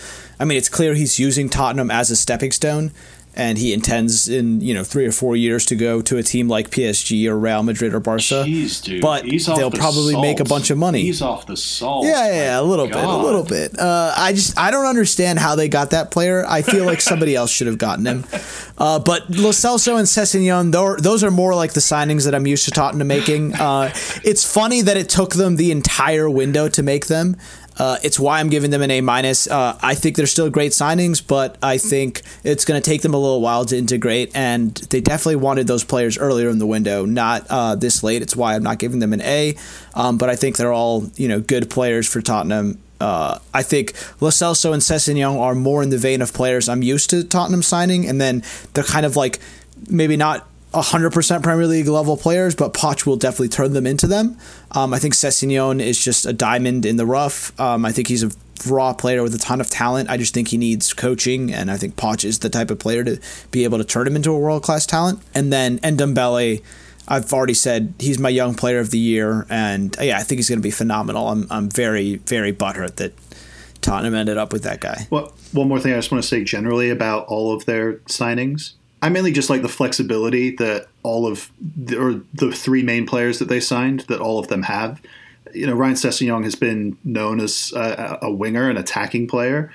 I 0.41 0.45
mean, 0.45 0.59
it's 0.59 0.69
clear 0.69 0.95
he's 0.95 1.19
using 1.19 1.49
Tottenham 1.49 1.91
as 1.91 2.11
a 2.11 2.17
stepping 2.17 2.51
stone, 2.51 2.91
and 3.35 3.59
he 3.59 3.73
intends 3.73 4.29
in 4.29 4.61
you 4.61 4.75
know 4.75 4.83
three 4.85 5.07
or 5.07 5.13
four 5.13 5.37
years 5.37 5.65
to 5.67 5.77
go 5.77 6.01
to 6.03 6.17
a 6.19 6.23
team 6.23 6.49
like 6.49 6.71
PSG 6.71 7.27
or 7.29 7.39
Real 7.39 7.63
Madrid 7.63 7.95
or 7.95 8.01
Barca. 8.01 8.45
Jeez. 8.47 9.01
But 9.01 9.25
they'll 9.25 9.71
the 9.71 9.79
probably 9.79 10.21
make 10.21 10.41
a 10.41 10.45
bunch 10.45 10.71
of 10.71 10.79
money. 10.79 11.03
He's 11.03 11.23
off 11.23 11.47
the 11.47 11.57
salt. 11.57 12.05
Yeah, 12.07 12.27
yeah, 12.27 12.35
yeah, 12.35 12.61
a 12.61 12.63
little 12.63 12.87
bit, 12.87 12.97
a 12.97 13.17
little 13.17 13.45
bit. 13.45 13.79
Uh, 13.79 14.13
I 14.17 14.33
just 14.33 14.59
I 14.59 14.71
don't 14.71 14.87
understand 14.87 15.39
how 15.39 15.55
they 15.55 15.69
got 15.69 15.91
that 15.91 16.11
player. 16.11 16.45
I 16.47 16.63
feel 16.63 16.85
like 16.85 17.01
somebody 17.01 17.35
else 17.37 17.51
should 17.51 17.67
have 17.67 17.79
gotten 17.79 18.07
him. 18.07 18.25
Uh, 18.77 18.99
but 18.99 19.29
Lo 19.31 19.51
Celso 19.51 19.99
and 19.99 20.07
Sessegnon, 20.09 20.73
tho- 20.73 20.97
those 20.97 21.23
are 21.23 21.31
more 21.31 21.55
like 21.55 21.75
the 21.75 21.81
signings 21.81 22.25
that 22.25 22.35
I'm 22.35 22.47
used 22.47 22.65
to 22.65 22.71
Tottenham 22.71 23.01
to 23.01 23.05
making. 23.05 23.55
Uh, 23.55 23.93
it's 24.25 24.51
funny 24.51 24.81
that 24.81 24.97
it 24.97 25.09
took 25.09 25.35
them 25.35 25.57
the 25.57 25.71
entire 25.71 26.29
window 26.31 26.69
to 26.69 26.83
make 26.83 27.07
them. 27.07 27.37
Uh, 27.81 27.97
it's 28.03 28.21
why 28.21 28.41
I'm 28.41 28.51
giving 28.51 28.71
them 28.71 28.83
an 28.83 28.91
A 28.91 29.01
minus. 29.01 29.49
Uh, 29.49 29.79
I 29.81 29.95
think 29.95 30.15
they're 30.17 30.27
still 30.27 30.51
great 30.51 30.73
signings, 30.73 31.27
but 31.27 31.57
I 31.63 31.79
think 31.79 32.21
it's 32.45 32.67
going 32.67 32.79
to 32.79 32.85
take 32.85 33.01
them 33.01 33.15
a 33.15 33.17
little 33.17 33.41
while 33.41 33.65
to 33.65 33.75
integrate. 33.75 34.33
And 34.37 34.75
they 34.91 35.01
definitely 35.01 35.37
wanted 35.37 35.67
those 35.67 35.83
players 35.83 36.19
earlier 36.19 36.51
in 36.51 36.59
the 36.59 36.67
window, 36.67 37.07
not 37.07 37.47
uh, 37.49 37.77
this 37.77 38.03
late. 38.03 38.21
It's 38.21 38.37
why 38.37 38.55
I'm 38.55 38.63
not 38.63 38.79
giving 38.81 38.99
them 38.99 39.15
an 39.15 39.23
A. 39.23 39.57
Um, 39.95 40.19
but 40.19 40.29
I 40.29 40.37
think 40.37 40.59
they're 40.59 40.75
all 40.75 41.11
you 41.17 41.27
know 41.27 41.41
good 41.41 41.71
players 41.71 42.07
for 42.07 42.21
Tottenham. 42.21 42.79
Uh, 43.01 43.39
I 43.55 43.63
think 43.63 43.95
Lo 44.21 44.29
Celso 44.29 44.75
and 44.75 44.83
Sessegnon 44.83 45.41
are 45.41 45.55
more 45.55 45.83
in 45.83 45.89
the 45.89 45.97
vein 45.97 46.21
of 46.21 46.35
players 46.35 46.69
I'm 46.69 46.83
used 46.83 47.09
to 47.11 47.25
Tottenham 47.25 47.63
signing, 47.63 48.07
and 48.07 48.21
then 48.21 48.43
they're 48.75 48.85
kind 48.85 49.07
of 49.07 49.17
like 49.17 49.39
maybe 49.89 50.19
not 50.19 50.47
100% 50.73 51.43
Premier 51.43 51.67
League 51.67 51.89
level 51.89 52.17
players, 52.17 52.55
but 52.55 52.73
Poch 52.73 53.05
will 53.05 53.17
definitely 53.17 53.49
turn 53.49 53.73
them 53.73 53.87
into 53.87 54.07
them. 54.07 54.39
Um, 54.71 54.95
I 54.95 54.99
think 54.99 55.15
Sessegnon 55.15 55.81
is 55.81 56.03
just 56.03 56.27
a 56.27 56.33
diamond 56.33 56.87
in 56.87 56.97
the 56.97 57.07
rough. 57.07 57.59
Um, 57.59 57.85
I 57.85 57.93
think 57.93 58.09
he's 58.09 58.23
a 58.23 58.31
raw 58.67 58.93
player 58.93 59.23
with 59.23 59.35
a 59.35 59.39
ton 59.39 59.61
of 59.61 59.69
talent. 59.69 60.11
I 60.11 60.17
just 60.17 60.33
think 60.33 60.49
he 60.49 60.59
needs 60.59 60.93
coaching, 60.93 61.53
and 61.53 61.71
I 61.71 61.77
think 61.77 61.97
Poch 61.97 62.25
is 62.25 62.39
the 62.41 62.51
type 62.51 62.71
of 62.71 62.79
player 62.79 63.03
to 63.03 63.19
be 63.51 63.65
able 63.65 63.79
to 63.79 63.85
turn 63.85 64.07
him 64.07 64.17
into 64.17 64.31
a 64.31 64.39
world 64.39 64.63
class 64.63 64.87
talent. 64.87 65.21
And 65.35 65.53
then 65.53 65.81
Ndombele, 65.81 66.63
I've 67.09 67.33
already 67.33 67.55
said 67.55 67.95
he's 67.99 68.19
my 68.19 68.29
young 68.29 68.55
player 68.55 68.79
of 68.79 68.91
the 68.91 68.99
year, 68.99 69.47
and 69.51 69.97
yeah, 70.01 70.19
I 70.19 70.23
think 70.23 70.39
he's 70.39 70.49
going 70.49 70.61
to 70.61 70.63
be 70.63 70.71
phenomenal. 70.71 71.29
I'm 71.29 71.47
I'm 71.51 71.69
very 71.69 72.17
very 72.17 72.53
butthurt 72.53 72.97
that 72.97 73.13
Tottenham 73.81 74.15
ended 74.15 74.39
up 74.39 74.53
with 74.53 74.63
that 74.63 74.81
guy. 74.81 75.09
Well, 75.11 75.33
one 75.53 75.69
more 75.69 75.81
thing 75.81 75.93
I 75.93 75.97
just 75.97 76.13
want 76.13 76.23
to 76.23 76.29
say 76.29 76.45
generally 76.45 76.91
about 76.91 77.27
all 77.27 77.55
of 77.55 77.67
their 77.67 77.95
signings. 78.01 78.75
I 79.03 79.09
mainly 79.09 79.33
just 79.33 79.51
like 79.51 79.63
the 79.63 79.69
flexibility 79.69 80.55
that 80.57 80.89
all 81.03 81.27
of 81.27 81.51
the, 81.61 81.97
or 81.97 82.23
the 82.35 82.53
three 82.53 82.83
main 82.83 83.07
players 83.07 83.39
that 83.39 83.49
they 83.49 83.61
signed 83.61 84.01
that 84.09 84.21
all 84.21 84.39
of 84.39 84.49
them 84.49 84.65
have 84.65 85.01
you 85.55 85.67
know, 85.67 85.75
Ryan 85.75 85.95
Sessegnon 85.95 86.45
has 86.45 86.55
been 86.55 86.97
known 87.05 87.41
as 87.41 87.73
a, 87.75 88.19
a, 88.23 88.33
winger, 88.33 88.69
an 88.69 88.77
attacking 88.77 89.27
player, 89.27 89.73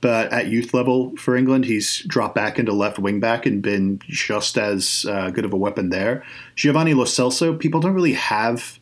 but 0.00 0.32
at 0.32 0.48
youth 0.48 0.74
level 0.74 1.16
for 1.16 1.36
England, 1.36 1.64
he's 1.64 2.02
dropped 2.06 2.34
back 2.34 2.58
into 2.58 2.72
left 2.72 2.98
wing 2.98 3.20
back 3.20 3.46
and 3.46 3.62
been 3.62 4.00
just 4.06 4.58
as 4.58 5.06
uh, 5.08 5.30
good 5.30 5.44
of 5.44 5.52
a 5.52 5.56
weapon 5.56 5.88
there. 5.90 6.24
Giovanni 6.54 6.94
Lo 6.94 7.04
Celso, 7.04 7.58
people 7.58 7.80
don't 7.80 7.94
really 7.94 8.12
have 8.12 8.78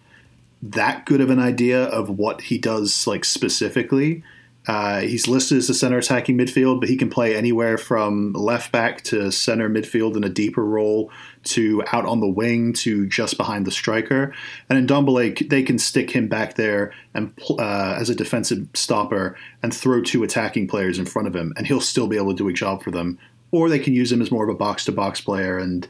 that 0.63 1.07
good 1.07 1.21
of 1.21 1.31
an 1.31 1.39
idea 1.39 1.85
of 1.85 2.11
what 2.11 2.43
he 2.43 2.59
does, 2.59 3.07
like 3.07 3.25
specifically. 3.25 4.23
Uh, 4.67 5.01
he's 5.01 5.29
listed 5.29 5.59
as 5.59 5.69
a 5.69 5.75
center 5.75 5.99
attacking 5.99 6.39
midfield, 6.39 6.81
but 6.81 6.89
he 6.89 6.97
can 6.97 7.11
play 7.11 7.37
anywhere 7.37 7.77
from 7.77 8.33
left 8.33 8.73
back 8.73 9.03
to 9.03 9.31
center 9.31 9.69
midfield 9.69 10.17
in 10.17 10.25
a 10.25 10.29
deeper 10.29 10.65
role 10.65 11.11
to 11.43 11.83
out 11.93 12.07
on 12.07 12.21
the 12.21 12.29
wing 12.29 12.73
to 12.73 13.07
just 13.07 13.37
behind 13.37 13.67
the 13.67 13.71
striker. 13.71 14.35
And 14.71 14.79
in 14.79 14.87
Ndombele, 14.87 15.51
they 15.51 15.63
can 15.63 15.79
stick 15.79 16.11
him 16.11 16.29
back 16.29 16.55
there 16.55 16.95
and 17.13 17.35
uh, 17.51 17.97
as 17.99 18.09
a 18.09 18.15
defensive 18.15 18.67
stopper 18.73 19.37
and 19.63 19.75
throw 19.75 20.01
two 20.01 20.23
attacking 20.23 20.67
players 20.67 20.99
in 20.99 21.05
front 21.05 21.29
of 21.29 21.37
him, 21.37 21.53
and 21.57 21.67
he'll 21.67 21.81
still 21.81 22.07
be 22.07 22.17
able 22.17 22.33
to 22.33 22.37
do 22.37 22.49
a 22.49 22.53
job 22.53 22.83
for 22.83 22.91
them. 22.91 23.19
Or 23.51 23.69
they 23.69 23.79
can 23.79 23.93
use 23.93 24.11
him 24.11 24.23
as 24.23 24.31
more 24.31 24.45
of 24.45 24.55
a 24.55 24.59
box 24.59 24.87
to 24.87 24.93
box 24.93 25.21
player 25.21 25.59
and 25.59 25.87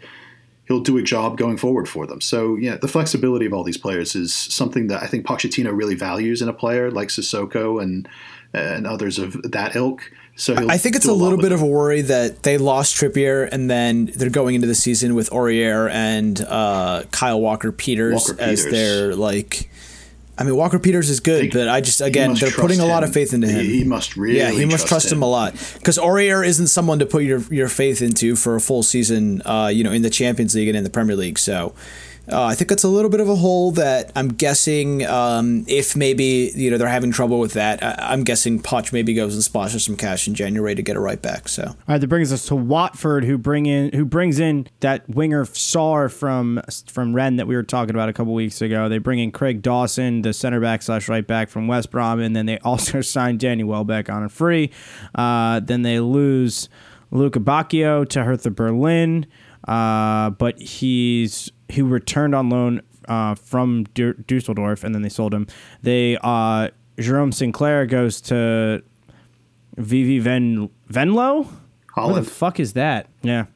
he'll 0.66 0.80
do 0.80 0.96
a 0.96 1.02
job 1.02 1.36
going 1.36 1.56
forward 1.56 1.88
for 1.88 2.06
them. 2.06 2.20
So 2.20 2.56
yeah, 2.56 2.76
the 2.76 2.88
flexibility 2.88 3.46
of 3.46 3.52
all 3.52 3.64
these 3.64 3.78
players 3.78 4.14
is 4.16 4.34
something 4.34 4.86
that 4.88 5.02
I 5.02 5.06
think 5.06 5.26
Pochettino 5.26 5.76
really 5.76 5.94
values 5.94 6.40
in 6.42 6.48
a 6.48 6.55
player 6.55 6.90
like 6.90 7.09
Sissoko 7.09 7.82
and 7.82 8.09
and 8.55 8.86
others 8.86 9.18
of 9.18 9.40
that 9.52 9.76
ilk. 9.76 10.10
So 10.36 10.68
I 10.68 10.78
think 10.78 10.97
it's 10.97 11.06
a, 11.06 11.12
little 11.12 11.39
bit 11.39 11.51
them. 11.51 11.55
of 11.55 11.62
a 11.62 11.66
worry 11.66 12.02
that 12.02 12.43
they 12.43 12.59
lost 12.59 12.97
Trippier 12.97 13.48
and 13.52 13.70
then 13.70 14.06
they're 14.16 14.31
going 14.31 14.56
into 14.56 14.66
the 14.66 14.74
season 14.74 15.14
with 15.14 15.31
Aurier 15.31 15.89
and 15.89 16.40
uh, 16.40 17.05
Kyle 17.12 17.40
Walker 17.40 17.70
Peters 17.70 18.31
as 18.31 18.64
their 18.64 19.14
like. 19.14 19.70
I 20.36 20.43
mean, 20.43 20.56
Walker 20.56 20.81
Peters 20.81 21.10
is 21.10 21.20
good, 21.20 21.44
they, 21.44 21.48
but 21.51 21.68
I 21.68 21.81
just 21.81 22.01
again 22.01 22.35
they're 22.35 22.51
putting 22.51 22.81
a 22.81 22.86
lot 22.86 23.05
of 23.05 23.12
faith 23.12 23.32
into 23.32 23.47
him. 23.47 23.64
He, 23.64 23.78
he 23.78 23.85
must 23.85 24.16
really, 24.16 24.39
yeah, 24.39 24.51
he 24.51 24.64
must 24.64 24.89
trust 24.89 25.12
him, 25.12 25.18
him 25.18 25.22
a 25.22 25.28
lot 25.28 25.52
because 25.74 25.98
Aurier 25.98 26.44
isn't 26.44 26.66
someone 26.66 26.98
to 26.98 27.06
put 27.06 27.22
your 27.22 27.39
your 27.52 27.68
faith 27.68 28.02
into 28.02 28.35
for 28.35 28.56
a 28.56 28.60
full 28.60 28.82
season, 28.82 29.40
uh, 29.47 29.70
you 29.72 29.85
know, 29.85 29.93
in 29.93 30.02
the 30.02 30.10
Champions 30.10 30.56
League 30.56 30.66
and 30.66 30.76
in 30.76 30.82
the 30.82 30.90
Premier 30.90 31.14
League. 31.14 31.39
So 31.39 31.72
uh, 32.30 32.44
I 32.44 32.55
think 32.55 32.70
it's 32.70 32.84
a 32.84 32.88
little 32.88 33.10
bit 33.10 33.20
of 33.20 33.28
a 33.28 33.36
hole 33.36 33.70
that 33.72 34.10
I'm 34.16 34.28
guessing 34.28 35.05
um, 35.06 35.64
if 35.68 35.94
maybe 35.94 36.52
you 36.55 36.70
know 36.70 36.78
they're 36.78 36.88
having 36.88 37.12
trouble 37.12 37.38
with 37.38 37.52
that, 37.52 37.82
I, 37.82 38.14
am 38.14 38.24
guessing 38.24 38.62
Poch 38.62 38.92
maybe 38.92 39.12
goes 39.12 39.34
and 39.34 39.42
splashes 39.44 39.84
some 39.84 39.96
cash 39.96 40.26
in 40.26 40.34
January 40.34 40.74
to 40.74 40.82
get 40.82 40.96
it 40.96 41.01
right 41.01 41.20
back. 41.20 41.48
So 41.48 41.64
all 41.64 41.76
right, 41.86 42.01
that 42.01 42.06
brings 42.06 42.32
us 42.32 42.46
to 42.46 42.56
Watford, 42.56 43.24
who 43.24 43.36
bring 43.36 43.66
in 43.66 43.92
who 43.92 44.06
brings 44.06 44.38
in 44.38 44.68
that 44.80 45.09
winger 45.09 45.44
Sarr 45.44 46.10
from 46.10 46.62
from 46.86 47.14
Rennes 47.14 47.36
that 47.36 47.46
we 47.46 47.56
were 47.56 47.62
talking 47.62 47.94
about 47.94 48.09
a 48.09 48.12
couple 48.14 48.32
weeks 48.32 48.62
ago. 48.62 48.88
They 48.88 48.98
bring 48.98 49.18
in 49.18 49.30
Craig 49.30 49.60
Dawson, 49.60 50.22
the 50.22 50.32
center 50.32 50.60
back 50.60 50.82
slash 50.82 51.09
right 51.09 51.26
back 51.26 51.51
from 51.51 51.68
West 51.68 51.90
Brom, 51.90 52.20
and 52.20 52.34
then 52.34 52.46
they 52.46 52.59
also 52.64 53.02
signed 53.02 53.40
Danny 53.40 53.64
Welbeck 53.64 54.09
on 54.09 54.22
a 54.22 54.30
free. 54.30 54.70
Uh, 55.14 55.60
then 55.60 55.82
they 55.82 56.01
lose 56.01 56.70
Lukebakio 57.12 58.09
to 58.09 58.24
Hertha 58.24 58.51
Berlin. 58.51 59.26
Uh, 59.66 60.28
but 60.30 60.60
he's 60.60 61.51
who 61.73 61.86
returned 61.86 62.35
on 62.35 62.49
loan 62.51 62.82
uh, 63.09 63.35
from 63.35 63.85
Dusseldorf, 63.95 64.85
and 64.85 64.95
then 64.95 65.03
they 65.03 65.09
sold 65.09 65.35
him. 65.35 65.47
They 65.82 66.19
uh, 66.23 66.69
Jerome 66.99 67.32
Sinclair 67.32 67.86
goes 67.86 68.20
to 68.23 68.82
VV 69.77 70.20
Ven 70.23 70.70
Venlo. 70.89 71.49
Holland. 71.95 72.15
What 72.16 72.24
the 72.24 72.31
fuck 72.31 72.61
is 72.61 72.73
that? 72.73 73.09
Yeah. 73.23 73.47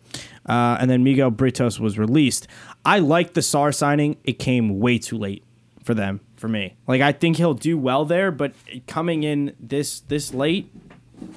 Uh, 0.47 0.79
and 0.81 0.91
then 0.91 1.03
Miguel 1.03 1.31
Britos 1.31 1.79
was 1.79 1.99
released. 1.99 2.47
I 2.85 3.01
like 3.01 3.35
the 3.35 3.41
Sarr 3.41 3.75
signing. 3.75 4.17
It 4.25 4.39
came 4.39 4.79
way 4.79 4.99
too 4.99 5.19
late 5.19 5.45
for 5.85 5.93
them, 5.93 6.21
for 6.37 6.49
me. 6.49 6.77
Like 6.87 7.01
I 7.01 7.13
think 7.13 7.37
he'll 7.37 7.55
do 7.55 7.77
well 7.77 8.05
there, 8.05 8.31
but 8.31 8.55
coming 8.87 9.25
in 9.25 9.55
this 9.61 10.01
this 10.01 10.33
late, 10.33 10.73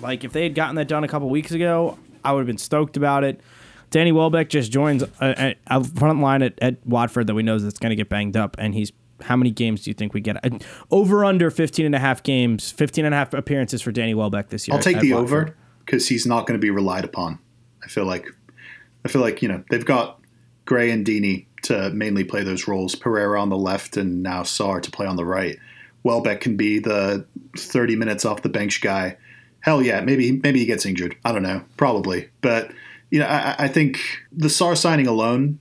like 0.02 0.24
if 0.24 0.32
they 0.32 0.44
had 0.44 0.56
gotten 0.56 0.76
that 0.76 0.88
done 0.88 1.04
a 1.04 1.08
couple 1.08 1.30
weeks 1.30 1.52
ago, 1.52 1.98
I 2.24 2.32
would 2.32 2.42
have 2.42 2.48
been 2.48 2.58
stoked 2.58 2.98
about 2.98 3.24
it. 3.24 3.42
Danny 3.92 4.12
Welbeck 4.12 4.50
just 4.50 4.72
joins 4.72 5.04
a, 5.20 5.56
a 5.68 5.84
front 5.84 6.22
line 6.22 6.42
at, 6.42 6.58
at 6.62 6.86
Watford 6.88 7.28
that 7.28 7.36
we 7.36 7.44
know 7.44 7.60
that's 7.60 7.78
going 7.78 7.92
to 7.92 7.96
get 7.96 8.10
banged 8.10 8.36
up, 8.36 8.56
and 8.58 8.74
he's 8.74 8.92
how 9.22 9.36
many 9.36 9.52
games 9.52 9.84
do 9.84 9.92
you 9.92 9.94
think 9.94 10.14
we 10.14 10.22
get? 10.22 10.44
Uh, 10.44 10.58
over 10.90 11.24
under 11.24 11.52
15 11.52 11.86
and 11.86 11.94
a 11.94 12.00
half 12.00 12.24
games, 12.24 12.72
15 12.72 13.06
and 13.06 13.14
a 13.14 13.18
half 13.18 13.34
appearances 13.34 13.82
for 13.82 13.92
Danny 13.92 14.16
Welbeck 14.16 14.50
this 14.50 14.68
year. 14.68 14.76
I'll 14.76 14.82
take 14.82 15.00
the 15.00 15.14
Watford. 15.14 15.50
over 15.50 15.58
because 15.86 16.08
he's 16.08 16.26
not 16.26 16.48
going 16.48 16.60
to 16.60 16.62
be 16.62 16.72
relied 16.72 17.06
upon. 17.06 17.38
I 17.84 17.88
feel 17.88 18.06
like 18.06 18.28
I 19.06 19.10
feel 19.10 19.22
like, 19.22 19.42
you 19.42 19.48
know, 19.48 19.64
they've 19.70 19.86
got 19.86 20.20
Gray 20.66 20.92
and 20.92 21.06
Deeney 21.06 21.46
to 21.64 21.90
mainly 21.92 22.24
play 22.24 22.44
those 22.44 22.68
roles, 22.68 22.96
Pereira 22.96 23.40
on 23.40 23.50
the 23.50 23.58
left 23.58 23.98
and 23.98 24.24
now 24.24 24.44
Sarr 24.44 24.82
to 24.82 24.92
play 24.92 25.06
on 25.06 25.16
the 25.16 25.26
right. 25.26 25.58
Welbeck 26.04 26.42
can 26.42 26.58
be 26.58 26.80
the 26.80 27.26
30 27.58 27.96
minutes 27.96 28.26
off 28.26 28.42
the 28.42 28.50
bench 28.50 28.82
guy. 28.82 29.18
Hell 29.60 29.82
yeah, 29.84 30.02
maybe 30.02 30.32
maybe 30.32 30.60
he 30.60 30.66
gets 30.66 30.86
injured. 30.86 31.16
I 31.24 31.32
don't 31.32 31.44
know, 31.44 31.64
probably. 31.78 32.30
But 32.42 32.72
you 33.12 33.20
know, 33.20 33.28
I, 33.28 33.56
I 33.60 33.68
think 33.68 34.00
the 34.32 34.48
Sarr 34.48 34.76
signing 34.76 35.06
alone 35.06 35.60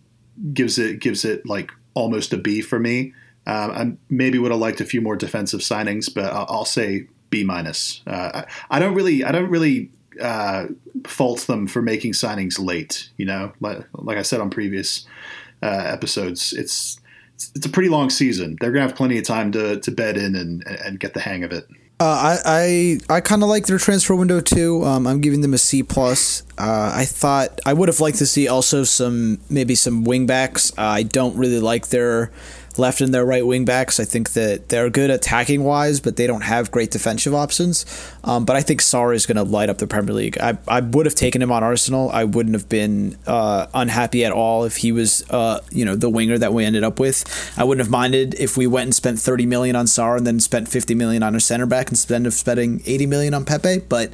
gives 0.55 0.78
it 0.78 1.01
gives 1.01 1.24
it 1.24 1.47
like 1.47 1.70
almost 1.94 2.32
a 2.32 2.39
B 2.39 2.62
for 2.62 2.78
me. 2.78 3.12
Um, 3.47 3.70
I 3.70 3.93
maybe 4.09 4.39
would 4.39 4.52
have 4.52 4.60
liked 4.60 4.81
a 4.81 4.85
few 4.85 5.01
more 5.01 5.16
defensive 5.16 5.60
signings, 5.60 6.12
but 6.12 6.32
I'll, 6.32 6.47
I'll 6.48 6.64
say 6.64 7.06
B 7.31 7.43
minus. 7.43 8.02
Uh, 8.06 8.44
I, 8.70 8.77
I, 8.77 8.78
don't 8.78 8.94
really, 8.94 9.24
I 9.24 9.32
don't 9.32 9.51
really 9.51 9.90
uh, 10.20 10.66
fault 11.06 11.40
them 11.40 11.66
for 11.66 11.82
making 11.82 12.12
signings 12.12 12.64
late. 12.64 13.10
You 13.16 13.27
know, 13.27 13.52
like, 13.60 13.85
like 13.94 14.18
I 14.18 14.22
said 14.22 14.40
on 14.40 14.51
previous 14.51 15.06
uh, 15.62 15.82
episodes, 15.86 16.52
it's 16.52 16.99
it's 17.54 17.66
a 17.66 17.70
pretty 17.70 17.88
long 17.88 18.10
season. 18.10 18.56
They're 18.60 18.72
gonna 18.72 18.86
have 18.86 18.96
plenty 18.96 19.18
of 19.18 19.24
time 19.24 19.52
to 19.52 19.80
to 19.80 19.90
bed 19.90 20.16
in 20.16 20.34
and 20.34 20.66
and 20.66 21.00
get 21.00 21.14
the 21.14 21.20
hang 21.20 21.44
of 21.44 21.52
it. 21.52 21.66
Uh, 22.00 22.38
I 22.46 22.98
I, 23.10 23.16
I 23.16 23.20
kind 23.20 23.42
of 23.42 23.50
like 23.50 23.66
their 23.66 23.76
transfer 23.78 24.14
window 24.14 24.40
too. 24.40 24.82
Um, 24.84 25.06
I'm 25.06 25.20
giving 25.20 25.42
them 25.42 25.52
a 25.52 25.58
C 25.58 25.82
plus. 25.82 26.42
Uh, 26.56 26.92
I 26.94 27.04
thought 27.04 27.60
I 27.66 27.74
would 27.74 27.88
have 27.88 28.00
liked 28.00 28.18
to 28.18 28.26
see 28.26 28.48
also 28.48 28.84
some 28.84 29.38
maybe 29.50 29.74
some 29.74 30.04
wingbacks. 30.04 30.72
Uh, 30.78 30.82
I 30.82 31.02
don't 31.02 31.36
really 31.36 31.60
like 31.60 31.88
their 31.88 32.30
left 32.78 33.01
and 33.01 33.12
their 33.12 33.24
right 33.24 33.47
wing 33.47 33.64
backs. 33.64 33.98
I 34.01 34.05
think 34.05 34.30
that 34.32 34.68
they're 34.68 34.90
good 34.90 35.10
attacking 35.10 35.64
wise, 35.64 36.01
but 36.01 36.16
they 36.16 36.26
don't 36.26 36.42
have 36.42 36.70
great 36.70 36.90
defensive 36.90 37.34
options. 37.34 37.84
Um, 38.24 38.44
but 38.44 38.56
I 38.56 38.62
think 38.62 38.80
Sarr 38.80 39.14
is 39.14 39.26
going 39.26 39.36
to 39.36 39.42
light 39.42 39.68
up 39.68 39.78
the 39.78 39.86
Premier 39.86 40.14
League. 40.14 40.38
I, 40.38 40.59
I 40.68 40.80
would 40.80 41.06
have 41.06 41.14
taken 41.14 41.42
him 41.42 41.52
on 41.52 41.62
Arsenal. 41.62 42.10
I 42.10 42.24
wouldn't 42.24 42.55
have 42.55 42.68
been 42.68 43.16
uh, 43.26 43.66
unhappy 43.74 44.24
at 44.24 44.32
all 44.32 44.64
if 44.64 44.78
he 44.78 44.92
was, 44.92 45.28
uh, 45.30 45.60
you 45.70 45.84
know, 45.84 45.97
the 45.97 46.10
winger 46.10 46.38
that 46.38 46.52
we 46.52 46.64
ended 46.64 46.84
up 46.84 47.01
with. 47.01 47.24
I 47.56 47.64
wouldn't 47.64 47.84
have 47.84 47.90
minded 47.90 48.34
if 48.34 48.56
we 48.56 48.66
went 48.66 48.86
and 48.86 48.94
spent 48.94 49.18
30 49.18 49.47
million 49.47 49.76
on 49.76 49.86
Sarr 49.86 50.16
and 50.16 50.26
then 50.26 50.40
spent 50.40 50.68
50 50.68 50.94
million 50.94 51.22
on 51.22 51.34
a 51.34 51.40
center 51.40 51.66
back 51.66 51.90
instead 51.90 52.26
of 52.26 52.34
spending 52.34 52.82
80 52.86 53.06
million 53.06 53.34
on 53.34 53.44
Pepe. 53.44 53.78
But 53.80 54.12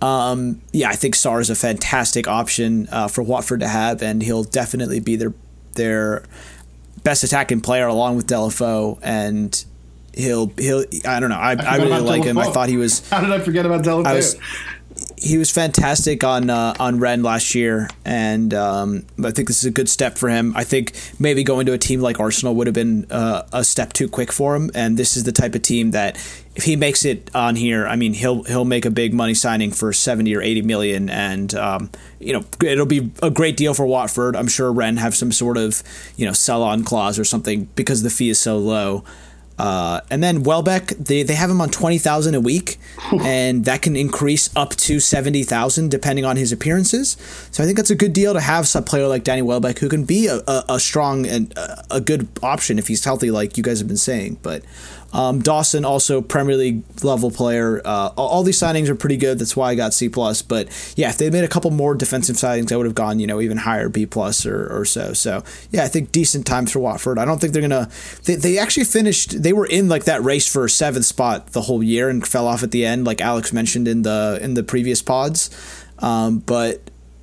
um, 0.00 0.60
yeah, 0.72 0.88
I 0.88 0.94
think 0.94 1.14
Sarr 1.14 1.40
is 1.40 1.50
a 1.50 1.56
fantastic 1.56 2.28
option 2.28 2.88
uh, 2.90 3.08
for 3.08 3.22
Watford 3.22 3.60
to 3.60 3.68
have, 3.68 4.02
and 4.02 4.22
he'll 4.22 4.44
definitely 4.44 5.00
be 5.00 5.16
their 5.16 5.34
their 5.74 6.24
best 7.04 7.24
attacking 7.24 7.60
player 7.60 7.86
along 7.86 8.16
with 8.16 8.26
Deulofeu, 8.26 8.98
and 9.02 9.64
he'll 10.14 10.48
he'll 10.58 10.84
I 11.06 11.20
don't 11.20 11.30
know 11.30 11.36
I, 11.36 11.52
I, 11.52 11.56
I 11.64 11.76
really 11.76 12.00
like 12.00 12.24
him. 12.24 12.38
I 12.38 12.50
thought 12.50 12.68
he 12.68 12.76
was. 12.76 13.08
How 13.10 13.20
did 13.20 13.32
I 13.32 13.38
forget 13.40 13.66
about 13.66 13.84
Deulofeu? 13.84 14.40
He 15.16 15.36
was 15.36 15.50
fantastic 15.50 16.22
on 16.22 16.48
uh, 16.48 16.74
on 16.78 17.00
Rennes 17.00 17.24
last 17.24 17.54
year, 17.54 17.88
and 18.04 18.54
um, 18.54 19.04
I 19.24 19.30
think 19.30 19.48
this 19.48 19.58
is 19.58 19.64
a 19.64 19.70
good 19.70 19.88
step 19.88 20.16
for 20.16 20.28
him. 20.28 20.52
I 20.56 20.64
think 20.64 20.92
maybe 21.18 21.42
going 21.42 21.66
to 21.66 21.72
a 21.72 21.78
team 21.78 22.00
like 22.00 22.20
Arsenal 22.20 22.54
would 22.54 22.66
have 22.66 22.74
been 22.74 23.06
uh, 23.10 23.42
a 23.52 23.64
step 23.64 23.92
too 23.92 24.08
quick 24.08 24.30
for 24.30 24.54
him, 24.54 24.70
and 24.74 24.96
this 24.96 25.16
is 25.16 25.24
the 25.24 25.32
type 25.32 25.54
of 25.54 25.62
team 25.62 25.90
that 25.90 26.16
if 26.54 26.64
he 26.64 26.76
makes 26.76 27.04
it 27.04 27.30
on 27.34 27.56
here, 27.56 27.86
I 27.86 27.96
mean 27.96 28.14
he'll 28.14 28.44
he'll 28.44 28.64
make 28.64 28.84
a 28.84 28.90
big 28.90 29.12
money 29.14 29.34
signing 29.34 29.72
for 29.72 29.92
seventy 29.92 30.36
or 30.36 30.42
eighty 30.42 30.62
million, 30.62 31.08
and 31.10 31.54
um, 31.54 31.90
you 32.20 32.32
know 32.32 32.44
it'll 32.62 32.86
be 32.86 33.10
a 33.22 33.30
great 33.30 33.56
deal 33.56 33.74
for 33.74 33.86
Watford. 33.86 34.36
I'm 34.36 34.48
sure 34.48 34.72
Rennes 34.72 34.98
have 34.98 35.16
some 35.16 35.32
sort 35.32 35.56
of 35.56 35.82
you 36.16 36.26
know 36.26 36.32
sell 36.32 36.62
on 36.62 36.84
clause 36.84 37.18
or 37.18 37.24
something 37.24 37.68
because 37.74 38.02
the 38.02 38.10
fee 38.10 38.28
is 38.30 38.38
so 38.38 38.58
low. 38.58 39.04
Uh, 39.58 40.00
and 40.10 40.22
then 40.22 40.44
Welbeck, 40.44 40.88
they, 40.88 41.22
they 41.22 41.34
have 41.34 41.50
him 41.50 41.60
on 41.60 41.68
twenty 41.70 41.98
thousand 41.98 42.34
a 42.34 42.40
week, 42.40 42.78
and 43.20 43.64
that 43.64 43.82
can 43.82 43.96
increase 43.96 44.54
up 44.56 44.70
to 44.76 45.00
seventy 45.00 45.42
thousand 45.42 45.90
depending 45.90 46.24
on 46.24 46.36
his 46.36 46.52
appearances. 46.52 47.16
So 47.50 47.62
I 47.62 47.66
think 47.66 47.76
that's 47.76 47.90
a 47.90 47.96
good 47.96 48.12
deal 48.12 48.34
to 48.34 48.40
have 48.40 48.68
a 48.74 48.82
player 48.82 49.08
like 49.08 49.24
Danny 49.24 49.42
Welbeck 49.42 49.78
who 49.78 49.88
can 49.88 50.04
be 50.04 50.26
a, 50.26 50.36
a, 50.46 50.64
a 50.70 50.80
strong 50.80 51.26
and 51.26 51.56
a, 51.56 51.84
a 51.92 52.00
good 52.00 52.28
option 52.42 52.78
if 52.78 52.88
he's 52.88 53.04
healthy, 53.04 53.30
like 53.30 53.56
you 53.56 53.62
guys 53.62 53.78
have 53.78 53.88
been 53.88 53.96
saying. 53.96 54.38
But 54.42 54.62
um, 55.12 55.40
Dawson 55.40 55.84
also 55.84 56.20
Premier 56.20 56.56
League 56.56 56.82
level 57.02 57.30
player. 57.30 57.80
Uh, 57.84 58.10
all, 58.16 58.42
these 58.42 58.60
signings 58.60 58.88
are 58.88 58.94
pretty 58.94 59.16
good. 59.16 59.38
That's 59.38 59.56
why 59.56 59.70
I 59.70 59.74
got 59.74 59.94
C 59.94 60.08
plus. 60.08 60.42
But 60.42 60.68
yeah, 60.96 61.08
if 61.08 61.16
they 61.16 61.30
made 61.30 61.44
a 61.44 61.48
couple 61.48 61.70
more 61.70 61.94
defensive 61.94 62.36
signings, 62.36 62.70
I 62.70 62.76
would 62.76 62.86
have 62.86 62.94
gone 62.94 63.18
you 63.18 63.26
know 63.26 63.40
even 63.40 63.58
higher 63.58 63.88
B 63.88 64.04
plus 64.04 64.44
or, 64.44 64.66
or 64.68 64.84
so. 64.84 65.14
So 65.14 65.42
yeah, 65.70 65.84
I 65.84 65.88
think 65.88 66.12
decent 66.12 66.46
times 66.46 66.72
for 66.72 66.80
Watford. 66.80 67.18
I 67.18 67.24
don't 67.24 67.40
think 67.40 67.52
they're 67.52 67.62
gonna. 67.62 67.88
They, 68.24 68.34
they 68.34 68.58
actually 68.58 68.84
finished. 68.84 69.42
They 69.42 69.52
were 69.52 69.66
in 69.66 69.88
like 69.88 70.04
that 70.04 70.22
race 70.22 70.46
for 70.46 70.68
seventh 70.68 71.06
spot 71.06 71.48
the 71.48 71.62
whole 71.62 71.82
year 71.82 72.10
and 72.10 72.26
fell 72.26 72.46
off 72.46 72.62
at 72.62 72.70
the 72.70 72.84
end, 72.84 73.06
like 73.06 73.20
Alex 73.20 73.52
mentioned 73.52 73.88
in 73.88 74.02
the 74.02 74.38
in 74.42 74.54
the 74.54 74.62
previous 74.62 75.00
pods. 75.00 75.48
Um, 76.00 76.40
but 76.40 76.82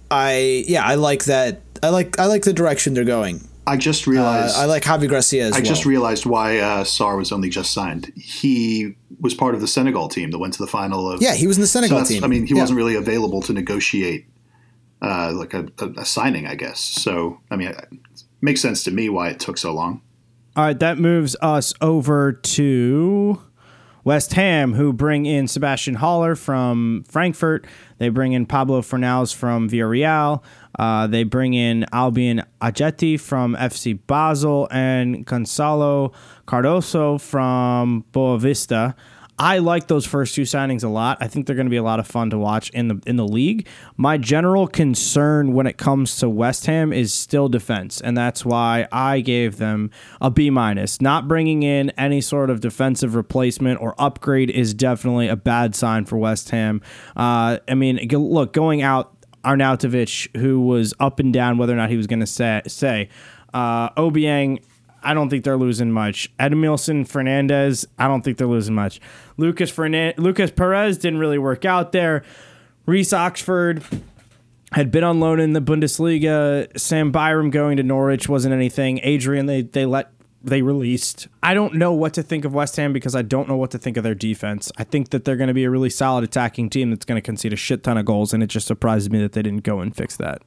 I 0.09 0.65
yeah 0.67 0.83
I 0.83 0.95
like 0.95 1.25
that. 1.25 1.61
I 1.83 1.89
like 1.89 2.17
I 2.19 2.25
like 2.25 2.43
the 2.43 2.53
direction 2.53 2.95
they're 2.95 3.03
going. 3.03 3.47
I 3.67 3.77
just 3.77 4.05
realized. 4.07 4.55
Uh, 4.57 4.61
I 4.61 4.65
like 4.65 4.83
Javi 4.83 5.07
Gracia 5.07 5.41
as 5.41 5.53
I 5.53 5.57
well. 5.57 5.65
just 5.65 5.85
realized 5.85 6.25
why 6.25 6.59
uh, 6.59 6.83
Sarr 6.83 7.17
was 7.17 7.31
only 7.31 7.49
just 7.49 7.71
signed. 7.73 8.11
He 8.15 8.95
was 9.19 9.33
part 9.33 9.55
of 9.55 9.61
the 9.61 9.67
Senegal 9.67 10.07
team 10.07 10.31
that 10.31 10.37
went 10.37 10.53
to 10.53 10.59
the 10.63 10.67
final 10.67 11.09
of. 11.11 11.21
Yeah, 11.21 11.33
he 11.33 11.47
was 11.47 11.57
in 11.57 11.61
the 11.61 11.67
Senegal 11.67 11.97
that's- 11.97 12.09
team. 12.09 12.23
I 12.23 12.27
mean, 12.27 12.45
he 12.45 12.53
Yeah. 12.53 12.61
wasn't 12.61 12.77
really 12.77 12.95
available 12.95 13.41
to 13.43 13.53
negotiate 13.53 14.27
uh, 15.01 15.31
like 15.33 15.53
a, 15.53 15.67
a, 15.79 15.89
a 16.01 16.05
signing, 16.05 16.47
I 16.47 16.55
guess. 16.55 16.79
So, 16.79 17.39
I 17.51 17.55
mean, 17.55 17.69
it 17.69 17.87
makes 18.41 18.61
sense 18.61 18.83
to 18.85 18.91
me 18.91 19.09
why 19.09 19.29
it 19.29 19.39
took 19.39 19.57
so 19.57 19.73
long. 19.73 20.01
All 20.55 20.63
right, 20.63 20.79
that 20.79 20.97
moves 20.97 21.35
us 21.41 21.73
over 21.81 22.31
to 22.31 23.41
West 24.05 24.33
Ham, 24.33 24.73
who 24.73 24.93
bring 24.93 25.25
in 25.25 25.47
Sebastian 25.47 25.95
Haller 25.95 26.35
from 26.35 27.03
Frankfurt. 27.09 27.65
They 27.97 28.09
bring 28.09 28.33
in 28.33 28.45
Pablo 28.45 28.81
Fornals 28.81 29.33
from 29.33 29.67
Villarreal. 29.67 30.43
Uh, 30.77 31.07
they 31.07 31.23
bring 31.23 31.55
in 31.55 31.87
Albion 31.91 32.43
Ajeti 32.61 33.19
from 33.19 33.55
FC 33.55 33.97
Basel 34.05 34.67
and 34.69 35.25
Gonzalo 35.25 36.11
Cardoso 36.47 37.19
from 37.19 38.05
Boavista. 38.13 38.93
I 39.37 39.57
like 39.57 39.87
those 39.87 40.05
first 40.05 40.33
two 40.33 40.43
signings 40.43 40.83
a 40.83 40.87
lot. 40.87 41.17
I 41.19 41.27
think 41.27 41.45
they're 41.45 41.57
going 41.57 41.65
to 41.65 41.71
be 41.71 41.75
a 41.75 41.83
lot 41.83 41.99
of 41.99 42.07
fun 42.07 42.29
to 42.29 42.37
watch 42.37 42.69
in 42.69 42.87
the 42.87 43.01
in 43.05 43.17
the 43.17 43.27
league. 43.27 43.67
My 43.97 44.17
general 44.17 44.65
concern 44.65 45.53
when 45.53 45.67
it 45.67 45.77
comes 45.77 46.17
to 46.17 46.29
West 46.29 46.67
Ham 46.67 46.93
is 46.93 47.13
still 47.13 47.49
defense, 47.49 47.99
and 47.99 48.15
that's 48.15 48.45
why 48.45 48.87
I 48.93 49.19
gave 49.19 49.57
them 49.57 49.91
a 50.21 50.31
B 50.31 50.49
minus. 50.49 51.01
Not 51.01 51.27
bringing 51.27 51.63
in 51.63 51.89
any 51.91 52.21
sort 52.21 52.49
of 52.49 52.61
defensive 52.61 53.13
replacement 53.13 53.81
or 53.81 53.93
upgrade 53.99 54.49
is 54.49 54.73
definitely 54.73 55.27
a 55.27 55.35
bad 55.35 55.75
sign 55.75 56.05
for 56.05 56.17
West 56.17 56.49
Ham. 56.51 56.81
Uh, 57.17 57.59
I 57.67 57.73
mean, 57.75 58.07
look, 58.09 58.53
going 58.53 58.83
out 58.83 59.13
Arnautovic, 59.43 60.35
who 60.37 60.61
was 60.61 60.93
up 61.01 61.19
and 61.19 61.33
down 61.33 61.57
whether 61.57 61.73
or 61.73 61.77
not 61.77 61.89
he 61.89 61.97
was 61.97 62.07
going 62.07 62.21
to 62.21 62.27
say 62.27 62.61
say 62.67 63.09
uh, 63.53 63.89
Obiang. 63.91 64.63
I 65.05 65.13
don't 65.13 65.29
think 65.29 65.43
they're 65.43 65.55
losing 65.55 65.91
much. 65.91 66.35
Edimilson 66.37 67.07
Fernandes, 67.07 67.85
I 67.97 68.07
don't 68.07 68.23
think 68.23 68.37
they're 68.37 68.47
losing 68.47 68.75
much. 68.75 68.99
Lucas 69.37 69.69
Fernan- 69.69 70.15
Lucas 70.17 70.51
Perez 70.51 70.97
didn't 70.97 71.19
really 71.19 71.37
work 71.37 71.63
out 71.63 71.91
there. 71.91 72.23
Reece 72.85 73.13
Oxford 73.13 73.83
had 74.71 74.91
been 74.91 75.03
on 75.03 75.19
loan 75.19 75.39
in 75.39 75.53
the 75.53 75.61
Bundesliga. 75.61 76.77
Sam 76.77 77.11
Byram 77.11 77.49
going 77.49 77.77
to 77.77 77.83
Norwich 77.83 78.27
wasn't 78.27 78.53
anything. 78.53 78.99
Adrian 79.03 79.45
they 79.45 79.61
they 79.61 79.85
let 79.85 80.11
they 80.43 80.61
released. 80.61 81.27
I 81.41 81.53
don't 81.53 81.75
know 81.75 81.93
what 81.93 82.13
to 82.15 82.23
think 82.23 82.45
of 82.45 82.53
West 82.53 82.75
Ham 82.75 82.93
because 82.93 83.15
I 83.15 83.23
don't 83.23 83.47
know 83.47 83.55
what 83.57 83.71
to 83.71 83.79
think 83.79 83.97
of 83.97 84.03
their 84.03 84.13
defense. 84.13 84.71
I 84.77 84.83
think 84.83 85.09
that 85.09 85.25
they're 85.25 85.37
going 85.37 85.47
to 85.47 85.55
be 85.55 85.63
a 85.63 85.69
really 85.71 85.89
solid 85.89 86.23
attacking 86.23 86.69
team 86.69 86.91
that's 86.91 87.05
going 87.05 87.17
to 87.17 87.21
concede 87.21 87.53
a 87.53 87.55
shit 87.55 87.83
ton 87.83 87.97
of 87.97 88.05
goals, 88.05 88.31
and 88.31 88.43
it 88.43 88.47
just 88.47 88.67
surprises 88.67 89.09
me 89.09 89.19
that 89.21 89.31
they 89.31 89.41
didn't 89.41 89.63
go 89.63 89.79
and 89.79 89.95
fix 89.95 90.17
that. 90.17 90.41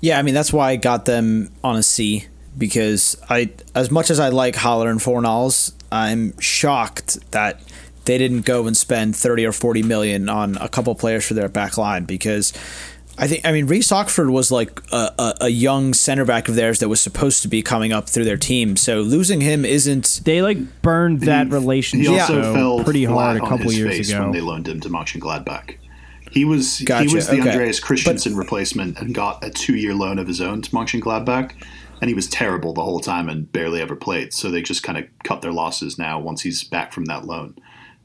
Yeah, 0.00 0.18
I 0.18 0.22
mean 0.22 0.34
that's 0.34 0.52
why 0.52 0.70
I 0.70 0.76
got 0.76 1.06
them 1.06 1.50
on 1.62 1.76
a 1.76 1.82
C 1.82 2.26
because 2.56 3.16
I, 3.28 3.50
as 3.74 3.90
much 3.90 4.10
as 4.10 4.20
I 4.20 4.28
like 4.28 4.56
Haller 4.56 4.90
and 4.90 5.00
Fornals, 5.00 5.72
I'm 5.90 6.38
shocked 6.38 7.30
that 7.30 7.60
they 8.04 8.18
didn't 8.18 8.42
go 8.42 8.66
and 8.66 8.76
spend 8.76 9.16
thirty 9.16 9.44
or 9.44 9.52
forty 9.52 9.82
million 9.82 10.28
on 10.28 10.56
a 10.58 10.68
couple 10.68 10.94
players 10.94 11.26
for 11.26 11.34
their 11.34 11.48
back 11.48 11.78
line 11.78 12.04
because. 12.04 12.52
I 13.16 13.28
think 13.28 13.46
I 13.46 13.52
mean 13.52 13.68
Reece 13.68 13.92
Oxford 13.92 14.28
was 14.28 14.50
like 14.50 14.80
a, 14.90 15.14
a, 15.16 15.34
a 15.42 15.48
young 15.48 15.94
center 15.94 16.24
back 16.24 16.48
of 16.48 16.56
theirs 16.56 16.80
that 16.80 16.88
was 16.88 17.00
supposed 17.00 17.42
to 17.42 17.48
be 17.48 17.62
coming 17.62 17.92
up 17.92 18.08
through 18.08 18.24
their 18.24 18.36
team. 18.36 18.76
So 18.76 19.02
losing 19.02 19.40
him 19.40 19.64
isn't 19.64 20.22
They 20.24 20.42
like 20.42 20.82
burned 20.82 21.20
that 21.20 21.46
mm. 21.46 21.52
relationship 21.52 22.10
He 22.10 22.18
also 22.18 22.42
so 22.42 22.52
fell 22.52 22.82
pretty 22.82 23.04
hard 23.04 23.36
a 23.36 23.40
couple 23.40 23.66
his 23.66 23.78
years 23.78 23.96
face 23.96 24.10
ago. 24.10 24.22
when 24.22 24.32
they 24.32 24.40
loaned 24.40 24.66
him 24.66 24.80
to 24.80 24.88
Mönchengladbach. 24.88 25.76
He 26.32 26.44
was 26.44 26.80
Gotcha, 26.80 27.08
he 27.08 27.14
was 27.14 27.28
the 27.28 27.38
okay. 27.38 27.50
Andreas 27.50 27.78
Christensen 27.78 28.36
replacement 28.36 28.98
and 28.98 29.14
got 29.14 29.44
a 29.44 29.50
two 29.50 29.76
year 29.76 29.94
loan 29.94 30.18
of 30.18 30.26
his 30.26 30.40
own 30.40 30.62
to 30.62 30.70
Mönchengladbach, 30.72 31.52
and 32.04 32.10
he 32.10 32.14
was 32.14 32.28
terrible 32.28 32.74
the 32.74 32.82
whole 32.82 33.00
time 33.00 33.30
and 33.30 33.50
barely 33.50 33.80
ever 33.80 33.96
played. 33.96 34.34
So 34.34 34.50
they 34.50 34.60
just 34.60 34.82
kind 34.82 34.98
of 34.98 35.06
cut 35.22 35.40
their 35.40 35.54
losses 35.54 35.96
now 35.96 36.20
once 36.20 36.42
he's 36.42 36.62
back 36.62 36.92
from 36.92 37.06
that 37.06 37.24
loan. 37.24 37.56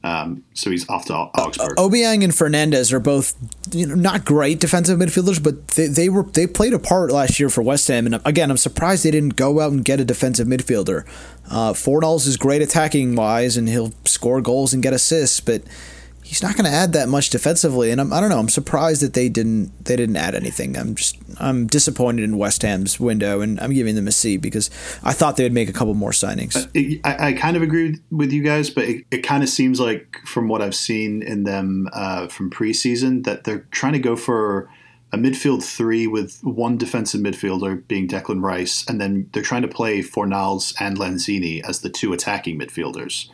Um, 0.02 0.42
so 0.54 0.70
he's 0.70 0.88
off 0.88 1.04
to 1.08 1.14
Augsburg. 1.14 1.76
Obiang 1.76 2.24
and 2.24 2.32
Fernandes 2.32 2.94
are 2.94 2.98
both 2.98 3.36
you 3.72 3.86
know 3.86 3.94
not 3.94 4.24
great 4.24 4.58
defensive 4.58 4.98
midfielders, 4.98 5.42
but 5.42 5.68
they, 5.68 5.86
they 5.86 6.08
were 6.08 6.22
they 6.22 6.46
played 6.46 6.72
a 6.72 6.78
part 6.78 7.12
last 7.12 7.38
year 7.38 7.50
for 7.50 7.60
West 7.60 7.88
Ham. 7.88 8.06
And 8.06 8.22
again, 8.24 8.50
I'm 8.50 8.56
surprised 8.56 9.04
they 9.04 9.10
didn't 9.10 9.36
go 9.36 9.60
out 9.60 9.70
and 9.70 9.84
get 9.84 10.00
a 10.00 10.04
defensive 10.06 10.48
midfielder. 10.48 11.06
Uh, 11.50 11.74
Fornals 11.74 12.26
is 12.26 12.38
great 12.38 12.62
attacking 12.62 13.16
wise, 13.16 13.58
and 13.58 13.68
he'll 13.68 13.92
score 14.06 14.40
goals 14.40 14.72
and 14.72 14.82
get 14.82 14.94
assists, 14.94 15.40
but 15.40 15.62
he's 16.30 16.44
not 16.44 16.54
going 16.56 16.64
to 16.64 16.70
add 16.70 16.92
that 16.92 17.08
much 17.08 17.28
defensively. 17.30 17.90
And 17.90 18.00
I'm, 18.00 18.12
I 18.12 18.20
don't 18.20 18.30
know. 18.30 18.38
I'm 18.38 18.48
surprised 18.48 19.02
that 19.02 19.14
they 19.14 19.28
didn't 19.28 19.84
they 19.84 19.96
didn't 19.96 20.16
add 20.16 20.36
anything. 20.36 20.76
I'm 20.76 20.94
just 20.94 21.18
I'm 21.40 21.66
disappointed 21.66 22.22
in 22.22 22.38
West 22.38 22.62
Ham's 22.62 23.00
window, 23.00 23.40
and 23.40 23.58
I'm 23.60 23.72
giving 23.74 23.96
them 23.96 24.06
a 24.06 24.12
C 24.12 24.36
because 24.36 24.70
I 25.02 25.12
thought 25.12 25.36
they 25.36 25.42
would 25.42 25.52
make 25.52 25.68
a 25.68 25.72
couple 25.72 25.94
more 25.94 26.12
signings. 26.12 26.70
It, 26.72 27.00
I, 27.04 27.28
I 27.28 27.32
kind 27.32 27.56
of 27.56 27.62
agree 27.62 27.90
with- 27.90 28.00
with 28.10 28.32
you 28.32 28.42
guys, 28.42 28.70
but 28.70 28.84
it, 28.84 29.04
it 29.10 29.18
kind 29.22 29.42
of 29.42 29.48
seems 29.48 29.80
like 29.80 30.18
from 30.24 30.46
what 30.46 30.62
I've 30.62 30.74
seen 30.74 31.22
in 31.22 31.42
them 31.44 31.88
uh, 31.92 32.28
from 32.28 32.48
preseason 32.50 33.24
that 33.24 33.42
they're 33.44 33.66
trying 33.72 33.94
to 33.94 33.98
go 33.98 34.14
for 34.14 34.68
a 35.12 35.16
midfield 35.18 35.64
three 35.64 36.06
with 36.06 36.38
one 36.42 36.76
defensive 36.78 37.20
midfielder 37.20 37.86
being 37.88 38.06
Declan 38.06 38.40
Rice, 38.42 38.84
and 38.88 39.00
then 39.00 39.28
they're 39.32 39.42
trying 39.42 39.62
to 39.62 39.68
play 39.68 40.00
Fornals 40.02 40.74
and 40.80 40.96
Lanzini 40.96 41.60
as 41.68 41.80
the 41.80 41.90
two 41.90 42.12
attacking 42.12 42.56
midfielders. 42.60 43.28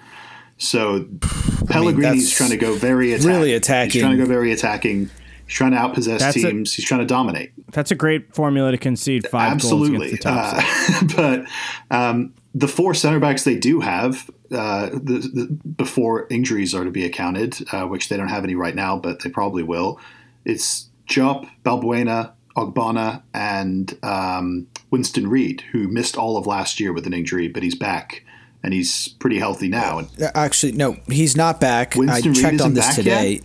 So 0.59 1.05
Pellegrini's 1.69 2.25
that's 2.25 2.37
trying 2.37 2.51
to 2.51 2.57
go 2.57 2.75
very 2.75 3.13
attacking. 3.13 3.31
really 3.31 3.55
attacking. 3.55 3.93
He's 3.93 4.03
trying 4.03 4.17
to 4.17 4.23
go 4.23 4.29
very 4.29 4.53
attacking. 4.53 5.11
He's 5.47 5.55
trying 5.55 5.73
to 5.73 5.77
outpossess 5.77 6.19
That's 6.19 6.37
a- 6.37 6.51
teams. 6.51 6.75
He's 6.75 6.85
trying 6.85 7.01
to 7.01 7.07
dominate. 7.07 7.53
That's 7.73 7.91
a 7.91 7.95
great 7.95 8.35
formula 8.35 8.71
to 8.73 8.79
concede 8.79 9.29
five 9.29 9.53
Absolutely. 9.53 9.99
goals 9.99 10.09
against 10.09 10.23
the 10.23 10.29
top. 10.29 11.17
Uh, 11.17 11.47
but 11.91 11.97
um, 11.97 12.35
the 12.55 12.69
four 12.69 12.95
center 12.95 13.21
backs 13.21 13.45
they 13.45 13.57
do 13.57 13.81
have, 13.81 14.31
uh, 14.51 14.87
the, 14.91 15.31
the, 15.33 15.59
before 15.77 16.27
injuries 16.31 16.75
are 16.75 16.85
to 16.85 16.91
be 16.91 17.05
accounted, 17.05 17.57
uh, 17.73 17.85
which 17.85 18.09
they 18.09 18.17
don't 18.17 18.29
have 18.29 18.45
any 18.45 18.55
right 18.55 18.75
now, 18.75 18.97
but 18.97 19.23
they 19.23 19.31
probably 19.31 19.63
will, 19.63 20.01
it's 20.45 20.89
Diop, 21.09 21.49
Balbuena, 21.65 22.33
Ogbonna, 22.57 23.23
and 23.35 23.97
um, 24.03 24.67
Winston 24.91 25.29
Reid, 25.29 25.61
who 25.73 25.87
missed 25.89 26.17
all 26.17 26.37
of 26.37 26.47
last 26.47 26.81
year 26.81 26.93
with 26.93 27.07
an 27.07 27.13
injury, 27.13 27.49
but 27.49 27.63
he's 27.63 27.75
back 27.75 28.25
and 28.63 28.73
he's 28.73 29.09
pretty 29.09 29.39
healthy 29.39 29.69
now. 29.69 30.01
Uh, 30.21 30.31
actually, 30.35 30.73
no, 30.73 30.97
he's 31.09 31.37
not 31.37 31.61
back. 31.61 31.95
Winston 31.95 32.33
I 32.33 32.35
checked 32.35 32.61
on 32.61 32.75
this 32.75 32.95
today. 32.95 33.41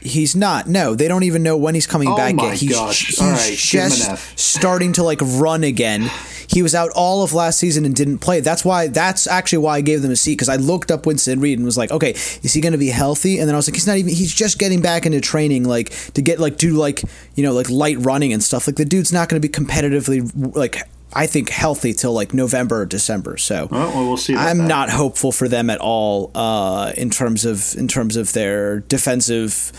He's 0.00 0.34
not. 0.34 0.66
No, 0.66 0.94
they 0.94 1.06
don't 1.06 1.22
even 1.22 1.42
know 1.42 1.56
when 1.56 1.74
he's 1.74 1.86
coming 1.86 2.08
Oh 2.08 2.16
back 2.16 2.34
my 2.34 2.46
yet. 2.46 2.58
He's, 2.58 2.72
gosh. 2.72 3.06
he's 3.06 3.20
All 3.20 3.30
right, 3.30 3.56
give 3.70 3.80
him 3.80 3.92
an 3.92 4.16
just 4.16 4.38
starting 4.38 4.92
to 4.94 5.02
like 5.04 5.20
run 5.22 5.62
again. 5.62 6.10
He 6.48 6.60
was 6.62 6.74
out 6.74 6.90
all 6.94 7.22
of 7.22 7.32
last 7.32 7.58
season 7.58 7.84
and 7.84 7.94
didn't 7.94 8.18
play. 8.18 8.40
That's 8.40 8.64
why. 8.64 8.88
That's 8.88 9.26
actually 9.26 9.58
why 9.58 9.76
I 9.76 9.80
gave 9.80 10.02
them 10.02 10.10
a 10.10 10.16
seat 10.16 10.32
because 10.32 10.48
I 10.48 10.56
looked 10.56 10.90
up 10.90 11.06
Winston 11.06 11.40
Reid 11.40 11.58
and 11.58 11.64
was 11.64 11.78
like, 11.78 11.90
okay, 11.90 12.10
is 12.10 12.52
he 12.52 12.60
going 12.60 12.72
to 12.72 12.78
be 12.78 12.88
healthy? 12.88 13.38
And 13.38 13.48
then 13.48 13.54
I 13.54 13.58
was 13.58 13.68
like, 13.68 13.74
he's 13.74 13.86
not 13.86 13.96
even. 13.96 14.12
He's 14.12 14.34
just 14.34 14.58
getting 14.58 14.82
back 14.82 15.06
into 15.06 15.20
training, 15.20 15.64
like 15.64 15.90
to 16.14 16.20
get 16.22 16.40
like 16.40 16.56
do 16.56 16.72
like 16.74 17.02
you 17.36 17.42
know 17.44 17.52
like 17.52 17.70
light 17.70 17.98
running 18.00 18.32
and 18.32 18.42
stuff. 18.42 18.66
Like 18.66 18.76
the 18.76 18.84
dude's 18.84 19.12
not 19.12 19.28
going 19.28 19.40
to 19.40 19.48
be 19.48 19.52
competitively 19.52 20.56
like. 20.56 20.82
I 21.14 21.26
think 21.26 21.48
healthy 21.50 21.92
till 21.92 22.12
like 22.12 22.34
November 22.34 22.82
or 22.82 22.86
December. 22.86 23.36
So 23.36 23.68
well, 23.70 23.90
well, 23.90 24.16
see. 24.16 24.34
I'm 24.34 24.66
not 24.66 24.90
hopeful 24.90 25.32
for 25.32 25.48
them 25.48 25.70
at 25.70 25.78
all 25.80 26.30
uh, 26.34 26.92
in 26.96 27.10
terms 27.10 27.44
of 27.44 27.74
in 27.76 27.88
terms 27.88 28.16
of 28.16 28.32
their 28.32 28.80
defensive. 28.80 29.72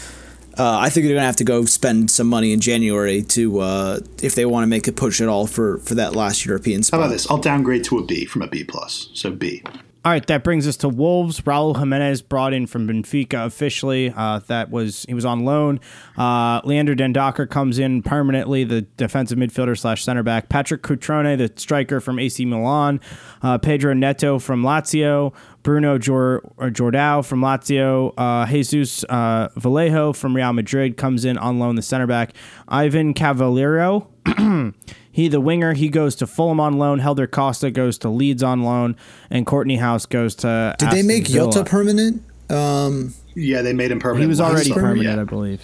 Uh, 0.56 0.78
I 0.78 0.90
think 0.90 1.06
they're 1.06 1.16
gonna 1.16 1.26
have 1.26 1.38
to 1.38 1.44
go 1.44 1.66
spend 1.66 2.12
some 2.12 2.28
money 2.28 2.54
in 2.54 2.60
January 2.60 3.24
to 3.24 3.60
uh, 3.60 4.00
if 4.22 4.36
they 4.36 4.46
want 4.46 4.64
to 4.64 4.68
make 4.68 4.88
a 4.88 4.92
push 4.92 5.20
at 5.22 5.28
all 5.28 5.48
for 5.48 5.80
for 5.80 5.96
that 5.96 6.16
last 6.16 6.46
European 6.46 6.84
spot. 6.84 7.00
How 7.00 7.06
about 7.06 7.14
this? 7.14 7.30
I'll 7.30 7.40
downgrade 7.40 7.84
to 7.86 7.98
a 7.98 8.06
B 8.06 8.26
from 8.26 8.44
a 8.44 8.48
B 8.48 8.64
plus. 8.64 9.10
So 9.14 9.32
B. 9.32 9.64
All 10.06 10.12
right, 10.12 10.26
that 10.28 10.44
brings 10.44 10.68
us 10.68 10.76
to 10.78 10.90
Wolves. 10.90 11.40
Raul 11.42 11.80
Jimenez 11.80 12.22
brought 12.24 12.52
in 12.52 12.68
from 12.68 12.90
Benfica 12.90 13.46
officially. 13.46 14.14
Uh, 14.14 14.40
that 14.48 14.70
was 14.70 15.06
he 15.08 15.14
was 15.14 15.24
on 15.24 15.46
loan. 15.46 15.80
Uh, 16.18 16.60
Leander 16.66 16.94
Dendoncker 16.94 17.50
comes 17.50 17.80
in 17.80 18.04
permanently, 18.04 18.66
the 18.66 18.82
defensive 18.82 19.38
midfielder 19.38 19.80
slash 19.80 20.04
center 20.04 20.22
back. 20.22 20.50
Patrick 20.50 20.82
Cutrone, 20.84 21.38
the 21.38 21.50
striker 21.56 22.02
from 22.02 22.20
AC 22.20 22.44
Milan. 22.44 23.00
Uh, 23.42 23.58
Pedro 23.58 23.94
Neto 23.94 24.40
from 24.40 24.62
Lazio. 24.62 25.34
Bruno 25.64 25.98
Jor- 25.98 26.42
Jordao 26.58 27.26
from 27.26 27.40
Lazio. 27.40 28.14
Uh, 28.18 28.46
Jesus 28.46 29.06
uh, 29.06 29.48
Vallejo 29.56 30.12
from 30.12 30.36
Real 30.36 30.52
Madrid 30.52 30.98
comes 30.98 31.24
in 31.24 31.38
on 31.38 31.60
loan, 31.60 31.76
the 31.78 31.82
center 31.82 32.08
back. 32.08 32.34
Ivan 32.68 33.14
Cavaleiro. 33.14 34.10
He, 35.14 35.28
the 35.30 35.40
winger, 35.40 35.74
he 35.74 35.88
goes 35.90 36.16
to 36.16 36.28
Fulham 36.28 36.60
on 36.60 36.78
loan. 36.80 36.98
Helder 37.00 37.28
Costa 37.28 37.70
goes 37.72 37.98
to 38.00 38.10
Leeds 38.10 38.42
on 38.44 38.64
loan, 38.64 38.98
and 39.30 39.46
Kortney 39.46 39.80
Hause 39.80 40.08
goes 40.08 40.34
to. 40.38 40.76
Did 40.80 40.90
they 40.90 41.04
make 41.04 41.28
Villa. 41.28 41.52
Jota 41.52 41.64
permanent? 41.70 42.24
Um, 42.50 43.14
Yeah, 43.36 43.62
they 43.62 43.74
made 43.74 43.92
him 43.92 44.00
permanent. 44.00 44.24
He 44.24 44.28
was 44.28 44.42
already 44.42 44.70
summer, 44.70 44.82
permanent, 44.82 45.16
yeah. 45.16 45.22
I 45.22 45.24
believe. 45.26 45.62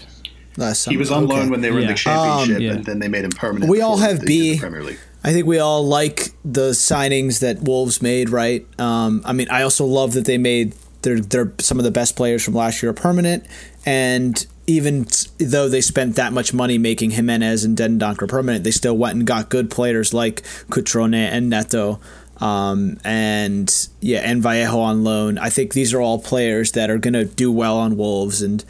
last 0.56 0.82
summer. 0.82 0.94
He 0.94 0.98
was 0.98 1.10
on 1.12 1.24
Okay. 1.24 1.34
loan 1.34 1.50
when 1.50 1.62
they 1.62 1.72
were 1.72 1.80
in 1.80 1.88
the 1.88 1.94
championship, 1.96 2.58
Um, 2.58 2.62
yeah. 2.62 2.72
and 2.74 2.86
then 2.86 3.00
they 3.00 3.08
made 3.08 3.24
him 3.26 3.32
permanent. 3.32 3.70
We 3.72 3.82
all 3.82 3.98
have 3.98 4.20
the, 4.20 4.26
B. 4.28 4.52
the 4.54 4.60
Premier 4.60 4.84
League. 4.84 5.00
I 5.24 5.34
think 5.34 5.46
we 5.48 5.58
all 5.60 5.86
like 5.86 6.30
the 6.46 6.72
signings 6.72 7.40
that 7.40 7.62
Wolves 7.64 8.02
made, 8.02 8.30
right? 8.30 8.66
Um, 8.80 9.22
I 9.26 9.34
mean, 9.34 9.48
I 9.50 9.64
also 9.64 9.84
love 9.86 10.14
that 10.14 10.26
they 10.26 10.38
made 10.38 10.74
their 11.02 11.20
their 11.20 11.52
some 11.60 11.78
of 11.80 11.84
the 11.86 11.92
best 11.92 12.16
players 12.16 12.44
from 12.44 12.54
last 12.54 12.82
year 12.84 12.94
permanent, 12.94 13.46
and 13.86 14.46
even 14.70 15.08
though 15.40 15.68
they 15.68 15.82
spent 15.82 16.16
that 16.16 16.32
much 16.32 16.54
money 16.54 16.78
making 16.78 17.12
Jimenez 17.12 17.64
and 17.64 17.76
Dendoncker 17.78 18.28
permanent, 18.28 18.64
they 18.64 18.72
still 18.72 18.96
went 18.98 19.16
and 19.18 19.26
got 19.26 19.50
good 19.50 19.70
players 19.72 20.14
like 20.14 20.44
Cutrone 20.70 21.16
and 21.16 21.50
Neto. 21.50 22.00
Um, 22.38 22.98
and 23.04 23.70
yeah, 24.00 24.20
and 24.20 24.42
Vallejo 24.42 24.80
on 24.80 25.04
loan. 25.04 25.38
I 25.38 25.50
think 25.50 25.74
these 25.74 25.94
are 25.94 26.00
all 26.00 26.20
players 26.20 26.72
that 26.74 26.90
are 26.90 26.98
going 26.98 27.14
to 27.16 27.26
do 27.26 27.52
well 27.52 27.78
on 27.78 27.98
Wolves, 27.98 28.42
and 28.42 28.64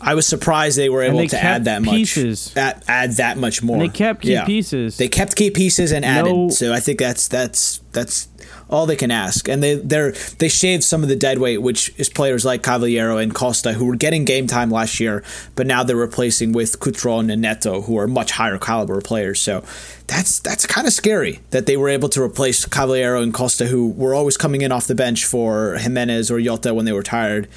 I 0.00 0.14
was 0.14 0.26
surprised 0.28 0.78
they 0.78 0.88
were 0.88 1.02
able 1.02 1.18
they 1.18 1.26
to 1.28 1.42
add 1.42 1.64
that 1.64 1.82
much, 1.82 1.94
pieces. 1.94 2.56
add, 2.56 2.84
add 2.86 3.12
that 3.12 3.36
much 3.36 3.62
more. 3.64 3.78
they 3.78 3.88
kept 3.88 4.22
key 4.22 4.38
pieces. 4.44 4.96
They 4.98 5.08
kept 5.08 5.34
key 5.34 5.50
pieces 5.50 5.90
and 5.90 6.04
added. 6.04 6.32
No- 6.34 6.50
So 6.50 6.72
I 6.72 6.78
think 6.78 7.00
that's 7.00 7.26
that's 7.26 7.80
that's 7.90 8.28
all 8.68 8.86
they 8.86 8.96
can 8.96 9.10
ask. 9.10 9.48
And 9.48 9.62
they 9.62 9.74
they're 9.74 10.12
they 10.38 10.48
shaved 10.48 10.82
some 10.82 11.02
of 11.02 11.08
the 11.08 11.16
dead 11.16 11.38
weight, 11.38 11.58
which 11.58 11.92
is 11.98 12.08
players 12.08 12.44
like 12.44 12.62
Cavaleiro 12.62 13.18
and 13.18 13.34
Costa 13.34 13.74
who 13.74 13.84
were 13.86 13.96
getting 13.96 14.24
game 14.24 14.46
time 14.46 14.70
last 14.70 14.98
year, 15.00 15.22
but 15.54 15.66
now 15.66 15.82
they're 15.82 15.96
replacing 15.96 16.52
with 16.52 16.80
Cutrone 16.80 17.32
and 17.32 17.42
Neto, 17.42 17.82
who 17.82 17.98
are 17.98 18.08
much 18.08 18.32
higher 18.32 18.58
caliber 18.58 19.00
players. 19.00 19.40
So 19.40 19.64
that's 20.06 20.40
that's 20.40 20.66
kind 20.66 20.86
of 20.86 20.92
scary 20.92 21.40
that 21.50 21.66
they 21.66 21.76
were 21.76 21.88
able 21.88 22.08
to 22.10 22.22
replace 22.22 22.64
Cavaleiro 22.64 23.22
and 23.22 23.32
Costa, 23.32 23.66
who 23.66 23.90
were 23.90 24.14
always 24.14 24.36
coming 24.36 24.62
in 24.62 24.72
off 24.72 24.86
the 24.86 24.94
bench 24.94 25.24
for 25.24 25.76
Jimenez 25.76 26.30
or 26.30 26.40
Jota 26.40 26.74
when 26.74 26.84
they 26.84 26.92
were 26.92 27.02
tired. 27.02 27.48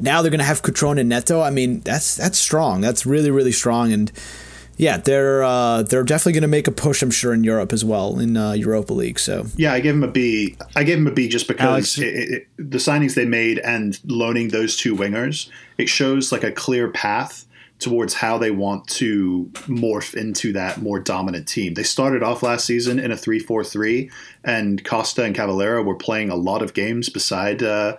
Now 0.00 0.22
they're 0.22 0.30
going 0.30 0.38
to 0.38 0.44
have 0.44 0.62
Cutrone 0.62 1.00
and 1.00 1.08
Neto. 1.08 1.40
I 1.40 1.50
mean, 1.50 1.80
that's 1.80 2.16
that's 2.16 2.38
strong. 2.38 2.80
That's 2.80 3.06
really 3.06 3.30
really 3.30 3.52
strong 3.52 3.92
and. 3.92 4.12
Yeah, 4.78 4.96
they're 4.96 5.42
uh, 5.42 5.82
they're 5.82 6.04
definitely 6.04 6.32
going 6.34 6.42
to 6.42 6.48
make 6.48 6.66
a 6.68 6.72
push, 6.72 7.02
I'm 7.02 7.10
sure, 7.10 7.34
in 7.34 7.44
Europe 7.44 7.72
as 7.72 7.84
well 7.84 8.18
in 8.18 8.36
uh, 8.36 8.52
Europa 8.52 8.92
League. 8.94 9.18
So 9.18 9.46
Yeah, 9.56 9.72
I 9.74 9.80
gave 9.80 9.94
him 9.94 10.04
a 10.04 10.08
B. 10.10 10.56
I 10.76 10.84
gave 10.84 10.98
him 10.98 11.06
a 11.06 11.10
B 11.12 11.28
just 11.28 11.48
because 11.48 11.98
it, 11.98 12.06
it, 12.06 12.30
it- 12.30 12.48
the 12.70 12.78
signings 12.78 13.14
they 13.14 13.24
made 13.26 13.58
and 13.58 13.98
loaning 14.06 14.48
those 14.48 14.76
two 14.76 14.94
wingers, 14.96 15.50
it 15.78 15.88
shows 15.88 16.32
like 16.32 16.44
a 16.44 16.52
clear 16.52 16.88
path 16.90 17.44
towards 17.80 18.14
how 18.14 18.36
they 18.38 18.50
want 18.50 18.86
to 18.88 19.44
morph 19.66 20.14
into 20.16 20.52
that 20.52 20.82
more 20.82 20.98
dominant 20.98 21.46
team. 21.46 21.74
They 21.74 21.84
started 21.84 22.24
off 22.24 22.42
last 22.42 22.64
season 22.64 22.98
in 22.98 23.12
a 23.12 23.14
3-4-3 23.14 24.10
and 24.44 24.84
Costa 24.84 25.22
and 25.22 25.34
Cavaleiro 25.34 25.82
were 25.84 25.94
playing 25.94 26.28
a 26.30 26.34
lot 26.34 26.60
of 26.62 26.74
games 26.74 27.08
beside 27.08 27.62
uh, 27.62 27.96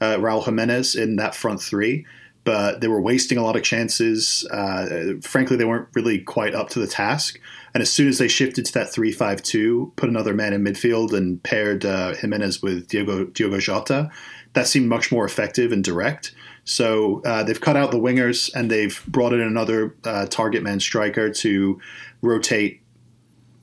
uh, 0.00 0.16
Raul 0.18 0.44
Jimenez 0.44 0.94
in 0.94 1.16
that 1.16 1.34
front 1.34 1.60
three, 1.60 2.06
but 2.46 2.80
they 2.80 2.86
were 2.86 3.00
wasting 3.00 3.36
a 3.36 3.42
lot 3.42 3.56
of 3.56 3.64
chances. 3.64 4.46
Uh, 4.52 5.14
frankly, 5.20 5.56
they 5.56 5.64
weren't 5.64 5.88
really 5.94 6.20
quite 6.20 6.54
up 6.54 6.70
to 6.70 6.78
the 6.78 6.86
task. 6.86 7.40
And 7.74 7.82
as 7.82 7.90
soon 7.90 8.06
as 8.06 8.18
they 8.18 8.28
shifted 8.28 8.64
to 8.66 8.72
that 8.74 8.90
3 8.90 9.10
5 9.10 9.42
2, 9.42 9.92
put 9.96 10.08
another 10.08 10.32
man 10.32 10.52
in 10.52 10.62
midfield 10.62 11.12
and 11.12 11.42
paired 11.42 11.84
uh, 11.84 12.14
Jimenez 12.14 12.62
with 12.62 12.86
Diogo, 12.86 13.24
Diogo 13.24 13.58
Jota, 13.58 14.10
that 14.52 14.68
seemed 14.68 14.88
much 14.88 15.10
more 15.10 15.26
effective 15.26 15.72
and 15.72 15.82
direct. 15.82 16.32
So 16.64 17.20
uh, 17.24 17.42
they've 17.42 17.60
cut 17.60 17.76
out 17.76 17.90
the 17.90 17.98
wingers 17.98 18.54
and 18.54 18.70
they've 18.70 19.04
brought 19.08 19.32
in 19.32 19.40
another 19.40 19.96
uh, 20.04 20.26
target 20.26 20.62
man 20.62 20.78
striker 20.78 21.30
to 21.30 21.80
rotate, 22.22 22.80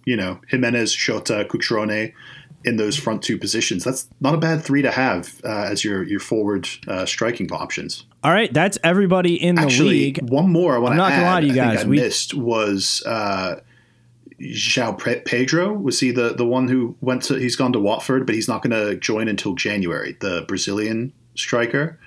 you 0.06 0.18
know, 0.18 0.42
Jimenez, 0.50 0.94
Jota, 0.94 1.48
Cutrone 1.50 2.14
in 2.66 2.76
those 2.76 2.98
front 2.98 3.24
two 3.24 3.38
positions. 3.38 3.86
That's 3.86 4.10
not 4.20 4.36
a 4.36 4.38
bad 4.38 4.62
three 4.62 4.82
to 4.82 4.92
have 4.92 5.40
uh, 5.46 5.68
as 5.70 5.86
your 5.86 6.04
your 6.04 6.20
forward 6.20 6.68
uh, 6.86 7.06
striking 7.06 7.50
options. 7.54 8.06
All 8.24 8.32
right, 8.32 8.54
that's 8.54 8.78
everybody 8.84 9.36
in 9.42 9.56
the 9.56 9.62
Actually, 9.64 9.90
league. 9.90 10.30
one 10.30 10.50
more 10.50 10.76
I 10.76 10.80
want 10.80 10.92
I'm 10.94 10.98
not 10.98 11.12
add. 11.12 11.18
gonna 11.18 11.32
lie 11.32 11.42
to 11.42 11.48
you 11.48 11.54
guys, 11.54 11.84
I 11.84 11.88
we- 11.88 11.98
missed 11.98 12.34
was 12.34 13.04
uh, 13.06 13.56
João 14.40 15.26
Pedro. 15.26 15.74
Was 15.74 16.00
he 16.00 16.12
the 16.12 16.34
the 16.34 16.46
one 16.46 16.68
who 16.70 16.96
went 17.02 17.24
to? 17.24 17.36
He's 17.36 17.56
gone 17.56 17.74
to 17.74 17.80
Watford, 17.80 18.26
but 18.26 18.36
he's 18.36 18.48
not 18.48 18.62
going 18.62 18.72
to 18.72 18.96
join 18.98 19.28
until 19.28 19.56
January. 19.56 20.16
The 20.20 20.46
Brazilian 20.48 21.12
striker. 21.36 22.00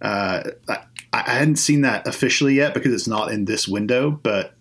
Uh, 0.00 0.42
I, 0.68 0.78
I 1.12 1.30
hadn't 1.30 1.56
seen 1.56 1.80
that 1.80 2.06
officially 2.06 2.54
yet 2.54 2.74
because 2.74 2.92
it's 2.92 3.08
not 3.08 3.32
in 3.32 3.46
this 3.46 3.66
window, 3.66 4.10
but 4.22 4.54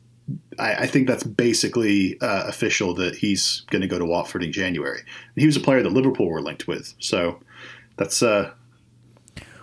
I, 0.57 0.73
I 0.73 0.87
think 0.87 1.07
that's 1.07 1.23
basically 1.23 2.19
uh, 2.21 2.45
official 2.47 2.93
that 2.95 3.15
he's 3.15 3.63
going 3.69 3.81
to 3.81 3.87
go 3.87 3.99
to 3.99 4.05
Watford 4.05 4.43
in 4.43 4.51
January. 4.51 4.99
And 4.99 5.41
he 5.41 5.45
was 5.45 5.55
a 5.57 5.59
player 5.59 5.83
that 5.83 5.91
Liverpool 5.91 6.27
were 6.29 6.41
linked 6.41 6.67
with, 6.67 6.95
so 6.99 7.39
that's 7.97 8.23
uh, 8.23 8.51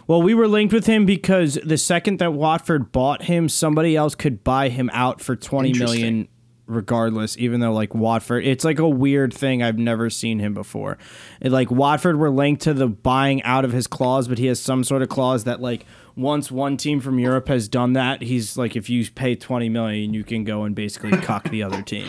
Well, 0.06 0.22
we 0.22 0.34
were 0.34 0.48
linked 0.48 0.72
with 0.74 0.86
him 0.86 1.06
because 1.06 1.58
the 1.64 1.78
second 1.78 2.18
that 2.18 2.34
Watford 2.34 2.92
bought 2.92 3.22
him, 3.22 3.48
somebody 3.48 3.96
else 3.96 4.14
could 4.14 4.44
buy 4.44 4.68
him 4.68 4.90
out 4.92 5.20
for 5.20 5.36
twenty 5.36 5.72
million 5.72 6.28
regardless, 6.66 7.36
even 7.38 7.60
though 7.60 7.72
like 7.72 7.94
Watford 7.94 8.44
it's 8.44 8.64
like 8.64 8.78
a 8.78 8.88
weird 8.88 9.32
thing. 9.32 9.62
I've 9.62 9.78
never 9.78 10.10
seen 10.10 10.38
him 10.38 10.54
before. 10.54 10.98
It, 11.40 11.52
like 11.52 11.70
Watford 11.70 12.16
were 12.16 12.30
linked 12.30 12.62
to 12.62 12.74
the 12.74 12.88
buying 12.88 13.42
out 13.42 13.64
of 13.64 13.72
his 13.72 13.86
clause, 13.86 14.28
but 14.28 14.38
he 14.38 14.46
has 14.46 14.60
some 14.60 14.84
sort 14.84 15.02
of 15.02 15.08
clause 15.08 15.44
that 15.44 15.60
like 15.60 15.86
once 16.16 16.50
one 16.50 16.76
team 16.76 17.00
from 17.00 17.18
Europe 17.18 17.48
has 17.48 17.66
done 17.68 17.94
that, 17.94 18.22
he's 18.22 18.56
like 18.56 18.76
if 18.76 18.88
you 18.88 19.08
pay 19.10 19.34
twenty 19.34 19.68
million, 19.68 20.14
you 20.14 20.24
can 20.24 20.44
go 20.44 20.64
and 20.64 20.74
basically 20.74 21.10
cock 21.18 21.48
the 21.50 21.62
other 21.62 21.82
team. 21.82 22.06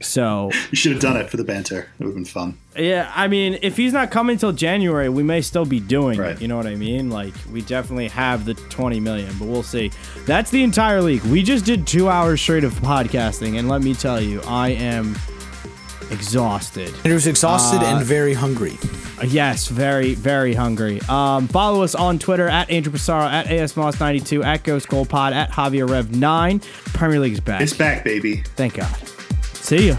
So 0.00 0.50
you 0.70 0.76
should 0.76 0.92
have 0.92 1.00
done 1.00 1.16
it 1.16 1.30
for 1.30 1.36
the 1.36 1.44
banter. 1.44 1.88
It 1.98 2.04
would 2.04 2.06
have 2.08 2.14
been 2.14 2.24
fun. 2.24 2.58
yeah, 2.76 3.10
I 3.14 3.28
mean, 3.28 3.58
if 3.62 3.76
he's 3.76 3.92
not 3.92 4.10
coming 4.10 4.36
till 4.36 4.52
January, 4.52 5.08
we 5.08 5.22
may 5.22 5.40
still 5.40 5.64
be 5.64 5.80
doing 5.80 6.18
Right. 6.18 6.32
it. 6.32 6.42
You 6.42 6.48
know 6.48 6.56
what 6.56 6.66
I 6.66 6.74
mean? 6.74 7.10
Like, 7.10 7.32
we 7.52 7.62
definitely 7.62 8.08
have 8.08 8.44
the 8.44 8.54
20 8.54 8.98
million, 9.00 9.32
but 9.38 9.46
we'll 9.48 9.62
see. 9.62 9.92
That's 10.26 10.50
the 10.50 10.62
entire 10.62 11.00
league. 11.00 11.22
We 11.24 11.42
just 11.42 11.64
did 11.64 11.86
two 11.86 12.08
hours 12.08 12.40
straight 12.40 12.64
of 12.64 12.74
podcasting, 12.80 13.58
and 13.58 13.68
let 13.68 13.82
me 13.82 13.94
tell 13.94 14.20
you, 14.20 14.40
I 14.46 14.70
am 14.70 15.14
exhausted. 16.10 16.88
Andrew's 17.04 17.26
exhausted 17.26 17.80
Uh, 17.82 17.96
and 17.96 18.04
very 18.04 18.34
hungry. 18.34 18.78
Yes, 19.24 19.68
very, 19.68 20.14
very 20.14 20.54
hungry. 20.54 21.00
Um, 21.08 21.48
follow 21.48 21.82
us 21.82 21.94
on 21.94 22.18
Twitter 22.18 22.48
at 22.48 22.68
Andrew 22.70 22.92
Passaro, 22.92 23.30
at 23.30 23.46
ASMoss92, 23.46 24.44
at 24.44 24.64
Ghost 24.64 24.88
Gold 24.88 25.08
Pod, 25.08 25.32
at 25.32 25.50
Javier 25.52 25.88
Rev 25.88 26.14
9. 26.14 26.60
Premier 26.92 27.20
League's 27.20 27.40
back. 27.40 27.60
It's 27.62 27.72
back, 27.72 28.04
baby. 28.04 28.42
Thank 28.56 28.74
God. 28.74 28.94
See 29.54 29.88
ya. 29.88 29.96